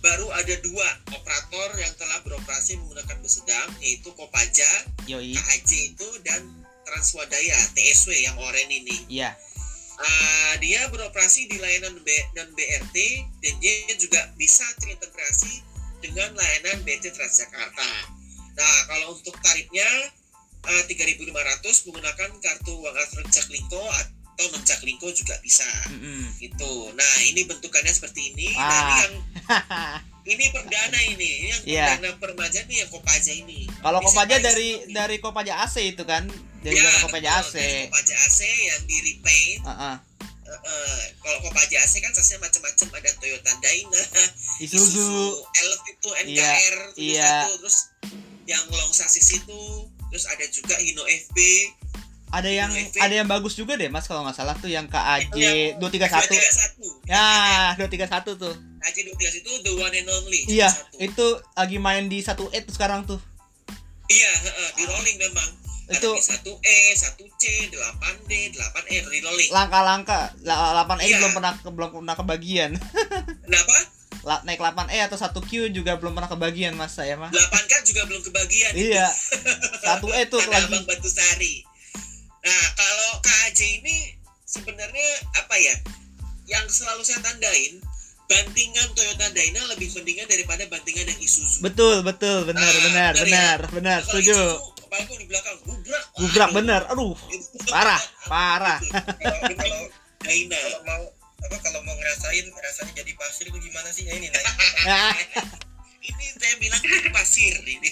baru 0.00 0.28
ada 0.32 0.54
dua 0.62 0.88
operator 1.12 1.68
yang 1.80 1.92
telah 1.96 2.18
beroperasi 2.22 2.78
menggunakan 2.80 3.16
bus 3.20 3.42
sedang 3.42 3.68
yaitu 3.82 4.12
Kopaja, 4.14 4.70
Yoi. 5.08 5.34
KAJ 5.34 5.96
itu 5.96 6.08
dan 6.22 6.42
Transwadaya 6.86 7.58
TSW 7.74 8.14
yang 8.14 8.36
oranye 8.38 8.86
ini. 8.86 8.98
Iya. 9.10 9.34
Ah, 9.96 10.54
dia 10.60 10.86
beroperasi 10.92 11.48
di 11.48 11.56
layanan 11.56 11.96
B 12.04 12.08
dan 12.36 12.52
BRT 12.52 12.96
dan 13.40 13.54
dia 13.58 13.96
juga 13.96 14.28
bisa 14.36 14.62
terintegrasi 14.78 15.64
dengan 16.04 16.36
layanan 16.36 16.84
BT 16.84 17.16
Transjakarta. 17.16 17.88
Nah, 18.56 18.78
kalau 18.92 19.16
untuk 19.16 19.34
tarifnya 19.40 19.88
ah, 20.68 20.82
3.500 20.84 21.86
menggunakan 21.88 22.30
kartu 22.44 22.72
uang 22.76 22.94
elektronik 22.94 23.32
Jaklingko 23.32 23.82
atau 24.36 24.52
non 24.52 24.60
Jaklingko 24.62 25.08
juga 25.10 25.32
bisa. 25.40 25.64
Mm-mm. 25.88 26.36
Gitu. 26.36 26.72
Nah, 26.92 27.12
ini 27.24 27.42
bentukannya 27.42 27.88
seperti 27.88 28.30
ini. 28.30 28.52
Nah, 28.52 28.60
Wah. 28.60 28.76
ini 28.76 29.00
yang 29.00 29.14
ini 30.36 30.44
perdana 30.50 30.98
ini. 31.06 31.30
Ini 31.38 31.48
yang 31.48 31.62
Iya. 31.64 31.86
perdana 31.90 32.10
permaja 32.18 32.60
nih 32.62 32.84
yang 32.84 32.90
Kopaja 32.90 33.32
ini. 33.32 33.64
Kalau 33.74 34.00
Kopaja 34.02 34.36
dari 34.38 34.76
seperti- 34.76 34.92
dari 34.92 35.16
Kopaja 35.18 35.52
AC 35.58 35.76
itu 35.86 36.04
kan. 36.04 36.28
Dari 36.60 36.76
Ya, 36.76 36.84
Kopaja 37.00 37.30
betul. 37.32 37.48
AC. 37.48 37.54
Dari 37.56 37.80
Kopaja 37.86 38.14
AC 38.18 38.38
yang 38.44 38.82
di 38.84 38.96
repaint 39.02 39.62
Heeh. 39.64 39.96
Eh, 40.46 41.04
kalau 41.18 41.38
Kopaja 41.40 41.76
AC 41.78 41.98
kan 41.98 42.12
sasnya 42.12 42.36
macam-macam 42.38 42.88
ada 42.92 43.10
Toyota 43.16 43.52
Dyna, 43.56 44.02
Isuzu. 44.58 45.10
Elf 45.42 45.80
itu 45.86 46.08
NKR 46.22 46.28
Iya, 46.28 46.52
terus 46.92 46.94
iya. 46.94 47.34
terus 47.52 47.76
yang 48.44 48.62
long 48.68 48.92
sasis 48.92 49.26
itu, 49.32 49.60
terus 50.06 50.22
ada 50.24 50.46
juga 50.46 50.74
Hino 50.76 51.02
FB, 51.02 51.38
Ada 52.26 52.50
yang 52.50 52.68
Wave. 52.68 52.98
ada 52.98 53.14
yang 53.14 53.24
bagus 53.24 53.54
juga 53.54 53.74
deh 53.74 53.86
Mas 53.86 54.04
kalau 54.04 54.20
nggak 54.20 54.34
salah 54.34 54.52
tuh 54.52 54.66
yang 54.66 54.84
KAJ 54.86 55.30
Yang 55.32 55.78
231. 55.78 57.06
231. 57.06 57.06
Ya, 57.06 57.26
231 57.78 58.34
tuh. 58.34 58.54
AJ 58.82 58.96
231 59.08 59.40
itu 59.40 59.52
the 59.62 59.72
one 59.72 59.94
and 59.94 60.08
only. 60.08 60.40
Iya, 60.44 60.66
satu. 60.68 60.98
itu 60.98 61.26
lagi 61.54 61.78
main 61.78 62.04
di 62.06 62.18
1 62.18 62.34
tuh 62.34 62.50
sekarang 62.68 63.02
tuh. 63.04 63.22
Iya, 64.06 64.32
heeh, 64.32 64.68
di 64.74 64.82
rolling 64.84 65.16
memang. 65.20 65.48
Itu- 65.86 66.18
Ada 66.18 66.42
di 66.42 66.50
1E, 66.50 66.78
1C, 66.92 67.42
8D, 67.70 68.32
8E 68.52 68.96
di 69.06 69.18
rolling. 69.22 69.48
Langka-langka 69.48 70.34
8 70.36 70.98
X 70.98 71.06
Iya. 71.06 71.18
belum 71.20 71.32
pernah 71.32 71.52
belum 71.62 71.88
pernah 71.94 72.14
kebagian. 72.16 72.70
Kenapa? 73.46 73.76
la- 74.22 74.42
naik 74.42 74.58
8E 74.58 74.98
atau 75.06 75.14
1Q 75.16 75.70
juga 75.70 75.94
belum 75.94 76.10
pernah 76.10 76.26
kebagian 76.26 76.74
mas 76.74 76.90
saya 76.90 77.14
mah 77.14 77.30
8 77.30 77.38
kan 77.62 77.80
juga 77.80 78.02
belum 78.02 78.18
kebagian 78.20 78.74
iya 78.74 79.06
1E 79.78 80.26
tuh 80.26 80.42
Tanah 80.42 80.50
lagi 80.58 80.74
Abang 80.74 80.82
Batu 80.84 81.06
Sari. 81.06 81.62
Nah, 82.46 82.64
kalau 82.72 83.10
KAJ 83.20 83.60
ini 83.76 84.14
sebenarnya 84.44 85.08
apa 85.34 85.56
ya? 85.56 85.74
Yang 86.46 86.78
selalu 86.78 87.02
saya 87.02 87.18
tandain, 87.20 87.82
bantingan 88.24 88.86
Toyota 88.92 89.26
Dyna 89.30 89.66
lebih 89.68 89.90
mendingan 89.92 90.26
daripada 90.26 90.62
bantingan 90.64 91.06
yang 91.06 91.20
Isuzu. 91.20 91.58
betul 91.60 92.02
betul 92.02 92.42
benar 92.44 92.62
Ah, 92.64 92.74
benar 92.76 92.84
benar 92.84 93.12
ya. 93.12 93.20
benar 93.20 93.58
benar 93.68 93.98
Kalau 94.00 94.10
setuju 94.12 94.34
Isuzu, 94.36 94.62
apalagi 94.80 95.04
kalau 95.04 95.18
di 95.18 95.26
belakang 95.26 95.56
gubrak. 95.62 96.04
gubrak 96.16 96.50
bener 96.52 96.80
aduh 96.86 97.14
parah 97.74 98.02
parah 98.24 98.78
kalau 99.20 99.38
kalau 99.52 99.82
Dyna. 100.22 100.54
kalau 100.56 100.80
mau 100.84 101.02
apa 101.36 101.56
kalau 101.60 101.80
mau 101.82 101.94
ngerasain 101.94 102.46
rasanya 102.52 102.92
jadi 102.96 103.12
pasir 103.14 103.44
itu 103.44 103.58
gimana 103.60 103.88
sih 103.90 104.06
ya 104.06 104.14
ini 104.14 104.26
naik 104.26 104.46
Ini 106.06 106.26
saya 106.32 106.54
bilang 106.56 106.78
itu 106.80 107.10
pasir 107.10 107.54
ini. 107.60 107.90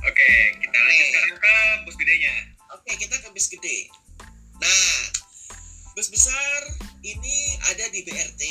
Oke, 0.00 0.30
kita 0.64 0.76
lanjut 0.80 1.06
sekarang 1.12 1.36
ke 1.36 1.54
bus 1.84 1.96
gedenya. 2.00 2.34
Oke, 2.72 2.90
kita 2.96 3.14
ke 3.20 3.28
bus 3.36 3.46
gede. 3.52 3.78
Nah, 4.60 4.92
bus 5.92 6.08
besar 6.08 6.58
ini 7.04 7.60
ada 7.68 7.84
di 7.92 8.00
BRT. 8.04 8.42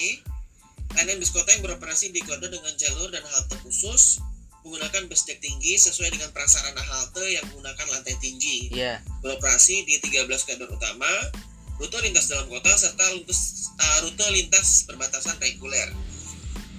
Karena 0.90 1.18
bus 1.22 1.30
kota 1.34 1.54
yang 1.54 1.62
beroperasi 1.66 2.10
di 2.14 2.22
kode 2.26 2.50
dengan 2.50 2.74
jalur 2.78 3.14
dan 3.14 3.22
halte 3.22 3.58
khusus 3.62 4.22
menggunakan 4.66 5.08
bus 5.08 5.24
deck 5.24 5.40
tinggi 5.40 5.80
sesuai 5.80 6.12
dengan 6.12 6.30
prasarana 6.36 6.84
halte 6.84 7.24
yang 7.26 7.46
menggunakan 7.50 7.86
lantai 7.96 8.16
tinggi. 8.20 8.70
iya 8.76 9.00
Beroperasi 9.24 9.88
di 9.88 9.98
13 10.04 10.28
koridor 10.28 10.70
utama, 10.70 11.10
rute 11.80 11.98
lintas 12.04 12.28
dalam 12.28 12.52
kota 12.52 12.70
serta 12.76 13.06
lintas, 13.16 13.72
uh, 13.80 13.98
rute 14.04 14.26
lintas 14.36 14.84
perbatasan 14.84 15.40
reguler. 15.40 15.90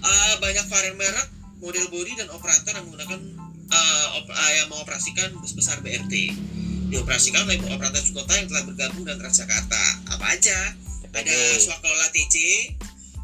Uh, 0.01 0.35
banyak 0.41 0.65
varian 0.69 0.97
merek, 0.97 1.29
model 1.61 1.87
bodi 1.89 2.13
dan 2.21 2.29
operator 2.33 2.77
yang 2.77 2.85
menggunakan 2.89 3.40
uh, 3.71 4.17
op- 4.17 4.29
uh, 4.29 4.53
yang 4.53 4.69
mengoperasikan 4.69 5.35
bus 5.37 5.53
besar 5.53 5.79
BRT. 5.81 6.35
Dioperasikan 6.89 7.47
oleh 7.47 7.59
operator 7.65 8.03
kota 8.13 8.35
yang 8.35 8.47
telah 8.47 8.67
bergabung 8.67 9.03
dengan 9.03 9.19
Transjakarta. 9.21 9.83
Apa 10.11 10.27
aja? 10.29 10.75
Ada 11.01 11.23
PPD 11.23 11.31
Swakalola 11.61 12.07
TC, 12.11 12.37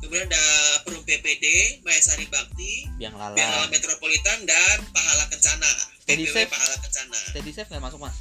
kemudian 0.00 0.26
ada 0.26 0.42
Perum 0.82 1.02
PPD, 1.02 1.44
Mayasari 1.82 2.26
Bakti, 2.26 2.90
Biang 2.96 3.14
lala 3.14 3.34
Lala 3.34 3.66
Metropolitan 3.68 4.42
dan 4.42 4.82
Pahala 4.90 5.26
Kencana. 5.28 5.70
Steady 6.00 6.24
PPW 6.24 6.34
Safe. 6.36 6.50
Pahala 6.50 6.76
Kencana. 6.78 7.18
steady 7.28 7.50
safe 7.52 7.68
nggak 7.68 7.82
masuk 7.82 8.00
mas 8.00 8.16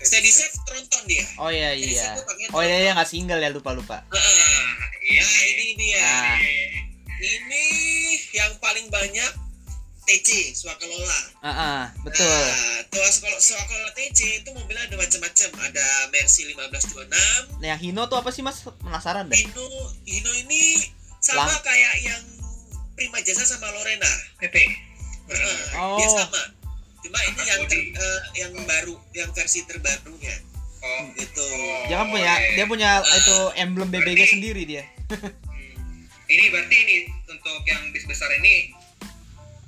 Steady 0.00 0.28
Safe 0.28 0.52
tronton 0.64 1.02
dia. 1.04 1.24
oh 1.36 1.48
iya 1.48 1.72
iya 1.72 2.16
oh 2.50 2.60
iya 2.60 2.76
iya 2.82 2.90
nggak 2.92 3.04
single 3.06 3.36
ya 3.36 3.48
lupa 3.48 3.72
lupa 3.72 4.04
Heeh. 4.08 4.64
Iya, 5.04 5.20
Nah 5.20 5.40
ini 5.44 5.66
dia. 5.76 6.00
Nah. 6.00 6.36
Ini 7.14 7.64
yang 8.32 8.52
paling 8.58 8.88
banyak 8.88 9.32
TC 10.04 10.28
Swakalola. 10.52 11.18
ah 11.40 11.48
ah, 11.48 11.82
betul 12.00 12.24
Nah, 12.24 12.80
tuh 12.86 13.00
kalau 13.18 13.38
Swakalola 13.38 13.90
TC 13.92 14.18
itu 14.38 14.48
mobilnya 14.50 14.84
ada 14.84 14.96
macam-macam. 14.96 15.48
Ada 15.64 15.86
Mercy 16.10 16.42
1526, 16.46 17.08
nah 17.58 17.66
yang 17.66 17.80
Hino 17.80 18.04
tuh 18.04 18.16
apa 18.16 18.28
sih 18.28 18.40
mas 18.40 18.60
penasaran 18.78 19.26
deh 19.26 19.34
Hino, 19.34 19.64
Hino 20.04 20.30
ini 20.38 20.84
sama 21.18 21.44
Lang- 21.46 21.60
kayak 21.60 21.94
yang 22.02 22.22
Prima 22.92 23.18
Jasa 23.18 23.42
sama 23.44 23.66
Lorena. 23.70 24.06
PP. 24.38 24.56
Heeh, 25.26 25.60
Oh. 25.74 25.96
Dia 25.96 26.08
sama. 26.14 26.42
Cuma 27.00 27.18
ini 27.22 27.42
yang 27.42 27.62
ter- 27.64 27.90
eh, 27.90 28.20
yang 28.38 28.52
baru, 28.62 28.94
yang 29.10 29.28
versi 29.30 29.64
terbarunya. 29.64 30.36
Oh, 30.78 31.00
Gitu. 31.14 31.48
dia 31.86 31.96
kan 31.96 32.08
punya 32.08 32.32
oke. 32.34 32.48
dia 32.54 32.66
punya 32.66 32.90
itu 33.00 33.36
emblem 33.56 33.88
BBG 33.88 34.04
Berarti- 34.14 34.30
sendiri 34.30 34.62
dia 34.64 34.84
Hmm. 35.08 36.04
Ini 36.24 36.44
berarti 36.50 36.76
ini 36.78 36.96
untuk 37.26 37.56
yang 37.62 37.88
bis 37.88 38.04
besar 38.04 38.28
ini 38.34 38.72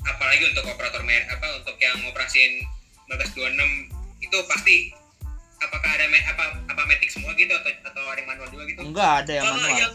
apalagi 0.06 0.42
untuk 0.46 0.64
operator 0.66 1.02
mer 1.02 1.26
apa 1.28 1.46
untuk 1.56 1.76
yang 1.76 1.98
ngoperasin 2.00 2.62
1526 3.06 3.90
itu 4.20 4.38
pasti 4.46 4.76
apakah 5.58 5.90
ada 5.90 6.06
me- 6.06 6.26
apa 6.26 6.44
apa 6.66 6.82
matic 6.84 7.08
semua 7.08 7.32
gitu 7.32 7.50
atau 7.50 7.70
atau 7.82 8.02
ada 8.04 8.18
yang 8.18 8.28
manual 8.28 8.48
juga 8.48 8.64
gitu? 8.66 8.80
enggak 8.82 9.12
ada 9.20 9.32
yang 9.32 9.44
Kalau 9.44 9.56
manual 9.56 9.78
yang 9.78 9.94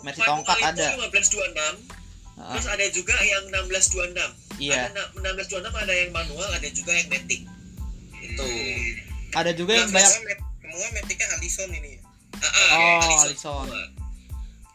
manual 0.00 0.26
tongkat 0.26 0.58
ada. 0.64 0.86
1526, 0.96 1.96
Ah, 2.38 2.54
terus 2.54 2.66
ada 2.68 2.86
juga 2.88 3.14
yang 3.20 3.44
1626. 3.48 4.30
iya 4.58 4.86
Ada 4.86 4.94
na- 4.94 5.10
1626 5.34 5.74
ada 5.76 5.90
yang 5.92 6.10
manual, 6.12 6.46
ada 6.48 6.68
juga 6.68 6.92
yang 6.92 7.08
matic. 7.08 7.42
Itu. 8.16 8.42
Hmm. 8.42 8.90
ada 9.34 9.50
juga 9.52 9.72
yang 9.76 9.90
banyak 9.90 10.06
semua 10.08 10.24
met- 10.24 10.44
semua 10.60 10.88
metiknya 10.92 11.26
Alison 11.32 11.70
ini 11.70 11.92
Ah, 12.34 12.46
ah, 12.46 13.02
Oh, 13.02 13.26
semua. 13.28 13.66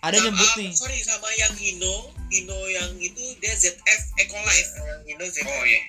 ada 0.02 0.14
Sama- 0.14 0.26
nyebut 0.26 0.50
nih 0.58 0.72
Sorry 0.74 1.00
sama 1.02 1.28
yang 1.34 1.54
Hino, 1.54 2.12
Hino 2.34 2.60
yang 2.68 2.90
itu 2.98 3.22
dia 3.38 3.54
ZF 3.54 4.02
Ecolife. 4.18 4.72
yang 4.80 5.02
Indo 5.08 5.26
Z 5.26 5.38
Oh 5.42 5.64
iya. 5.64 5.80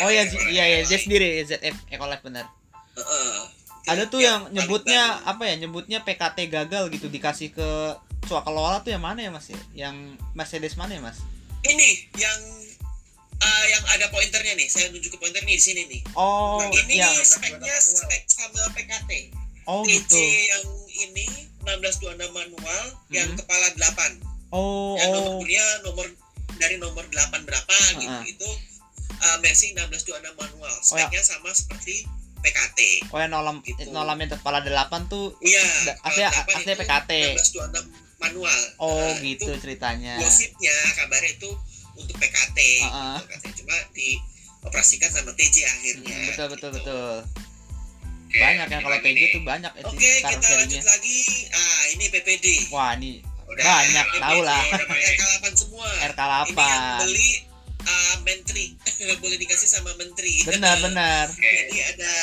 oh 0.00 0.10
ya 0.10 0.22
iya 0.48 0.64
iya 0.66 0.78
dia 0.82 0.98
sendiri 0.98 1.38
ZF 1.42 1.76
Ecolife 1.88 2.22
benar 2.22 2.50
Heeh. 2.92 3.38
ada 3.84 4.04
tuh 4.04 4.18
Yang 4.18 4.26
yang 4.26 4.38
nyebutnya 4.52 5.02
apa 5.22 5.42
ya 5.44 5.54
nyebutnya 5.56 5.98
PKT 6.00 6.38
gagal 6.48 6.90
gitu 6.90 7.06
dikasih 7.06 7.50
ke 7.50 7.68
Swakalola 8.22 8.78
tuh 8.78 8.90
yang 8.90 9.00
mana 9.00 9.18
ya 9.18 9.30
mas 9.30 9.46
ya 9.46 9.58
yang 9.74 9.96
Mercedes 10.32 10.74
mana 10.74 10.94
ya 10.94 11.02
mas. 11.02 11.18
Ini 11.62 11.90
yang 12.14 12.38
ah, 13.36 13.64
yang 13.66 13.82
ada 13.88 14.06
pointernya 14.08 14.54
nih. 14.54 14.66
Saya 14.66 14.90
nunjuk 14.90 15.10
ke 15.10 15.18
pointer 15.18 15.42
nih 15.42 15.58
di 15.58 15.62
sini 15.62 15.82
nih. 15.86 16.00
oh 16.14 16.62
ini 16.72 17.02
yang 17.02 17.10
speknya 17.18 17.74
spek 17.74 18.22
sama 18.26 18.62
PKT. 18.70 19.10
oh 19.66 19.82
TC 19.82 19.98
gitu 20.06 20.18
yang 20.22 20.64
ini 21.02 21.26
1626 21.62 22.30
manual 22.30 22.82
yang 23.10 23.26
Mhm. 23.26 23.38
kepala 23.38 23.66
8. 23.74 24.22
Oh 24.52 24.94
yang 24.94 25.10
nomor 25.10 25.42
oh 25.42 25.76
nomor 25.82 26.06
dari 26.54 26.76
nomor 26.76 27.04
8 27.04 27.12
berapa 27.42 27.74
gitu 27.96 28.06
Ah. 28.06 28.22
itu 28.22 28.48
uh, 29.18 29.36
Mercy 29.40 29.72
1626 29.72 30.12
manual 30.32 30.70
Oh, 30.84 30.94
ya. 30.94 31.08
speknya 31.08 31.22
sama 31.22 31.50
seperti 31.50 32.04
PKT 32.38 32.78
oh 33.08 33.18
yang 33.18 33.30
nolam 33.30 33.56
Gitu. 33.60 33.88
nolam 33.88 34.14
yang 34.16 34.30
kepala 34.30 34.60
delapan 34.60 35.06
tuh 35.06 35.34
iya 35.40 35.62
aslinya- 36.00 36.30
8 36.30 36.52
aslinya 36.52 36.74
itu 36.74 36.80
PKT. 36.80 37.10
1626 37.32 37.86
manual 38.20 38.60
oh 38.78 38.94
Nah, 38.94 39.18
gitu 39.18 39.46
itu 39.48 39.58
ceritanya 39.58 40.14
gosipnya 40.16 40.74
kabarnya 40.94 41.30
itu 41.32 41.50
untuk 41.94 42.16
PKT 42.16 42.58
Ah, 42.82 42.86
ah. 42.86 43.18
gitu, 43.18 43.26
katanya. 43.28 43.54
cuma 43.56 43.76
dioperasikan 43.92 45.10
sama 45.10 45.30
TJ 45.32 45.56
akhirnya 45.64 46.12
Hmm, 46.12 46.26
betul 46.28 46.46
betul 46.48 46.70
gitu. 46.70 46.78
betul 46.78 47.14
banyak 48.32 48.66
ya 48.66 48.78
kalau 48.80 48.98
TJ 48.98 49.12
nih. 49.12 49.28
tuh 49.30 49.42
banyak 49.42 49.72
ya 49.72 49.82
oke 49.84 49.92
kita 49.92 50.40
serinya 50.40 50.56
lanjut 50.58 50.84
lagi 50.84 51.18
ah 51.52 51.82
ini 51.90 52.04
PPD 52.08 52.46
wah 52.68 52.90
ini 52.94 53.20
Udah, 53.44 53.64
banyak 53.64 54.06
tahu 54.16 54.40
lah 54.40 54.62
udah, 54.62 54.78
udah, 54.78 54.86
udah. 54.86 55.12
RK8 55.12 55.44
semua 55.54 55.88
RK8 56.04 56.48
ini 56.48 56.56
yang 56.56 56.84
beli 56.98 57.30
uh, 57.82 58.16
menteri 58.22 58.64
boleh 59.22 59.38
dikasih 59.38 59.68
sama 59.68 59.92
menteri 59.94 60.40
benar 60.42 60.76
benar 60.86 61.26
Oke. 61.28 61.42
Jadi 61.42 61.78
ada 61.88 62.14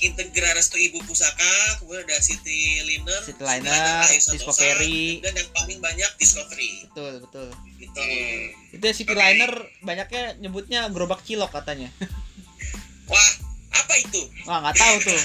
Integra 0.00 0.56
Restu 0.56 0.80
Ibu 0.80 1.04
Pusaka, 1.04 1.44
kemudian 1.76 2.00
ada 2.02 2.16
City 2.18 2.80
Liner, 2.80 3.20
City 3.20 3.36
Liner, 3.38 4.00
Discovery. 4.08 5.20
dan 5.20 5.36
yang 5.36 5.50
paling 5.52 5.76
banyak 5.78 6.08
Discovery. 6.16 6.88
betul 6.88 7.20
betul 7.20 7.48
Gitu. 7.76 7.96
Hmm. 7.96 8.72
itu 8.72 8.80
ya 8.82 8.94
City 8.94 9.12
Oke. 9.12 9.20
Liner 9.20 9.52
banyaknya 9.80 10.36
nyebutnya 10.36 10.88
gerobak 10.88 11.20
cilok 11.20 11.48
katanya 11.50 11.92
Wah, 13.10 13.30
apa 13.74 13.94
itu? 13.98 14.24
wah 14.44 14.62
nggak 14.62 14.76
tahu 14.78 14.96
tuh 15.02 15.20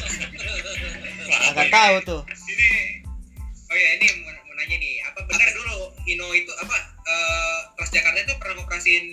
nggak 1.54 1.70
tahu 1.70 1.96
tuh 2.04 2.22
Ini 2.26 2.68
Oh 3.66 3.76
ya, 3.76 3.90
ini 3.96 4.08
nanya 4.66 4.78
nih, 4.78 4.96
apa 5.04 5.20
benar 5.24 5.50
dulu 5.54 5.78
Hino 6.04 6.28
itu 6.34 6.50
apa 6.58 6.78
eh 7.06 7.60
Transjakarta 7.76 8.20
itu 8.20 8.34
pernah 8.36 8.54
ngoperasin 8.58 9.06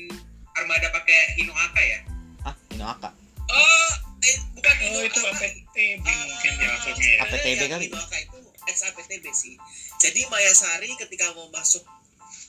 armada 0.55 0.89
pakai 0.91 1.37
Hino 1.37 1.53
AK 1.53 1.77
ya? 1.77 1.99
ah 2.43 2.55
Inoaka 2.71 3.11
Oh, 3.45 3.93
eh, 4.23 4.37
bukan 4.55 4.75
Oh, 4.89 5.03
itu 5.03 5.21
apa? 5.21 5.37
APTB 5.37 5.77
mungkin 6.01 6.51
ya 6.57 6.67
maksudnya 6.71 7.05
ya. 7.07 7.19
APTB 7.23 7.47
yang 7.59 7.71
kali. 7.71 7.85
Inoaka 7.87 8.17
itu 8.19 8.39
ex 8.65 8.77
APTB 8.83 9.25
sih. 9.29 9.55
Jadi 9.99 10.25
Mayasari 10.27 10.89
ketika 10.97 11.37
mau 11.37 11.53
masuk 11.53 11.85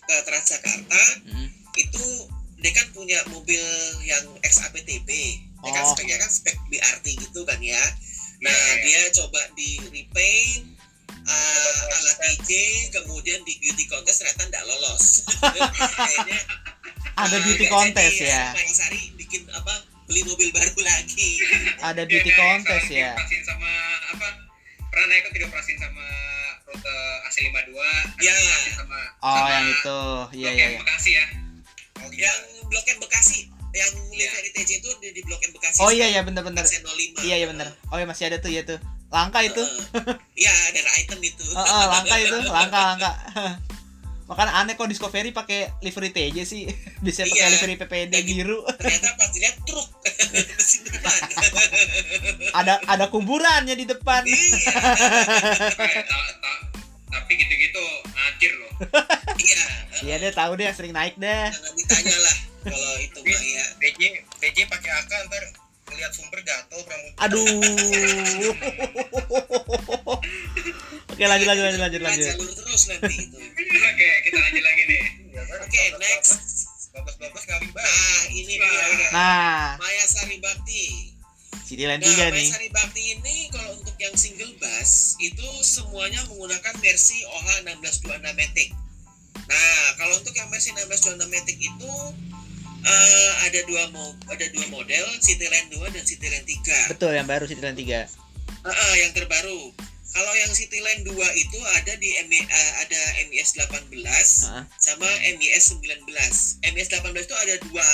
ke 0.02 0.16
Transjakarta 0.24 1.04
Mm. 1.28 1.50
itu 1.76 2.06
dia 2.58 2.72
kan 2.72 2.88
punya 2.92 3.20
mobil 3.28 3.60
yang 4.02 4.24
ex 4.40 4.64
APTB. 4.64 5.10
Dia 5.60 5.72
kan 5.72 5.84
Oh. 5.84 5.92
speknya 5.92 6.16
kan 6.16 6.32
spek 6.32 6.56
BRT 6.66 7.20
gitu 7.20 7.44
kan 7.44 7.60
ya. 7.60 7.84
Nah, 8.40 8.52
Iya, 8.52 8.72
iya. 8.80 8.84
dia 9.04 9.20
coba 9.20 9.42
di 9.52 9.80
repaint 9.84 10.73
uh, 11.24 11.80
alat 11.94 12.18
TJ, 12.20 12.50
kemudian 12.92 13.40
di 13.44 13.54
beauty 13.58 13.86
contest 13.86 14.22
ternyata 14.22 14.44
nggak 14.50 14.64
lolos. 14.66 15.06
Akhirnya 16.04 16.40
ada 17.14 17.38
uh, 17.38 17.42
beauty 17.42 17.66
contest 17.68 18.18
jadi, 18.18 18.32
ya 18.32 18.44
Mayasari 18.52 19.02
bikin 19.16 19.46
apa? 19.50 19.74
Beli 20.04 20.22
mobil 20.26 20.50
baru 20.50 20.76
lagi. 20.82 21.30
ada 21.90 22.04
beauty 22.04 22.28
kayak 22.28 22.40
contest 22.40 22.86
sekarang 22.86 23.00
ya 23.00 23.12
dioperasin 23.14 23.42
sama 23.46 23.72
apa? 24.12 24.28
Pernah 24.90 25.06
naik 25.10 25.26
tidak 25.30 25.48
operasin 25.50 25.78
sama 25.78 26.06
rute 26.64 26.96
AC52, 27.26 27.74
Ya. 28.20 28.34
sama 28.74 28.98
oh 29.22 29.34
sama 29.34 29.50
yang 29.52 29.66
itu 29.70 29.98
iya 30.34 30.50
iya 30.54 30.66
M 30.66 30.72
iya 30.74 30.80
Bekasi 30.82 31.12
ya. 31.14 31.26
yang 32.14 32.40
Blok 32.68 32.86
M 32.88 32.98
Bekasi, 33.02 33.40
yang 33.74 33.90
Iya. 34.14 34.30
livery 34.30 34.50
TJ 34.54 34.70
itu 34.82 34.90
di, 35.02 35.08
di 35.14 35.22
Blok 35.26 35.42
M 35.42 35.52
Bekasi. 35.54 35.80
oh 35.82 35.90
iya 35.90 36.06
iya 36.10 36.22
Aksen 36.62 36.82
05. 36.86 37.26
iya 37.26 37.36
iya 37.42 37.48
bener 37.50 37.74
oh 37.90 37.98
iya 37.98 38.06
masih 38.06 38.30
ada 38.30 38.38
tuh 38.38 38.50
ya 38.50 38.62
tuh 38.66 38.78
langka 39.14 39.40
itu 39.40 39.62
Uh, 39.94 40.18
Iya, 40.34 40.50
ada 40.50 40.82
item 40.98 41.20
itu. 41.22 41.46
oh, 41.54 41.62
oh, 41.62 41.84
langka 41.88 42.16
itu 42.18 42.34
langka 42.58 42.80
langka 42.90 43.12
Makanya 44.24 44.56
aneh 44.56 44.74
kok 44.74 44.88
Discovery 44.88 45.30
pakai 45.30 45.68
livery 45.80 46.10
TJ 46.10 46.38
sih. 46.42 46.64
Bisa 47.06 47.22
pakai 47.22 47.38
Iya. 47.38 47.52
livery 47.52 47.76
PPD 47.78 48.14
biru. 48.24 48.64
ternyata 48.74 49.14
pas 49.14 49.30
dilihat 49.30 49.56
truk 49.62 49.88
di 50.74 50.90
depan 50.90 51.14
ada 52.52 52.74
ada 52.84 53.06
kuburannya 53.08 53.76
di 53.76 53.86
depan. 53.86 54.24
iya 54.24 54.74
tapi 57.06 57.32
gitu-gitu 57.36 57.84
ngacir 58.08 58.52
loh 58.56 58.72
iya 59.38 59.64
Iya 60.02 60.16
deh 60.20 60.32
tahu 60.32 60.58
deh 60.58 60.66
sering 60.72 60.92
naik 60.92 61.14
deh. 61.16 61.48
jangan 61.48 61.74
ditanya 61.76 62.18
lah 62.18 62.36
kalau 62.64 62.94
itu 62.98 63.20
mah 63.20 63.38
ya 63.44 63.66
PJ 63.78 64.00
PJ 64.40 64.58
pakai 64.66 64.90
AK 64.96 65.12
ntar 65.28 65.44
ngeliat 65.94 66.10
sumber 66.12 66.42
gatel 66.42 66.82
rambut 66.82 67.14
Aduh. 67.22 67.46
Oke 71.14 71.30
lanjut 71.30 71.46
lanjut 71.46 71.64
lanjut 71.70 71.82
lanjut 71.86 72.02
lanjut. 72.02 72.26
jalur 72.34 72.50
terus 72.58 72.84
nanti 72.90 73.16
itu 73.30 73.38
oke 73.78 74.10
kita 74.26 74.38
lanjut 74.42 74.64
lagi 74.66 74.84
nih. 74.90 75.04
Oke 75.62 75.84
next. 76.02 76.34
ngawin 76.94 77.70
banget 77.74 77.94
nah 77.94 78.22
ini 78.34 78.54
dia. 78.58 79.10
Nah, 79.14 79.78
Maya 79.78 80.06
Sari 80.10 80.38
Bakti. 80.42 81.14
City 81.64 81.86
Land 81.86 82.02
Nah, 82.02 82.10
3 82.10 82.18
Maya 82.18 82.28
nih. 82.34 82.48
Sari 82.50 82.70
Bakti 82.74 83.02
ini 83.18 83.36
kalau 83.54 83.78
untuk 83.78 83.94
yang 84.02 84.14
single 84.18 84.54
bass 84.58 85.14
itu 85.22 85.46
semuanya 85.62 86.26
menggunakan 86.30 86.74
Mercy 86.82 87.22
OH 87.30 87.62
1626 87.66 88.34
Matic. 88.34 88.70
Nah, 89.44 89.86
kalau 90.02 90.16
untuk 90.18 90.34
yang 90.34 90.50
Mercy 90.50 90.74
1626 90.74 91.30
Matic 91.30 91.58
itu 91.62 91.92
eh, 92.84 93.32
ada 93.48 93.60
dua 93.66 93.84
mo 93.96 94.16
ada 94.28 94.46
dua 94.52 94.66
model, 94.68 95.06
Cityland 95.24 95.72
2 95.72 95.96
dan 95.96 96.04
Cityland 96.04 96.46
3. 96.46 96.92
Betul 96.92 97.12
yang 97.16 97.28
baru 97.28 97.48
City 97.48 97.64
Land 97.64 97.80
3. 97.80 98.08
Ah, 98.64 98.72
ah, 98.72 98.94
yang 99.00 99.12
terbaru. 99.16 99.72
Kalau 100.14 100.34
yang 100.38 100.52
Cityland 100.54 101.02
2 101.10 101.16
itu 101.42 101.60
ada 101.82 101.94
di 101.98 102.14
MI, 102.30 102.46
eh, 102.46 102.72
ada 102.86 103.02
MIS 103.32 103.58
18 103.58 103.90
Heeh. 103.90 104.64
sama 104.78 105.10
MIS 105.40 105.74
19. 105.74 106.06
MIS 106.62 106.88
18 106.94 107.26
itu 107.26 107.36
ada 107.36 107.56
dua 107.66 107.88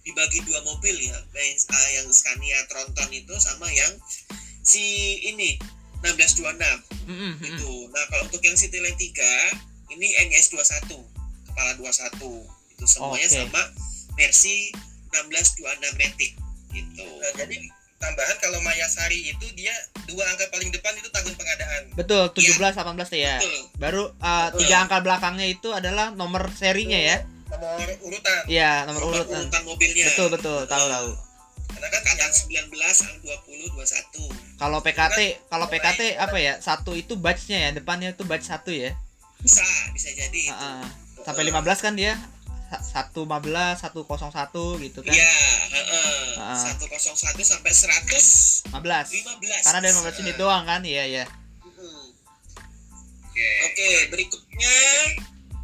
dibagi 0.00 0.40
dua 0.48 0.64
mobil 0.64 0.96
ya, 0.96 1.18
guys. 1.36 1.68
Ah, 1.68 1.88
yang 2.00 2.08
Scania 2.08 2.64
Tronton 2.72 3.12
itu 3.12 3.34
sama 3.36 3.68
yang 3.68 3.92
si 4.64 5.16
ini 5.28 5.60
1626 6.00 6.56
Mm-mm, 7.04 7.36
mm-mm. 7.36 7.44
itu. 7.44 7.72
Nah, 7.92 8.04
kalau 8.08 8.24
untuk 8.24 8.40
yang 8.40 8.56
Cityland 8.56 8.96
3 8.96 9.92
ini 9.92 10.08
MIS 10.32 10.56
21, 10.56 10.96
kepala 11.52 11.76
21. 11.76 12.48
Itu 12.72 12.84
semuanya 12.88 13.28
Oke. 13.28 13.36
sama 13.36 13.62
Mercy 14.14 14.70
1626 15.10 15.98
Matic 15.98 16.32
gitu. 16.70 17.02
Nah, 17.02 17.32
jadi 17.34 17.56
tambahan 17.98 18.36
kalau 18.40 18.58
Maya 18.62 18.86
Sari 18.86 19.28
itu 19.28 19.46
dia 19.52 19.74
dua 20.06 20.24
angka 20.24 20.48
paling 20.48 20.72
depan 20.72 20.94
itu 20.96 21.10
tahun 21.12 21.36
pengadaan 21.36 21.82
Betul 21.92 22.32
17 22.32 22.56
18 22.78 22.96
tuh 23.06 23.20
ya. 23.20 23.36
Betul. 23.36 23.58
Baru 23.76 24.02
uh, 24.16 24.48
Betul. 24.50 24.58
tiga 24.64 24.76
angka 24.86 24.98
belakangnya 25.02 25.46
itu 25.46 25.68
adalah 25.70 26.14
nomor 26.14 26.48
serinya 26.54 26.96
ya. 26.96 27.20
nomor 27.50 27.82
urutan 28.06 28.40
Iya, 28.46 28.86
nomor 28.86 29.02
Nomor 29.02 29.14
urutan. 29.26 29.38
urutan 29.42 29.62
mobilnya. 29.66 30.06
Betul 30.06 30.28
betul, 30.30 30.58
tahu 30.64 30.86
tahu. 30.86 31.10
karena 31.70 31.86
kan 31.88 32.02
yang 32.18 32.32
19, 32.34 32.70
ang 33.06 33.14
20, 33.22 33.78
21. 33.78 34.58
Kalau 34.58 34.78
PKT, 34.82 35.18
kalau 35.48 35.66
PKT 35.66 36.00
apa 36.14 36.36
ya? 36.36 36.54
Satu 36.58 36.92
itu 36.94 37.14
batch-nya 37.14 37.58
ya, 37.58 37.70
depannya 37.72 38.12
itu 38.12 38.22
batch 38.22 38.46
satu 38.46 38.70
ya. 38.70 38.90
Bisa, 39.40 39.62
bisa 39.90 40.10
jadi 40.12 40.34
itu. 40.34 40.50
Heeh. 40.50 40.82
Sampai 41.20 41.42
15 41.46 41.56
kan 41.80 41.94
dia 41.94 42.18
Sa- 42.70 43.02
115, 43.02 43.82
101 43.82 44.78
gitu 44.78 45.02
kan. 45.02 45.10
Iya, 45.10 45.34
heeh. 45.74 46.38
Ah. 46.38 46.54
101 46.54 47.10
sampai 47.42 47.74
115. 47.74 48.62
15. 48.70 49.10
Karena 49.66 49.78
ada 49.80 49.90
15 49.90 50.22
unit 50.22 50.36
doang 50.36 50.62
kan? 50.62 50.80
Iya, 50.80 51.04
iya. 51.04 51.24
Oke 53.62 53.88
berikutnya 54.08 54.76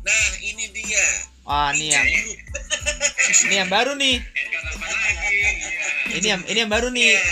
Nah, 0.00 0.26
ini 0.40 0.70
dia. 0.70 1.06
Wah, 1.42 1.70
ini 1.70 1.90
yang 1.90 2.06
ini 3.44 3.54
yang 3.56 3.66
baru 3.68 3.94
nih. 3.94 4.22
Iya. 4.22 6.14
Ini 6.14 6.26
yang 6.28 6.42
ini 6.44 6.58
yang 6.58 6.70
baru 6.70 6.88
nih. 6.88 7.10
Iya, 7.12 7.22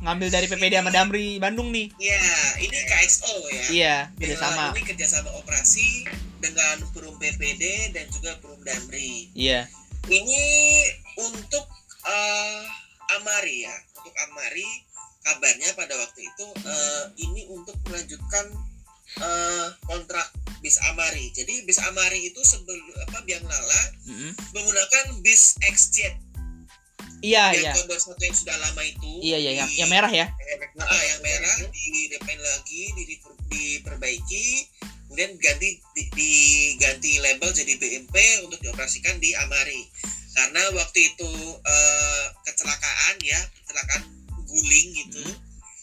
Ngambil 0.00 0.28
dari 0.30 0.46
PPD 0.46 0.74
sama 0.74 0.88
Damri 0.88 1.36
Bandung 1.36 1.68
nih. 1.68 1.90
iya, 1.98 2.16
ini 2.56 2.72
KXO 2.72 3.34
ya. 3.44 3.62
Iya, 3.68 3.96
Eh, 4.08 4.24
kerjasama. 4.24 4.72
Ini 4.72 4.82
kerjasama 4.86 5.28
operasi 5.36 6.06
dengan 6.40 6.76
Perum 6.90 7.16
PPD 7.16 7.92
dan 7.92 8.08
juga 8.10 8.36
Perum 8.40 8.60
Damri. 8.64 9.28
Iya. 9.36 9.68
Ini 10.08 10.42
untuk 11.20 11.64
eh, 12.04 12.62
Amari 13.20 13.68
ya, 13.68 13.76
untuk 13.94 14.14
Amari 14.28 14.66
kabarnya 15.20 15.76
pada 15.76 15.92
waktu 16.00 16.24
itu 16.24 16.46
eh, 16.64 17.04
ini 17.20 17.44
untuk 17.52 17.76
melanjutkan 17.84 18.46
eh, 19.20 19.66
kontrak 19.84 20.32
bis 20.64 20.80
Amari. 20.88 21.28
Jadi 21.36 21.68
bis 21.68 21.78
Amari 21.84 22.32
itu 22.32 22.40
sebelum 22.40 22.80
apa 23.04 23.20
Biang 23.22 23.44
Lala 23.44 23.82
Mm-mm. 24.08 24.32
menggunakan 24.56 25.20
bis 25.20 25.60
XJ 25.60 26.16
Iya, 27.20 27.52
yang 27.52 27.64
iya. 27.68 27.72
Condor 27.76 28.00
satu 28.00 28.16
yang 28.24 28.32
sudah 28.32 28.56
lama 28.56 28.80
itu. 28.80 29.12
Iya, 29.20 29.36
iya, 29.36 29.50
yang, 29.60 29.68
di- 29.68 29.76
yang 29.76 29.92
merah 29.92 30.08
ya. 30.08 30.32
Ah, 30.80 31.02
yang 31.04 31.20
merah 31.20 31.52
di 31.68 32.08
repaint 32.08 32.40
lagi, 32.40 32.82
di, 32.96 33.02
diperbaiki, 33.44 34.46
kemudian 35.10 35.34
ganti 35.42 35.82
di, 35.90 36.02
diganti 36.14 37.18
label 37.18 37.50
jadi 37.50 37.74
BMP 37.74 38.14
untuk 38.46 38.62
dioperasikan 38.62 39.18
di 39.18 39.34
Amari. 39.34 39.90
Karena 40.30 40.62
waktu 40.78 41.10
itu 41.10 41.30
eh, 41.58 42.24
kecelakaan 42.46 43.18
ya, 43.18 43.40
kecelakaan 43.58 44.02
guling 44.46 44.88
gitu. 44.94 45.26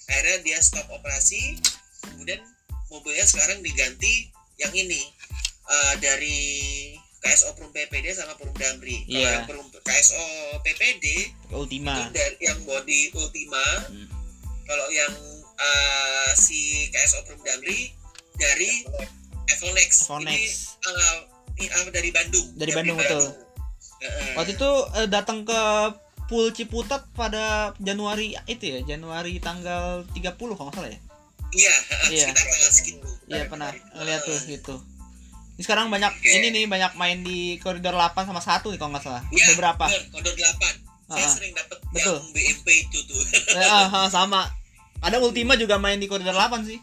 Akhirnya 0.07 0.39
dia 0.47 0.59
stop 0.63 0.88
operasi, 0.88 1.59
kemudian 2.07 2.39
mobilnya 2.88 3.28
sekarang 3.28 3.59
diganti 3.59 4.32
yang 4.55 4.71
ini 4.71 5.03
eh, 5.67 5.93
dari 5.99 6.39
KSO 7.19 7.59
Perum 7.59 7.75
PPD 7.75 8.15
sama 8.15 8.39
Perum 8.39 8.55
Damri. 8.55 9.03
Kalau 9.03 9.19
Iya. 9.19 9.32
yang 9.36 9.45
Perum 9.51 9.67
KSO 9.67 10.23
PPD 10.63 11.05
Ultima. 11.51 12.07
itu 12.07 12.15
dari 12.15 12.38
yang 12.39 12.59
body 12.63 13.11
Ultima 13.11 13.65
Hmm. 13.91 14.07
kalau 14.63 14.88
yang 14.88 15.11
uh, 15.57 16.32
si 16.38 16.88
KSO 16.88 17.25
Perum 17.25 17.41
Damri 17.41 17.91
dari 18.38 18.69
Evonex 19.47 19.89
ini 20.21 20.38
uh, 20.83 21.17
uh, 21.57 21.89
dari 21.89 22.09
Bandung 22.09 22.47
Dari 22.53 22.71
Bandung, 22.71 22.95
betul. 22.95 23.23
Heeh. 23.97 24.34
Waktu 24.35 24.53
itu 24.53 24.69
eh, 24.95 25.07
datang 25.07 25.41
ke 25.41 25.59
Pool 26.27 26.51
Ciputat 26.51 27.07
pada 27.11 27.72
Januari 27.77 28.35
itu 28.45 28.64
ya, 28.68 28.80
Januari 28.85 29.39
tanggal 29.39 30.05
30 30.14 30.22
kalau 30.38 30.69
nggak 30.69 30.76
salah 30.76 30.91
ya. 30.91 30.99
iya 31.49 31.73
heeh, 31.73 32.09
Iya. 32.11 32.27
sekitar 32.27 32.45
tanggal 32.45 32.72
segitu 32.72 33.07
Iya 33.26 33.43
pernah 33.47 33.72
ngeliat 33.93 34.22
tuh 34.22 34.38
gitu. 34.45 34.76
Ini 35.57 35.61
sekarang 35.64 35.89
banyak 35.89 36.14
Oke. 36.14 36.30
ini 36.30 36.47
nih 36.53 36.64
banyak 36.64 36.93
main 36.93 37.18
di 37.19 37.57
koridor 37.57 37.91
8 37.91 38.14
sama 38.23 38.38
1 38.38 38.61
nih 38.68 38.77
kalau 38.77 38.91
nggak 38.93 39.03
salah. 39.03 39.23
Iya, 39.27 39.45
Beberapa. 39.51 39.85
bener, 39.88 40.03
Kodor 40.11 40.35
8 40.35 40.85
saya 41.07 41.23
Ah, 41.23 41.31
sering 41.31 41.51
dapat 41.55 41.77
betul. 41.89 42.19
yang 42.19 42.35
BMP 42.35 42.68
itu 42.84 42.99
tuh 43.01 43.18
Eh, 43.55 43.64
ah, 43.65 43.88
ah, 43.88 44.07
sama. 44.07 44.51
Ada 44.99 45.18
Ultima 45.18 45.55
juga 45.55 45.80
main 45.80 45.95
di 45.95 46.05
koridor 46.05 46.35
8 46.35 46.61
sih. 46.64 46.77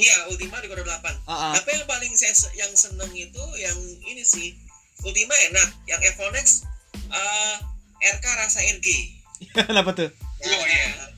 Iya 0.00 0.16
Ultima 0.26 0.58
di 0.58 0.66
Kodor 0.66 0.82
8 0.82 1.04
Ah, 1.24 1.30
ah. 1.30 1.52
tapi 1.54 1.70
yang 1.72 1.84
paling 1.84 2.12
saya 2.12 2.32
se- 2.32 2.54
yang 2.54 2.72
seneng 2.72 3.12
itu 3.12 3.44
yang 3.56 3.76
ini 4.02 4.24
sih 4.24 4.56
Ultima 5.00 5.32
enak 5.46 5.68
yang 5.86 6.00
Evonex 6.02 6.64
uh, 7.08 7.56
RK 8.00 8.24
rasa 8.24 8.60
RG 8.62 8.88
Kenapa 9.56 9.92
tuh? 9.92 10.08
Oh, 10.40 10.64
iya. 10.66 11.08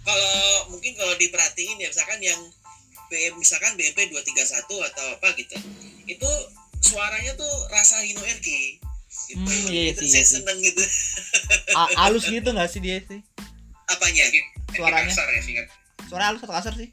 Kalau 0.00 0.34
mungkin 0.70 0.94
kalau 0.94 1.14
diperhatiin 1.14 1.74
ya 1.76 1.88
misalkan 1.88 2.18
yang 2.18 2.38
BM 3.08 3.34
misalkan 3.34 3.74
BMP 3.74 4.06
231 4.08 4.62
atau 4.62 5.06
apa 5.12 5.28
gitu. 5.34 5.58
Itu 6.06 6.30
suaranya 6.78 7.34
tuh 7.34 7.50
rasa 7.68 7.98
Hino 8.00 8.20
RG. 8.20 8.78
Gitu. 9.26 9.40
Hmm, 9.40 9.66
iya, 9.68 9.90
iya 9.90 9.90
itu 9.90 10.00
sih, 10.00 10.08
saya 10.08 10.16
iya 10.16 10.22
sih. 10.22 10.34
seneng 10.38 10.58
gitu. 10.60 10.82
A- 11.74 11.92
halus 11.98 12.24
gitu 12.24 12.48
nggak 12.48 12.70
sih 12.70 12.78
dia 12.78 13.02
sih? 13.02 13.20
Apanya? 13.86 14.24
Suaranya. 14.70 15.10
kasar 15.10 15.26
ya 15.26 15.64
Suara 16.06 16.24
halus 16.30 16.40
atau 16.40 16.54
kasar 16.54 16.72
sih? 16.72 16.88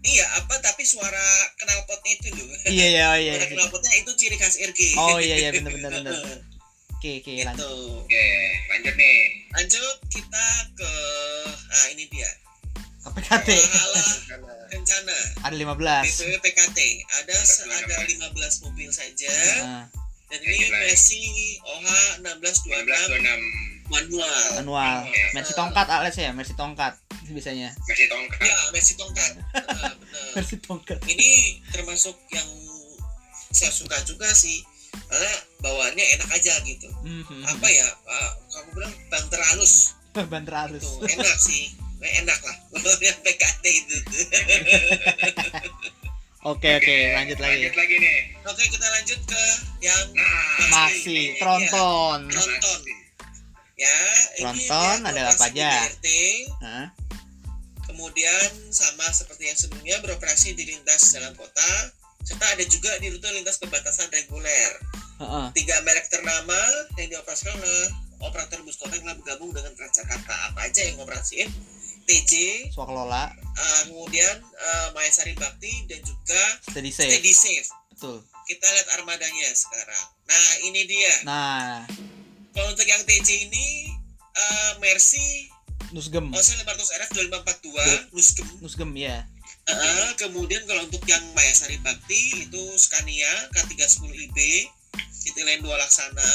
Iya, 0.00 0.24
apa 0.40 0.54
tapi 0.64 0.82
suara 0.88 1.26
knalpotnya 1.60 2.12
itu 2.16 2.28
loh. 2.32 2.48
Iya 2.64 2.86
iya 2.88 3.04
oh, 3.12 3.18
iya. 3.20 3.32
Suara 3.36 3.44
iya. 3.44 3.56
knalpotnya 3.56 3.92
itu 4.00 4.10
ciri 4.16 4.36
khas 4.40 4.56
RG. 4.56 4.80
Oh 4.96 5.20
iya 5.20 5.36
iya 5.36 5.50
bener 5.52 5.72
bener 5.76 5.92
bener. 6.00 6.14
Oke 7.00 7.24
oke 7.24 7.32
lanjut. 7.32 7.64
Gitu. 7.64 7.72
oke 8.04 8.26
lanjut 8.68 8.94
nih 9.00 9.18
Lanjut 9.56 9.96
kita 10.12 10.44
ke 10.76 10.92
ah 11.72 11.86
ini 11.96 12.04
dia. 12.12 12.28
KPKT 13.00 13.48
Pahala 13.56 14.04
rencana 14.68 15.16
ada 15.48 15.56
15. 15.56 15.80
PPW 15.80 16.36
PKT 16.44 16.78
ada 17.08 17.36
ada 17.72 18.04
15 18.04 18.64
mobil 18.68 18.92
saja. 18.92 19.32
Nah, 19.64 19.88
Dan 20.28 20.40
ini. 20.44 20.68
Messi 20.68 21.56
OH 21.64 22.20
1626 22.20 22.84
1626 23.16 23.80
manual. 23.90 24.44
manual. 24.62 24.96
Oke. 25.08 25.22
Mercy 25.34 25.52
tongkat 25.56 25.86
alias 25.90 26.16
ya, 26.20 26.30
Mercy 26.36 26.54
tongkat 26.54 26.94
biasanya. 27.30 27.70
masih 27.86 28.06
tongkat 28.10 28.40
Ya, 28.42 28.58
Messi 28.74 28.92
tongkat. 28.94 29.30
Nah, 29.38 29.89
Mercy 30.36 30.56
tongkat. 30.62 30.98
Ini 31.06 31.60
termasuk 31.72 32.16
yang 32.30 32.48
saya 33.50 33.72
suka 33.74 33.96
juga 34.06 34.30
sih. 34.30 34.62
Karena 34.90 35.32
bawaannya 35.62 36.04
enak 36.18 36.30
aja 36.34 36.54
gitu. 36.66 36.88
Mhm. 37.06 37.46
Apa 37.46 37.66
ya? 37.70 37.86
ah, 38.06 38.30
kamu 38.50 38.68
bilang 38.74 38.94
banter 39.10 39.40
halus. 39.54 39.94
Banter 40.32 40.54
halus. 40.54 40.82
Tuh, 40.82 41.06
enak 41.06 41.38
sih. 41.38 41.74
Enak 42.00 42.40
lah. 42.42 42.56
yang 43.06 43.18
PKT 43.22 43.64
itu. 43.66 43.96
Oke 46.40 46.72
oke 46.80 46.96
lanjut 47.20 47.36
lagi. 47.36 47.68
Lanjut 47.68 47.76
lagi 47.76 47.96
nih. 48.00 48.18
Oke, 48.48 48.64
kita 48.64 48.86
lanjut 48.88 49.20
ke 49.28 49.42
yang 49.84 50.04
Nah, 50.16 50.88
Masih 50.88 51.36
tronton. 51.36 52.32
tronton. 52.32 52.80
Ya, 53.76 53.96
ini 54.40 54.64
Tronton 54.68 54.96
dia 55.04 55.08
ada 55.12 55.22
apa 55.36 55.44
aja? 55.52 55.70
BRT, 55.84 56.06
Hah? 56.64 56.86
Kemudian 57.90 58.48
sama 58.70 59.06
seperti 59.10 59.50
yang 59.50 59.58
sebelumnya 59.58 59.96
beroperasi 60.00 60.54
di 60.54 60.64
lintas 60.70 61.10
dalam 61.12 61.34
kota, 61.34 61.70
serta 62.22 62.46
ada 62.54 62.64
juga 62.66 62.94
di 63.02 63.10
rute 63.10 63.28
lintas 63.34 63.58
perbatasan 63.58 64.08
reguler. 64.14 64.72
Heeh. 65.20 65.46
Tiga 65.52 65.76
merek 65.84 66.08
ternama 66.08 66.56
yang 66.96 67.12
dioperasikan 67.12 67.58
oleh 67.58 67.92
operator 68.24 68.60
bus 68.64 68.78
kota 68.80 68.96
yang 68.96 69.16
bergabung 69.20 69.52
dengan 69.52 69.72
Transjakarta. 69.76 70.52
Apa 70.52 70.68
aja 70.68 70.80
yang 70.84 71.00
ngoperasiin? 71.00 71.48
TJ, 72.08 72.32
Swaklola, 72.74 73.30
uh, 73.38 73.82
kemudian 73.86 74.42
uh, 74.42 74.88
Mayasari 74.98 75.36
Bakti 75.38 75.86
dan 75.86 76.02
juga 76.02 76.42
steady 76.66 76.90
safe. 76.90 77.06
Steady 77.12 77.30
Safe. 77.30 77.68
Betul. 77.94 78.26
Kita 78.50 78.66
lihat 78.66 78.88
armadanya 78.98 79.48
sekarang. 79.54 80.06
Nah, 80.26 80.48
ini 80.66 80.90
dia. 80.90 81.14
Nah, 81.22 81.86
Kalau 82.50 82.74
untuk 82.74 82.82
yang 82.82 82.98
TJ 83.06 83.46
ini 83.46 83.94
uh, 84.34 84.72
Mercy 84.82 85.46
Nusgem. 85.90 86.26
OC 86.30 86.48
500 86.62 86.98
RF 87.00 87.10
2542 87.14 88.14
Nuskem. 88.14 88.46
Nusgem 88.62 88.90
ya. 88.96 89.26
Uh, 89.70 90.10
kemudian 90.18 90.62
kalau 90.66 90.82
untuk 90.86 91.02
yang 91.06 91.22
Mayasari 91.36 91.78
Bakti 91.84 92.48
itu 92.48 92.62
Scania 92.74 93.30
K310IB 93.54 94.38
itu 95.26 95.38
lain 95.44 95.60
dua 95.62 95.76
laksana. 95.78 96.26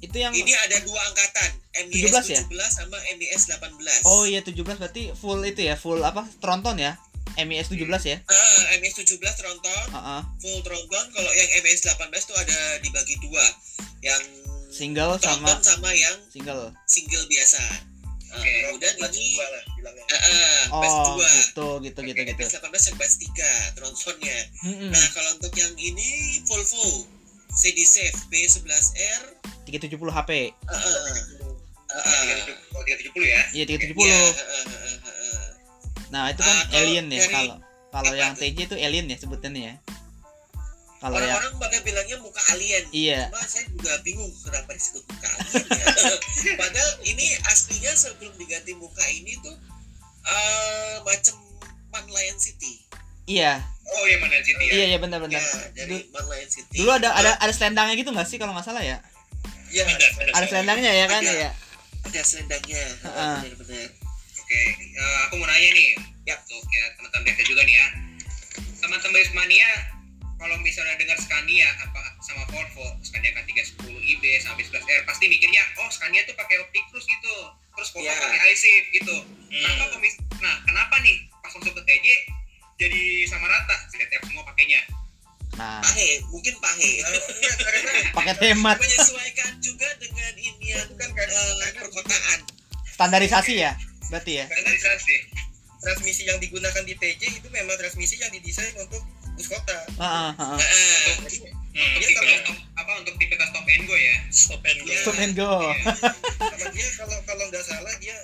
Itu 0.00 0.16
yang 0.16 0.32
Ini 0.32 0.56
ada 0.56 0.80
dua 0.80 0.96
angkatan, 1.12 1.50
MIS 1.92 2.08
17 2.24 2.32
ya? 2.32 2.40
17 2.48 2.72
sama 2.72 2.96
MIS 3.20 3.42
18. 3.52 4.08
Oh 4.08 4.24
iya 4.24 4.40
17 4.40 4.56
berarti 4.64 5.12
full 5.12 5.44
itu 5.44 5.60
ya, 5.60 5.76
full 5.76 6.00
apa? 6.00 6.24
Tronton 6.40 6.80
ya? 6.80 6.96
MIS 7.36 7.68
17 7.68 7.84
ya? 8.08 8.16
Ah, 8.26 8.60
MIS 8.80 8.96
17 8.96 9.20
tronton, 9.20 9.84
Heeh. 9.92 10.20
full 10.40 10.60
tronton. 10.64 11.04
Kalau 11.12 11.30
yang 11.36 11.48
MIS 11.62 11.84
18 11.84 12.10
itu 12.10 12.34
ada 12.34 12.58
dibagi 12.80 13.14
dua, 13.20 13.44
yang 14.00 14.22
Single 14.70 15.18
sama 15.18 15.50
sama 15.66 15.90
yang 15.90 16.14
single. 16.30 16.70
single 16.86 17.26
biasa. 17.26 17.89
Oke, 18.30 18.52
kemudian 18.62 18.94
Batch 18.96 19.16
ini 19.18 19.28
dua 19.34 19.46
lah 19.50 19.62
bilangnya. 19.74 20.04
ah, 20.06 20.62
batch 20.78 20.96
Oh, 21.02 21.14
2. 21.18 21.26
gitu 21.26 21.66
gitu 21.82 22.00
gitu 22.06 22.20
gitu. 22.30 22.42
MIS 22.46 22.54
18 22.62 22.88
yang 22.90 22.96
batch 22.96 23.16
3 23.18 23.74
trontonnya. 23.74 24.38
Mm-mm. 24.62 24.90
Nah, 24.94 25.06
kalau 25.10 25.30
untuk 25.34 25.52
yang 25.54 25.72
ini 25.74 26.08
Volvo 26.46 27.10
CD 27.50 27.82
Safe 27.82 28.14
B11R 28.30 29.22
370 29.66 29.98
HP. 30.14 30.30
ah, 30.70 30.74
ah. 30.78 31.18
Oh, 32.70 32.82
370 32.86 33.26
ya. 33.26 33.40
Iya 33.50 33.64
370. 33.66 33.98
Iya, 33.98 34.14
ah, 34.14 34.30
ah, 34.30 34.62
ah, 34.62 34.98
ah. 35.10 35.46
Nah, 36.10 36.22
itu 36.30 36.40
kan 36.42 36.56
kalau 36.70 36.78
alien 36.78 37.06
ya 37.10 37.22
kalau 37.26 37.56
kalau 37.90 38.12
yang 38.14 38.34
tuh? 38.34 38.46
TJ 38.46 38.58
itu 38.70 38.76
alien 38.78 39.06
ya 39.10 39.16
sebutannya 39.18 39.62
ya. 39.62 39.74
Kalau 41.00 41.16
Orang-orang 41.16 41.52
pada 41.56 41.80
bilangnya 41.80 42.20
muka 42.20 42.42
alien. 42.50 42.84
iya, 42.92 43.32
Cuma 43.32 43.40
saya 43.42 43.64
juga 43.66 43.96
bingung 44.00 44.28
kenapa 44.38 44.68
disebut 44.70 45.00
muka 45.02 45.28
alien 45.30 45.64
ya. 45.64 45.84
Padahal 46.60 46.90
ini 47.02 47.26
aslinya 47.42 47.92
sebelum 47.94 48.36
diganti 48.36 48.76
muka 48.76 49.00
ini 49.08 49.32
tuh 49.40 49.56
eh 50.22 50.96
macam 51.00 51.40
Man 51.88 52.04
Lion 52.06 52.36
City. 52.36 52.84
iya, 53.24 53.64
Oh, 53.90 54.04
iya 54.04 54.20
mana 54.20 54.38
City 54.38 54.60
ya. 54.60 54.72
iya 54.72 54.84
iya 54.86 54.98
benar-benar. 55.00 55.40
Ya, 55.40 55.48
dari 55.74 56.04
Man 56.10 56.24
Lion 56.26 56.46
City. 56.46 56.76
Dulu 56.78 56.90
ada 56.92 57.10
ada 57.10 57.32
ada 57.34 57.50
selendangnya 57.50 57.96
gitu 57.96 58.12
nggak 58.12 58.28
sih 58.28 58.36
kalau 58.36 58.52
nggak 58.52 58.62
salah 58.62 58.84
ya? 58.84 59.00
ya, 59.68 59.82
Ada, 59.82 60.06
ada. 60.20 60.30
Ada 60.36 60.46
selendangnya 60.46 60.92
ya 60.92 61.06
kan 61.08 61.22
Ada. 61.22 61.32
ya? 61.38 61.50
ada 62.02 62.20
selendangnya. 62.22 62.82
Heeh. 63.00 63.36
Benar-benar. 63.48 63.88
Oke, 64.36 64.60
eh, 64.76 65.16
aku 65.24 65.34
mau 65.36 65.46
nanya 65.46 65.70
nih, 65.70 65.88
ya 66.24 66.34
untuk 66.36 66.60
ya 66.66 66.84
teman-teman 66.92 67.32
juga 67.40 67.62
nih 67.62 67.74
ya. 67.74 67.86
Teman-teman 68.78 69.16
Bismania, 69.16 69.68
kalau 70.40 70.56
misalnya 70.58 70.96
dengar 70.96 71.14
Scania 71.14 71.68
apa 71.78 72.00
sama 72.18 72.48
Volvo, 72.48 72.96
Scania 73.00 73.28
K310 73.30 73.76
IB 73.84 74.24
sampai 74.40 74.64
11R, 74.64 75.04
pasti 75.04 75.28
mikirnya, 75.28 75.60
oh 75.76 75.88
Scania 75.88 76.24
tuh 76.24 76.32
pakai 76.32 76.56
optik 76.58 76.80
terus 76.88 77.04
gitu, 77.04 77.34
terus 77.70 77.92
Volvo 77.92 78.08
Iya. 78.08 78.16
pakai 78.16 78.40
iSafe 78.50 78.88
gitu. 78.90 79.16
Kenapa 79.46 79.84
kok 79.86 80.00
mis- 80.00 80.16
Nah, 80.40 80.56
kenapa 80.64 80.96
nih 80.98 81.16
pas 81.36 81.52
masuk 81.52 81.76
ke 81.76 81.82
TJ 81.84 82.06
jadi 82.78 83.02
sama 83.28 83.44
rata, 83.44 83.76
ZF 83.86 84.22
semua 84.24 84.40
pakainya? 84.42 84.80
Nah, 85.52 85.84
Pahe, 85.84 86.24
mungkin 86.26 86.56
pahe. 86.56 87.04
Iya, 87.04 87.52
karena 87.60 87.92
paket 88.16 88.38
hemat, 88.40 88.80
Menyesuaikan 88.80 89.60
juga 89.60 89.88
dengan 90.00 90.32
inian 90.32 90.88
Bukan 90.88 91.10
kan, 91.12 91.28
karena 91.28 91.42
perkotaan. 91.76 92.38
standarisasi 92.88 93.54
ya? 93.60 93.76
Berarti 94.08 94.32
ya? 94.34 94.44
Standarisasi. 94.48 95.16
transmisi 95.80 96.22
yang 96.24 96.36
digunakan 96.36 96.84
di 96.84 96.92
TJ 96.92 97.40
itu 97.40 97.48
memang 97.48 97.72
transmisi 97.74 98.16
yang 98.16 98.28
didesain 98.28 98.68
untuk 98.76 99.00
bus 99.40 99.48
kota. 99.48 99.78
Heeh, 99.96 100.30
heeh. 100.36 100.58
Jadi 101.24 101.38
dia 101.72 102.06
tipe 102.12 102.20
kalau 102.20 102.36
stop, 102.44 102.56
apa 102.76 102.90
untuk 103.00 103.14
tipe 103.16 103.34
stop 103.40 103.64
and 103.64 103.82
go 103.88 103.94
ya? 103.96 104.16
stop 104.28 104.62
and 104.68 104.78
go. 104.84 104.92
Stop 105.00 105.16
and 105.16 105.32
go. 105.32 105.52
Kalau 106.52 106.68
dia 106.76 106.88
kalau 106.92 107.16
kalau 107.24 107.44
nggak 107.48 107.64
salah 107.64 107.94
dia 108.04 108.16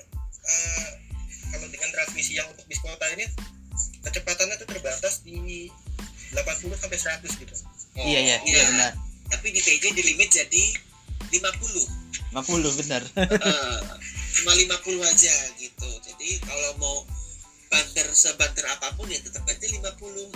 eh, 0.45 0.87
kalau 1.49 1.67
dengan 1.73 1.89
transmisi 1.89 2.37
yang 2.37 2.45
untuk 2.53 2.69
bis 2.69 2.81
kota 2.85 3.07
ini 3.17 3.25
kecepatannya 4.05 4.61
tuh 4.61 4.69
terbatas 4.69 5.25
di 5.25 5.73
80 6.37 6.77
sampai 6.77 6.99
100 7.01 7.41
gitu. 7.41 7.55
Iya 7.97 8.21
iya, 8.21 8.21
iya 8.21 8.37
Iya. 8.45 8.63
benar. 8.69 8.93
Tapi 9.33 9.57
di 9.57 9.61
TJ 9.65 9.85
di 9.97 10.03
limit 10.05 10.29
jadi 10.29 10.65
50. 11.33 12.37
50 12.37 12.81
benar. 12.85 13.03
Heeh. 13.17 13.79
Cuma 14.37 14.53
50 14.53 15.01
aja 15.01 15.35
gitu. 15.57 15.89
Jadi 16.05 16.29
kalau 16.45 16.71
mau 16.77 16.97
banter 17.67 18.07
sebanter 18.15 18.65
apa 18.71 18.95
pun 18.95 19.11
ya 19.11 19.19
tetap 19.19 19.43
aja 19.47 19.67
50. 19.67 19.83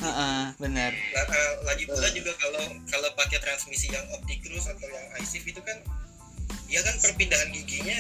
Heeh, 0.02 0.42
benar. 0.58 0.92
Nah, 0.92 1.50
lagi 1.66 1.84
pula 1.86 2.08
juga 2.10 2.32
kalau 2.38 2.64
kalau 2.90 3.08
pakai 3.14 3.38
transmisi 3.38 3.88
yang 3.90 4.04
optikrus 4.14 4.66
atau 4.66 4.86
yang 4.86 5.06
iSafe 5.22 5.50
itu 5.50 5.62
kan 5.62 5.78
dia 6.66 6.82
kan 6.82 6.94
perpindahan 7.02 7.50
giginya 7.50 7.98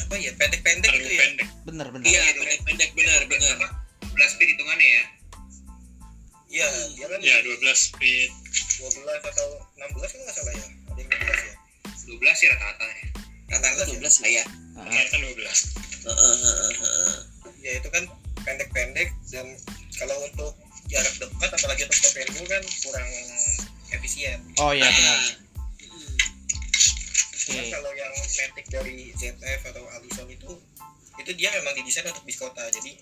apa 0.00 0.14
ya 0.18 0.30
pendek-pendek 0.38 0.90
gitu 0.90 1.10
ya. 1.10 1.26
Benar 1.66 1.86
benar. 1.94 2.06
Iya, 2.06 2.22
pendek-pendek 2.38 2.90
benar 2.94 3.20
benar. 3.30 3.56
12 4.10 4.32
speed 4.36 4.48
hitungannya 4.56 4.88
ya. 4.88 5.04
Iya, 6.50 6.66
dia 6.98 7.06
kan 7.06 7.18
Ya 7.22 7.36
12 7.46 7.62
speed. 7.78 8.30
12 8.82 9.06
atau 9.06 9.48
16 9.78 10.10
kan 10.10 10.20
nggak 10.24 10.34
salah 10.34 10.54
ya. 10.54 10.66
Ada 10.90 10.98
yang 10.98 11.10
12 11.14 11.40
ya. 11.46 11.54
12 12.10 12.34
sih 12.34 12.46
rata-rata 12.50 12.84
ya. 12.90 13.06
Rata-rata 13.54 13.82
12 13.86 14.22
lah 14.22 14.30
ya. 14.30 14.44
Ternyata 14.74 15.16
12. 15.18 15.58
Heeh, 16.00 16.34
heeh, 16.42 16.72
heeh. 16.74 17.18
Ya 17.60 17.72
itu 17.76 17.88
kan 17.92 18.04
pendek-pendek 18.42 19.08
dan 19.28 19.46
kalau 19.94 20.16
untuk 20.24 20.52
jarak 20.88 21.14
dekat 21.16 21.50
apalagi 21.52 21.82
untuk 21.86 22.00
go 22.34 22.44
kan 22.46 22.62
kurang 22.82 23.08
efisien. 23.90 24.38
Oh 24.58 24.72
iya 24.72 24.86
benar. 24.86 25.18
Nah, 25.18 25.32
Cuman 27.40 27.64
Oke. 27.66 27.70
kalau 27.72 27.90
yang 27.94 28.12
Matic 28.14 28.66
dari 28.70 29.10
ZF 29.12 29.60
atau 29.66 29.82
Allison 29.90 30.28
itu 30.28 30.50
itu 31.18 31.30
dia 31.34 31.50
memang 31.52 31.74
didesain 31.74 32.06
untuk 32.06 32.22
bis 32.22 32.38
kota 32.38 32.62
jadi 32.70 32.94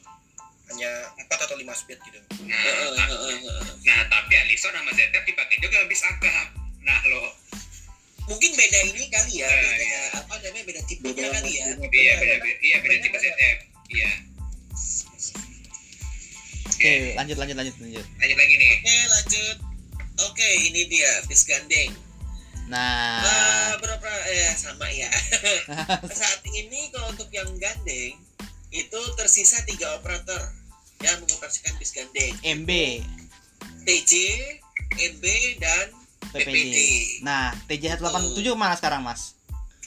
hanya 0.68 0.90
4 1.16 1.28
atau 1.28 1.56
5 1.56 1.64
speed 1.74 1.98
gitu. 2.02 2.20
Nah, 2.44 2.56
heeh, 2.56 2.88
ta- 2.92 3.08
heeh, 3.08 3.36
heeh. 3.40 3.72
nah 3.84 4.00
tapi 4.08 4.32
Alison 4.36 4.72
sama 4.72 4.90
ZF 4.90 5.24
dipakai 5.24 5.56
juga 5.60 5.84
bis 5.84 6.00
akap. 6.02 6.48
Nah 6.80 7.00
lo, 7.08 7.34
Mungkin 8.28 8.52
beda 8.52 8.78
ini 8.84 9.08
kali 9.08 9.40
ya, 9.40 9.48
Nah, 9.48 9.56
beda 9.56 9.80
iya. 9.80 10.02
apa 10.20 10.32
namanya 10.38 10.64
beda 10.68 10.82
tipenya 10.84 11.32
kali 11.32 11.50
ya. 11.56 11.66
iya 11.88 12.12
beda 12.20 12.34
iya 12.60 12.76
beda 12.84 12.96
tipe 13.00 13.16
ZF. 13.16 13.58
Iya. 13.88 14.10
Oke, 16.78 17.18
lanjut 17.18 17.34
lanjut 17.34 17.56
lanjut 17.58 17.74
lanjut. 17.76 18.06
Lanjut 18.06 18.36
lagi 18.38 18.54
nih. 18.54 18.70
Oke, 18.70 18.96
lanjut. 19.10 19.56
Oke, 20.24 20.48
ini 20.62 20.86
dia 20.86 21.10
bis 21.26 21.42
gandeng. 21.42 21.90
Nah, 22.68 23.18
Ah, 23.18 23.72
berapa 23.82 24.06
eh 24.30 24.54
sama 24.54 24.86
ya. 24.86 25.10
Saat 26.22 26.46
ini 26.46 26.86
kalau 26.94 27.10
untuk 27.10 27.26
yang 27.30 27.50
gandeng 27.58 28.14
itu 28.70 29.00
tersisa 29.16 29.58
tiga 29.64 29.96
operator 29.96 30.38
yang 31.00 31.18
mengoperasikan 31.18 31.74
bis 31.76 31.90
gandeng. 31.90 32.30
MB, 32.44 32.70
TJ, 33.82 34.12
MB 35.18 35.24
dan 35.58 35.86
PPD. 36.30 36.46
PPD. 36.46 36.76
Nah, 37.22 37.58
TJ 37.66 37.98
187 37.98 38.38
ke 38.38 38.54
mana 38.54 38.78
sekarang, 38.78 39.02
Mas? 39.02 39.34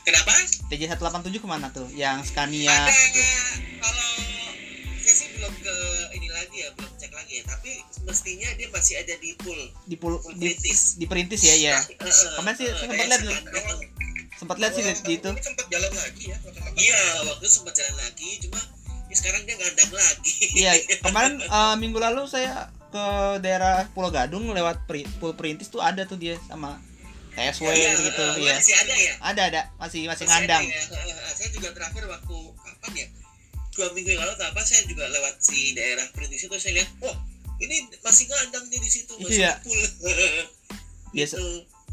Kenapa? 0.02 0.34
TJ 0.68 0.92
187 0.92 1.38
ke 1.38 1.48
mana 1.48 1.70
tuh? 1.70 1.88
Yang 1.94 2.34
Scania 2.34 2.68
Ada 2.68 2.92
itu. 2.92 3.24
kalau 3.78 4.10
ya. 7.32 7.44
Tapi 7.48 7.72
mestinya 8.04 8.50
dia 8.54 8.68
masih 8.68 8.96
ada 9.00 9.14
di 9.16 9.32
pool, 9.40 9.60
Di 9.86 9.96
pul 9.96 10.20
pool 10.20 10.34
di, 10.36 10.52
kritis. 10.52 11.00
di 11.00 11.06
perintis 11.08 11.42
ya, 11.42 11.56
ya. 11.56 11.76
Heeh, 11.80 12.36
Kemarin 12.36 12.56
sih 12.56 12.66
saya 12.68 12.78
sempat 12.82 13.06
lihat 13.08 13.22
sempat 14.36 14.56
lihat 14.58 14.72
sih 14.74 14.84
di, 14.84 15.14
itu. 15.16 15.30
Sempat 15.38 15.66
jalan 15.70 15.92
lagi 15.94 16.24
ya. 16.28 16.38
Iya, 16.74 17.00
waktu 17.30 17.46
sempat 17.46 17.74
jalan 17.78 17.96
lagi, 17.96 18.30
cuma 18.42 18.60
ya 19.08 19.16
sekarang 19.16 19.42
dia 19.44 19.56
ngandang 19.56 19.92
lagi. 19.94 20.34
Iya, 20.56 20.72
kemarin 21.06 21.34
eh, 21.40 21.76
minggu 21.78 22.00
lalu 22.00 22.26
saya 22.26 22.68
ke 22.92 23.06
daerah 23.40 23.88
Pulau 23.96 24.12
Gadung 24.12 24.52
lewat 24.52 24.84
pri, 24.84 25.08
pool 25.20 25.32
perintis 25.32 25.72
tuh 25.72 25.80
ada 25.80 26.04
tuh 26.04 26.20
dia 26.20 26.36
sama 26.48 26.76
TSW 27.32 27.72
Iya, 27.72 27.92
gitu 28.02 28.24
heeh, 28.36 28.44
ya. 28.44 28.56
Masih 28.60 28.76
ada 28.76 28.94
ya? 28.94 29.14
Ada 29.24 29.42
ada, 29.48 29.62
masih 29.80 30.04
masih 30.04 30.28
Masih 30.28 30.28
ngandang. 30.28 30.64
ada 30.68 31.00
ya. 31.08 31.16
Saya 31.32 31.50
juga 31.56 31.70
terakhir 31.72 32.04
waktu 32.04 32.36
kapan 32.60 32.92
ya? 32.98 33.08
Dua 33.82 33.90
minggu 33.92 34.14
yang 34.14 34.22
lalu 34.22 34.38
apa 34.38 34.62
saya 34.62 34.86
juga 34.86 35.10
lewat 35.10 35.42
si 35.42 35.74
daerah 35.74 36.06
perintis 36.14 36.46
itu 36.46 36.54
saya 36.56 36.78
lihat, 36.78 36.90
wah 37.02 37.18
ini 37.58 37.82
masih 38.00 38.26
ngandang 38.26 38.70
nih 38.70 38.78
di 38.78 38.90
situ 38.92 39.10
masih 39.18 39.42
Iya. 39.42 39.58
full 39.58 39.82
Biasa. 41.14 41.36
gitu. 41.36 41.46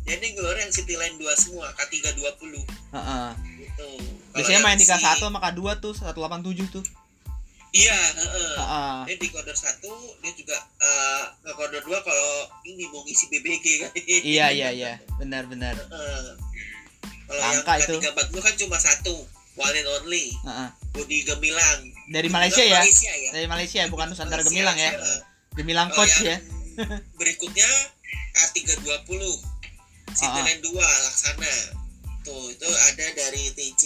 jadi 0.05 0.27
yang 0.37 0.69
City 0.69 0.95
Line 0.95 1.17
2 1.17 1.25
semua 1.35 1.73
K320 1.75 2.61
Heeh. 2.91 3.29
gitu 3.59 3.89
Biasanya 4.31 4.61
main 4.63 4.77
di 4.77 4.85
K1 4.85 5.01
si- 5.01 5.21
sama 5.23 5.41
K2 5.43 5.61
tuh 5.79 5.93
187 5.93 6.69
tuh. 6.71 6.85
iya 7.71 7.97
heeh. 7.97 8.53
Heeh. 8.55 8.97
dia 9.07 9.17
di 9.17 9.29
koridor 9.29 9.57
1 9.57 9.81
dia 10.21 10.33
juga 10.35 10.57
eh, 10.79 11.25
ke 11.41 11.51
koridor 11.55 11.83
2 11.85 12.01
kalau 12.03 12.33
ini 12.65 12.85
mau 12.87 13.01
ngisi 13.03 13.29
BBG 13.29 13.65
kan 13.79 13.91
Iya 14.23 14.47
iya 14.51 14.69
iya, 14.71 14.93
benar 15.17 15.45
benar. 15.45 15.73
Heeh. 15.73 16.37
kalau 17.25 17.41
yang 17.43 17.59
Angka 17.59 17.73
itu. 17.79 17.97
K340 17.99 18.37
kan 18.39 18.55
cuma 18.59 18.77
satu 18.79 19.25
one 19.59 19.75
and 19.75 19.89
only 19.93 20.31
Heeh. 20.39 20.69
body 20.91 21.19
gemilang 21.23 21.81
Dari 22.09 22.29
Malaysia 22.29 22.63
ya? 22.63 22.81
Malaysia 22.81 23.13
ya 23.13 23.31
Dari 23.35 23.47
Malaysia 23.47 23.81
bukan 23.87 24.07
Nusantara 24.09 24.39
Malaysia, 24.39 24.49
Gemilang 24.49 24.79
ya. 24.79 24.91
heeh. 24.93 25.21
Gemilang 25.55 25.89
Kalau 25.91 25.99
coach 26.01 26.17
yang 26.21 26.31
ya. 26.31 26.39
berikutnya 27.13 27.69
K320 28.33 29.21
Cityland 30.09 30.61
2 30.63 30.73
Laksana 30.79 31.53
tuh 32.23 32.49
itu 32.49 32.69
ada 32.69 33.07
dari 33.13 33.45
TJ 33.53 33.83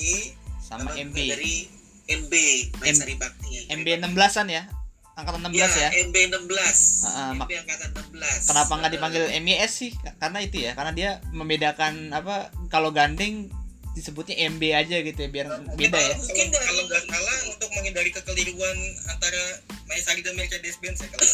Sama 0.61 0.93
MB. 0.93 1.16
dari 1.16 1.66
MB 2.05 2.32
Maisari 2.78 3.15
Bakti 3.15 3.70
MB 3.70 3.86
16-an 4.03 4.49
ya. 4.49 4.62
Angkatan 5.12 5.44
16 5.44 5.53
ya. 5.77 5.89
MB 6.05 6.16
16 6.32 6.49
Heeh, 7.05 7.28
MB 7.32 7.39
mak- 7.39 7.53
angkatan 7.55 7.90
16 8.12 8.49
Kenapa 8.49 8.73
nggak 8.74 8.93
dipanggil 8.93 9.24
MIS 9.39 9.73
sih? 9.74 9.90
Karena 10.16 10.39
itu 10.40 10.57
ya, 10.59 10.73
karena 10.73 10.93
dia 10.93 11.11
membedakan 11.31 12.11
apa 12.11 12.49
kalau 12.69 12.89
gandeng 12.90 13.53
disebutnya 13.93 14.35
MB 14.48 14.62
aja 14.73 14.97
gitu 14.98 15.19
ya 15.19 15.28
biar 15.28 15.47
beda 15.70 15.94
ya. 15.94 16.14
Mungkin 16.14 16.47
kalau 16.48 16.51
dari- 16.51 16.64
kalau 16.64 16.82
nggak 16.86 17.02
salah 17.06 17.36
untuk 17.47 17.69
menghindari 17.73 18.10
kekeliruan 18.10 18.77
antara 19.06 19.43
Maisari 19.85 20.20
dan 20.20 20.32
Mercedes 20.32 20.74
Benz 20.78 20.98
ya 20.98 21.06
kalau 21.06 21.23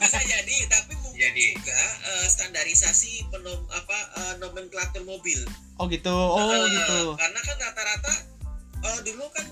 bisa 0.00 0.18
jadi 0.22 0.56
tapi 0.66 0.92
mungkin 0.96 1.20
Jadi. 1.22 1.42
juga 1.52 1.76
eh, 2.06 2.26
standarisasi 2.26 3.28
penom 3.28 3.60
apa 3.68 3.96
eh, 4.16 4.32
nomenklatur 4.38 5.02
mobil 5.02 5.38
oh 5.76 5.84
gitu. 5.86 6.08
Oh 6.08 6.46
Eh, 6.46 6.66
gitu. 6.70 6.98
karena 7.14 7.38
kan 7.38 7.54
rata-rata 7.58 8.12
eh, 8.82 8.98
dulu 9.04 9.24
kan 9.30 9.44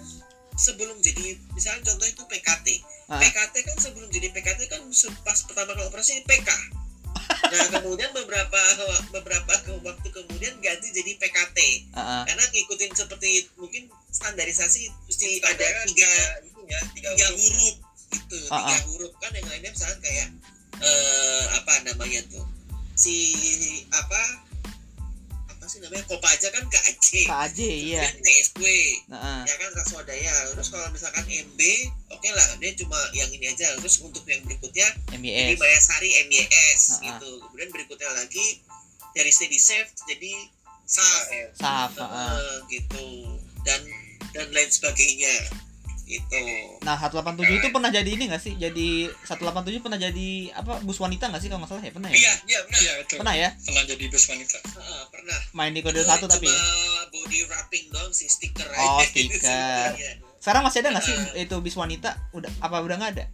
sebelum 0.54 0.94
jadi 0.98 1.34
misalnya 1.50 1.82
contoh 1.84 2.06
itu 2.06 2.22
PKT 2.24 2.66
Ah. 3.04 3.20
PKT 3.20 3.54
kan 3.62 3.76
sebelum 3.76 4.08
jadi 4.08 4.30
PKT 4.30 4.60
kan 4.64 4.80
pas 5.20 5.36
pertama 5.44 5.72
kali 5.72 5.84
operasi 5.84 6.24
PK 6.24 6.48
nah 7.44 7.66
kemudian 7.70 8.10
beberapa 8.12 8.60
beberapa 9.10 9.52
ke- 9.60 9.78
waktu 9.80 10.08
kemudian 10.10 10.54
ganti 10.58 10.88
jadi 10.90 11.12
PKT 11.16 11.58
Heeh. 11.92 12.22
karena 12.26 12.44
ngikutin 12.48 12.92
seperti 12.92 13.28
mungkin 13.54 13.86
standarisasi 14.10 14.90
mesti 15.06 15.38
ada 15.40 15.54
Standarnya 15.54 15.84
tiga 15.86 16.12
itu 16.42 16.60
ya 16.64 16.80
tiga 16.92 17.08
tiga 17.12 17.28
huruf. 17.30 17.40
huruf 17.40 17.76
gitu 18.10 18.36
Ah, 18.48 18.58
tiga 18.60 18.74
ah. 18.74 18.80
huruf 18.88 19.12
kan 19.18 19.30
yang 19.32 19.46
lainnya 19.46 19.70
misalnya 19.70 19.98
kayak 20.00 20.28
eh 20.76 21.44
apa 21.54 21.72
namanya 21.84 22.20
tuh 22.28 22.42
si 22.94 23.16
apa 23.88 24.22
sih 25.74 25.82
namanya 25.82 26.06
Kopaja 26.06 26.48
kan 26.54 26.62
KAC 26.70 27.26
KAJ 27.26 27.58
iya. 27.66 28.06
TSW 28.14 28.62
Heeh. 29.10 29.40
ya 29.42 29.54
kan 29.58 29.70
Raswadaya 29.74 30.30
terus 30.54 30.70
kalau 30.70 30.86
misalkan 30.94 31.26
MB 31.26 31.60
oke 32.14 32.28
lah 32.30 32.46
dia 32.62 32.70
cuma 32.78 32.94
yang 33.10 33.26
ini 33.34 33.50
aja 33.50 33.74
terus 33.74 33.98
untuk 33.98 34.22
yang 34.24 34.38
berikutnya 34.46 34.86
jadi 35.10 35.18
MIS. 35.18 35.58
Mayasari 35.58 36.10
MYS 36.30 36.82
Ah, 36.86 36.94
ah. 36.94 37.00
gitu 37.02 37.30
kemudian 37.42 37.70
berikutnya 37.74 38.10
lagi 38.14 38.62
dari 39.10 39.30
Steady 39.34 39.58
Safe 39.58 39.90
jadi 40.06 40.32
SAF 40.86 41.50
Saf. 41.58 41.90
Eh, 41.98 42.56
gitu 42.70 43.06
dan 43.66 43.82
dan 44.30 44.46
lain 44.54 44.70
sebagainya 44.70 45.34
gitu 46.04 46.36
Nah, 46.80 46.94
187 46.94 47.24
itu 47.54 47.68
pernah 47.68 47.88
jadi 47.88 48.06
ini 48.06 48.28
gak 48.28 48.38
sih? 48.38 48.54
Jadi 48.54 49.08
187 49.24 49.80
pernah 49.80 49.96
jadi 49.96 50.28
apa 50.52 50.80
bus 50.80 50.96
wanita 50.96 51.28
gak 51.28 51.38
sih 51.38 51.48
kalau 51.48 51.60
nggak 51.60 51.70
salah 51.70 51.82
ya? 51.82 51.92
Pernah 51.92 52.08
ya? 52.08 52.16
iya 52.16 52.32
iya 52.44 52.58
benar 52.62 52.78
Iya 52.78 52.92
betul. 52.98 53.16
Pernah 53.18 53.34
ya? 53.34 53.48
Pernah 53.58 53.82
jadi 53.84 54.04
bus 54.06 54.24
wanita. 54.26 54.56
Heeh, 54.60 55.02
pernah 55.08 55.38
Main 55.52 55.72
di 55.72 55.80
kode 55.80 55.98
Itu 55.98 56.10
1 56.10 56.28
tapi 56.28 56.46
ya? 56.46 56.56
body 57.08 57.40
wrapping 57.46 57.84
doang 57.88 58.10
sih 58.10 58.26
stiker 58.26 58.68
Oh, 58.70 59.00
stiker. 59.06 59.40
sebenarnya. 59.40 60.12
Sekarang 60.36 60.62
masih 60.62 60.78
ada 60.80 60.88
gak 60.92 61.04
sih 61.04 61.16
Eh. 61.34 61.42
itu 61.42 61.56
bis 61.58 61.74
wanita? 61.74 62.10
Udah 62.30 62.52
apa 62.58 62.76
udah 62.78 62.96
nggak 62.96 63.12
ada? 63.14 63.26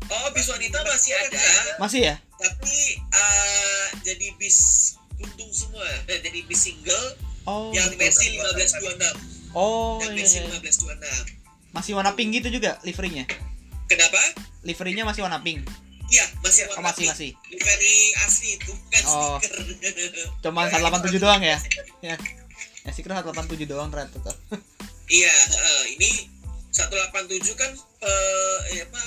oh 0.00 0.28
bis 0.30 0.46
wanita 0.46 0.78
masih 0.84 1.10
ada 1.12 1.42
Masih 1.76 2.00
ya? 2.04 2.14
tapi 2.34 2.76
eh, 3.02 3.86
jadi 4.00 4.30
bis 4.36 4.58
untung 5.16 5.50
semua 5.50 5.82
Eh, 6.06 6.20
jadi 6.24 6.44
bis 6.44 6.60
single 6.62 7.06
Oh. 7.42 7.72
yang 7.72 7.88
versi 7.94 8.36
1526 8.36 9.56
Oh, 9.56 9.96
yang 9.98 10.12
iya, 10.12 10.20
versi 10.20 10.36
iya. 10.38 10.52
1526 10.54 11.37
Masih 11.70 11.92
warna 11.92 12.12
pink 12.12 12.32
gitu 12.34 12.48
juga 12.50 12.80
liverynya. 12.82 13.24
kenapa 13.84 14.20
Liverynya 14.60 15.04
masih 15.04 15.24
warna 15.24 15.40
pink. 15.40 15.64
iya 16.08 16.24
masih 16.40 16.64
Oh, 16.66 16.76
warna 16.76 16.88
masih 16.88 17.04
pink. 17.04 17.12
masih. 17.12 17.30
livery 17.50 17.98
asli 18.22 18.48
itu 18.56 18.70
bukan 18.70 19.02
Oh. 19.06 19.36
stiker 19.38 19.60
Cuma 20.40 20.66
187 20.66 21.18
doang 21.18 21.40
ya? 21.40 21.56
Ya. 22.00 22.16
Ya 22.84 22.90
kira 22.92 23.20
187 23.20 23.64
doang 23.64 23.88
ternyata 23.88 24.16
tuh. 24.22 24.36
Iya, 25.06 25.32
eh, 25.32 25.82
ini 25.96 26.10
187 26.68 27.52
kan 27.54 27.70
eh 28.00 28.58
eh, 28.72 28.84
apa 28.84 29.02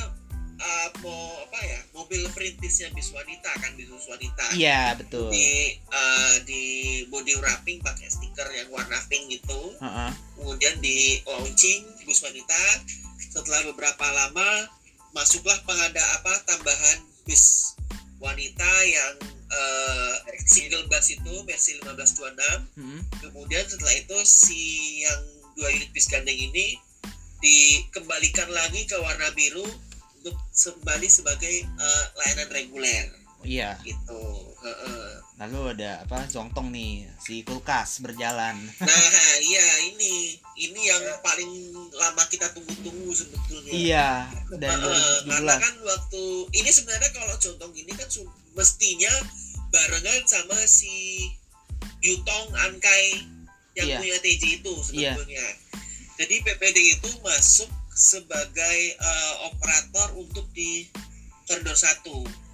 eh, 0.61 0.87
mau 1.01 1.17
apa 1.41 1.59
ya 1.59 1.79
mobil 1.91 2.21
perintisnya 2.29 2.87
bis 2.91 3.09
wanita 3.09 3.49
kan 3.55 3.73
bis 3.73 3.89
wanita 4.05 4.45
Iya, 4.53 4.93
betul. 4.95 5.27
di 5.29 5.73
eh, 5.75 6.35
di 6.45 6.63
body 7.07 7.33
wrapping 7.37 7.81
pakai 7.81 8.07
stiker 8.07 8.45
yang 8.51 8.69
warna 8.69 8.95
pink 9.07 9.27
gitu 9.31 9.73
Heeh. 9.77 10.11
kemudian 10.35 10.75
di 10.79 11.19
launching 11.23 11.81
bus 12.03 12.21
wanita 12.21 12.61
setelah 13.19 13.65
beberapa 13.65 14.05
lama 14.07 14.69
masuklah 15.11 15.57
pengada 15.63 15.99
apa 16.15 16.33
tambahan 16.45 16.97
bis 17.23 17.73
wanita 18.17 18.69
yang 18.85 19.13
eh, 19.47 20.13
single 20.43 20.85
bus 20.85 21.09
itu 21.09 21.33
versi 21.43 21.75
1526 21.77 22.77
Mm-mm. 22.77 23.01
kemudian 23.19 23.65
setelah 23.65 23.93
itu 23.93 24.17
si 24.21 24.61
yang 25.01 25.21
dua 25.53 25.67
unit 25.69 25.89
bis 25.91 26.07
gandeng 26.07 26.33
ini 26.33 26.77
dikembalikan 27.41 28.47
lagi 28.49 28.85
ke 28.85 28.95
warna 28.95 29.33
biru 29.33 29.65
kembali 30.23 31.07
sebagai 31.07 31.65
eh, 31.65 32.03
layanan 32.15 32.49
reguler 32.49 33.05
Iya. 33.41 33.73
gitu. 33.81 34.53
Lalu 35.41 35.73
ada 35.73 36.05
apa? 36.05 36.29
Zongtong 36.29 36.69
nih, 36.69 37.09
si 37.17 37.41
kulkas 37.41 37.97
berjalan. 37.97 38.53
nah 38.77 39.33
iya 39.41 39.65
ini 39.89 40.37
ini 40.53 40.81
yang 40.85 41.01
paling 41.25 41.49
lama 41.97 42.21
kita 42.29 42.53
tunggu-tunggu 42.53 43.09
sebetulnya 43.09 43.71
Iya, 43.73 44.09
dari 44.53 44.77
Heeh, 44.77 45.17
karena 45.25 45.57
2017. 45.57 45.65
kan 45.65 45.75
waktu 45.81 46.23
ini 46.53 46.69
sebenarnya 46.69 47.09
kalau 47.09 47.33
Jontong 47.41 47.73
ini 47.73 47.91
kan 47.97 48.05
mestinya 48.53 49.13
barengan 49.73 50.21
sama 50.29 50.57
si 50.69 51.25
Yutong 52.05 52.53
Ankai 52.61 53.25
yang 53.73 53.87
Iya. 53.89 53.97
punya 53.97 54.17
TJ 54.21 54.43
itu 54.61 54.73
sebetulnya. 54.85 55.45
Jadi 56.21 56.35
PPD 56.45 56.77
itu 57.01 57.09
masuk 57.25 57.69
sebagai 58.01 58.79
eh, 58.97 59.33
operator 59.45 60.17
untuk 60.17 60.49
di 60.51 60.89
koridor 61.45 61.77
1. 61.77 62.01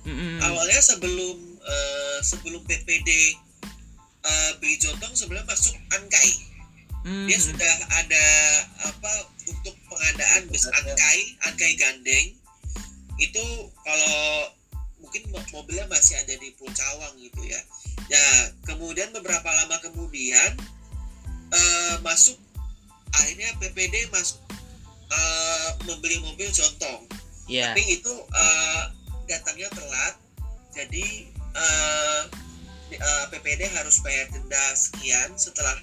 Mm-mm. 0.03 0.43
Awalnya 0.43 0.81
sebelum 0.83 1.37
eh, 1.63 2.17
sebelum 2.19 2.59
PPD 2.67 3.09
eh, 4.21 4.51
beli 4.59 4.75
Jontong 4.75 5.15
sebelumnya 5.15 5.47
masuk 5.47 5.75
Ankai 5.95 6.31
dia 7.07 7.39
Mhm. 7.39 7.45
sudah 7.55 7.73
ada 7.95 8.25
apa 8.83 9.13
untuk 9.47 9.71
pengadaan 9.87 10.43
bus 10.51 10.67
Ankai 10.67 11.19
Ankai 11.39 11.79
Gandeng 11.79 12.35
itu 13.15 13.45
kalau 13.79 14.51
mungkin 14.99 15.23
mo- 15.31 15.47
mobilnya 15.55 15.87
masih 15.87 16.19
ada 16.19 16.35
di 16.35 16.51
Pucawang 16.59 17.15
gitu 17.15 17.47
ya 17.47 17.61
ya 18.11 18.23
kemudian 18.67 19.15
beberapa 19.15 19.47
lama 19.47 19.79
kemudian 19.79 20.51
eh, 21.47 21.95
masuk 22.03 22.35
akhirnya 23.15 23.55
PPD 23.55 24.11
masuk 24.11 24.43
eh, 25.09 25.69
membeli 25.83 26.19
mobil 26.19 26.47
Jontong 26.47 27.07
Iya. 27.45 27.71
tapi 27.71 27.83
itu 27.93 28.13
eh, 28.27 28.83
datangnya 29.25 29.71
telat 29.71 30.15
jadi 30.71 31.05
di- 32.87 32.99
eh, 32.99 33.25
PPD 33.29 33.67
harus 33.69 33.99
bayar 33.99 34.27
denda 34.29 34.63
sekian 34.73 35.35
setelah 35.35 35.75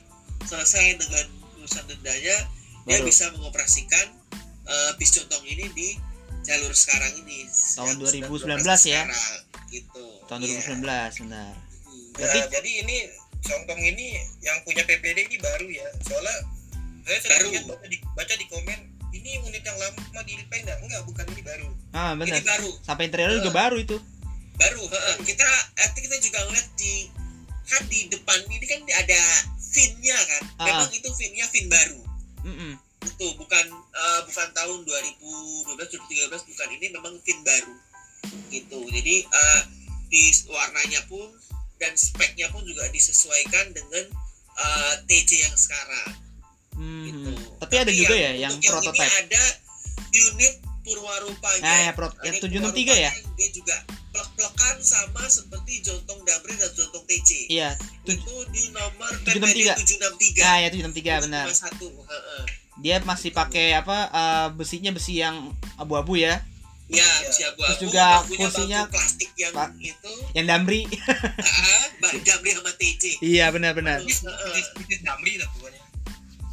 selesai 0.42 0.96
dengan 0.96 1.26
urusan 1.56 1.84
dendanya 1.86 2.36
dia 2.84 2.98
Baru. 2.98 3.06
bisa 3.06 3.32
mengoperasikan 3.32 4.06
eh, 4.64 4.90
bis 4.94 5.12
contong 5.14 5.44
ini 5.44 5.68
di 5.70 5.88
jalur 6.42 6.72
sekarang 6.72 7.12
ini 7.18 7.48
Tahun 7.48 7.96
yang 7.96 8.01
sedang 8.02 8.28
2019 8.28 8.44
beroperasi 8.44 8.88
ya? 8.90 9.02
sekarang, 9.02 9.40
gitu 9.70 10.05
Tahun 10.24 10.40
Iya. 10.40 10.48
2019, 10.60 11.20
benar. 11.20 11.52
Hmm. 11.52 12.09
Berarti 12.14 12.38
Ya, 12.38 12.44
jadi 12.51 12.70
ini 12.80 12.96
Songtong 13.40 13.76
ini 13.76 14.06
yang 14.40 14.56
punya 14.64 14.80
PPD 14.82 15.20
ini 15.22 15.36
baru 15.36 15.68
ya. 15.68 15.84
Soalnya 16.01 16.36
saya 17.02 17.18
sering 17.20 17.60
Baru. 17.60 17.76
baca 17.76 17.86
di, 17.86 17.98
baca 18.16 18.34
di 18.34 18.46
komen 18.48 18.78
ini 19.24 19.40
unit 19.40 19.64
yang 19.64 19.78
lama 19.80 19.96
di 20.22 20.36
repaint 20.36 20.68
enggak? 20.68 21.01
Bukan 21.02 21.24
ini 21.32 21.40
baru. 21.40 21.68
ah, 21.90 22.12
ini 22.12 22.20
benar. 22.20 22.44
baru 22.44 22.70
Sampai 22.80 23.09
interiornya 23.09 23.40
juga 23.40 23.52
baru 23.56 23.76
itu. 23.78 23.96
baru 24.55 24.82
heeh. 24.84 25.16
kita 25.24 25.48
nanti 25.74 25.98
kita 25.98 26.16
juga 26.20 26.38
ngeliat 26.44 26.68
di 26.76 27.10
kan 27.64 27.82
di 27.88 28.06
depan 28.06 28.38
ini 28.46 28.62
kan 28.62 28.78
ada 28.94 29.20
finnya 29.59 30.14
kan 30.14 30.42
Ah. 30.55 30.66
memang 30.68 30.90
itu 30.92 31.09
finnya 31.10 31.42
fin 31.48 31.66
baru 31.66 31.98
Mm-mm. 32.44 32.78
itu 33.02 33.26
bukan 33.34 33.66
eh, 33.90 34.20
bukan 34.22 34.48
tahun 34.52 34.78
2012 34.86 35.74
2013 35.74 36.30
2013 36.30 36.51
bukan 36.55 36.68
ini 36.70 36.86
memang 36.92 37.14
fin 37.20 37.40
baru 37.42 37.74
gitu 38.46 38.78
jadi 38.86 39.26
eh, 39.26 39.60
di 40.06 40.22
warnanya 40.46 41.02
pun 41.05 41.34
dan 41.76 41.90
speknya 41.94 42.46
pun 42.48 42.62
juga 42.62 42.86
disesuaikan 42.90 43.74
dengan 43.74 44.06
eh, 44.55 44.94
TC 45.02 45.42
yang 45.42 45.56
sekarang 45.56 46.14
Hmm, 46.74 47.05
gitu. 47.05 47.30
Tapi 47.56 47.74
ada 47.76 47.90
juga 47.90 48.14
ya 48.14 48.30
yang 48.36 48.52
ini 48.52 48.66
ada 48.98 49.44
unit 50.10 50.55
purwarupanya 50.84 51.64
Nah, 51.64 51.78
ya, 51.80 51.92
pro- 51.92 52.12
yang 52.20 52.34
Unit 52.36 52.44
763 52.44 52.92
ya? 52.94 53.09
purwarupanya 53.09 53.32
Dia 53.34 53.48
juga 53.51 53.76
plek-plekan 54.10 54.76
sama 54.78 55.22
seperti 55.26 55.72
Jontong 55.80 56.20
Damri 56.22 56.55
dan 56.55 56.70
Jontong 56.70 57.05
TC 57.05 57.30
Iya, 57.48 57.74
itu 58.05 58.14
di 58.52 58.62
nomor 58.70 59.10
763. 59.22 59.32
PPD 59.32 59.59
763 59.80 60.44
nah 60.44 60.56
ya 60.56 60.68
763 60.68 61.24
benar. 61.24 61.44
satu 61.51 61.86
Dia 62.76 62.98
masih 63.01 63.30
pakai 63.30 63.72
apa 63.72 63.96
eh, 64.09 64.48
besinya 64.52 64.90
besi 64.90 65.16
yang 65.16 65.46
abu-abu 65.76 66.14
ya, 66.16 66.42
ya 66.86 67.06
si 67.28 67.42
abu-abu 67.42 67.70
Terus 67.72 67.80
juga 67.80 68.06
kursinya 68.28 68.80
plastik 68.86 69.30
yang 69.34 69.51
Pak. 69.52 69.68
itu 69.78 70.12
yang 70.34 70.46
Damri. 70.46 70.82
ah, 70.84 71.84
Bang 71.96 72.18
Damri 72.20 72.51
sama 72.52 72.70
TC 72.74 73.22
iya 73.22 73.48
benar-benar. 73.48 74.02
Heeh. 74.02 74.62
Damri 75.01 75.38
lah 75.38 75.48
pokoknya. 75.48 75.80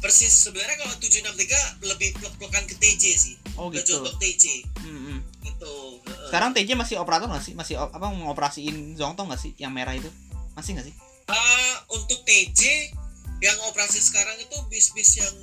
Persis 0.02 0.34
sebenarnya 0.34 0.82
kalau 0.82 0.98
763 0.98 1.86
lebih 1.86 2.10
plek-plekan 2.18 2.66
ke 2.66 2.74
TJ 2.74 3.04
sih 3.14 3.34
Oh 3.54 3.68
gitu. 3.70 4.02
Jontong 4.02 4.18
TC 4.18 4.64
Hmm, 4.82 4.98
hmm. 4.98 5.18
gitu. 5.46 5.74
Sekarang 6.26 6.50
TJ 6.50 6.74
masih 6.74 6.98
operator 6.98 7.30
nggak 7.30 7.44
sih? 7.44 7.54
Masih 7.54 7.78
apa 7.78 8.02
ngoperasiin 8.02 8.98
Zongtong 8.98 9.30
nggak 9.30 9.38
sih? 9.40 9.52
Yang 9.60 9.72
merah 9.72 9.94
itu 9.94 10.10
masih 10.58 10.74
nggak 10.74 10.86
sih? 10.90 10.94
Ah, 11.30 11.76
untuk 11.94 12.18
TJ 12.26 12.90
yang 13.38 13.58
operasi 13.70 14.02
sekarang 14.02 14.34
itu 14.42 14.56
bis-bis 14.66 15.22
yang 15.22 15.34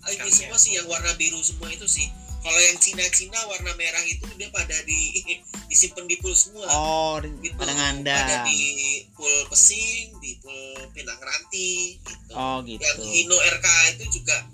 ah, 0.00 0.10
ini 0.16 0.30
semua 0.32 0.56
sih 0.56 0.80
yang 0.80 0.88
warna 0.88 1.12
biru 1.20 1.36
semua 1.44 1.68
itu 1.68 1.84
sih. 1.84 2.08
Kalau 2.44 2.60
yang 2.60 2.76
Cina-Cina 2.76 3.40
warna 3.48 3.72
merah 3.72 4.04
itu 4.04 4.28
dia 4.36 4.52
pada 4.52 4.76
di 4.84 5.24
disimpan 5.72 6.04
di 6.04 6.20
pool 6.20 6.36
semua. 6.36 6.68
Oh, 6.68 7.16
gitu. 7.40 7.56
pada 7.56 7.72
ngandang. 7.72 8.44
di 8.44 9.00
pool 9.16 9.48
Pesing, 9.48 10.12
di 10.20 10.36
pool 10.44 10.92
Pinang 10.92 11.16
Ranti 11.24 11.96
gitu. 12.04 12.32
Oh 12.36 12.60
Yang 12.60 12.84
gitu. 12.84 13.00
Hino 13.00 13.36
RK 13.40 13.68
itu 13.96 14.04
juga 14.20 14.44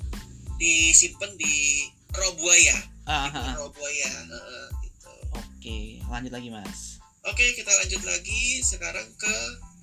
disimpan 0.61 1.35
di 1.35 1.89
Robuaya, 2.15 2.79
Ah, 3.09 3.27
di 3.31 3.39
ah, 3.39 3.43
ah. 3.43 3.55
Robuaya, 3.59 4.11
heeh, 4.29 4.67
gitu. 4.87 5.12
Oke, 5.35 5.79
lanjut 6.11 6.33
lagi 6.35 6.49
mas. 6.51 7.01
Oke, 7.27 7.45
kita 7.55 7.71
lanjut 7.71 8.03
lagi 8.07 8.61
sekarang 8.62 9.07
ke 9.19 9.35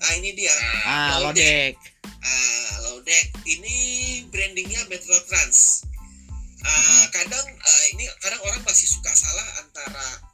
ah 0.03 0.13
ini 0.19 0.35
dia. 0.35 0.53
Ah, 0.83 1.19
Lodek. 1.23 1.75
Lodek. 1.75 1.75
Ah, 2.23 2.73
Lodek 2.87 3.27
ini 3.47 3.75
brandingnya 4.27 4.85
Metro 4.91 5.15
Trans. 5.27 5.86
Ah, 6.65 7.05
kadang 7.13 7.45
ah, 7.45 7.83
ini 7.93 8.09
kadang 8.23 8.41
orang 8.41 8.61
masih 8.65 8.89
suka 8.89 9.13
salah 9.13 9.47
antara 9.61 10.25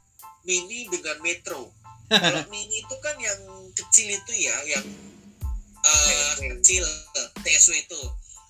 mini 0.48 0.88
dengan 0.88 1.20
metro. 1.20 1.72
Kalau 2.12 2.44
mini 2.48 2.84
itu 2.84 2.96
kan 3.00 3.16
yang 3.20 3.40
kecil 3.76 4.08
itu 4.08 4.32
ya, 4.36 4.56
yang 4.68 4.84
ah, 5.84 6.34
kecil 6.40 6.84
TSW 7.44 7.76
itu. 7.84 8.02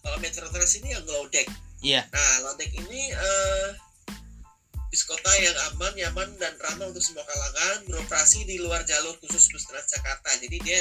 Kalau 0.04 0.20
Metro 0.20 0.44
Trans 0.52 0.74
ini 0.84 0.92
yang 0.92 1.04
Lodek. 1.08 1.48
Iya. 1.80 2.04
Nah, 2.12 2.34
Lodek 2.44 2.68
ini 2.76 3.08
eh 3.08 3.68
bis 4.92 5.02
kota 5.08 5.32
yang 5.42 5.56
aman, 5.74 5.90
nyaman, 5.96 6.28
dan 6.38 6.54
ramah 6.60 6.86
untuk 6.92 7.02
semua 7.02 7.26
kalangan 7.26 7.82
beroperasi 7.88 8.46
di 8.46 8.62
luar 8.62 8.84
jalur 8.86 9.16
khusus 9.18 9.50
bus 9.50 9.64
Transjakarta. 9.66 10.38
Jadi 10.44 10.60
dia 10.60 10.80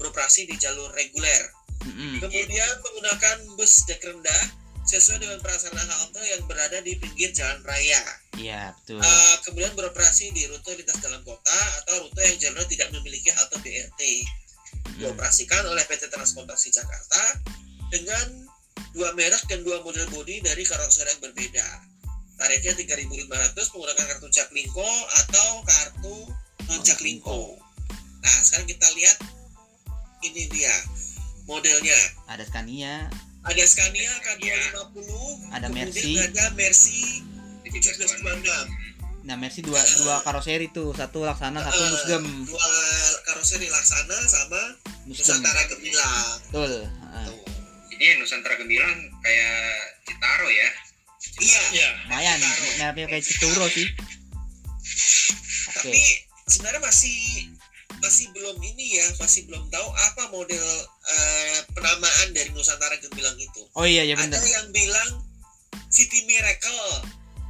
beroperasi 0.00 0.48
di 0.48 0.56
jalur 0.58 0.90
reguler. 0.96 1.52
Mm-mm. 1.84 2.24
Kemudian 2.24 2.72
menggunakan 2.80 3.36
bus 3.54 3.84
dek 3.84 4.00
rendah 4.00 4.63
sesuai 4.84 5.18
dengan 5.24 5.38
prasarana 5.40 5.94
halte 6.04 6.20
yang 6.20 6.44
berada 6.44 6.78
di 6.84 7.00
pinggir 7.00 7.32
jalan 7.32 7.60
raya. 7.64 8.02
Iya 8.36 8.76
betul. 8.76 9.00
Eh, 9.00 9.36
kemudian 9.48 9.72
beroperasi 9.72 10.30
di 10.36 10.44
rute 10.48 10.76
lintas 10.76 11.00
dalam 11.00 11.24
kota 11.24 11.58
atau 11.84 12.04
rute 12.04 12.20
yang 12.20 12.36
jalurnya 12.36 12.68
tidak 12.68 12.88
memiliki 12.92 13.32
halte 13.32 13.56
BRT. 13.64 14.00
Mm-mm. 14.04 15.00
Dioperasikan 15.00 15.64
oleh 15.64 15.82
PT 15.88 16.12
Transportasi 16.12 16.68
Jakarta 16.68 17.22
dengan 17.88 18.44
dua 18.92 19.10
merek 19.16 19.42
dan 19.48 19.64
dua 19.64 19.80
model 19.80 20.06
bodi 20.12 20.44
dari 20.44 20.62
karoseri 20.62 21.16
yang 21.16 21.20
berbeda. 21.24 21.68
Tarifnya 22.34 22.74
3.500 22.74 23.54
menggunakan 23.54 24.04
kartu 24.10 24.28
Jaklingko 24.28 24.90
atau 25.22 25.50
kartu 25.62 26.16
non 26.66 26.80
Jaklingko. 26.82 27.54
Nah, 28.24 28.36
sekarang 28.42 28.66
kita 28.66 28.88
lihat 28.98 29.16
ini 30.26 30.50
dia 30.50 30.74
modelnya. 31.46 31.94
Ada 32.26 32.42
Scania, 32.48 33.06
Ada 33.44 33.64
Scania 33.64 34.08
K250, 34.20 35.08
Ada 35.52 35.68
Mercy. 35.68 36.16
ada 36.16 36.44
Mercy 36.54 37.20
1726. 37.62 38.44
nah 39.22 39.36
Mercy 39.36 39.60
dua 39.60 39.80
dua 39.98 40.20
karoseri 40.20 40.68
tuh, 40.68 40.92
satu 40.92 41.24
laksana, 41.24 41.56
satu 41.58 41.76
Eh, 41.78 41.88
musgem, 41.90 42.24
Dua 42.44 42.68
karoseri 43.24 43.68
Laksana 43.68 44.16
sama 44.22 44.62
musgem. 45.04 45.40
Nusantara 45.40 45.62
Gemilang. 45.66 46.28
Betul. 46.46 46.72
Ah, 47.06 47.24
Tuh. 47.24 47.40
Jadi 47.90 48.04
Nusantara 48.18 48.54
Gemilang 48.56 48.92
kayak 49.20 49.56
Citaro 50.04 50.44
ya. 50.46 50.68
Iya, 51.34 51.60
Iya. 51.72 51.88
lumayan, 52.04 52.36
merahnya 52.38 53.04
kayak 53.08 53.24
Cituro 53.24 53.64
sih. 53.66 53.88
Oke. 55.66 55.80
tapi 55.84 56.00
sebenarnya 56.46 56.80
masih 56.80 57.16
masih 58.04 58.28
belum 58.30 58.60
ini 58.60 58.86
ya, 58.94 59.06
masih 59.16 59.48
belum 59.48 59.64
tahu 59.66 59.88
apa 59.88 60.28
model 60.28 60.60
eh, 61.06 61.58
penamaan 61.70 62.28
dari 62.30 62.52
Nusantara 62.52 63.00
Gemilang 63.00 63.32
itu. 63.34 63.64
Oh 63.72 63.84
iya 63.84 64.04
ya 64.04 64.14
benar. 64.14 64.36
Ada 64.36 64.44
yang 64.46 64.68
bilang 64.70 65.10
City 65.88 66.20
Miracle, 66.24 66.84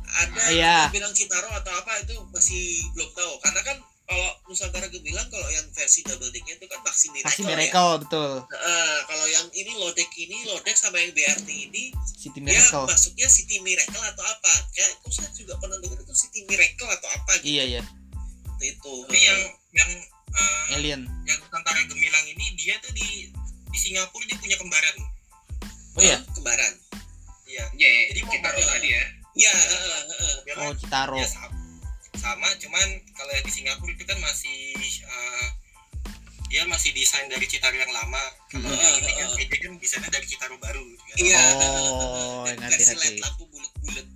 ada 0.07 0.39
Ah, 0.39 0.51
iya. 0.51 0.77
yang 0.87 0.95
bilang 0.95 1.11
Citaro 1.11 1.51
atau 1.51 1.73
apa 1.75 1.99
itu 1.99 2.15
masih 2.31 2.63
belum 2.93 3.11
tahu. 3.11 3.33
Karena 3.41 3.61
kan 3.63 3.77
kalau 4.05 4.29
Nusantara 4.47 4.87
Gemilang 4.87 5.27
kalau 5.27 5.49
yang 5.49 5.65
versi 5.73 6.05
double 6.05 6.29
decknya 6.29 6.55
itu 6.55 6.67
kan 6.67 6.79
Maxi 6.81 7.09
Miracle, 7.09 7.27
Pasti 7.27 7.43
ya. 7.43 7.49
Miracle 7.51 7.93
betul. 7.99 8.31
Eh, 8.47 8.99
kalau 9.05 9.27
yang 9.27 9.47
ini 9.51 9.73
Lodek 9.75 10.11
ini 10.15 10.37
Lodek 10.47 10.77
sama 10.77 11.01
yang 11.01 11.11
BRT 11.11 11.49
ini 11.49 11.91
City 12.15 12.39
Miracle. 12.39 12.85
masuknya 12.85 13.27
City 13.27 13.59
Miracle 13.59 14.05
atau 14.05 14.23
apa? 14.23 14.53
Kayak 14.71 14.95
itu 14.95 15.09
saya 15.11 15.29
juga 15.33 15.59
pernah 15.59 15.81
dengar 15.81 15.99
itu 15.99 16.15
City 16.15 16.45
Miracle 16.45 16.87
atau 16.91 17.09
apa 17.11 17.33
gitu. 17.41 17.49
Iya 17.51 17.65
ya, 17.75 17.83
Itu. 18.63 18.95
Tapi 19.05 19.19
yang 19.19 19.41
yang 19.75 19.91
eh, 20.35 20.75
Alien. 20.75 21.03
yang 21.23 21.39
Nusantara 21.41 21.81
Gemilang 21.85 22.25
ini 22.27 22.47
dia 22.55 22.75
tuh 22.79 22.91
di 22.91 23.31
di 23.65 23.79
Singapura 23.81 24.25
dia 24.25 24.37
punya 24.37 24.57
kembaran. 24.57 24.97
Oh 25.95 26.01
iya. 26.01 26.19
kembaran. 26.33 26.73
Iya. 27.45 27.65
Iya, 27.73 27.89
ya, 27.89 28.03
Jadi 28.11 28.21
mau 28.21 28.33
Citaro 28.33 28.61
tadi 28.61 28.89
ya. 28.89 29.05
Ya, 29.37 29.51
heeh, 29.51 29.81
heeh. 30.09 30.35
Modelnya 30.37 30.65
Oh 30.65 30.73
Citaro. 30.75 31.17
ya 31.17 31.27
sama, 31.27 31.51
sama 32.15 32.49
cuman 32.57 32.87
kalau 33.13 33.31
yang 33.31 33.43
di 33.43 33.53
Singapura 33.53 33.91
itu 33.91 34.05
kan 34.05 34.19
masih 34.19 34.59
eh, 35.01 35.47
dia 36.47 36.63
masih 36.65 36.91
desain 36.93 37.27
dari 37.27 37.43
Citaro 37.45 37.75
yang 37.75 37.91
lama. 37.91 38.23
Kalau 38.49 38.63
Hmm. 38.63 38.79
yang 38.79 38.95
ini 38.97 39.11
kan 39.11 39.29
TJ 39.37 39.55
kan 39.61 39.73
desainnya 39.77 40.11
dari 40.13 40.23
Citaro 40.25 40.55
baru. 40.57 40.83
gitu 40.83 41.03
kan. 41.05 41.17
Iya. 41.21 41.43
Oh, 41.51 42.43
Dan 42.45 42.55
ngerti. 42.61 42.83
LED 42.93 43.17
lampu 43.21 43.43
bulat-bulat. 43.49 44.07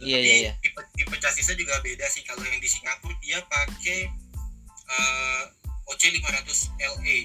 Iya 0.00 0.18
iya 0.18 0.34
iya. 0.42 0.52
Tipe, 0.58 0.80
tipe 0.92 1.14
chasisnya 1.16 1.54
juga 1.54 1.78
beda 1.80 2.06
sih. 2.06 2.20
Kalau 2.22 2.42
yang 2.42 2.58
di 2.58 2.66
Singapura 2.66 3.14
dia 3.18 3.38
pakai 3.42 4.08
eh, 4.92 5.42
OC 5.88 6.02
500 6.20 6.68
LA. 6.80 7.18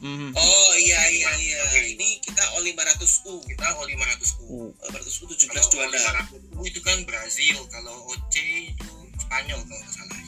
Mhm. 0.00 0.32
Oh 0.32 0.72
iya 0.80 1.00
iya 1.12 1.30
iya. 1.36 1.60
Ini 1.84 2.24
kita 2.24 2.40
O 2.56 2.64
500U. 2.64 3.34
Kita 3.44 3.66
O 3.76 3.84
500U. 3.84 4.48
Uh, 4.48 4.72
500U 4.88 5.28
Kalau 5.28 5.68
O 5.68 5.76
1726. 5.76 6.56
500U 6.56 6.60
itu 6.64 6.80
kan 6.80 6.96
Brazil. 7.04 7.56
Kalau 7.68 8.08
OC 8.08 8.34
itu 8.72 8.92
Spanyol 9.20 9.60
kalau 9.60 9.80
nggak 9.84 9.92
salah. 9.92 10.20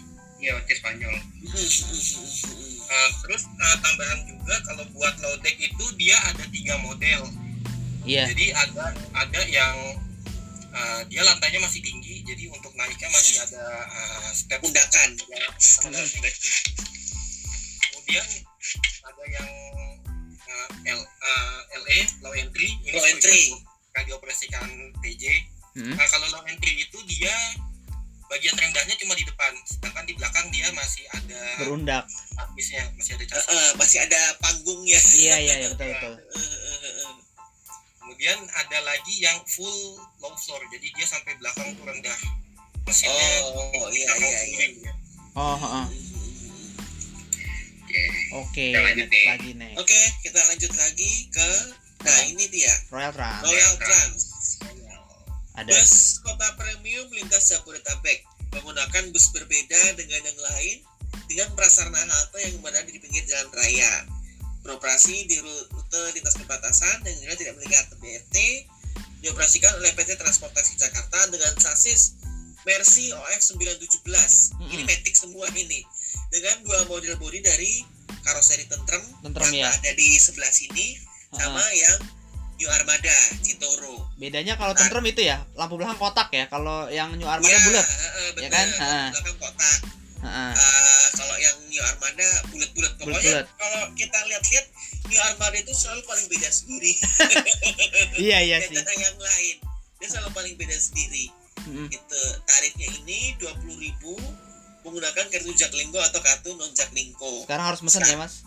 Iya, 0.43 0.59
oke 0.59 0.73
Spanyol. 0.75 1.15
Eh, 2.93 3.11
terus 3.25 3.43
eh, 3.47 3.77
tambahan 3.79 4.21
juga 4.27 4.55
kalau 4.67 4.85
buat 4.93 5.15
low 5.23 5.37
deck 5.41 5.57
itu 5.57 5.85
dia 5.97 6.19
ada 6.29 6.45
tiga 6.51 6.75
model. 6.83 7.31
Iya. 8.03 8.29
Jadi 8.35 8.51
ada 8.51 8.91
ada 9.15 9.41
yang 9.47 9.77
eh, 10.75 11.01
dia 11.09 11.23
lantainya 11.25 11.63
masih 11.63 11.81
tinggi, 11.81 12.02
jadi 12.23 12.45
untuk 12.49 12.73
naiknya 12.75 13.09
masih 13.09 13.37
ada 13.43 13.65
eh, 13.85 14.31
step 14.33 14.61
Undakan. 14.61 15.11
Kemudian 17.83 18.27
ada 19.03 19.25
yang 19.29 19.49
eh, 20.43 20.91
L, 20.93 21.01
eh, 21.01 21.59
LE 21.79 21.99
low 22.21 22.35
entry, 22.35 22.69
ini 22.83 22.93
Low 22.93 23.05
entry. 23.07 23.53
yang 23.93 24.05
dioperasikan 24.09 24.67
TJ. 25.01 25.25
Mhm. 25.75 25.95
Nah 25.97 26.07
kalau 26.09 26.27
low 26.31 26.45
entry 26.45 26.73
itu 26.79 26.99
dia 27.09 27.33
bagian 28.29 28.57
rendahnya 28.57 28.97
cuma 28.97 29.13
di 29.13 29.29
depan, 29.29 29.53
sedangkan 29.69 30.09
di 30.09 30.17
belakang 30.17 30.49
dia 30.49 30.65
masih 30.73 31.05
ada 31.13 31.41
Berundak. 31.61 32.09
habisnya, 32.33 32.89
masih 32.97 33.13
ada 33.21 33.25
chassis. 33.29 33.53
eh, 33.53 33.71
masih 33.77 33.99
ada 34.01 34.21
panggungnya. 34.41 34.97
Iya 35.13 35.37
iya 35.37 35.55
iya, 35.61 35.69
betul 35.77 35.89
betul. 35.93 36.13
Kemudian 38.23 38.47
ada 38.55 38.79
lagi 38.87 39.19
yang 39.19 39.35
full 39.51 39.99
low 40.23 40.31
floor, 40.39 40.63
jadi 40.71 40.95
dia 40.95 41.03
sampai 41.11 41.35
belakang 41.43 41.75
tuh 41.75 41.91
rendah. 41.91 42.15
Mesinnya 42.87 43.29
Oh, 43.51 43.91
di 43.91 43.99
iya, 43.99 44.15
iya, 44.15 44.39
kiri, 44.47 44.79
ya. 44.79 44.95
Oh, 45.35 45.59
heeh. 45.59 45.87
Oke. 47.83 48.03
Oke, 48.39 48.67
Kita 48.71 48.79
lanjut 48.79 49.11
next 49.11 49.19
nih. 49.19 49.27
lagi 49.27 49.51
nih. 49.59 49.73
Oke, 49.75 50.01
kita 50.23 50.39
lanjut 50.39 50.71
lagi 50.71 51.11
ke 51.35 51.51
nah 52.07 52.19
ini 52.31 52.47
dia 52.47 52.71
Royal 52.95 53.11
Trans. 53.11 53.43
Royal 53.43 53.75
Trans. 53.83 54.23
ada 55.59 55.67
Bus 55.67 56.23
kota 56.23 56.47
premium 56.55 57.11
lintas 57.11 57.51
Jabodetabek 57.51 58.23
menggunakan 58.55 59.03
bus 59.11 59.35
berbeda 59.35 59.99
dengan 59.99 60.23
yang 60.23 60.39
lain 60.47 60.77
dengan 61.27 61.51
prasarana 61.59 61.99
halte 61.99 62.39
yang 62.39 62.55
berada 62.63 62.87
di 62.87 63.03
pinggir 63.03 63.27
jalan 63.27 63.51
raya. 63.51 64.22
Beroperasi 64.63 65.27
di 65.27 65.37
rute 65.39 66.03
lintas 66.13 66.35
perbatasan 66.35 67.03
dan 67.03 67.13
juga 67.17 67.35
tidak 67.35 67.53
memiliki 67.57 67.75
kartu 67.75 67.95
BRT. 67.99 68.37
Dioperasikan 69.21 69.73
oleh 69.77 69.91
PT 69.93 70.15
Transportasi 70.15 70.75
Jakarta 70.77 71.29
dengan 71.29 71.55
sasis 71.57 72.19
Mercy 72.63 73.11
OF 73.11 73.41
917. 73.41 73.87
Ini 74.01 74.07
Mm-mm. 74.73 74.83
metik 74.85 75.15
semua 75.15 75.47
ini. 75.53 75.83
Dengan 76.29 76.63
dua 76.63 76.87
model 76.87 77.15
bodi 77.17 77.39
dari 77.39 77.83
karoseri 78.21 78.65
tentrem, 78.65 79.03
Tentrem, 79.21 79.51
yang 79.53 79.67
ya. 79.67 79.71
ada 79.73 79.91
di 79.93 80.15
sebelah 80.17 80.49
sini 80.49 80.95
sama 81.31 81.63
yang 81.71 81.99
New 82.55 82.69
Armada 82.69 83.11
Citoro. 83.41 84.07
bedanya 84.15 84.55
kalau 84.55 84.71
tentrem 84.73 85.03
itu 85.05 85.25
ya 85.25 85.43
lampu 85.53 85.75
belakang 85.75 85.99
kotak 85.99 86.31
ya 86.31 86.47
kalau 86.47 86.87
yang 86.87 87.11
New 87.13 87.27
Armada 87.27 87.49
Iya, 87.49 87.59
bulat 87.61 87.83
heeh, 87.83 88.29
Ya 88.39 88.49
kan? 88.49 88.67
Lampu 88.69 88.79
Heeh. 88.79 89.09
belakang 89.11 89.37
kotak. 89.41 89.79
Eh, 90.23 90.55
kalau 91.13 91.37
yang 91.37 91.57
New 91.67 91.83
Armada 91.83 92.29
bulat-bulat. 92.47 92.93
Pokoknya 92.95 93.11
Bulat-bulat. 93.43 93.47
kalau 93.59 93.83
kita 93.93 94.19
lihat-lihat 94.25 94.67
New 95.05 95.21
Armada 95.21 95.57
itu 95.57 95.73
selalu 95.73 96.03
paling 96.03 96.27
beda 96.27 96.49
sendiri 96.49 96.93
iya 98.25 98.39
iya 98.41 98.57
sih 98.61 98.71
daripada 98.71 98.95
yang 98.95 99.19
lain. 99.19 99.57
Dia 99.99 100.09
selalu 100.09 100.31
paling 100.33 100.55
beda 100.55 100.77
sendiri. 100.77 101.27
Mm-mm. 101.63 101.87
Gitu. 101.89 102.23
Tarifnya 102.43 102.89
ini 102.97 103.35
20.000 103.37 103.99
menggunakan 104.83 105.25
kartu 105.29 105.53
Jaklingko 105.53 105.99
atau 106.01 106.19
kartu 106.19 106.51
non 106.53 106.71
Jaklingko. 106.71 107.47
sekarang 107.47 107.67
harus 107.69 107.83
mesen 107.83 108.03
ya 108.03 108.19
mas 108.19 108.43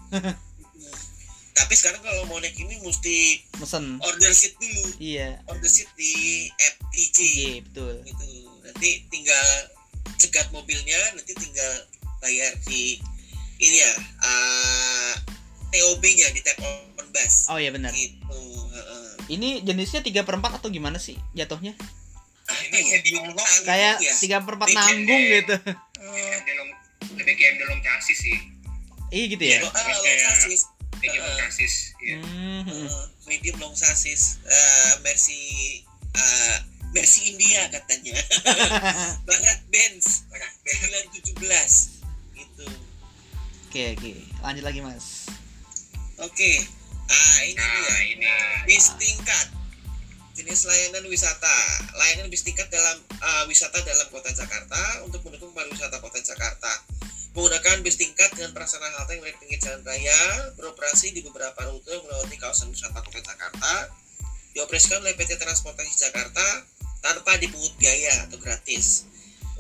Tapi 1.56 1.72
sekarang 1.72 2.04
kalau 2.04 2.28
mau 2.28 2.36
naik 2.38 2.52
ini 2.54 2.76
mesti 2.80 3.40
mesen 3.56 3.96
order 4.02 4.32
seat 4.32 4.56
dulu. 4.56 5.00
iya 5.00 5.40
Order 5.46 5.68
seat 5.68 5.88
di 5.96 6.52
TJ. 6.92 7.18
iya 7.24 7.52
betul 7.64 7.96
gitu 8.04 8.24
nanti 8.62 8.90
tinggal 9.08 9.48
cegat 10.18 10.48
mobilnya 10.52 10.98
nanti 11.14 11.32
tinggal 11.34 11.72
bayar 12.20 12.52
di 12.66 13.00
ini 13.56 13.78
ya 13.80 13.92
uh, 14.24 15.14
TOB-nya 15.72 16.28
di 16.32 16.42
tap 16.44 16.60
on 16.64 17.08
bus. 17.12 17.48
Oh 17.52 17.60
iya 17.60 17.72
benar. 17.72 17.92
Gitu 17.92 18.20
heeh. 18.76 19.08
ini 19.32 19.64
jenisnya 19.64 20.04
tiga 20.04 20.28
per 20.28 20.36
empat 20.40 20.60
atau 20.60 20.68
gimana 20.68 21.00
sih 21.00 21.16
jatuhnya? 21.32 21.76
Nah, 21.76 22.54
Apa 22.54 22.76
ini 22.78 22.78
ya? 22.78 23.00
medium 23.00 23.26
long 23.34 23.50
kayak 23.66 23.96
ya? 24.04 24.14
tiga 24.20 24.38
per 24.44 24.54
empat 24.60 24.70
nanggung 24.76 25.24
gitu. 25.24 25.56
Lebih 27.16 27.34
kayak 27.40 27.54
dalam 27.64 27.80
chassis 27.82 28.20
sih. 28.20 28.38
Iya 29.14 29.26
gitu 29.32 29.44
ya? 29.46 29.58
Ah, 29.64 29.84
long 29.88 30.04
Kayak- 30.04 30.24
sasis 30.36 30.62
medium 31.00 31.22
long 31.24 31.38
chassis 31.40 31.74
ya. 32.04 32.18
Medium 33.26 33.56
long 33.58 33.76
sasis 33.76 34.22
uh, 34.46 34.94
Mercy 35.02 35.82
Mercy 36.96 37.36
India 37.36 37.68
katanya. 37.76 38.16
Barat 39.28 39.60
Benz. 39.68 40.24
917 40.64 41.36
gitu. 42.40 42.66
Oke 43.68 43.84
oke. 44.00 44.14
Lanjut 44.40 44.64
lagi 44.64 44.80
mas. 44.80 45.28
Oke. 46.24 46.64
Ah 47.12 47.38
ini 47.44 47.60
nah 47.60 47.76
dia. 47.84 47.98
ini. 48.16 48.32
Bis 48.64 48.96
tingkat. 48.96 49.52
Jenis 50.40 50.64
layanan 50.64 51.04
wisata. 51.12 51.58
Layanan 52.00 52.32
bis 52.32 52.48
tingkat 52.48 52.72
dalam 52.72 53.04
uh, 53.20 53.44
wisata 53.52 53.76
dalam 53.84 54.08
kota 54.08 54.32
Jakarta 54.32 55.04
untuk 55.04 55.20
mendukung 55.28 55.52
pariwisata 55.52 56.00
kota 56.00 56.24
Jakarta. 56.24 56.72
Menggunakan 57.36 57.84
bis 57.84 58.00
tingkat 58.00 58.32
dengan 58.40 58.56
prasarana 58.56 58.96
halte 59.04 59.20
yang 59.20 59.28
berada 59.28 59.40
pinggir 59.44 59.60
jalan 59.60 59.84
raya 59.84 60.20
beroperasi 60.56 61.12
di 61.12 61.20
beberapa 61.20 61.68
rute 61.68 61.92
melewati 61.92 62.40
kawasan 62.40 62.72
wisata 62.72 63.04
kota 63.04 63.20
Jakarta. 63.20 63.92
Dioperasikan 64.56 65.04
oleh 65.04 65.20
PT 65.20 65.36
Transportasi 65.36 66.00
Jakarta 66.00 66.64
tanpa 67.06 67.38
dipungut 67.38 67.74
biaya 67.78 68.26
atau 68.26 68.42
gratis 68.42 69.06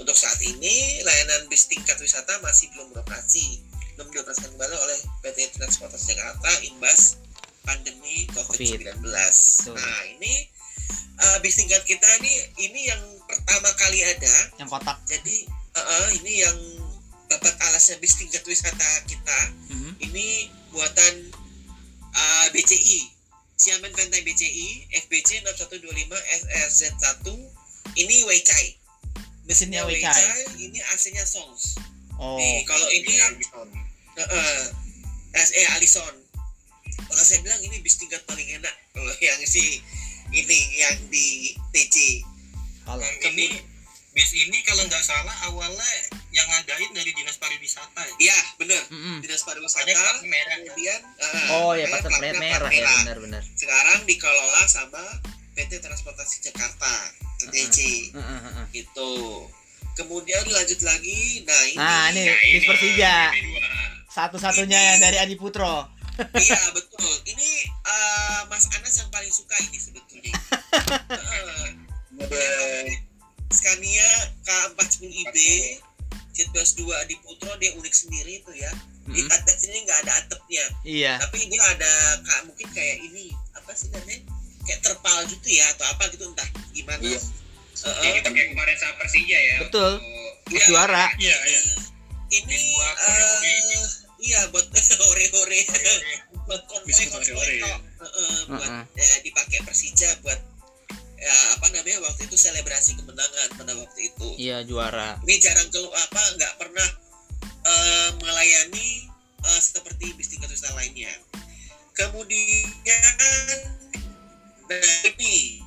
untuk 0.01 0.17
saat 0.17 0.41
ini 0.41 1.05
layanan 1.05 1.45
bis 1.47 1.69
tingkat 1.69 1.95
wisata 2.01 2.41
masih 2.41 2.73
belum 2.73 2.89
beroperasi 2.91 3.61
belum 3.95 4.11
dioperasikan 4.11 4.51
kembali 4.57 4.75
oleh 4.75 4.99
PT 5.23 5.55
Transportasi 5.55 6.17
Jakarta 6.17 6.51
imbas 6.67 7.23
pandemi 7.63 8.27
COVID-19. 8.35 9.01
Betul. 9.01 9.73
Nah, 9.73 10.01
ini 10.11 10.33
uh, 11.17 11.37
bis 11.39 11.55
tingkat 11.55 11.81
kita 11.87 12.05
ini 12.19 12.33
ini 12.59 12.81
yang 12.91 13.01
pertama 13.23 13.71
kali 13.79 14.03
ada. 14.03 14.35
yang 14.59 14.67
kotak 14.67 14.99
Jadi 15.07 15.47
uh, 15.47 15.79
uh, 15.79 16.07
ini 16.11 16.43
yang 16.43 16.57
babat 17.31 17.55
alasnya 17.71 17.97
bis 18.03 18.19
tingkat 18.19 18.43
wisata 18.43 18.89
kita. 19.07 19.39
Mhm. 19.71 19.91
Ini 20.11 20.25
buatan 20.75 21.13
uh, 22.11 22.47
BCI. 22.51 23.14
Xiamen 23.55 23.91
Pantai 23.95 24.19
BCI 24.27 24.91
FBC 25.07 25.39
6125 25.47 26.11
SRZ1 26.11 27.25
ini 27.95 28.15
Weichai. 28.27 28.75
Mesinnya 29.47 29.87
Mesinnya 29.87 29.87
Weichai. 29.87 30.11
Weichai, 30.11 30.43
ini 30.59 30.79
AC-nya 30.91 31.23
Songs. 31.23 31.79
oh 32.19 32.35
Nih, 32.35 32.67
kalau 32.67 32.87
ini 32.91 33.15
Heeh. 34.15 34.59
SE 35.35 35.61
Alison. 35.75 36.15
Kalau 37.07 37.23
saya 37.23 37.39
bilang 37.43 37.59
ini 37.63 37.79
bis 37.83 37.99
tingkat 37.99 38.23
paling 38.27 38.47
enak 38.55 38.71
kalau 38.91 39.11
yang 39.23 39.39
si 39.47 39.79
ini 40.31 40.59
yang 40.79 40.97
di 41.11 41.55
TC. 41.71 42.23
kalau 42.85 43.07
ini 43.33 43.51
bis 44.15 44.31
ini 44.35 44.57
kalau 44.63 44.83
nggak 44.87 45.03
salah 45.03 45.35
awalnya 45.51 45.89
yang 46.45 46.61
ngadain 46.61 46.91
dari 46.93 47.11
dinas 47.17 47.41
pariwisata 47.41 48.01
ya, 48.21 48.29
ya 48.29 48.39
bener. 48.61 48.83
Mm 48.93 48.99
-hmm. 49.01 49.17
dinas 49.25 49.41
pariwisata 49.41 49.81
Pernyataan 49.81 50.15
merah. 50.29 50.55
kemudian 50.61 50.99
uh, 51.01 51.55
oh 51.57 51.71
ya 51.73 51.85
pasar 51.89 52.11
merah, 52.21 52.37
iya, 52.37 52.53
merah. 52.61 52.69
ya 52.69 52.85
benar 53.01 53.17
benar 53.17 53.41
sekarang 53.57 53.99
dikelola 54.05 54.61
sama 54.69 55.03
PT 55.57 55.81
Transportasi 55.81 56.45
Jakarta 56.45 56.93
TTC 57.41 57.77
uh, 58.13 58.69
gitu. 58.69 59.49
kemudian 59.97 60.43
lanjut 60.51 60.79
lagi 60.85 61.47
nah 61.47 61.61
ini. 61.71 61.79
Nah, 61.79 62.03
ini, 62.13 62.23
nah, 62.27 62.37
ini 62.51 62.59
Persija. 62.67 63.15
satu-satunya 64.11 64.75
yang 64.75 64.97
dari 65.01 65.17
Adi 65.17 65.35
Putro. 65.39 65.95
Iya 66.31 66.61
betul. 66.71 67.11
Ini 67.27 67.67
uh, 67.83 68.47
Mas 68.47 68.71
Anas 68.71 68.95
yang 69.03 69.11
paling 69.11 69.27
suka 69.27 69.51
ini 69.67 69.75
sebetulnya. 69.75 70.31
Uh, 71.11 71.67
Skania 73.51 74.07
K40IB 74.47 75.35
Citwells 76.35 76.75
2 76.75 77.09
di 77.09 77.15
Putro 77.23 77.55
dia 77.55 77.71
unik 77.79 77.93
sendiri 77.95 78.43
itu 78.43 78.51
ya. 78.51 78.71
Di 79.07 79.23
mm 79.23 79.31
-hmm. 79.31 79.55
sini 79.55 79.77
nggak 79.87 79.99
ada 80.03 80.13
atapnya. 80.19 80.65
Iya. 80.83 81.13
Tapi 81.23 81.47
ini 81.47 81.57
ada 81.57 81.91
kak 82.27 82.39
mungkin 82.51 82.67
kayak 82.75 82.97
ini 83.07 83.31
apa 83.55 83.71
sih 83.71 83.87
namanya 83.95 84.19
kayak 84.67 84.79
terpal 84.83 85.17
gitu 85.31 85.47
ya 85.47 85.65
atau 85.77 85.85
apa 85.87 86.03
gitu 86.11 86.27
entah 86.27 86.49
gimana. 86.75 86.99
Iya. 86.99 87.19
Uh, 87.85 88.01
ya 88.03 88.09
kita 88.19 88.29
kayak 88.31 88.47
kemarin 88.55 88.75
sama 88.79 88.93
Persija 89.03 89.37
ya 89.37 89.55
betul. 89.67 89.93
untuk, 89.99 90.55
ya, 90.55 90.63
juara. 90.67 91.05
iya 91.19 91.37
iya. 91.47 91.61
Ini 92.25 92.57
uh, 92.81 93.39
iya 94.25 94.39
buat 94.51 94.67
hore 95.03 95.25
hore 95.31 95.59
buat 96.45 96.61
konvoy 96.71 97.05
konvoy 97.11 97.51
iya. 97.61 97.75
buat 98.47 98.71
eh, 98.95 99.19
dipakai 99.27 99.59
Persija 99.67 100.23
buat 100.23 100.39
ya 101.25 101.37
apa 101.57 101.73
namanya 101.73 102.05
waktu 102.05 102.29
itu 102.29 102.37
selebrasi 102.37 103.01
kemenangan 103.01 103.49
pada 103.57 103.73
waktu 103.73 104.13
itu. 104.13 104.27
Iya 104.37 104.61
juara. 104.61 105.17
Ini 105.25 105.35
jarang 105.41 105.69
keluar 105.73 105.97
apa 105.97 106.21
nggak 106.37 106.53
pernah 106.61 106.87
eh, 107.65 108.09
melayani 108.21 109.09
eh, 109.41 109.61
seperti 109.61 110.13
bis 110.13 110.29
tingkat 110.29 110.53
wisata 110.53 110.77
lainnya. 110.77 111.09
Kemudian 111.97 113.01
nah 114.65 114.97
ini 115.13 115.61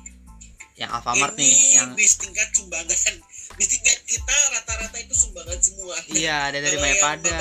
Yang 0.79 0.91
Alfamart 0.95 1.35
ini 1.35 1.43
nih 1.43 1.55
yang 1.75 1.91
bis 1.91 2.15
tingkat 2.15 2.47
sumbangan. 2.55 3.15
Bis 3.59 3.67
tingkat 3.67 3.99
kita 4.07 4.35
rata-rata 4.55 4.95
itu 4.95 5.11
sumbangan 5.11 5.59
semua. 5.59 5.99
iya 6.15 6.47
ada 6.47 6.63
dari 6.63 6.79
Mayapada. 6.79 7.35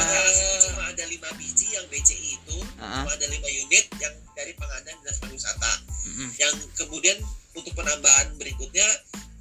cuma 0.66 0.90
ada 0.90 1.04
lima 1.06 1.30
biji 1.38 1.70
yang 1.70 1.86
BCI 1.86 2.34
itu, 2.34 2.58
Heeh. 2.58 3.02
cuma 3.06 3.14
ada 3.14 3.26
lima 3.30 3.46
unit 3.46 3.86
yang 4.02 4.14
dari 4.34 4.58
pengadaan 4.58 4.98
dinas 4.98 5.22
pariwisata. 5.22 5.72
Mm-mm. 6.10 6.28
Yang 6.34 6.54
kemudian 6.74 7.22
untuk 7.58 7.74
penambahan 7.74 8.34
berikutnya 8.38 8.86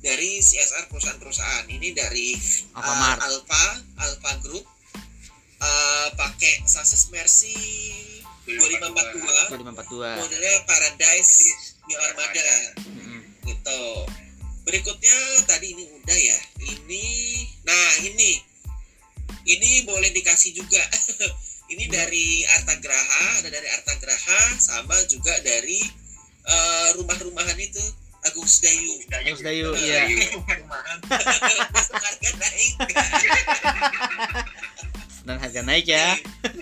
dari 0.01 0.41
CSR 0.41 0.89
perusahaan-perusahaan 0.89 1.65
ini 1.69 1.93
dari 1.93 2.37
Alfamart. 2.77 3.19
uh, 3.21 3.27
Alfa, 3.29 3.65
Alfa 4.01 4.31
Group 4.45 4.65
uh, 5.61 6.07
pakai 6.13 6.65
sasis 6.65 7.09
Mercy 7.09 7.57
2542 8.47 9.51
2542. 9.51 10.21
modelnya 10.23 10.55
Paradise 10.63 11.33
New 11.87 11.99
Armada 11.99 12.49
Mm-mm. 12.83 13.21
gitu. 13.43 13.83
Berikutnya 14.67 15.17
tadi 15.47 15.75
ini 15.75 15.83
udah 15.87 16.17
ya. 16.17 16.39
Ini 16.59 17.05
nah 17.63 17.89
ini 18.03 18.39
ini 19.47 19.69
boleh 19.87 20.11
dikasih 20.11 20.55
juga. 20.55 20.83
ini 21.71 21.87
dari 21.91 22.47
Artagraha, 22.59 23.43
ada 23.43 23.49
dari 23.51 23.67
Artagraha 23.67 24.55
sama 24.59 24.95
juga 25.07 25.35
dari 25.43 25.79
eh, 26.47 26.89
rumah-rumahan 26.95 27.59
itu 27.59 27.83
Agung 28.25 28.47
Sedayu. 28.49 28.97
Terus 29.05 29.41
Dayu, 29.45 29.69
iya. 29.77 30.09
Harga 31.91 32.29
naik. 32.41 32.71
Dan 35.27 35.37
harga 35.43 35.61
naik 35.61 35.85
ya. 35.85 36.15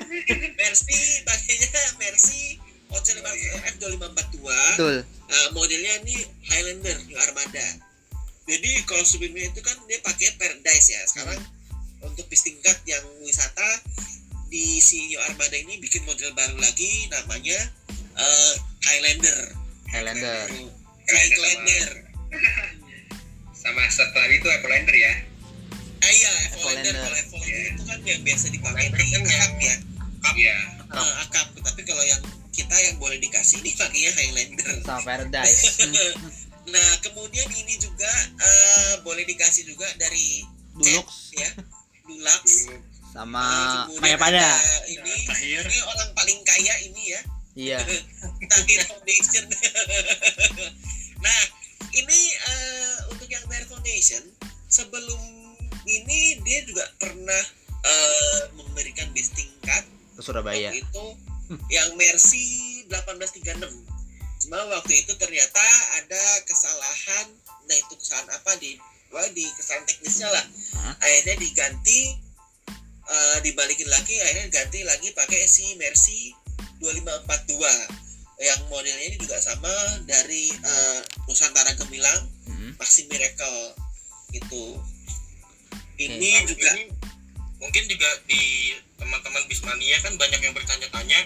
Mercy 0.60 1.00
pakainya 1.24 1.82
Mercy 2.02 2.58
OC500 2.90 3.78
F2542. 3.78 4.40
Betul. 4.42 4.98
Nah, 5.06 5.48
modelnya 5.54 5.94
ini 6.06 6.16
Highlander 6.50 6.98
New 7.06 7.18
Armada. 7.18 7.68
jadi 8.46 8.86
kalau 8.86 9.02
sebelumnya 9.02 9.50
itu 9.50 9.58
kan 9.66 9.74
dia 9.90 9.98
pakai 10.06 10.38
paradise 10.38 10.94
ya 10.94 11.02
sekarang 11.10 11.42
untuk 12.06 12.30
bis 12.30 12.46
tingkat 12.46 12.78
yang 12.86 13.02
wisata 13.26 13.66
di 14.54 14.78
si 14.78 15.10
New 15.10 15.18
Armada 15.26 15.58
ini 15.58 15.82
bikin 15.82 16.06
model 16.06 16.30
baru 16.38 16.54
lagi 16.62 17.10
namanya 17.10 17.58
eh, 18.14 18.54
Highlander 18.86 19.40
Highlander 19.90 20.46
Highlander 20.46 20.85
sama 23.56 23.82
setelah 23.90 24.30
itu 24.30 24.46
Epolander 24.46 24.96
ya. 24.96 25.14
Ah 26.06 26.12
iya 26.12 26.34
Highlander. 26.54 26.94
Highlander. 26.94 26.94
Kalau 27.02 27.18
Highlander 27.42 27.74
itu 27.74 27.84
kan 27.86 28.00
yang 28.06 28.22
biasa 28.22 28.46
dipakai 28.54 28.86
di 28.94 28.98
Highlander 29.02 29.26
kan 29.26 29.54
yang- 29.58 29.84
akap 30.26 30.36
ya 30.38 30.38
iya. 30.38 30.58
Eh, 30.86 31.14
akap 31.26 31.48
tapi 31.62 31.82
kalau 31.86 32.04
yang 32.06 32.22
kita 32.54 32.78
yang 32.78 32.96
boleh 33.02 33.18
dikasih 33.18 33.62
ini 33.62 33.74
pakainya 33.74 34.12
Highlander. 34.14 34.70
Sama 34.86 35.02
Paradise. 35.04 35.82
Nah 36.66 36.90
kemudian 36.98 37.46
ini 37.54 37.78
juga 37.78 38.10
eh, 38.42 38.98
boleh 39.06 39.22
dikasih 39.22 39.70
juga 39.70 39.86
dari 40.02 40.42
Dulux. 40.74 41.30
Ya. 41.38 41.50
Dulux. 42.10 42.74
Sama 43.14 43.46
Kemudian 43.86 44.02
Maya 44.02 44.18
Pada 44.18 44.42
ada 44.42 44.50
ini. 44.90 45.14
Ini 45.62 45.78
orang 45.86 46.10
paling 46.18 46.42
kaya 46.42 46.74
ini 46.90 47.14
ya 47.14 47.22
iya. 47.56 47.80
Tahir 48.52 48.82
Foundation. 48.86 49.46
Nah 51.26 51.42
ini 51.96 52.20
eh, 52.38 52.96
untuk 53.10 53.26
yang 53.26 53.42
Tahir 53.50 53.66
Foundation 53.66 54.22
sebelum 54.70 55.22
ini 55.88 56.38
dia 56.46 56.62
juga 56.68 56.86
pernah 57.02 57.44
eh, 57.82 58.42
memberikan 58.54 59.10
bis 59.16 59.34
tingkat 59.34 59.90
ke 60.16 60.22
Surabaya. 60.22 60.70
waktu 60.70 60.86
itu 60.86 61.06
yang 61.70 61.94
Mercy 61.98 62.46
1836 62.90 63.64
cuma 64.46 64.60
waktu 64.70 64.94
itu 65.02 65.14
ternyata 65.18 65.64
ada 66.02 66.24
kesalahan 66.46 67.26
nah 67.66 67.76
itu 67.78 67.94
kesalahan 67.98 68.30
apa 68.34 68.52
di 68.62 68.78
wah, 69.10 69.26
di 69.34 69.46
kesalahan 69.58 69.86
teknisnya 69.90 70.30
lah. 70.30 70.46
Hah? 70.78 70.94
akhirnya 71.02 71.36
diganti 71.42 72.02
eh, 73.10 73.38
dibalikin 73.42 73.90
lagi 73.90 74.16
akhirnya 74.22 74.46
diganti 74.54 74.80
lagi 74.86 75.10
pakai 75.18 75.50
si 75.50 75.74
Mercy 75.82 76.45
2542 76.82 78.44
yang 78.44 78.60
modelnya 78.68 79.06
ini 79.08 79.16
juga 79.16 79.40
sama 79.40 79.72
dari 80.04 80.52
eh, 80.52 81.00
Nusantara 81.28 81.72
Gemilang 81.80 82.28
Mm-mm. 82.52 82.76
Maxi 82.76 83.08
Miracle 83.08 83.76
itu 84.36 84.76
ini 85.96 86.44
Nah, 86.44 86.44
juga 86.44 86.70
ini 86.76 86.92
mungkin 87.64 87.84
juga 87.88 88.10
di 88.28 88.76
teman-teman 89.00 89.48
bismania 89.48 89.96
kan 90.04 90.14
banyak 90.20 90.44
yang 90.44 90.52
bertanya-tanya 90.52 91.20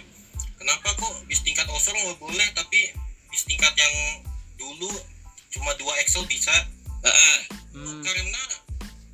kenapa 0.61 0.93
kok 0.93 1.13
bis 1.25 1.41
tingkat 1.41 1.65
osor 1.73 1.97
nggak 1.97 2.21
boleh 2.21 2.47
tapi 2.53 2.93
bis 3.33 3.43
tingkat 3.49 3.73
yang 3.73 3.95
dulu 4.59 4.91
cuma 5.49 5.73
dua 5.81 5.93
axle 5.97 6.25
bisa? 6.29 6.53
Hmm, 7.73 8.01
karena 8.03 8.41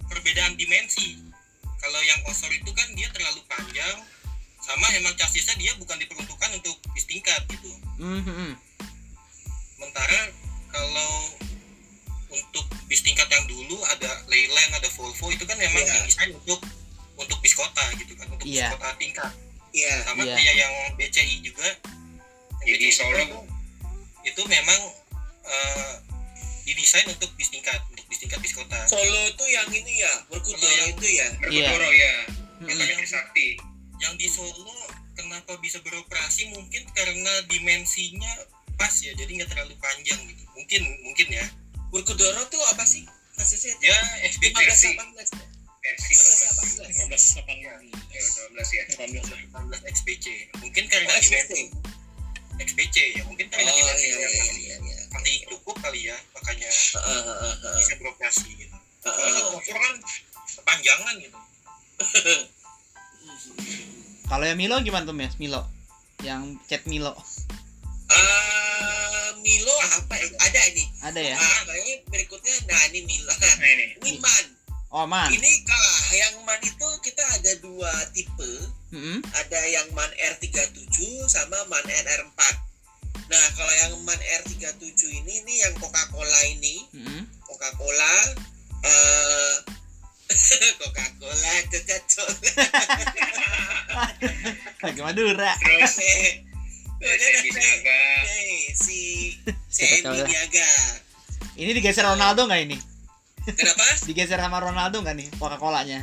perbedaan 0.09 0.57
dimensi. 0.57 1.21
Kalau 1.79 2.01
yang 2.01 2.19
osor 2.25 2.49
itu 2.49 2.71
kan 2.73 2.87
dia 2.97 3.05
terlalu 3.13 3.45
panjang 3.45 3.97
sama 4.65 4.87
emang 4.91 5.13
chassisnya 5.13 5.53
dia 5.55 5.71
bukan 5.77 5.95
diperuntukkan 5.95 6.49
untuk 6.53 6.73
bis 6.91 7.05
tingkat 7.05 7.37
gitu 7.47 7.69
hmm, 7.97 8.21
hmm. 8.21 8.51
sementara 9.75 10.19
kalau 10.67 11.13
untuk 12.27 12.65
bis 12.85 12.99
tingkat 12.99 13.29
yang 13.29 13.45
dulu 13.45 13.77
ada 13.87 14.09
Leyland 14.25 14.71
ada 14.73 14.89
Volvo 14.91 15.29
itu 15.29 15.45
kan 15.45 15.55
memang 15.55 15.79
Iya. 15.79 16.03
didesain 16.03 16.31
untuk 16.33 16.59
untuk 17.15 17.37
bis 17.39 17.53
kota 17.53 17.85
gitu 17.95 18.11
kan 18.17 18.27
untuk 18.27 18.43
Iya. 18.43 18.67
bis 18.67 18.73
kota 18.75 18.89
tingkat 18.97 19.31
ya 19.71 19.93
sama 20.03 20.25
Iya. 20.25 20.35
kayak 20.35 20.55
yang 20.57 20.73
BCI 20.97 21.35
juga 21.41 21.67
yang 22.65 22.75
Jadi 22.75 22.87
Solo. 22.89 23.13
itu, 23.21 23.39
itu 24.25 24.41
memang 24.49 24.79
eh, 25.45 25.93
didesain 26.65 27.05
untuk 27.05 27.29
bis 27.37 27.53
tingkat 27.53 27.77
untuk 27.87 28.01
bis 28.09 28.17
tingkat 28.17 28.41
bis 28.41 28.57
kota 28.57 28.79
Solo 28.89 29.21
itu 29.29 29.45
yang 29.45 29.69
ini 29.69 30.01
ya 30.01 30.13
yang- 30.25 30.89
itu 30.89 31.05
ya 31.07 31.27
Berkutoro 31.37 31.89
ya 31.93 32.13
Hmm. 32.55 32.71
Kota 32.71 32.83
Trisakti 32.97 33.47
yang 33.97 34.13
di 34.15 34.27
Solo 34.27 34.75
kenapa 35.13 35.55
bisa 35.57 35.79
beroperasi? 35.79 36.51
Mungkin 36.51 36.83
karena 36.91 37.33
dimensinya 37.47 38.31
pas 38.75 38.91
ya 38.99 39.15
jadi 39.15 39.31
nggak 39.31 39.49
terlalu 39.51 39.75
panjang 39.79 40.19
gitu. 40.27 40.43
Mungkin 40.53 40.81
mungkin 41.03 41.27
ya. 41.31 41.45
Berkudara 41.89 42.43
tuh 42.47 42.59
apa 42.71 42.83
sih? 42.83 43.07
Kasisnya 43.35 43.71
itu? 43.73 43.83
Ya 43.87 43.99
SBC 44.31 44.57
1518 44.95 44.95
ya? 45.35 45.45
versi 45.85 46.13
1518 46.17 47.13
15 47.13 47.61
ya. 47.61 47.75
12 47.77 48.73
ya 48.73 48.83
18 48.89 49.53
18 49.53 49.93
XPC 49.93 50.25
mungkin 50.57 50.83
karena 50.89 51.07
Oh, 51.07 51.19
dimensi. 51.21 51.45
SBC. 51.45 51.69
XPC 52.57 52.95
ya. 53.13 53.21
Mungkin 53.27 53.45
karena 53.47 53.69
Oh 53.69 53.75
dimensi 53.75 54.05
iya 54.07 54.15
yang 54.17 54.31
iya 54.33 54.43
iya 54.55 54.75
iya. 54.81 54.97
masih 55.13 55.35
cukup 55.47 55.75
kali 55.79 56.09
ya 56.09 56.17
makanya 56.33 56.67
Heeh, 56.67 57.21
heeh, 57.21 57.53
heeh. 57.61 57.75
bisa 57.77 57.93
beroperasi 58.01 58.47
gitu. 58.57 58.75
Motor 59.05 59.77
kan 59.77 59.95
kepanjangan 60.49 61.13
gitu 61.21 61.37
kalau 64.25 64.43
yang 64.43 64.57
Milo 64.57 64.75
gimana 64.79 65.03
tuh 65.03 65.13
Mes 65.13 65.35
Milo 65.37 65.61
yang 66.21 66.57
chat 66.65 66.81
Milo 66.85 67.13
Eh, 68.05 69.29
Milo 69.41 69.73
apa 69.91 70.13
ya? 70.15 70.27
Ada 70.39 70.61
ini. 70.69 70.85
ada 71.01 71.17
ya 71.19 71.35
Ah, 71.35 71.59
kayaknya 71.65 71.95
berikutnya 72.07 72.53
nah 72.65 72.81
ini 72.87 72.99
Milo. 73.03 73.31
nah 73.31 73.53
ini 73.57 73.85
Ini 73.99 74.11
man. 74.19 74.45
oh 74.91 75.05
man 75.05 75.29
Ini 75.29 75.51
kalah 75.63 75.99
yang 76.11 76.35
man 76.43 76.61
itu 76.61 76.87
kita 77.01 77.23
ada 77.31 77.51
dua 77.59 77.89
tipe. 78.11 78.51
Mm-mm. 78.93 79.19
Ada 79.35 79.59
yang 79.67 79.87
man 79.91 80.07
R37 80.31 80.95
sama 81.25 81.57
man 81.65 81.83
NR4. 81.83 82.39
Nah, 83.25 83.45
kalau 83.57 83.73
yang 83.75 83.93
man 84.05 84.15
R37 84.45 84.79
ini 85.09 85.41
nih 85.41 85.57
yang 85.65 85.73
Coca-Cola 85.75 86.39
ini, 86.47 86.85
Mm-mm. 86.93 87.25
Coca-Cola 87.43 88.13
eh 88.85 89.55
Coca-Cola, 90.81 91.53
Coca-Cola. 91.69 92.63
lagi 94.85 95.01
Madura 95.01 95.51
terus 95.57 95.97
si 98.77 99.33
Niaga. 100.25 100.69
ini 101.57 101.71
digeser 101.73 102.05
Ronaldo 102.05 102.45
nggak 102.45 102.61
ini 102.69 102.77
Kenapa? 103.45 103.85
digeser 104.09 104.37
sama 104.41 104.61
Ronaldo 104.61 105.01
nggak 105.01 105.15
nih 105.17 105.27
Coca 105.37 105.57
Colanya 105.57 106.01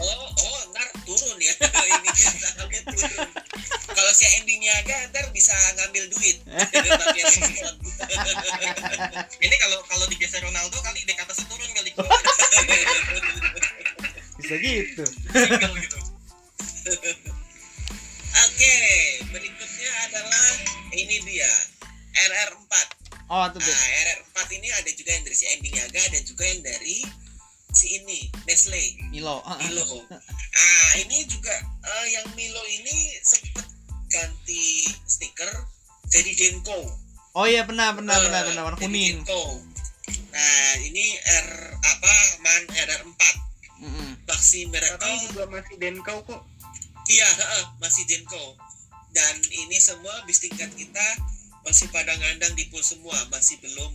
Oh, 0.00 0.26
oh, 0.32 0.60
ntar 0.72 0.88
turun 1.04 1.36
ya. 1.40 1.52
Ini 1.96 2.08
sahamnya 2.40 2.80
turun. 2.88 3.28
Kalau 3.92 4.12
si 4.16 4.24
Emi 4.40 4.56
Niaga 4.56 5.12
ntar 5.12 5.28
bisa 5.36 5.52
ngambil 5.76 6.08
duit. 6.16 6.36
Ini 9.46 9.56
kalau 9.60 9.78
kalau 9.88 10.04
digeser 10.08 10.40
Ronaldo 10.40 10.78
kali 10.80 11.04
dek 11.04 11.20
atasnya 11.20 11.46
turun 11.48 11.70
kali 11.76 11.90
bisa 14.36 14.54
gitu 14.62 15.04
gitu 15.76 15.98
Oke, 18.36 18.74
berikutnya 19.32 19.90
adalah 20.06 20.48
ini 20.94 21.16
dia 21.24 21.50
RR4. 22.14 22.72
oh 23.32 23.46
tuh 23.50 23.58
Nah, 23.58 23.86
RR4 24.06 24.38
ini 24.60 24.68
ada 24.70 24.90
juga 24.92 25.10
yang 25.16 25.24
dari 25.24 25.36
si 25.36 25.44
Emi 25.50 25.68
Niaga, 25.72 25.98
ada 25.98 26.20
juga 26.22 26.44
yang 26.46 26.60
dari 26.62 27.02
si 27.76 28.00
ini 28.00 28.32
Nestle. 28.44 28.96
Milo 29.12 29.44
Ah, 29.44 29.52
ah. 29.52 29.58
Milo. 29.60 29.84
Ah, 30.56 30.90
ini 30.96 31.28
juga 31.28 31.52
eh, 31.84 32.06
yang 32.10 32.24
Milo 32.32 32.62
ini 32.64 32.96
sempat 33.20 33.68
ganti 34.08 34.88
stiker 35.04 35.52
jadi 36.08 36.32
Denko. 36.32 36.80
oh 37.34 37.44
iya 37.44 37.68
pernah 37.68 37.92
pernah 37.92 38.16
Eh, 38.16 38.22
pernah 38.24 38.40
pernah 38.42 38.62
warna 38.64 38.78
jadi 38.78 38.88
kuning 38.88 39.16
Denko. 39.20 39.42
Nah, 40.32 40.72
ini 40.80 41.04
R 41.16 41.48
apa 41.74 42.12
man 42.40 42.62
RR4 42.66 43.22
Mm-mm. 43.76 44.10
Maxi 44.24 44.64
Sekarang 44.64 44.96
Miracle. 44.96 45.16
juga 45.28 45.42
masih 45.50 45.76
Denkau 45.76 46.18
kok. 46.24 46.42
Iya, 47.06 47.28
heeh, 47.28 47.64
masih 47.76 48.04
Denko. 48.04 48.56
Dan 49.12 49.34
ini 49.46 49.76
semua 49.76 50.12
bis 50.24 50.40
tingkat 50.40 50.72
kita 50.72 51.06
masih 51.60 51.88
pada 51.88 52.12
ngandang 52.14 52.52
di 52.52 52.68
pool 52.68 52.80
semua, 52.80 53.16
masih 53.28 53.56
belum 53.60 53.92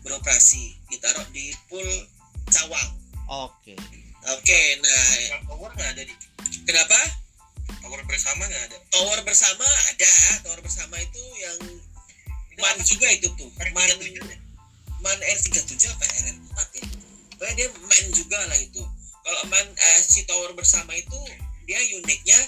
beroperasi. 0.00 0.76
Ditaruh 0.88 1.28
di 1.30 1.52
pool 1.66 1.84
Cawang. 2.46 2.99
Oke 3.30 3.74
Oke, 4.20 4.60
nah 4.84 5.04
yang 5.32 5.42
power 5.48 5.72
nggak 5.72 5.96
ada 5.96 6.02
di 6.04 6.12
kenapa? 6.68 6.98
power 7.80 8.04
bersama 8.04 8.44
nggak 8.44 8.64
ada 8.68 8.76
Tower 8.92 9.18
bersama 9.24 9.64
ada, 9.88 10.12
tower 10.44 10.60
bersama 10.60 11.00
itu 11.00 11.22
yang 11.40 11.58
man 12.60 12.76
juga 12.84 13.08
itu 13.08 13.32
tuh. 13.40 13.48
Man, 13.56 13.72
man 15.00 15.18
R37 15.24 15.88
apa 15.88 16.04
R4 16.04 16.58
ya? 16.76 16.84
Pokoknya 17.40 17.54
dia 17.56 17.68
man 17.72 18.06
juga 18.12 18.38
lah 18.44 18.58
itu. 18.60 18.84
Kalau 19.24 19.42
man 19.48 19.66
eh, 19.72 20.00
si 20.04 20.28
tower 20.28 20.52
bersama 20.52 20.92
itu 20.92 21.16
dia 21.64 21.80
uniknya 21.96 22.40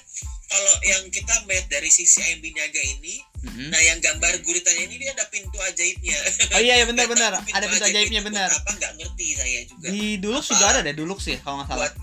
kalau 0.52 0.74
yang 0.84 1.08
kita 1.08 1.32
melihat 1.48 1.72
dari 1.72 1.88
sisi 1.88 2.20
AMB 2.20 2.44
Niaga 2.52 2.82
ini, 2.84 3.24
Mm-mm. 3.42 3.68
nah 3.68 3.80
yang 3.80 3.98
gambar 3.98 4.38
guritannya 4.40 4.86
ini 4.86 4.94
dia 4.98 5.10
ada 5.12 5.26
pintu 5.26 5.58
ajaibnya. 5.58 6.14
oh 6.54 6.60
iya 6.60 6.74
iya 6.78 6.86
benar 6.86 7.06
benar 7.12 7.30
tahu 7.36 7.50
ada 7.52 7.66
pintu 7.66 7.84
ajaibnya 7.84 8.20
itu 8.20 8.28
benar 8.30 8.48
Apa 8.48 8.70
nggak 8.72 8.92
ngerti 8.96 9.26
saya 9.34 9.60
juga. 9.66 9.86
di 9.90 10.02
Dulux 10.16 10.44
juga 10.46 10.64
ada 10.68 10.80
deh 10.80 10.94
Dulux 10.94 11.20
ya 11.26 11.38
kalau 11.40 11.58
nggak 11.58 11.68
salah 11.68 11.80
Buat 11.82 11.94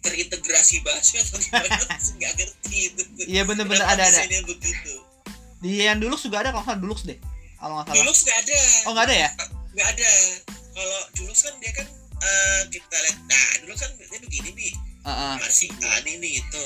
terintegrasi 0.00 0.76
bahasa 0.80 1.18
atau 1.18 1.38
gimana 1.38 1.66
nggak 2.18 2.32
ngerti 2.32 2.76
itu. 2.86 3.02
iya 3.26 3.42
bener-bener 3.42 3.82
Kenapa 3.82 3.98
ada 3.98 4.22
ada 4.22 4.38
begitu. 4.46 4.94
di 5.58 5.70
yang 5.82 5.98
Dulux 5.98 6.22
juga 6.22 6.38
ada 6.40 6.50
kalau 6.50 6.62
nggak 6.62 6.70
salah 6.70 6.80
Dulux 6.80 6.98
deh 7.02 7.18
kalau 7.56 7.72
nggak 7.74 7.86
salah 7.88 7.98
Dulu 7.98 8.12
nggak 8.14 8.38
ada. 8.38 8.58
oh 8.86 8.90
nggak 8.94 9.06
ada 9.10 9.16
ya 9.16 9.30
nggak 9.74 9.88
ada 9.90 10.10
kalau 10.70 11.00
dulu 11.12 11.32
kan 11.34 11.54
dia 11.58 11.72
kan 11.74 11.86
eh, 12.16 12.60
kita 12.68 12.96
lihat 12.96 13.18
nah 13.26 13.46
dulu 13.60 13.74
kan 13.74 13.90
dia 13.92 14.18
begini 14.22 14.50
nih 15.06 15.08
Heeh. 15.08 15.34
masih 15.38 15.70
tadi 15.72 16.12
nih 16.18 16.32
itu 16.36 16.64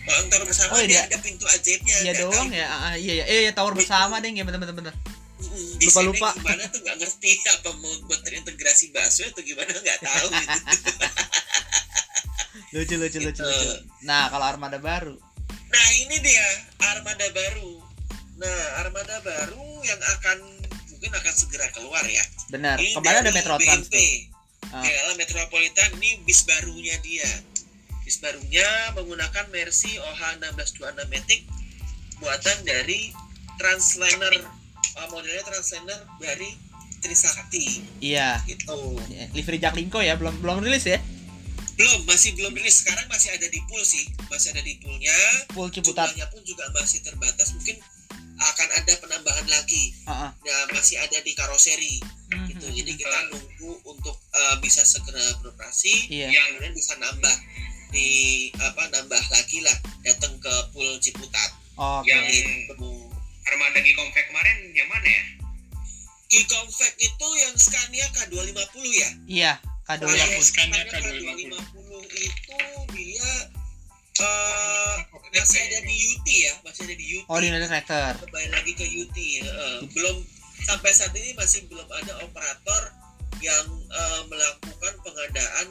kalau 0.00 0.20
tower 0.26 0.44
bersama 0.44 0.70
Oh, 0.70 0.80
dia 0.80 0.94
iya. 0.94 1.02
ada 1.04 1.16
pintu 1.18 1.44
ajaibnya 1.44 1.94
Iya 2.00 2.12
doang 2.16 2.46
tahu 2.46 2.54
ya. 2.54 2.68
Ah, 2.68 2.94
iya 2.94 3.12
ya. 3.16 3.24
Eh, 3.26 3.50
tower 3.50 3.74
bersama 3.74 4.16
deh, 4.16 4.30
ya 4.30 4.40
bener 4.40 4.58
bener 4.58 4.72
bener. 4.72 4.94
Mm, 5.40 5.80
Lupa-lupa. 5.80 6.30
desainnya 6.30 6.36
gimana 6.36 6.64
tuh 6.68 6.80
nggak 6.80 6.96
ngerti 6.98 7.38
apa 7.52 7.68
mau 7.74 7.92
buat 8.04 8.20
terintegrasi 8.20 8.90
bakso 8.90 9.24
atau 9.26 9.40
gimana 9.40 9.72
nggak 9.72 9.98
tahu 10.00 10.26
gitu. 10.30 10.58
Lucu 12.72 12.96
lucu 12.96 13.18
lucu 13.18 13.32
Gitu. 13.32 13.42
lucu. 13.42 13.70
Nah, 14.02 14.28
kalau 14.28 14.46
armada 14.46 14.78
baru. 14.78 15.18
nah 15.66 15.86
ini 15.96 16.18
dia 16.18 16.66
armada 16.84 17.30
baru 17.30 17.78
nah 18.34 18.80
armada 18.80 19.20
baru 19.20 19.80
yang 19.80 20.00
akan 20.10 20.38
mungkin 20.88 21.12
akan 21.12 21.32
segera 21.32 21.68
keluar 21.70 22.02
ya 22.02 22.24
Benar. 22.48 22.74
Ini 22.74 22.92
Kemarin 22.92 23.20
ada 23.20 23.30
Metro 23.30 23.54
Trans 23.54 23.86
BNP. 23.86 23.92
tuh. 23.92 24.16
KLA 24.72 25.12
Metropolitan 25.14 25.88
ini 25.94 26.18
bis 26.20 26.42
barunya 26.42 26.98
dia 27.00 27.28
barunya 28.18 28.66
menggunakan 28.98 29.46
Mercy 29.54 30.00
OH 30.02 30.42
1626 30.42 31.06
Matic 31.06 31.46
buatan 32.18 32.58
dari 32.66 33.14
Transliner 33.60 34.34
uh, 34.96 35.08
modelnya 35.12 35.44
Transliner 35.46 36.00
dari 36.18 36.56
Trisakti. 37.00 37.80
Iya. 38.04 38.44
gitu. 38.44 39.00
Ya, 39.08 39.24
Livery 39.32 39.56
Jaklingko 39.56 40.04
ya, 40.04 40.20
belum 40.20 40.44
belum 40.44 40.64
rilis 40.64 40.84
ya. 40.84 41.00
belum 41.80 42.04
masih 42.04 42.36
belum 42.36 42.52
rilis. 42.52 42.84
Sekarang 42.84 43.08
masih 43.08 43.32
ada 43.32 43.48
di 43.48 43.56
pool 43.64 43.80
sih 43.80 44.04
masih 44.28 44.52
ada 44.52 44.60
di 44.60 44.76
poolnya. 44.84 45.16
Ciputat. 45.48 46.12
jumlahnya 46.12 46.28
pun 46.28 46.44
juga 46.44 46.68
masih 46.76 47.00
terbatas. 47.00 47.56
Mungkin 47.56 47.80
akan 48.40 48.68
ada 48.84 48.92
penambahan 49.00 49.46
lagi. 49.48 49.96
Heeh. 50.04 50.30
nah 50.32 50.62
masih 50.76 51.00
ada 51.00 51.16
di 51.24 51.32
karoseri. 51.32 52.04
Hmm, 52.30 52.46
gitu. 52.52 52.68
hmm, 52.68 52.76
jadi 52.84 52.92
hmm. 52.92 53.00
kita 53.00 53.18
nunggu 53.32 53.72
untuk 53.88 54.16
uh, 54.32 54.56
bisa 54.60 54.84
segera 54.84 55.24
beroperasi. 55.40 56.12
Yang 56.12 56.36
kemudian 56.52 56.74
bisa 56.76 56.92
nambah 57.00 57.36
di 57.90 58.08
apa 58.56 58.82
nambah 58.88 59.22
lagi 59.28 59.58
lah 59.60 59.74
datang 60.00 60.34
ke 60.38 60.54
pool 60.70 60.98
Ciputat. 60.98 61.50
Oke. 61.74 62.06
yang 62.06 62.24
gitu 62.68 63.08
armada 63.42 63.78
Gikomfek 63.78 64.24
kemarin 64.26 64.56
yang 64.70 64.86
mana 64.86 65.06
ya? 65.06 65.24
Gikomfek 66.28 66.92
itu 66.96 67.28
yang 67.36 67.54
Scania 67.56 68.06
K250 68.10 68.84
ya? 68.86 69.10
Iya, 69.26 69.52
Kalau 69.82 70.06
K250. 70.06 70.20
yang 70.20 70.32
Scania 70.40 70.82
K250 70.86 71.90
itu 72.20 72.58
dia 72.92 73.30
uh, 74.20 74.94
masih 75.32 75.60
ada 75.60 75.78
di 75.80 75.94
UT 76.12 76.26
ya? 76.28 76.52
Masih 76.62 76.82
ada 76.84 76.94
di 76.94 77.06
UT 77.16 77.24
Oh, 77.26 77.38
di 77.38 77.46
United 77.48 77.66
Tractor. 77.66 78.12
kembali 78.20 78.48
lagi 78.50 78.72
ke 78.72 78.86
UT 78.86 79.16
eh, 79.16 79.78
belum 79.90 80.16
sampai 80.60 80.90
saat 80.92 81.10
ini 81.12 81.32
masih 81.32 81.64
belum 81.66 81.88
ada 81.88 82.20
operator 82.20 82.82
yang 83.40 83.66
eh, 83.88 84.20
melakukan 84.28 84.94
pengadaan 85.00 85.66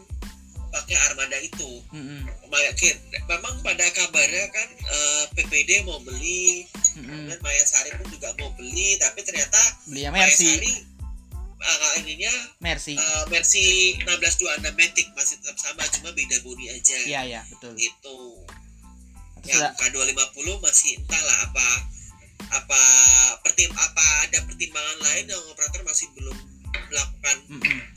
pakai 0.70 0.96
armada 1.04 1.38
itu 1.38 1.82
Mm-mm. 1.90 2.22
Makin, 2.46 2.96
memang 3.26 3.54
pada 3.60 3.86
kabarnya 3.90 4.46
kan 4.50 4.68
eh, 4.72 5.24
PPD 5.34 5.84
mau 5.84 5.98
beli 6.00 6.66
Mm-mm. 6.96 7.06
kemudian 7.28 7.40
Maya 7.40 7.64
Sari 7.64 7.90
pun 7.94 8.08
juga 8.08 8.30
mau 8.36 8.54
beli 8.54 8.96
tapi 8.96 9.22
ternyata 9.22 9.58
Beli 9.86 10.06
Maya. 10.08 10.30
Sari 10.30 10.74
eh, 11.60 11.94
ininya 12.00 12.34
Mercy. 12.60 12.94
eh, 12.94 13.24
Mercy 13.28 13.66
1626 14.00 14.70
Matic 14.72 15.08
masih 15.12 15.36
tetap 15.38 15.58
sama 15.58 15.84
cuma 15.90 16.10
beda 16.12 16.38
bodi 16.40 16.66
aja 16.68 16.98
Iya, 17.04 17.22
iya, 17.28 17.42
betul. 17.50 17.74
itu 17.76 18.18
yang 19.42 19.62
ada 19.64 19.72
K250 19.74 20.36
masih 20.60 21.00
entahlah 21.00 21.38
apa 21.44 21.68
apa 22.50 22.82
pertim 23.40 23.70
apa 23.72 24.04
ada 24.26 24.42
pertimbangan 24.42 24.98
lain 25.02 25.26
yang 25.28 25.42
operator 25.48 25.80
masih 25.82 26.10
belum 26.12 26.36
melakukan 26.88 27.38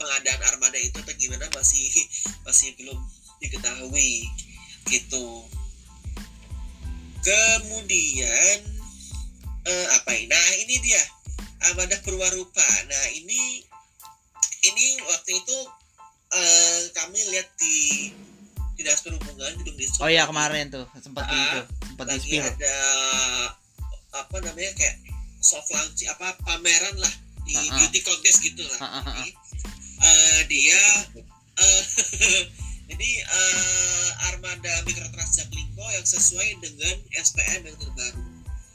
pengadaan 0.00 0.40
armada 0.50 0.78
itu 0.78 0.98
atau 0.98 1.14
gimana 1.14 1.46
masih 1.54 1.86
masih 2.42 2.74
belum 2.80 2.98
diketahui 3.38 4.26
gitu. 4.90 5.46
Kemudian 7.22 8.58
eh, 9.62 9.86
apa 9.94 10.10
ini? 10.18 10.26
Nah 10.26 10.48
ini 10.58 10.74
dia 10.82 11.02
armada 11.70 11.96
perwarupa 12.02 12.66
nah 12.90 13.04
ini 13.14 13.62
ini 14.62 14.86
waktu 15.06 15.30
itu 15.38 15.58
eh, 16.34 16.80
kami 16.94 17.18
lihat 17.30 17.48
di 17.58 17.76
dinas 18.78 19.02
perhubungan 19.04 19.52
gedung 19.62 19.76
Dishub 19.78 20.02
Oh 20.02 20.10
iya 20.10 20.26
kemarin 20.26 20.72
tuh 20.72 20.86
sempat 20.98 21.28
di 21.28 21.36
Ah, 21.38 21.44
itu, 21.44 21.60
sempat 21.86 22.06
di 22.08 22.12
lagi 22.18 22.32
ada 22.42 22.76
apa 24.12 24.36
namanya 24.42 24.72
kayak 24.74 24.96
soft 25.38 25.70
launch 25.70 26.02
apa 26.08 26.34
pameran 26.42 26.96
lah 26.98 27.14
di 27.42 27.52
Ah, 27.52 27.62
ah. 27.64 27.76
beauty 27.76 28.00
contest 28.00 28.38
gitu 28.40 28.62
lah 28.64 28.78
Ah, 28.78 28.88
ah, 28.92 29.02
ah. 29.02 29.14
Jadi, 29.16 29.30
eh, 30.00 30.40
dia 30.46 30.80
eh, 31.54 31.82
jadi 32.88 33.10
eh, 33.20 34.08
armada 34.26 34.72
Mikrotrans 34.82 35.32
Jaklingko 35.34 35.84
yang 35.88 36.04
sesuai 36.04 36.48
dengan 36.58 36.94
SPM 37.12 37.60
yang 37.64 37.76
terbaru 37.76 38.22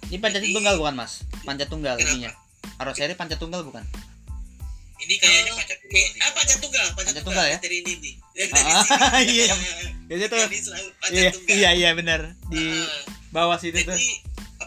Ini 0.06 0.18
panjat 0.18 0.40
Jadi- 0.40 0.54
tunggal 0.54 0.76
bukan, 0.76 0.96
Mas? 0.96 1.14
Panjat 1.42 1.68
tunggal 1.68 1.96
Kenapa? 1.96 2.10
ininya. 2.10 2.32
Aroseri 2.78 3.14
panjat 3.14 3.38
tunggal 3.38 3.62
bukan? 3.62 3.84
ini 4.98 5.14
kayaknya 5.16 5.52
Eh, 5.52 5.56
pajak 5.56 5.78
Oke, 5.80 6.02
ah 6.18 6.32
panjat 6.34 6.58
tunggal, 6.58 6.86
panjat, 6.90 7.06
Panjat 7.08 7.24
tunggal, 7.24 7.46
tunggal 7.46 7.46
ya? 7.48 7.58
Dari 7.62 7.78
ini 7.78 7.94
nih. 7.98 8.16
Ah, 8.98 9.22
iya. 9.22 9.46
Biasanya 10.10 10.28
tuh 10.28 10.40
panjat 10.98 11.12
iya, 11.14 11.30
tunggal. 11.30 11.54
iya 11.54 11.70
iya 11.74 11.90
benar 11.94 12.22
di 12.48 12.64
Ah, 12.66 13.02
bawah 13.30 13.56
situ 13.56 13.78
tuh. 13.78 13.94
Jadi 13.94 14.10
eh, 14.10 14.16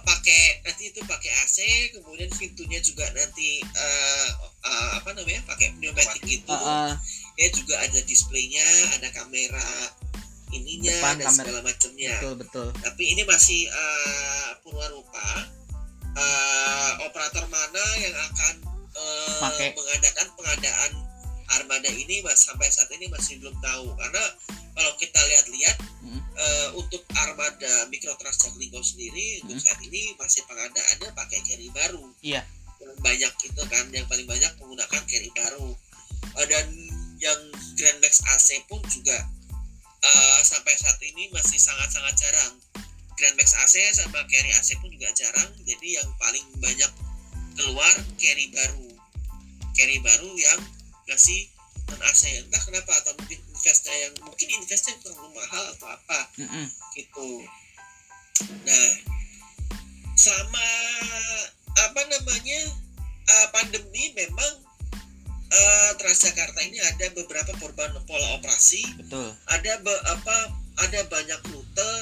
pakai 0.02 0.62
nanti 0.62 0.90
itu 0.90 1.00
pakai 1.04 1.30
AC, 1.42 1.58
kemudian 1.92 2.30
pintunya 2.34 2.78
juga 2.80 3.06
nanti 3.12 3.60
eh, 3.60 4.28
eh, 4.62 4.90
apa 4.96 5.10
namanya 5.12 5.42
pakai 5.46 5.72
pneumatik 5.74 6.22
gitu. 6.22 6.50
Heeh. 6.50 6.90
Ya 7.36 7.46
juga 7.52 7.74
ada 7.80 8.00
displaynya, 8.04 8.66
ada 9.00 9.08
kamera 9.10 9.64
ininya 10.50 10.90
Depan 10.90 11.14
dan 11.16 11.26
kamera. 11.30 11.38
segala 11.38 11.60
macamnya. 11.62 12.10
betul 12.18 12.34
betul. 12.42 12.68
Tapi 12.82 13.02
ini 13.06 13.22
masih 13.24 13.60
eh, 13.66 14.48
purwarupa. 14.60 15.28
Eh, 16.10 16.90
operator 17.06 17.46
mana 17.46 17.84
yang 18.02 18.14
akan 18.18 18.54
Pakai. 19.40 19.72
mengadakan 19.72 20.26
pengadaan 20.34 20.90
armada 21.50 21.90
ini 21.90 22.22
mas 22.22 22.40
sampai 22.40 22.66
saat 22.66 22.88
ini 22.90 23.06
masih 23.06 23.38
belum 23.38 23.54
tahu 23.58 23.90
karena 23.94 24.24
kalau 24.72 24.92
kita 24.96 25.18
lihat-lihat 25.18 25.76
Hmm. 26.00 26.16
eh, 26.16 26.68
untuk 26.72 27.04
armada 27.12 27.90
Mikrotrans 27.92 28.40
Jaklingko 28.40 28.80
sendiri 28.80 29.44
untuk 29.44 29.60
Hmm. 29.60 29.64
saat 29.66 29.80
ini 29.82 30.16
masih 30.16 30.42
pengadaannya 30.46 31.10
pakai 31.12 31.38
carry 31.42 31.68
baru 31.70 32.06
Iya. 32.22 32.42
yang 32.80 32.96
banyak 32.98 33.32
itu 33.44 33.62
kan 33.68 33.84
yang 33.90 34.06
paling 34.06 34.24
banyak 34.24 34.52
menggunakan 34.56 35.02
carry 35.04 35.30
baru 35.30 35.76
Eh, 36.30 36.46
dan 36.46 36.66
yang 37.18 37.40
Grand 37.74 37.98
Max 37.98 38.22
AC 38.22 38.62
pun 38.64 38.80
juga 38.86 39.18
eh, 40.00 40.40
sampai 40.40 40.72
saat 40.72 40.96
ini 41.02 41.28
masih 41.28 41.58
sangat-sangat 41.58 42.14
jarang 42.16 42.54
Grand 43.14 43.36
Max 43.36 43.52
AC 43.52 43.76
sama 43.92 44.24
carry 44.24 44.48
AC 44.50 44.80
pun 44.80 44.88
juga 44.88 45.12
jarang 45.12 45.52
jadi 45.60 46.00
yang 46.00 46.08
paling 46.16 46.44
banyak 46.56 46.88
keluar 47.52 47.92
carry 48.16 48.48
baru 48.48 48.88
carry 49.72 50.00
baru 50.00 50.32
yang 50.32 50.60
kasih 51.10 51.50
non 51.90 52.00
AC 52.06 52.22
entah 52.38 52.62
kenapa 52.62 52.92
atau 53.02 53.12
mungkin 53.18 53.38
investnya 53.50 53.94
yang 53.98 54.12
mungkin 54.22 54.48
investnya 54.54 54.94
terlalu 55.02 55.30
mahal 55.34 55.64
atau 55.74 55.88
apa. 55.90 56.20
Mm-mm. 56.38 56.66
gitu. 56.94 57.30
Nah 58.66 58.88
selama 60.14 60.66
apa 61.70 62.00
namanya 62.06 62.60
uh, 63.26 63.46
pandemi 63.56 64.12
memang 64.12 64.52
uh, 65.50 65.90
Transjakarta 65.96 66.60
ini 66.62 66.78
ada 66.78 67.10
beberapa 67.16 67.52
perubahan 67.58 67.98
pola 68.06 68.38
operasi. 68.38 68.84
Betul. 69.00 69.34
ada 69.50 69.72
be- 69.82 70.04
apa 70.06 70.36
ada 70.80 71.00
banyak 71.10 71.40
rute 71.52 71.92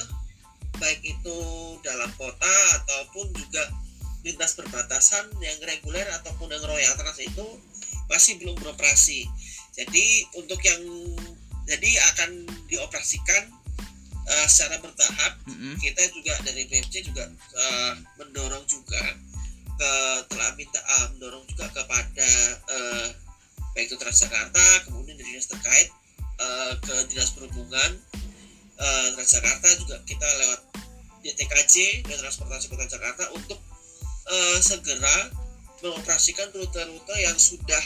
baik 0.79 1.01
itu 1.03 1.39
dalam 1.83 2.07
kota 2.15 2.55
ataupun 2.79 3.27
juga 3.35 3.67
lintas 4.23 4.55
perbatasan 4.55 5.31
yang 5.43 5.55
reguler 5.63 6.07
ataupun 6.19 6.51
yang 6.51 6.63
royal 6.63 6.95
trans 6.95 7.19
itu 7.19 7.47
masih 8.09 8.41
belum 8.41 8.57
beroperasi 8.59 9.29
jadi 9.77 10.05
untuk 10.35 10.59
yang 10.65 10.81
jadi 11.69 11.89
akan 12.13 12.49
dioperasikan 12.65 13.53
uh, 14.25 14.47
secara 14.49 14.81
bertahap 14.81 15.37
Mm-mm. 15.45 15.77
kita 15.77 16.03
juga 16.11 16.33
dari 16.41 16.65
BMC 16.65 17.05
juga 17.05 17.29
uh, 17.29 17.93
mendorong 18.17 18.65
juga 18.65 19.01
ke 19.79 19.91
telah 20.27 20.51
minta 20.59 20.81
uh, 20.81 21.07
mendorong 21.15 21.45
juga 21.47 21.71
kepada 21.71 22.29
uh, 22.67 23.07
baik 23.77 23.87
itu 23.87 23.95
Transjakarta 23.95 24.89
kemudian 24.89 25.15
dari 25.15 25.37
dinas 25.37 25.47
terkait 25.47 25.87
uh, 26.41 26.73
ke 26.83 26.95
dinas 27.13 27.31
perhubungan 27.31 27.91
uh, 28.75 29.07
Transjakarta 29.15 29.69
juga 29.79 29.95
kita 30.03 30.27
lewat 30.27 30.61
DTKJ 31.23 32.07
dan 32.07 32.17
transportasi 32.19 32.71
kota 32.71 32.87
Jakarta 32.87 33.23
untuk 33.35 33.59
uh, 34.27 34.57
segera 34.59 35.31
mengoperasikan 35.79 36.51
rute-rute 36.51 37.15
yang 37.23 37.37
sudah 37.39 37.83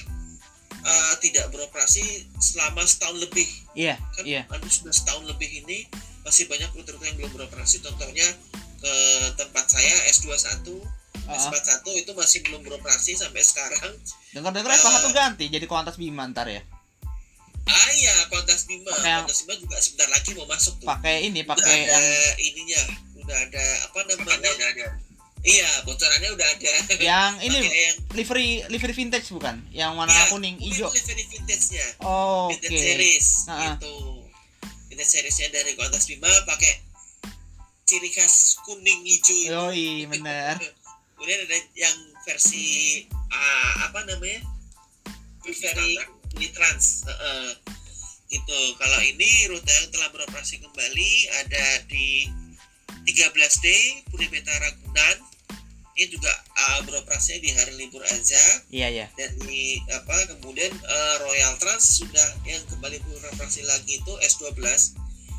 uh, 0.76 1.14
tidak 1.18 1.50
beroperasi 1.50 2.02
selama 2.36 2.82
setahun 2.84 3.18
lebih 3.20 3.45
Iya, 3.74 3.95
kan 4.12 4.24
iya. 4.24 4.41
anu 4.48 4.66
sudah 4.66 4.90
setahun 4.90 5.24
lebih 5.26 5.62
ini 5.62 5.86
masih 6.22 6.45
banyak 6.45 6.72
rute-rute 6.72 7.04
yang 7.04 7.18
belum 7.18 7.32
beroperasi 7.32 7.80
contohnya 7.80 8.26
ke 8.78 8.94
tempat 9.36 9.66
saya 9.70 9.94
S21 10.10 10.82
Ah. 11.24 11.40
S41 11.40 11.88
itu 11.98 12.12
masih 12.12 12.44
belum 12.44 12.62
beroperasi 12.62 13.16
sampai 13.16 13.40
sekarang. 13.40 13.95
Dengar-dengar 14.30 14.70
Eh. 14.70 14.78
F1 14.78 15.08
ganti 15.10 15.45
jadi 15.48 15.64
Kuantas 15.64 15.95
Bima 15.95 16.28
ntar 16.28 16.45
ya. 16.45 16.60
Ah 17.64 17.90
iya, 17.94 18.12
Kuantas 18.28 18.68
Bima. 18.68 18.91
Pakai- 18.91 19.24
Kuantas 19.24 19.40
Bima 19.41 19.56
juga 19.56 19.80
sebentar 19.80 20.10
lagi 20.10 20.36
mau 20.36 20.44
masuk 20.44 20.84
tuh. 20.84 20.86
Pakai 20.86 21.24
ini, 21.24 21.48
pakai 21.48 21.64
ada 21.88 21.95
yang 21.95 22.06
ininya, 22.41 22.82
udah 23.16 23.38
ada 23.40 23.66
apa 23.88 24.00
namanya? 24.04 24.52
udah 24.52 24.68
ada 24.70 24.86
Iya, 25.44 25.84
bocorannya 25.84 26.30
udah 26.32 26.48
ada. 26.49 26.72
yang 27.03 27.36
ini 27.41 27.57
yang 27.60 27.98
livery 28.14 28.64
livery 28.65 28.95
vintage 28.95 29.28
bukan? 29.30 29.60
Yang 29.70 29.91
warna 29.94 30.10
Iya, 30.10 30.32
kuning, 30.32 30.56
hijau. 30.57 30.88
livery 30.88 31.26
vintage-nya. 31.28 31.86
Oh, 31.99 32.48
Oke. 32.48 32.64
Vintage 32.64 32.80
series 32.80 33.28
Ah. 33.45 33.76
gitu. 33.76 34.24
Vintage 34.88 35.11
seriesnya 35.11 35.52
dari 35.52 35.76
Kuantas 35.76 36.07
Bima 36.07 36.32
pakai 36.48 36.80
ciri 37.84 38.07
khas 38.10 38.56
kuning 38.64 39.03
hijau 39.03 39.36
itu. 39.36 39.52
Yoi, 39.52 39.88
bener. 40.07 40.56
Kemudian 41.14 41.40
ada 41.44 41.57
yang 41.76 41.98
versi 42.24 42.64
ah, 43.30 43.91
apa 43.91 43.99
namanya? 44.06 44.40
Very 45.44 45.99
ini 46.34 46.48
trans. 46.49 47.03
Heeh. 47.03 47.52
gitu. 48.26 48.60
Kalau 48.76 48.98
ini 48.98 49.30
rute 49.45 49.70
yang 49.70 49.91
telah 49.91 50.10
beroperasi 50.10 50.57
kembali 50.57 51.11
ada 51.38 51.86
di 51.86 52.26
13D 53.03 53.65
Puri 54.07 54.26
Beta 54.26 54.49
Ragunan. 54.49 55.32
Ini 55.94 56.10
juga 56.10 56.32
ah, 56.56 56.82
beroperasi 56.82 57.38
di 57.38 57.49
hari 57.49 57.74
libur 57.76 58.02
aja 58.03 58.41
Iya, 58.68 58.88
iya. 58.90 59.06
dan 59.14 59.30
di 59.40 59.78
apa 59.88 60.15
kemudian 60.28 60.74
eh, 60.74 61.15
Royal 61.20 61.53
Trans 61.56 62.02
sudah 62.02 62.30
yang 62.44 62.65
kembali 62.65 62.98
beroperasi 62.99 63.61
lagi 63.64 63.98
itu 63.98 64.14
S12 64.20 64.57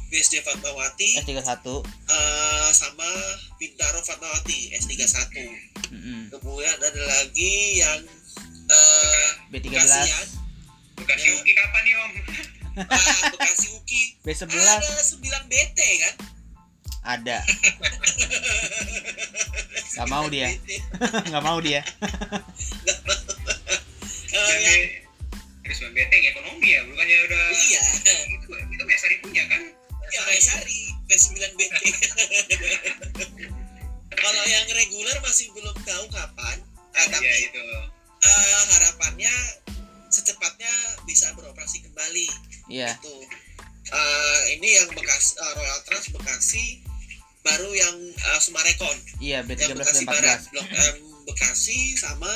BSD 0.07 0.35
Fatmawati 0.41 1.19
S31. 1.21 1.59
eh, 1.83 2.69
sama 2.71 3.09
Bintaro 3.57 3.99
Fatmawati 4.01 4.71
S31 4.75 5.35
Mm-mm. 5.91 6.21
kemudian 6.31 6.71
ada 6.73 7.03
lagi 7.05 7.55
yang 7.77 8.01
eh 8.65 9.29
B13, 9.51 9.75
Bekasian 9.75 10.27
Bekasi 10.95 11.29
Uki 11.35 11.53
kapan 11.53 11.83
nih 11.83 11.95
om? 11.97 12.13
ah, 12.81 13.23
Bekasi 13.29 13.67
Uki 13.75 14.03
B11 14.23 14.55
ada 14.55 15.03
9 15.03 15.19
BT 15.51 15.79
kan 15.99 16.15
ada. 17.05 17.39
Gak 19.95 20.09
mau 20.09 20.27
dia. 20.27 20.49
Nggak 21.29 21.45
mau 21.45 21.59
dia. 21.59 21.81
Eh, 24.35 24.57
yang 24.59 24.83
Terus 25.63 25.79
benteng 25.89 26.23
ekonomi 26.27 26.69
ya, 26.69 26.83
bukannya 26.85 27.17
udah 27.25 27.45
iya 27.55 27.85
itu 28.29 28.47
itu 28.51 28.83
biasa 28.83 29.05
dipunya 29.09 29.47
kan? 29.47 29.63
ya 30.11 30.21
Maesari 30.27 30.91
P9 31.07 31.33
BT 31.55 31.75
kalau 34.13 34.45
yang 34.45 34.67
reguler 34.69 35.17
masih 35.23 35.49
belum 35.51 35.73
tahu 35.81 36.05
kapan 36.11 36.59
ah, 36.93 37.07
tapi 37.09 37.25
Iya 37.25 37.37
itu. 37.47 37.63
eh, 38.21 38.63
harapannya 38.75 39.35
secepatnya 40.09 40.71
bisa 41.03 41.33
beroperasi 41.33 41.81
kembali 41.83 42.27
Iya. 42.69 42.91
itu 42.95 43.15
Eh, 43.85 44.43
ini 44.57 44.69
yang 44.75 44.89
bekas 44.91 45.37
eh, 45.37 45.53
Royal 45.55 45.81
Trans 45.85 46.09
Bekasi 46.11 46.84
baru 47.45 47.71
yang 47.77 47.97
eh, 48.11 48.41
Sumarekon. 48.41 48.97
Iya, 49.21 49.45
yang 49.45 49.47
B13 49.47 49.77
Bekasi 49.77 50.05
dan 50.05 50.11
Barat. 50.11 50.41
14. 50.49 50.53
Blok 50.53 50.69
M 50.73 50.97
Bekasi 51.29 51.79
sama 52.01 52.33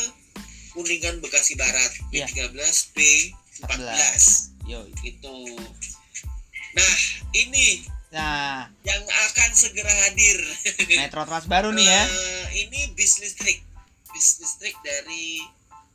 Kuningan 0.76 1.16
Bekasi 1.24 1.56
Barat. 1.56 1.90
Iya. 2.12 2.28
B13 2.28 2.54
B14 2.94 3.88
Yoi. 4.68 4.92
itu 5.00 5.36
nah 6.76 6.94
ini 7.32 7.88
Nah, 8.08 8.64
yang 8.88 9.04
akan 9.04 9.50
segera 9.52 9.92
hadir. 10.08 10.40
Metro 11.00 11.28
Trans 11.28 11.44
baru 11.44 11.76
nih 11.76 11.84
ya. 11.84 12.02
Eh, 12.08 12.46
ini 12.64 12.96
bis 12.96 13.20
listrik 13.20 13.60
bis 14.16 14.40
listrik 14.40 14.72
dari 14.80 15.44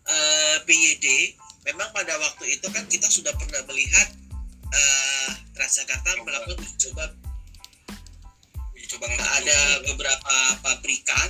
eh, 0.06 0.56
BYD 0.62 1.34
memang 1.66 1.90
pada 1.90 2.14
waktu 2.22 2.54
itu 2.54 2.70
kan 2.70 2.86
kita 2.86 3.10
sudah 3.10 3.34
pernah 3.34 3.66
melihat 3.66 4.14
eh, 4.70 5.30
Transjakarta 5.58 6.22
melakukan 6.22 6.62
uji 6.62 6.76
coba 6.90 7.10
Coba 8.94 9.08
ada 9.10 9.58
beberapa 9.84 10.36
pabrikan 10.62 11.30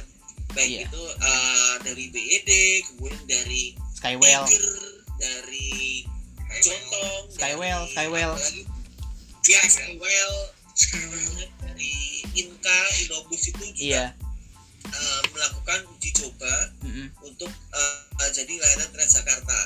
baik 0.54 0.70
Iya. 0.70 0.80
itu 0.86 1.02
eh, 1.18 1.74
dari 1.82 2.06
BYD 2.10 2.50
kemudian 2.92 3.24
dari 3.26 3.64
Skywell. 3.98 4.46
Tiger 4.46 4.68
dari 5.18 5.72
Jotong 6.62 7.24
Skywell, 7.34 7.82
dari 7.88 7.94
Skywell. 7.96 8.34
ya 9.44 9.62
Skywell 9.66 10.34
kemudian 10.76 11.50
dari 11.60 11.94
Inka 12.34 12.80
Inobus 13.02 13.42
itu 13.48 13.64
juga 13.64 13.82
Iya. 13.82 14.06
eh, 14.86 15.22
melakukan 15.34 15.80
uji 15.90 16.10
coba 16.14 16.54
Mm-mm. 16.86 17.08
untuk 17.24 17.50
eh, 17.50 18.30
jadi 18.30 18.54
layanan 18.54 18.90
Transjakarta. 18.94 19.60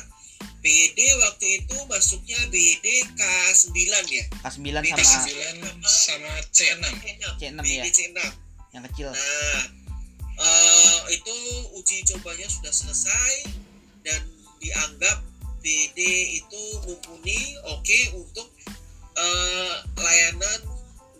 BD 0.61 0.99
waktu 1.21 1.63
itu 1.63 1.77
masuknya 1.87 2.39
BD 2.49 2.85
K9 3.13 3.77
ya. 4.09 4.25
K9 4.43 4.67
BD 4.83 4.99
sama 5.05 5.27
K9 5.29 5.63
sama 5.85 6.31
C6 6.49 6.83
C6 7.37 7.57
BD 7.61 7.77
ya, 7.77 7.83
C6. 7.87 8.19
yang 8.73 8.83
kecil. 8.91 9.07
Nah, 9.13 9.61
eh, 10.37 10.99
itu 11.13 11.35
uji 11.77 12.03
cobanya 12.13 12.47
sudah 12.49 12.73
selesai 12.73 13.33
dan 14.03 14.21
dianggap 14.59 15.23
BD 15.61 15.99
itu 16.41 16.61
mumpuni 16.85 17.57
oke 17.69 17.99
untuk 18.17 18.49
eh, 19.17 19.73
layanan 19.97 20.59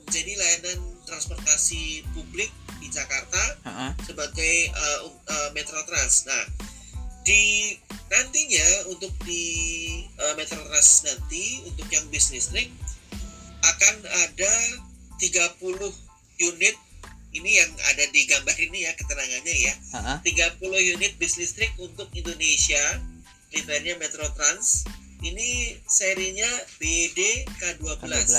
menjadi 0.08 0.34
layanan 0.40 0.80
transportasi 1.08 2.04
publik 2.12 2.52
di 2.80 2.88
Jakarta 2.92 3.44
Heeh. 3.64 3.92
sebagai 4.08 4.56
uh, 4.76 5.00
um- 5.08 5.24
uh, 5.28 5.50
Metro 5.56 5.80
Trans. 5.88 6.28
Nah, 6.28 6.44
di 7.28 7.76
nantinya 8.08 8.88
untuk 8.88 9.12
di 9.28 9.44
uh, 10.16 10.34
Metro 10.40 10.64
Trans 10.64 11.04
nanti 11.04 11.60
untuk 11.68 11.84
yang 11.92 12.08
bis 12.08 12.32
listrik 12.32 12.72
akan 13.68 13.96
ada 14.08 14.54
30 15.20 15.60
unit 16.40 16.76
ini 17.36 17.60
yang 17.60 17.68
ada 17.92 18.08
di 18.16 18.24
gambar 18.24 18.56
ini 18.56 18.88
ya 18.88 18.96
keterangannya 18.96 19.56
ya. 19.60 19.74
Heeh. 20.00 20.18
30 20.56 20.94
unit 20.96 21.12
bis 21.20 21.36
listrik 21.36 21.76
untuk 21.76 22.08
Indonesia 22.16 23.04
livernya 23.52 24.00
Metro 24.00 24.24
Trans. 24.32 24.88
Ini 25.20 25.82
serinya 25.90 26.48
BD 26.80 27.44
K12. 27.60 28.00
K12 28.00 28.32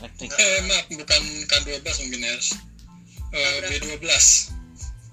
elektrik. 0.00 0.30
eh 0.32 0.60
maaf 0.70 0.86
bukan 0.88 1.22
K12 1.50 1.86
mungkin 2.06 2.20
ya 2.24 2.34
Eh, 3.30 3.58
B12 3.66 4.06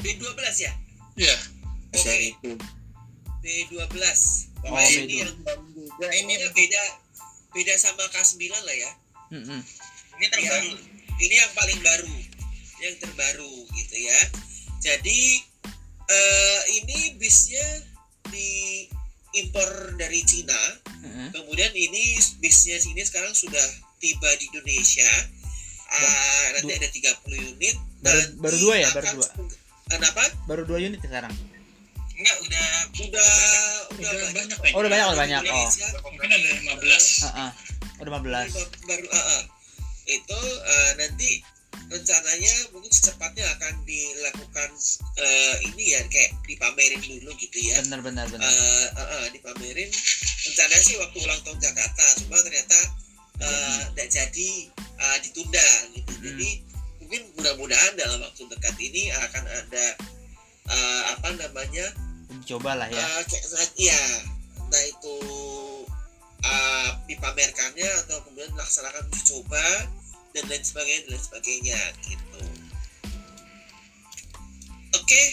B12 0.01 0.41
ya? 0.61 0.73
Iya 1.17 1.37
Oke. 1.93 2.01
seri 2.01 2.29
itu 3.49 3.73
B12. 3.73 3.95
Oh, 4.57 4.73
Pokoknya 4.73 4.91
ini 4.93 5.05
B12. 5.07 5.17
yang 5.17 5.37
baru 5.41 5.63
juga. 5.69 6.07
Ini 6.11 6.33
beda 6.51 6.83
beda 7.49 7.73
sama 7.75 8.03
K9 8.07 8.37
lah 8.51 8.75
ya. 8.75 8.91
Ini 10.13 10.25
terbaru. 10.27 10.67
Yang- 10.67 10.83
ini 11.17 11.35
yang 11.35 11.51
paling 11.51 11.79
baru, 11.81 12.13
yang 12.79 12.95
terbaru 12.97 13.53
gitu 13.73 13.95
ya. 13.97 14.19
Jadi 14.79 15.41
eh, 16.07 16.61
ini 16.73 17.17
bisnya 17.17 17.65
diimpor 18.27 19.67
dari 19.95 20.21
Cina. 20.23 20.57
Kemudian 21.29 21.71
ini 21.71 22.03
bisnya 22.37 22.77
sini 22.77 23.01
sekarang 23.01 23.31
sudah 23.31 23.63
tiba 23.97 24.29
di 24.35 24.47
Indonesia. 24.47 25.07
Ah, 25.87 26.45
nanti 26.53 26.71
ada 26.73 26.87
30 26.87 27.15
unit. 27.49 27.75
Baru- 27.97 28.31
baru 28.37 28.57
dua 28.59 28.75
ya? 28.77 28.89
Baru 28.91 29.07
dua? 29.17 29.27
Kenapa? 29.87 30.23
Baru 30.45 30.63
dua 30.63 30.77
unit 30.77 30.99
sekarang. 30.99 31.31
Enggak, 32.17 32.37
udah 32.41 32.67
Udah 32.97 33.29
udah 33.93 34.09
udah 34.09 34.29
banyak. 34.33 34.57
banyak 34.57 34.73
Oh, 34.73 34.79
udah 34.81 34.89
banyak, 34.89 35.05
udah 35.07 35.19
banyak. 35.19 35.41
Oh. 35.47 35.69
Mungkin 36.03 36.29
ada 36.29 36.47
15 36.81 37.23
Heeh. 37.23 37.49
Udah 37.97 38.11
15. 38.17 38.49
Ini 38.49 38.85
baru 38.85 39.05
ah. 39.11 39.43
itu 40.07 40.39
eh, 40.65 40.91
nanti 40.97 41.29
rencananya 41.87 42.53
mungkin 42.71 42.89
secepatnya 42.89 43.43
akan 43.53 43.73
dilakukan 43.83 44.69
eh, 45.17 45.55
ini 45.63 45.83
ya 45.93 46.01
kayak 46.07 46.31
dipamerin 46.43 46.99
dulu 46.99 47.31
gitu 47.37 47.57
ya 47.59 47.79
Bener 47.81 48.01
bener 48.01 48.25
bener. 48.27 48.43
Eh, 48.43 48.87
eh, 48.87 49.07
eh, 49.13 49.25
dipamerin 49.31 49.87
rencananya 50.43 50.81
sih 50.81 50.95
waktu 50.95 51.17
ulang 51.21 51.39
tahun 51.43 51.59
Jakarta 51.59 52.05
cuma 52.19 52.39
ternyata 52.39 52.77
eh, 53.39 53.79
tidak 53.93 54.07
jadi 54.09 54.49
eh, 54.97 55.17
ditunda 55.23 55.67
gitu 55.93 56.11
Hmm. 56.17 56.23
jadi 56.25 56.49
mungkin 56.97 57.21
mudah-mudahan 57.35 57.93
dalam 57.93 58.19
waktu 58.19 58.41
dekat 58.47 58.75
ini 58.79 59.07
akan 59.13 59.43
ada 59.45 59.85
eh, 60.67 61.01
apa 61.13 61.29
namanya 61.35 61.85
Uji 62.27 62.43
coba 62.55 62.75
lah 62.75 62.87
ya. 62.91 62.99
Eh, 62.99 63.23
kayak 63.27 63.45
saat 63.47 63.71
iya 63.79 64.01
entah 64.57 64.83
itu 64.83 65.15
uh, 66.43 66.89
dipamerkannya 67.07 67.89
atau 68.03 68.19
kemudian 68.27 68.51
melaksanakan 68.51 69.07
uji 69.07 69.23
coba 69.31 69.63
dan 70.35 70.43
lain 70.51 70.59
sebagainya 70.59 71.07
dan 71.07 71.11
lain 71.15 71.23
sebagainya 71.23 71.79
gitu 72.03 72.41
oke 74.91 75.23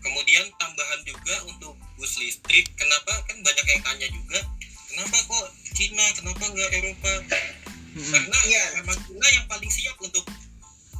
kemudian 0.00 0.44
tambahan 0.54 1.00
juga 1.02 1.34
untuk 1.50 1.74
bus 1.98 2.14
listrik 2.22 2.70
kenapa 2.78 3.10
kan 3.26 3.36
banyak 3.42 3.66
yang 3.66 3.82
tanya 3.82 4.08
juga 4.08 4.38
kenapa 4.86 5.16
kok 5.18 5.46
Cina 5.74 6.06
kenapa 6.14 6.44
nggak 6.46 6.70
Eropa 6.78 7.12
Mm-mm. 7.96 8.12
karena 8.12 8.38
Iya. 8.46 8.64
memang 8.80 8.98
Cina 9.02 9.26
yang 9.34 9.46
paling 9.50 9.72
siap 9.72 9.96
untuk 9.98 10.24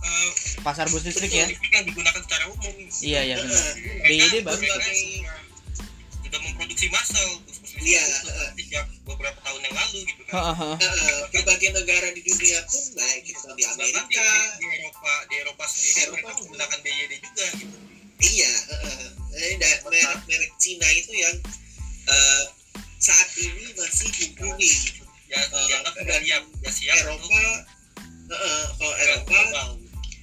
eh, 0.06 0.30
pasar 0.60 0.86
bus 0.86 1.02
listrik 1.02 1.30
ya 1.30 1.46
listrik 1.46 1.72
yang 1.72 1.84
digunakan 1.84 2.20
secara 2.20 2.44
umum 2.46 2.74
iya 3.00 3.20
iya 3.24 3.36
benar. 3.36 3.64
BYD 4.02 4.34
Mereka 4.36 4.46
bagus 4.46 4.66
sudah- 4.66 5.36
memproduksi 6.36 6.86
massal 6.88 7.26
bus-bus 7.40 7.72
listrik 7.72 7.84
Iya, 7.86 8.02
heeh. 8.02 8.48
sejak 8.56 8.84
beberapa 9.04 9.38
tahun 9.40 9.60
yang 9.62 9.74
lalu 9.74 9.98
gitu 10.04 10.22
kan 10.26 10.34
Heeh. 10.36 10.74
Heeh, 10.76 11.16
berbagai 11.30 11.70
negara 11.72 12.08
di 12.10 12.20
dunia 12.20 12.58
pun 12.62 12.82
baik 12.94 13.24
itu 13.24 13.46
di 13.52 13.62
Amerika 13.64 14.26
di 14.56 14.66
Eropa 14.74 15.12
di 15.24 15.34
Eropa 15.38 15.64
sendiri 15.64 15.98
Eropa 16.02 16.12
mereka 16.12 16.30
pun. 16.30 16.42
menggunakan 16.42 16.78
BYD 16.82 17.12
juga 17.20 17.46
gitu 17.56 17.76
iya 18.26 18.50
heeh. 18.68 19.06
Jadi 19.30 19.54
da- 19.56 19.80
merek 19.84 20.04
merek 20.24 20.50
Cina 20.56 20.88
itu 20.90 21.12
yang 21.14 21.36
eh, 22.06 22.42
saat 22.98 23.28
ini 23.36 23.64
masih 23.72 24.08
mumpuni 24.10 24.72
ya 25.26 25.36
Eh, 25.38 25.64
dianggap 25.66 25.92
sudah 25.92 26.06
dan 26.06 26.22
ya 26.22 26.38
siap 26.66 26.96
Eropa 26.98 27.40
heeh, 28.26 28.64
kalau 28.74 28.92
ke 28.92 29.02
Eropa. 29.02 29.62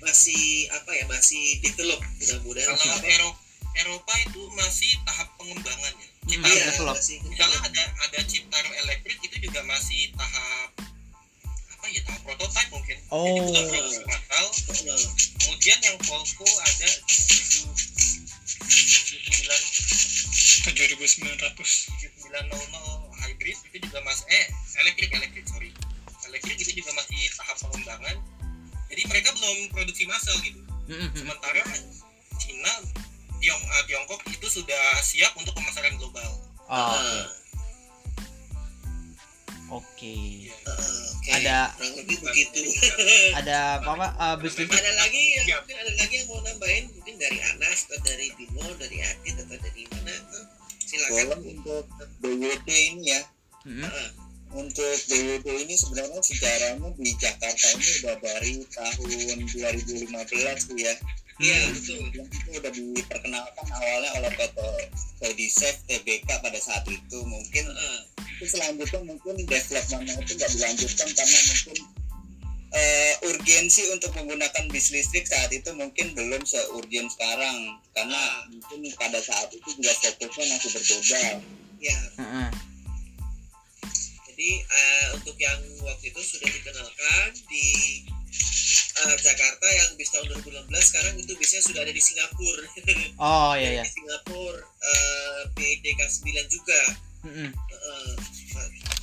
Masih 0.03 0.43
apa 0.71 0.91
ya 0.91 1.05
masih 1.07 1.43
develop 1.61 1.99
mudah-mudahan 2.19 2.75
kalau 2.75 2.93
apa, 2.93 3.07
Eropa 3.07 3.39
Eropa 3.73 4.13
itu 4.21 4.41
masih 4.53 4.91
tahap 5.03 5.27
pengembangan 5.35 5.93
ya 5.97 6.07
Hmm, 6.23 6.39
iya, 6.39 6.71
develop. 6.71 6.95
masih 6.95 7.19
misalnya 7.25 7.59
ada 7.67 7.83
ada 7.99 8.19
Citaro 8.23 8.71
elektrik 8.79 9.19
itu 9.19 9.37
juga 9.43 9.59
masih 9.65 10.07
tahap 10.15 10.69
apa 11.67 11.85
ya 11.91 11.99
tahap 12.07 12.21
prototype 12.23 12.69
mungkin. 12.71 12.95
Jadi 12.95 13.11
Oh. 13.11 13.43
bukan 13.43 13.63
produksi 13.67 13.99
massal 14.07 14.45
Heeh. 14.47 15.03
kemudian 15.35 15.79
yang 15.83 15.97
Volvo 15.99 16.47
ada 16.47 16.89
tujuh 17.03 17.67
tujuh 18.55 19.19
sembilan 19.19 19.61
7900 20.63 21.59
tujuh 21.59 22.09
sembilan 22.15 22.43
nol 22.47 22.63
hybrid 23.19 23.57
itu 23.67 23.77
juga 23.83 23.99
masih 24.01 24.25
eh 24.31 24.45
elektrik 24.79 25.11
elektrik 25.11 25.43
sorry. 25.43 25.69
Elektrik 26.23 26.55
itu 26.57 26.71
juga 26.79 26.91
masih 26.95 27.19
tahap 27.35 27.57
pengembangan 27.59 28.15
jadi 28.93 29.09
mereka 29.09 29.33
belum 29.33 29.73
produksi 29.73 30.05
massal 30.05 30.37
gitu. 30.45 30.61
Sementara 31.17 31.65
Cina 32.37 32.73
Tiong, 33.41 33.63
eh, 33.65 33.83
Tiongkok 33.89 34.21
itu 34.29 34.47
sudah 34.61 34.83
siap 35.01 35.33
untuk 35.33 35.57
pemasaran 35.57 35.97
global. 35.97 36.29
Oh, 36.69 36.93
oke. 36.93 37.01
Heeh. 37.01 37.25
oke. 39.73 40.15
Heeh, 40.45 40.97
oke. 41.09 41.31
Ada- 41.33 41.73
kurang 41.73 41.95
lebih 41.97 42.17
begitu. 42.21 42.61
Ada 43.41 43.81
apa 43.81 44.07
uh, 44.13 44.35
listrik 44.37 44.69
ada 44.69 44.91
lagi 45.01 45.21
yang 45.41 45.57
mungkin 45.57 45.75
ada 45.81 45.91
lagi 45.97 46.13
yang 46.21 46.27
mau 46.29 46.39
nambahin? 46.45 46.85
Mungkin 46.93 47.15
dari 47.17 47.39
Anas 47.41 47.89
atau 47.89 47.97
dari 48.05 48.29
Bimo 48.37 48.61
dari 48.77 49.01
Adit 49.01 49.35
atau 49.41 49.57
dari 49.57 49.83
mana? 49.89 50.13
Tuh 50.29 50.45
silakan. 50.85 51.41
Untuk 51.41 51.85
BWD 52.21 52.69
ini 52.69 53.03
ya. 53.09 53.21
Untuk 54.53 54.95
BWD 55.09 55.47
ini 55.65 55.75
sebenarnya 55.75 56.21
sejarahnya 56.21 56.89
di 56.97 57.11
Jakarta 57.17 57.65
ini 57.73 57.87
udah 58.01 58.15
dari 58.21 58.53
tahun 58.69 59.07
2015 59.49 60.69
tuh 60.69 60.77
ya. 60.77 60.93
Iya 61.41 61.73
betul. 61.73 61.97
yang 62.13 62.29
itu 62.29 62.49
udah 62.61 62.71
diperkenalkan 62.71 63.67
awalnya 63.73 64.09
oleh 64.21 64.31
PT 64.37 64.57
Sodisef 65.17 65.75
TBK 65.89 66.29
pada 66.29 66.59
saat 66.61 66.85
itu. 66.85 67.17
Mungkin 67.25 67.65
Heeh. 67.65 67.99
itu 68.37 68.45
selanjutnya 68.53 69.01
mungkin 69.01 69.41
developmentnya 69.41 70.13
itu 70.21 70.31
nggak 70.37 70.51
dilanjutkan 70.53 71.07
karena 71.09 71.39
mungkin 71.49 71.77
eh, 72.73 73.13
urgensi 73.25 73.81
untuk 73.93 74.13
menggunakan 74.13 74.63
bis 74.69 74.93
listrik 74.93 75.25
saat 75.25 75.49
itu 75.49 75.73
mungkin 75.73 76.13
belum 76.13 76.45
seurgen 76.45 77.09
sekarang. 77.09 77.81
Karena 77.97 78.21
mungkin 78.53 78.93
pada 79.01 79.17
saat 79.17 79.49
itu 79.49 79.81
juga 79.81 79.93
fokusnya 80.05 80.45
masih 80.53 80.69
berbeda. 80.77 81.21
Ya 81.81 81.97
Heeh. 82.21 82.72
Jadi 84.33 84.65
eh, 84.65 85.07
untuk 85.13 85.37
yang 85.37 85.61
waktu 85.85 86.09
itu 86.09 86.17
sudah 86.25 86.49
dikenalkan 86.49 87.37
di 87.45 88.01
eh, 88.97 89.17
Jakarta 89.21 89.67
yang 89.69 89.93
bis 89.93 90.09
tahun 90.09 90.33
2016 90.41 90.73
sekarang 90.73 91.13
itu 91.21 91.37
biasanya 91.37 91.63
sudah 91.69 91.81
ada 91.85 91.93
di 91.93 92.01
Singapura. 92.01 92.65
Oh 93.21 93.53
iya 93.53 93.77
iya. 93.77 93.83
di 93.85 93.93
Singapura 93.93 94.57
eh, 94.57 95.41
BDK 95.53 96.01
9 96.01 96.49
juga. 96.49 96.81
Mm-mm. 97.23 97.49
Heeh. 97.53 98.11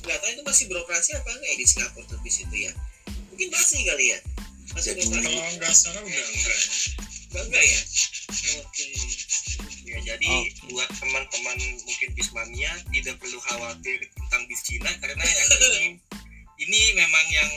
nggak 0.03 0.17
tahu 0.19 0.31
itu 0.35 0.43
masih 0.43 0.65
beroperasi 0.67 1.09
apa 1.15 1.29
enggak 1.31 1.47
ya 1.47 1.55
di 1.55 1.65
Singapura 1.65 2.05
tuh 2.11 2.19
bis 2.27 2.43
itu 2.43 2.55
ya? 2.67 2.71
Mungkin 3.31 3.47
masih 3.55 3.79
kali 3.87 4.05
ya? 4.11 4.19
Masih 4.75 4.99
beroperasi 4.99 5.31
kalau 5.31 5.53
nggak 5.55 5.71
salah 5.71 6.01
udah 6.03 6.25
enggak 6.27 6.59
enggak 7.33 7.63
ya? 7.63 7.79
Oke. 8.59 8.85
Ya 9.83 9.97
jadi 10.05 10.27
Oke. 10.27 10.51
buat 10.69 10.89
teman-teman 10.93 11.57
mungkin 11.79 12.09
bismania 12.13 12.71
tidak 12.89 13.15
perlu 13.17 13.39
khawatir 13.41 13.97
tentang 14.09 14.41
bis 14.45 14.61
Cina 14.61 14.91
karena 14.97 15.19
yang 15.19 15.49
ini 15.51 15.81
ini 16.59 16.79
memang 16.93 17.25
yang 17.29 17.49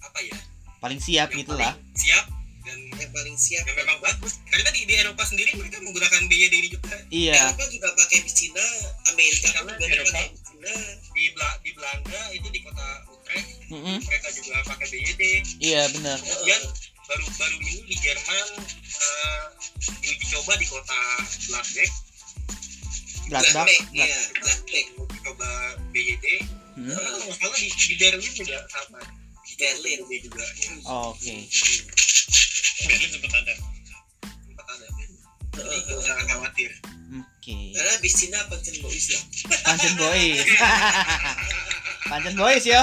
apa 0.00 0.18
ya? 0.20 0.36
Paling 0.78 0.98
siap 0.98 1.28
gitulah 1.30 1.74
paling 1.74 1.96
siap 1.96 2.24
dan 2.60 2.78
yang 2.92 3.10
paling 3.10 3.36
siap 3.36 3.64
yang 3.64 3.78
memang 3.78 3.98
bagus. 4.00 4.36
Karena 4.46 4.68
di, 4.70 4.84
di 4.84 4.94
Eropa 4.94 5.24
sendiri 5.24 5.54
mereka 5.54 5.80
menggunakan 5.80 6.20
BYD 6.28 6.54
ini 6.54 6.68
juga. 6.70 6.96
Iya. 7.08 7.34
Eropa 7.50 7.64
juga 7.68 7.88
pakai 7.94 8.18
bis 8.20 8.34
Cina 8.36 8.64
Amerika 9.08 9.48
Karena 9.50 9.72
juga 9.74 9.86
Eropa- 9.90 10.12
pakai 10.12 10.28
bis 10.30 10.42
Cina. 10.44 10.72
Di 11.10 11.24
Bela- 11.32 11.58
di 11.60 11.70
Belanda 11.72 12.20
itu 12.30 12.48
di 12.48 12.60
kota 12.60 12.86
Utrecht 13.08 13.48
Mm-mm. 13.70 13.96
mereka 14.02 14.28
juga 14.30 14.54
pakai 14.66 14.86
BYD 14.88 15.22
iya 15.58 15.82
benar. 15.90 16.16
Kemudian 16.16 16.62
baru 17.10 17.26
baru 17.34 17.56
ini 17.58 17.74
di 17.84 17.96
Jerman 17.98 18.46
eh, 18.62 19.42
diuji 19.98 20.26
coba 20.30 20.52
di 20.54 20.66
kota 20.66 21.00
Gladbeck 21.44 21.90
Gladbach? 23.26 23.66
Blackback 23.66 23.82
Glad- 23.90 24.06
ya 24.06 24.20
Blackback 24.38 24.86
uji 24.96 25.18
coba 25.20 25.48
BYD 25.90 26.26
Hmm. 26.70 26.86
Karena 26.86 27.02
kalau 27.02 27.18
nggak 27.26 27.36
salah 27.36 27.58
di, 27.58 27.68
di 27.68 27.94
Berlin 27.98 28.30
juga 28.32 28.56
sama. 28.70 29.00
Di 29.42 29.52
Berlin. 29.58 29.98
BYD 30.06 30.22
juga. 30.22 30.44
Oh, 30.86 31.12
oke 31.12 31.34
Berlin 32.80 33.10
sempat 33.10 33.32
ada. 33.36 33.52
Sempat 34.24 34.64
ada 34.70 34.84
jadi 34.88 35.14
nggak 35.60 35.98
usah 35.98 36.14
khawatir. 36.24 36.70
Oke. 37.10 37.58
Karena 37.74 37.94
bis 38.00 38.14
Cina 38.16 38.38
pancen 38.48 38.76
boys 38.80 39.06
lah. 39.12 39.22
Pancen 39.60 39.92
boys 39.98 40.40
Pancen 42.10 42.34
boys 42.38 42.64
ya 42.64 42.80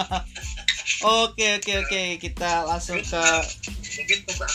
oke 1.04 1.46
oke 1.60 1.72
oke. 1.86 2.02
Kita 2.20 2.64
langsung 2.68 3.00
ke 3.00 3.22
mungkin 4.00 4.18
pembah 4.28 4.52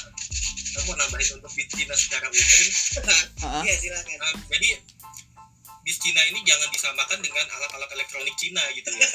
mau 0.86 0.96
nambahin 1.00 1.42
untuk 1.42 1.52
bis 1.58 1.68
Cina 1.74 1.96
secara 1.98 2.28
umum. 2.30 3.64
Iya 3.66 3.74
silakan. 3.82 4.18
Nah, 4.22 4.34
jadi 4.54 4.70
bis 5.82 5.98
Cina 6.02 6.22
ini 6.30 6.40
jangan 6.46 6.70
disamakan 6.70 7.20
dengan 7.22 7.46
alat-alat 7.58 7.90
elektronik 7.98 8.36
Cina 8.38 8.62
gitu 8.78 8.90
ya. 8.94 9.08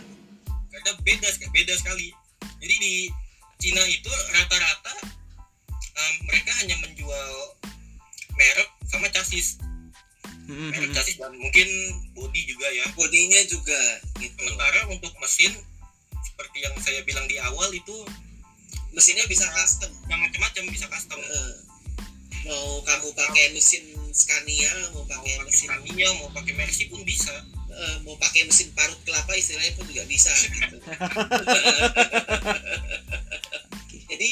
Karena 0.70 0.90
beda 1.02 1.28
beda 1.50 1.74
sekali. 1.74 2.14
Jadi 2.62 2.74
di 2.78 2.94
Cina 3.58 3.82
itu 3.90 4.10
rata-rata 4.10 4.94
um, 5.74 6.14
mereka 6.30 6.50
hanya 6.62 6.76
menjual 6.80 7.30
merek 8.38 8.68
sama 8.88 9.06
chassis 9.12 9.60
Mm-mm. 10.48 10.72
merek 10.72 10.90
chassis 10.96 11.20
dan 11.20 11.34
mungkin 11.34 11.68
body 12.14 12.42
juga 12.46 12.68
ya. 12.70 12.86
Bodinya 12.94 13.40
juga 13.50 13.80
gitu. 14.22 14.38
Sementara 14.38 14.86
untuk 14.90 15.12
mesin 15.18 15.52
seperti 16.40 16.64
yang 16.64 16.72
saya 16.80 17.00
bilang 17.04 17.28
di 17.28 17.36
awal 17.36 17.68
itu 17.68 17.92
mesinnya 18.96 19.28
bisa 19.28 19.44
custom 19.52 19.92
yang 20.08 20.24
macam-macam 20.24 20.72
bisa 20.72 20.88
custom. 20.88 21.20
Heeh. 21.20 21.68
mau 22.48 22.80
kamu 22.80 23.12
pakai 23.12 23.52
mesin 23.52 23.84
Scania 24.16 24.72
mau 24.96 25.04
pakai 25.04 25.44
mesin 25.44 25.68
Scania 25.68 26.08
mau 26.16 26.32
pakai 26.32 26.56
Mercy 26.56 26.88
pun 26.88 27.04
bisa. 27.04 27.44
Eh, 27.68 27.96
mau 28.08 28.16
pakai 28.16 28.48
mesin 28.48 28.72
parut 28.72 28.96
kelapa 29.04 29.36
istilahnya 29.36 29.76
pun 29.76 29.84
juga 29.84 30.08
bisa 30.08 30.32
gitu. 30.32 30.80
jadi 34.08 34.30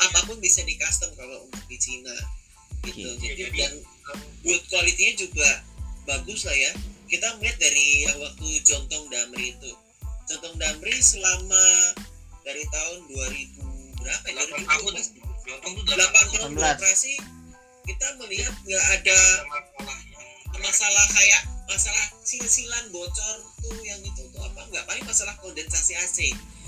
apa 0.00 0.18
pun 0.32 0.40
bisa 0.40 0.64
di 0.64 0.80
custom 0.80 1.12
kalau 1.12 1.44
untuk 1.44 1.64
di 1.68 1.76
Cina 1.76 2.16
gitu. 2.88 3.04
Jadi 3.20 3.52
Jadi, 3.52 3.60
dan 3.60 3.72
build 4.40 4.64
quality-nya 4.72 5.12
juga 5.20 5.60
bagus 6.08 6.48
lah 6.48 6.56
ya. 6.56 6.72
Kita 7.04 7.36
melihat 7.36 7.60
dari 7.60 8.08
yang 8.08 8.16
waktu 8.16 8.48
Jontong 8.64 9.12
Damri 9.12 9.52
itu 9.52 9.76
Jontong 10.30 10.62
Damri 10.62 10.94
selama 11.02 11.66
dari 12.46 12.62
tahun 12.70 12.98
2000 13.10 13.98
berapa 13.98 14.26
ya? 14.30 14.42
8 14.46 14.62
2012 14.62 14.70
tahun 14.70 14.94
Jontong 15.42 15.74
tuh 15.74 15.84
8 15.90 15.98
8 15.98 15.98
tahun 15.98 16.26
tahun 16.30 16.50
18. 16.54 16.54
beroperasi 16.54 17.14
kita 17.82 18.06
melihat 18.22 18.54
nggak 18.62 18.84
ada 18.94 19.18
masalah 20.62 21.06
kayak 21.10 21.42
masalah 21.66 22.06
silsilan 22.22 22.84
bocor 22.94 23.36
tuh 23.58 23.74
yang 23.82 23.98
itu 24.06 24.22
tuh 24.30 24.38
apa? 24.46 24.70
Nggak 24.70 24.86
paling 24.86 25.02
masalah 25.02 25.34
kondensasi 25.42 25.98
AC 25.98 26.18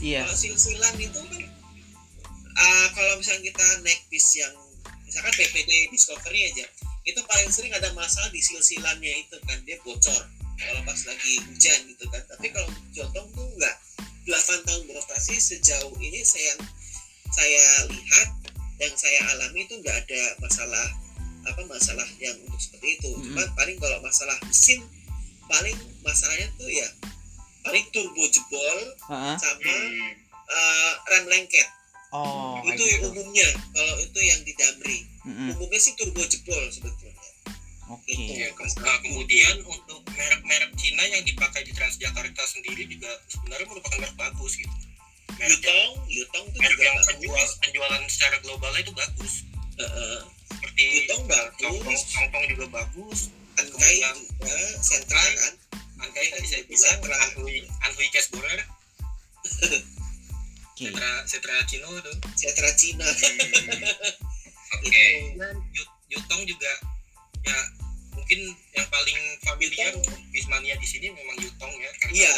iya. 0.02 0.26
Kalau 0.26 0.34
silsilan 0.34 0.98
itu 0.98 1.22
kan 1.22 1.46
ah, 2.58 2.86
kalau 2.98 3.14
misalnya 3.22 3.46
kita 3.46 3.66
naik 3.86 4.02
bis 4.10 4.26
yang 4.42 4.50
misalkan 5.06 5.38
PPD 5.38 5.94
Discovery 5.94 6.50
aja 6.50 6.66
itu 7.06 7.20
paling 7.30 7.46
sering 7.54 7.70
ada 7.70 7.94
masalah 7.94 8.26
di 8.34 8.42
silsilannya 8.42 9.22
itu 9.22 9.38
kan 9.46 9.62
dia 9.62 9.78
bocor 9.86 10.41
kalau 10.62 10.80
pas 10.82 11.00
lagi 11.02 11.32
hujan 11.42 11.78
gitu 11.86 12.04
kan 12.08 12.22
tapi 12.26 12.46
kalau 12.48 12.66
untuk 12.66 12.86
Jotong 12.92 13.28
tuh 13.30 13.46
enggak 13.50 13.76
8 14.24 14.32
tahun 14.62 14.82
beroperasi 14.86 15.34
sejauh 15.36 15.94
ini 15.98 16.22
saya 16.22 16.54
saya 17.28 17.64
lihat 17.88 18.28
yang 18.78 18.94
saya 18.94 19.18
alami 19.30 19.62
itu 19.62 19.74
nggak 19.76 19.96
ada 20.00 20.22
masalah 20.38 20.86
apa 21.42 21.62
masalah 21.64 22.06
yang 22.16 22.34
untuk 22.40 22.58
seperti 22.58 22.96
itu 22.96 23.10
Mhm. 23.10 23.22
cuman 23.28 23.48
paling 23.52 23.76
kalau 23.76 23.98
masalah 23.98 24.36
mesin 24.44 24.78
paling 25.44 25.74
masalahnya 26.00 26.46
tuh 26.54 26.66
ya 26.66 26.86
paling 27.62 27.82
turbo 27.90 28.22
jebol 28.26 28.78
Heeh. 29.08 29.36
sama 29.36 29.74
eh, 30.48 30.92
rem 31.08 31.26
lengket 31.28 31.68
Oh, 32.12 32.60
itu 32.62 32.76
gitu. 32.76 33.08
umumnya 33.08 33.48
kalau 33.72 33.96
itu 33.96 34.20
yang 34.20 34.36
di 34.44 34.52
Damri 34.52 35.00
Mm-mm. 35.24 35.56
umumnya 35.56 35.80
sih 35.80 35.96
turbo 35.96 36.20
jebol 36.22 36.60
sebetulnya 36.68 37.10
Oke. 37.88 38.08
Itu. 38.08 38.32
Ya, 38.32 38.48
ke- 38.50 38.78
nah, 38.78 38.96
kemudian 39.00 39.56
untuk 39.64 40.01
merek-merek 40.22 40.70
Cina 40.78 41.02
yang 41.04 41.22
dipakai 41.26 41.66
di 41.66 41.72
Transjakarta 41.74 42.42
sendiri 42.46 42.86
juga 42.86 43.10
sebenarnya 43.26 43.66
merupakan 43.66 43.98
merek 43.98 44.14
bagus 44.14 44.52
gitu. 44.54 44.74
Merek 45.32 45.58
Yutong 45.58 45.92
Yutong 46.06 46.44
itu 46.46 46.58
merek 46.58 46.70
juga 46.70 46.84
yang 46.86 46.98
penjual, 47.10 47.46
penjualan 47.58 48.02
secara 48.06 48.36
globalnya 48.40 48.80
itu 48.80 48.92
bagus. 48.94 49.32
Heeh. 49.76 50.18
Seperti 50.52 50.82
Yutong 51.02 51.22
bagus. 51.26 52.00
Tongtong 52.12 52.44
juga 52.48 52.66
bagus. 52.70 53.20
Ankai 53.52 53.68
Kemudian 54.00 54.16
juga 54.16 54.56
sentra 54.80 55.20
kan 55.20 55.52
Angkai 56.00 56.24
tadi 56.30 56.46
saya 56.48 56.62
bilang. 56.64 56.98
Anhui 57.04 57.56
Anhui 57.84 58.06
Cash 58.08 58.32
Borer, 58.32 58.60
Oke. 60.72 60.88
Setra 60.88 61.10
Setra 61.28 61.56
Cino 61.68 61.88
tuh. 62.00 62.16
sentra 62.32 62.70
Cina 62.72 63.04
Oke. 64.80 64.88
itu 64.88 65.36
Dan 65.36 65.56
Yu- 65.76 65.92
Yutong 66.16 66.42
juga 66.48 66.72
ya 67.42 67.58
mungkin 68.32 68.56
yang 68.72 68.88
paling 68.88 69.20
familiar. 69.44 69.92
Bismania 70.32 70.72
di 70.80 70.88
sini 70.88 71.12
memang 71.12 71.36
Yutong 71.36 71.68
ya. 71.76 71.90
karena 72.00 72.16
iya 72.16 72.32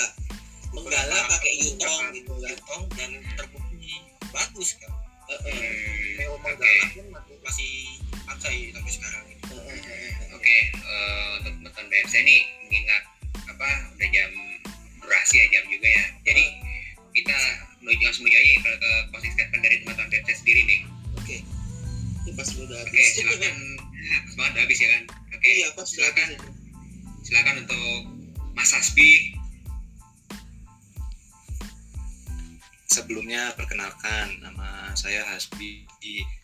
menggala 0.75 1.23
pakai 1.31 1.55
Yutong 1.55 2.11
gitu 2.11 2.35
kan 2.35 2.51
Yutong 2.51 2.83
dan 2.99 3.11
terbukti 3.39 3.95
bagus 4.35 4.75
kan. 4.83 4.91
Heeh. 5.31 5.55
Hmm, 6.19 6.35
Oke. 6.35 6.43
Manggala 6.43 6.85
pun 6.99 7.07
masih- 7.47 8.03
pakai 8.27 8.75
sampai 8.75 8.91
sekarang. 8.91 9.23
Heeh. 9.55 9.79
Oke, 10.35 10.57
eh, 10.75 11.27
untuk 11.39 11.55
nonton 11.63 11.87
BMC 11.87 12.15
ini 12.27 12.37
mengingat 12.67 13.03
apa 13.47 13.69
udah 13.95 14.09
jam 14.11 14.31
durasi 14.99 15.37
ya 15.39 15.47
jam 15.47 15.65
juga 15.71 15.87
ya. 15.87 16.05
Jadi 16.27 16.45
kita 17.15 17.39
menuju 17.79 18.03
langsung 18.03 18.27
menuju 18.27 18.35
aja 18.37 18.51
ke, 18.59 18.71
ke 18.75 18.91
closing 19.15 19.31
statement 19.31 19.63
dari 19.63 19.77
teman-teman 19.79 20.11
BMC 20.11 20.31
sendiri 20.43 20.63
nih. 20.67 20.81
oke 21.15 21.37
ini 22.25 22.31
pas 22.35 22.49
udah 22.51 22.83
Oke, 22.83 22.91
habis 22.91 23.07
silakan. 23.15 23.55
Pas 24.27 24.35
banget 24.35 24.53
udah 24.59 24.63
habis 24.67 24.79
ya 24.83 24.89
kan. 24.91 25.03
Iya 25.45 25.67
udah 25.77 25.87
silakan. 25.87 26.31
Silakan 27.21 27.57
untuk 27.69 28.01
Mas 28.57 28.73
Hasbi. 28.73 29.37
Sebelumnya 32.89 33.53
perkenalkan 33.55 34.41
nama 34.41 34.91
saya 34.97 35.23
Hasbi. 35.29 35.85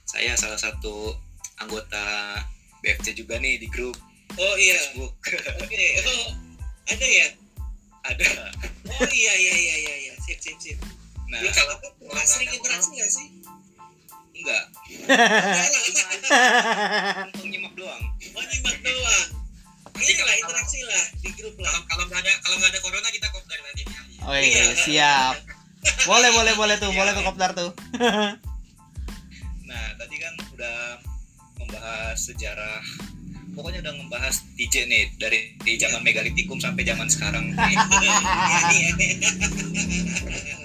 Saya 0.05 0.37
salah 0.37 0.59
satu 0.61 1.17
anggota 1.61 2.37
BFC 2.81 3.13
juga 3.13 3.37
nih 3.37 3.61
di 3.61 3.69
grup 3.69 3.97
oh 4.41 4.55
iya 4.57 4.77
Facebook. 4.81 5.13
oke 5.61 5.87
oh 6.09 6.29
ada 6.89 7.07
ya 7.07 7.27
Ada. 8.01 8.27
oh 8.89 9.09
iya 9.13 9.33
iya 9.37 9.55
iya 9.55 9.75
iya 9.77 9.95
iya 10.09 10.15
sip 10.25 10.41
sip 10.41 10.59
sip 10.61 10.81
Nah, 11.31 11.39
kalau 11.55 11.79
sering 12.27 12.51
interaksi 12.51 12.91
nggak 12.91 13.07
sih 13.07 13.29
enggak. 14.41 14.65
Enggak 15.05 15.69
lah. 15.69 15.83
Untuk 17.31 17.47
nyimak 17.47 17.73
doang. 17.77 18.03
oh 18.09 18.43
nyimak 18.45 18.77
doang 18.81 19.41
ini 20.01 20.23
lah 20.25 20.35
interaksi 20.41 20.79
lah 20.87 21.05
di 21.21 21.31
grup 21.37 21.57
lah 21.61 21.75
Kalau 21.89 22.05
nggak 22.09 22.21
ada 22.25 22.33
kalau 22.41 22.57
nggak 22.57 22.71
ada 22.73 22.81
corona 22.81 23.09
kita 23.13 23.27
kopdar 23.33 23.59
nanti 23.61 23.83
nih. 23.85 24.19
Oh 24.25 24.37
iya, 24.37 24.65
siap. 24.77 25.35
Boleh, 26.05 26.31
boleh, 26.33 26.53
boleh 26.57 26.77
tuh, 26.77 26.93
boleh 26.93 27.13
tuh 27.13 27.25
kopdar 27.25 27.51
tuh. 27.53 27.71
Nah, 29.71 29.87
tadi 29.95 30.19
kan 30.19 30.35
udah 30.51 30.99
membahas 31.63 32.19
sejarah 32.19 32.83
pokoknya 33.55 33.87
udah 33.87 33.95
membahas 34.03 34.43
DJ 34.59 34.91
nih 34.91 35.15
dari 35.15 35.55
di 35.63 35.79
zaman 35.79 36.03
megalitikum 36.03 36.59
sampai 36.59 36.83
zaman 36.83 37.07
sekarang. 37.07 37.55
Iya, 37.55 38.91
iya. 38.99 40.60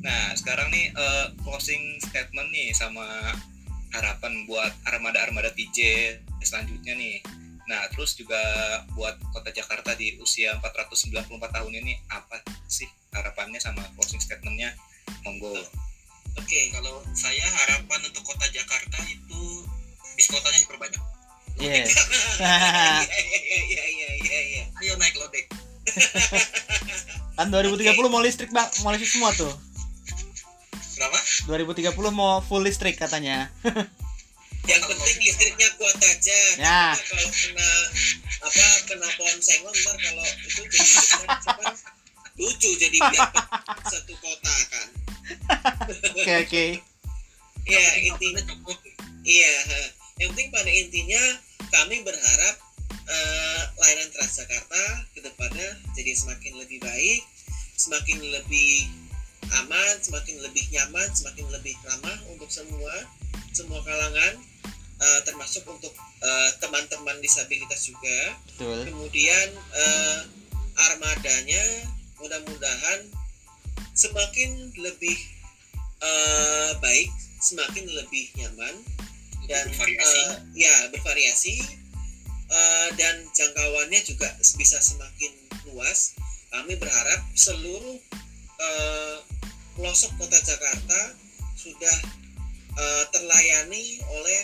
Nah, 0.00 0.32
sekarang 0.36 0.72
nih 0.72 0.92
eh, 0.92 1.26
closing 1.44 2.00
statement 2.00 2.48
nih 2.52 2.72
sama 2.72 3.04
harapan 3.90 4.46
buat 4.46 4.72
armada-armada 4.86 5.52
TJ 5.52 5.78
selanjutnya 6.40 6.96
nih. 6.96 7.20
Nah, 7.68 7.86
terus 7.94 8.18
juga 8.18 8.40
buat 8.98 9.14
kota 9.30 9.54
Jakarta 9.54 9.94
di 9.94 10.18
usia 10.18 10.58
494 10.58 11.30
tahun 11.38 11.72
ini 11.84 11.94
apa 12.10 12.42
sih 12.66 12.88
harapannya 13.14 13.62
sama 13.62 13.84
closing 13.94 14.18
statementnya? 14.18 14.74
Monggo. 15.26 15.52
oke 16.38 16.60
Kalau 16.70 17.02
saya 17.12 17.42
harapan 17.42 18.00
untuk 18.06 18.22
kota 18.22 18.46
Jakarta 18.54 18.98
itu 19.10 19.42
bis 20.16 20.26
kotanya 20.30 20.58
diperbanyak. 20.64 21.02
Yes. 21.60 21.92
iya 22.40 23.04
iya 23.04 23.58
iya 23.68 23.84
iya 23.84 24.10
iya 24.16 24.40
iya 24.48 24.62
Ayo 24.80 24.96
naik 24.96 25.12
lodek. 25.20 25.46
kan 27.36 27.48
2030 27.52 28.00
mau 28.08 28.22
listrik, 28.24 28.48
Bang. 28.48 28.68
Mau 28.80 28.94
listrik 28.94 29.12
semua 29.12 29.34
tuh. 29.36 29.52
Berapa? 31.00 31.18
2030 31.48 31.96
mau 32.12 32.44
full 32.44 32.60
listrik 32.60 33.00
katanya. 33.00 33.48
yang 34.68 34.82
penting 34.84 35.16
listriknya 35.24 35.68
kuat 35.80 35.96
aja 35.96 36.38
Ya. 36.60 36.92
Karena 36.92 37.00
kalau 37.00 37.30
kena 37.32 37.70
apa 38.44 38.66
kena 38.84 39.08
pohon 39.16 39.38
sengon 39.40 39.72
ntar 39.72 39.96
kalau 39.96 40.26
itu 40.44 40.62
jadi 40.68 40.88
cuman 41.48 41.74
lucu 42.40 42.70
jadi 42.76 42.96
biar 43.00 43.28
satu 43.88 44.14
kota 44.20 44.54
kan 44.68 44.88
Oke, 46.16 46.34
oke. 46.44 46.64
ya 47.68 47.84
intinya 48.04 48.42
cukup. 48.48 48.76
iya 49.24 49.52
yang 50.20 50.28
penting 50.36 50.48
pada 50.52 50.70
intinya 50.72 51.22
kami 51.72 52.00
berharap 52.04 52.54
eh, 53.08 53.62
layanan 53.76 54.08
Transjakarta 54.12 54.82
ke 55.16 55.20
depannya 55.24 55.68
jadi 55.96 56.12
semakin 56.16 56.52
lebih 56.60 56.80
baik 56.80 57.20
semakin 57.76 58.18
lebih 58.24 58.88
aman 59.64 59.94
semakin 59.98 60.38
lebih 60.40 60.64
nyaman 60.70 61.08
semakin 61.12 61.46
lebih 61.50 61.74
ramah 61.82 62.18
untuk 62.30 62.46
semua 62.48 62.94
semua 63.50 63.82
kalangan 63.82 64.34
eh, 65.00 65.20
termasuk 65.26 65.66
untuk 65.66 65.92
eh, 66.22 66.50
teman-teman 66.62 67.18
disabilitas 67.18 67.86
juga 67.86 68.18
Betul. 68.54 68.86
kemudian 68.90 69.48
eh, 69.74 70.20
armadanya 70.80 71.64
mudah-mudahan 72.20 73.00
semakin 73.92 74.70
lebih 74.78 75.16
eh, 76.00 76.72
baik 76.78 77.10
semakin 77.40 77.84
lebih 77.90 78.28
nyaman 78.36 78.74
dan 79.48 79.66
Bervariasi. 79.72 80.18
eh, 80.20 80.30
ya 80.54 80.74
bervariasi 80.94 81.54
eh, 82.48 82.88
dan 82.94 83.26
jangkauannya 83.34 84.00
juga 84.04 84.28
bisa 84.54 84.78
semakin 84.78 85.32
luas 85.72 86.14
kami 86.50 86.74
berharap 86.76 87.20
seluruh 87.34 87.98
eh, 88.60 89.16
pelosok 89.74 90.12
kota 90.20 90.38
Jakarta 90.38 91.00
sudah 91.56 91.96
eh, 92.76 93.04
terlayani 93.10 93.98
oleh 94.12 94.40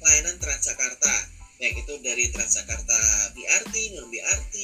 layanan 0.00 0.36
Transjakarta 0.40 1.14
baik 1.60 1.84
itu 1.84 1.94
dari 2.00 2.24
Transjakarta 2.32 2.96
BRT, 3.36 3.74
non 3.92 4.08
BRT, 4.08 4.54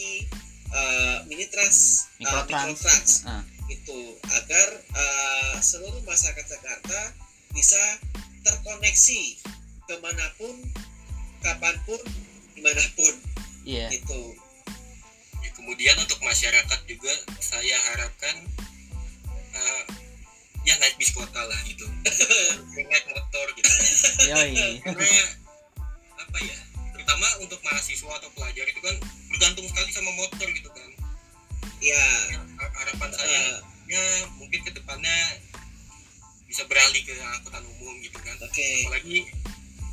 eh, 0.73 1.17
mini 1.29 1.45
trans, 1.53 2.09
eh, 2.17 2.25
Mikrotrans. 2.25 2.73
mikrotrans 2.73 3.11
Ah. 3.29 3.45
itu 3.69 4.17
agar 4.33 4.69
eh, 4.81 5.55
seluruh 5.61 6.01
masyarakat 6.09 6.47
Jakarta 6.49 7.01
bisa 7.53 7.81
terkoneksi 8.41 9.21
ke 9.87 9.95
mana 10.01 10.25
pun, 10.41 10.57
kapan 11.45 11.77
pun, 11.85 12.01
di 12.57 12.61
mana 12.65 12.81
pun 12.97 13.15
Iya. 13.69 13.93
itu. 13.93 14.23
Ya, 15.45 15.51
kemudian 15.53 15.97
untuk 16.01 16.19
masyarakat 16.25 16.81
juga 16.89 17.13
saya 17.45 17.77
harapkan 17.93 18.41
ya 20.63 20.75
naik 20.77 20.97
bis 20.97 21.11
kota 21.11 21.39
lah 21.39 21.61
gitu. 21.65 21.87
Naik 22.77 23.07
motor 23.09 23.47
gitu. 23.55 23.71
Yoi. 24.27 24.83
karena 24.83 25.11
apa 26.17 26.39
ya 26.41 26.57
terutama 26.91 27.27
untuk 27.39 27.61
mahasiswa 27.63 28.11
atau 28.13 28.31
pelajar 28.33 28.65
itu 28.65 28.81
kan 28.81 28.97
bergantung 29.29 29.65
sekali 29.65 29.91
sama 29.91 30.11
motor 30.13 30.49
gitu 30.49 30.69
kan. 30.69 30.91
Ya, 31.79 32.03
Ha- 32.57 32.73
harapan 32.75 33.11
saya 33.13 33.43
ya 33.87 34.03
mungkin 34.35 34.59
ke 34.61 34.73
depannya 34.73 35.17
bisa 36.45 36.67
beralih 36.67 36.99
ke 37.01 37.15
angkutan 37.15 37.63
umum 37.69 37.95
gitu 38.01 38.19
kan. 38.19 38.35
Oke. 38.41 38.69
apalagi 38.85 39.19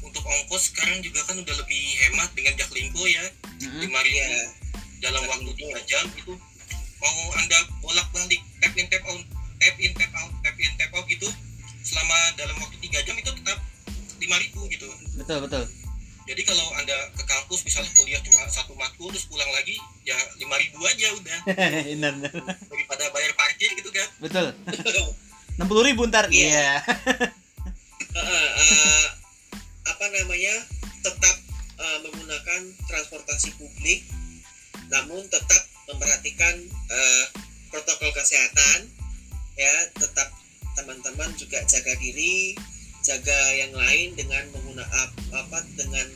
untuk 0.01 0.21
ongkos 0.21 0.69
sekarang 0.69 0.99
juga 0.99 1.21
kan 1.23 1.37
udah 1.37 1.55
lebih 1.55 1.81
hemat 2.01 2.29
dengan 2.33 2.53
Jaklingko 2.55 3.03
ya. 3.03 3.25
Mm-mm. 3.61 3.79
lima 3.79 3.99
ribu 4.01 4.17
Ya, 4.17 4.29
dalam 5.03 5.21
waktu 5.27 5.45
Jaklingko. 5.45 5.59
tiga 5.59 5.81
jam 5.85 6.05
itu 6.13 6.33
mau 6.97 7.15
anda 7.35 7.57
bolak 7.77 8.07
balik 8.09 8.41
tap 8.57 8.73
in 8.73 8.87
tap 8.87 9.03
out 9.05 9.21
tap 9.63 9.75
in 9.79 9.91
tap 9.95 10.11
out 10.19 10.31
tap 10.43 10.55
in 10.59 10.73
tap 10.75 10.91
out 10.91 11.07
gitu 11.07 11.29
selama 11.83 12.17
dalam 12.35 12.55
waktu 12.59 12.75
tiga 12.83 12.99
jam 13.07 13.15
itu 13.15 13.31
tetap 13.31 13.59
lima 14.19 14.35
ribu 14.43 14.67
gitu 14.67 14.87
Betul, 15.15 15.39
betul. 15.47 15.63
jadi 16.27 16.41
kalau 16.43 16.65
anda 16.79 16.95
ke 17.15 17.23
kampus 17.23 17.63
misalnya 17.63 17.91
kuliah 17.95 18.19
cuma 18.23 18.43
satu 18.51 18.75
matkul 18.75 19.07
terus 19.11 19.27
pulang 19.31 19.47
lagi 19.55 19.79
ya 20.03 20.15
lima 20.35 20.59
ribu 20.59 20.83
aja 20.83 21.07
udah 21.15 21.39
benar, 21.95 22.11
benar. 22.19 22.55
daripada 22.67 23.03
bayar 23.15 23.31
parkir 23.39 23.71
gitu 23.71 23.87
kan 23.91 24.07
Betul. 24.19 24.51
60 25.57 25.89
ribu 25.93 26.01
ntar. 26.09 26.25
Iya. 26.33 26.49
Iya. 26.49 26.71
eh, 28.21 28.49
eh, 28.57 29.05
apa 29.85 30.05
namanya 30.09 30.55
tetap 31.05 31.35
eh, 31.77 31.97
menggunakan 32.09 32.61
transportasi 32.89 33.53
publik, 33.61 34.01
namun 34.89 35.21
tetap 35.29 35.61
memperhatikan 35.85 36.55
eh, 36.89 37.25
protokol 37.69 38.09
kesehatan, 38.17 38.89
ya 39.53 39.73
tetap 39.97 40.29
teman-teman 40.73 41.29
juga 41.37 41.61
jaga 41.69 41.93
diri 42.01 42.57
jaga 43.03 43.39
yang 43.59 43.73
lain 43.75 44.15
dengan 44.15 44.43
menggunakan 44.55 45.09
apa 45.35 45.59
dengan 45.75 46.07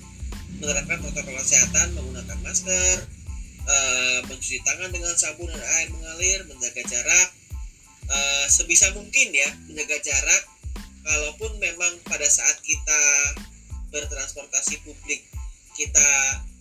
menerapkan 0.58 0.98
protokol 1.04 1.36
kesehatan 1.38 1.94
menggunakan 1.94 2.38
masker 2.42 2.98
eh, 3.68 4.20
mencuci 4.26 4.64
tangan 4.64 4.90
dengan 4.90 5.14
sabun 5.14 5.52
dan 5.52 5.62
air 5.62 5.88
mengalir 5.92 6.40
menjaga 6.48 6.82
jarak 6.88 7.30
eh, 8.08 8.46
sebisa 8.48 8.96
mungkin 8.96 9.36
ya 9.36 9.50
menjaga 9.68 10.00
jarak. 10.02 10.44
Kalaupun 11.08 11.56
memang 11.64 12.04
pada 12.04 12.28
saat 12.28 12.60
kita 12.68 13.00
bertransportasi 13.96 14.84
publik 14.84 15.24
kita 15.72 16.10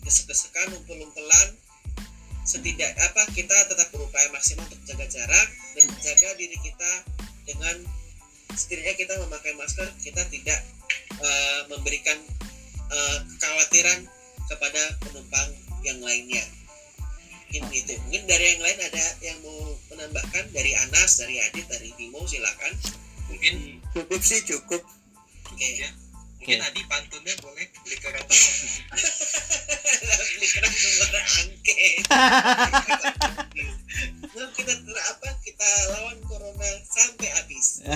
gesek-gesekan 0.07 0.71
umpel-umpelan 0.79 1.49
setidak 2.47 2.95
apa 3.03 3.27
kita 3.35 3.55
tetap 3.67 3.91
berupaya 3.91 4.31
maksimal 4.31 4.63
untuk 4.71 4.79
jaga 4.87 5.07
jarak 5.11 5.49
dan 5.75 5.85
menjaga 5.91 6.29
diri 6.39 6.55
kita 6.63 6.93
dengan 7.43 7.77
setidaknya 8.55 8.95
kita 8.95 9.13
memakai 9.27 9.53
masker 9.59 9.91
kita 9.99 10.23
tidak 10.31 10.61
eh, 11.19 11.61
memberikan 11.67 12.15
eh, 12.95 13.19
kekhawatiran 13.43 14.07
kepada 14.47 14.83
penumpang 15.03 15.49
yang 15.83 15.99
lainnya. 15.99 16.47
Mungkin 17.47 17.73
itu 17.75 17.95
mungkin 18.07 18.23
dari 18.31 18.55
yang 18.55 18.63
lain 18.63 18.79
ada 18.79 19.05
yang 19.23 19.39
mau 19.43 19.75
menambahkan? 19.95 20.51
Dari 20.55 20.73
Anas 20.87 21.19
dari 21.19 21.43
Adit 21.43 21.67
dari 21.67 21.91
Bimo 21.99 22.23
silakan. 22.27 22.75
Mungkin 23.27 23.83
cukup 23.91 24.21
sih 24.23 24.43
cukup. 24.47 24.83
Oke. 25.51 25.67
Ya 25.83 25.91
mungkin 26.37 26.59
Adi 26.63 26.83
pantunnya 26.87 27.35
boleh 27.41 27.67
beli 27.85 27.97
ke 27.97 28.09
beli 30.37 30.49
kerang 30.53 30.75
suara 30.75 31.23
angke 31.43 31.81
Nah, 34.37 34.53
kita 34.53 34.69
ter 34.69 34.99
apa 35.01 35.33
kita 35.41 35.65
lawan 35.97 36.21
corona 36.29 36.69
sampai 36.85 37.33
habis. 37.33 37.81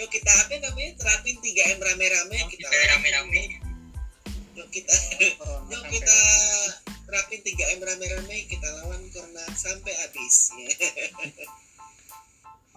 Yuk 0.00 0.08
kita 0.08 0.32
apa 0.32 0.56
namanya 0.64 0.96
terapin 0.96 1.36
3 1.36 1.76
m 1.76 1.80
rame-rame 1.84 2.40
kita 2.48 2.64
kita 2.64 2.88
rame-rame. 2.96 3.60
Yuk 4.56 4.64
kita 4.72 4.96
yuk 5.76 5.84
kita 5.92 6.18
terapin 7.04 7.40
3 7.44 7.76
m 7.76 7.80
rame-rame 7.84 8.48
kita 8.48 8.64
lawan 8.80 9.04
corona 9.12 9.44
sampai 9.52 9.92
habis 9.92 10.56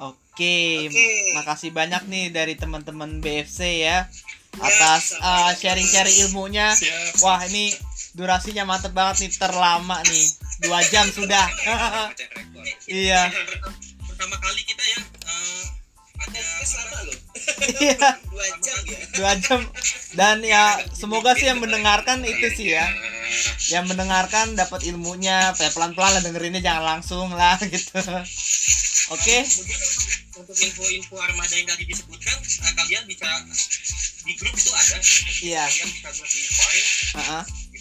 Oke, 0.02 0.90
Oke. 0.90 1.38
makasih 1.38 1.70
banyak 1.70 2.10
nih 2.10 2.34
dari 2.34 2.58
teman-teman 2.58 3.22
BFC 3.22 3.86
ya 3.86 4.10
Ya, 4.54 4.70
atas 4.70 5.18
uh, 5.18 5.50
sharing-sharing 5.58 6.30
ilmunya. 6.30 6.78
Siap. 6.78 7.26
Wah, 7.26 7.42
ini 7.50 7.74
durasinya 8.14 8.70
mantep 8.70 8.94
banget 8.94 9.26
nih, 9.26 9.32
terlama 9.34 9.98
nih. 10.06 10.26
Dua 10.62 10.80
jam 10.94 11.10
sudah. 11.10 11.50
Rekor. 11.50 12.62
iya. 13.02 13.34
pertama 14.06 14.38
kali 14.38 14.62
kita 14.62 14.84
ya 14.94 15.00
eh, 15.02 15.64
loh 16.32 17.18
Iya, 17.84 18.10
dua 18.30 18.48
jam 18.64 18.80
ya 18.88 19.00
dua 19.14 19.34
jam. 19.40 19.62
Dan 20.14 20.46
ya 20.46 20.80
semoga 20.96 21.36
sih 21.36 21.50
yang 21.50 21.60
mendengarkan 21.60 22.24
itu 22.24 22.48
sih 22.56 22.76
ya. 22.76 22.86
Yang 23.74 23.94
mendengarkan 23.94 24.54
dapat 24.56 24.86
ilmunya, 24.88 25.52
pelan-pelan 25.58 26.20
lah 26.20 26.22
dengerinnya 26.24 26.62
jangan 26.64 26.84
langsung 26.98 27.28
lah 27.34 27.58
gitu. 27.74 28.00
Oke. 29.12 29.38
untuk 30.34 30.58
info-info 30.58 31.14
armada 31.22 31.54
yang 31.54 31.70
tadi 31.70 31.86
disebutkan 31.86 32.34
eh, 32.42 32.74
kalian 32.74 33.04
bisa 33.06 33.28
di 34.26 34.34
grup 34.34 34.56
itu 34.58 34.72
ada 34.74 34.98
Iya. 35.46 35.64
kalian 35.70 35.90
bisa 35.94 36.10
buat 36.10 36.30
di 36.34 36.42
file 36.50 36.88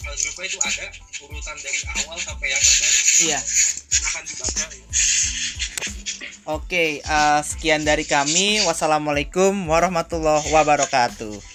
file 0.03 0.19
grupnya 0.19 0.45
itu 0.51 0.59
ada 0.59 0.85
urutan 1.23 1.55
dari 1.63 1.79
awal 2.03 2.17
sampai 2.19 2.47
yang 2.51 2.59
terbaru 2.59 2.99
Iya. 3.23 3.39
silahkan 3.39 4.23
dibaca 4.27 4.63
ya. 4.67 4.85
Oke, 6.43 6.99
eh, 6.99 7.41
sekian 7.47 7.87
dari 7.87 8.03
kami. 8.03 8.59
Wassalamualaikum 8.67 9.55
warahmatullahi 9.63 10.43
wabarakatuh. 10.51 11.52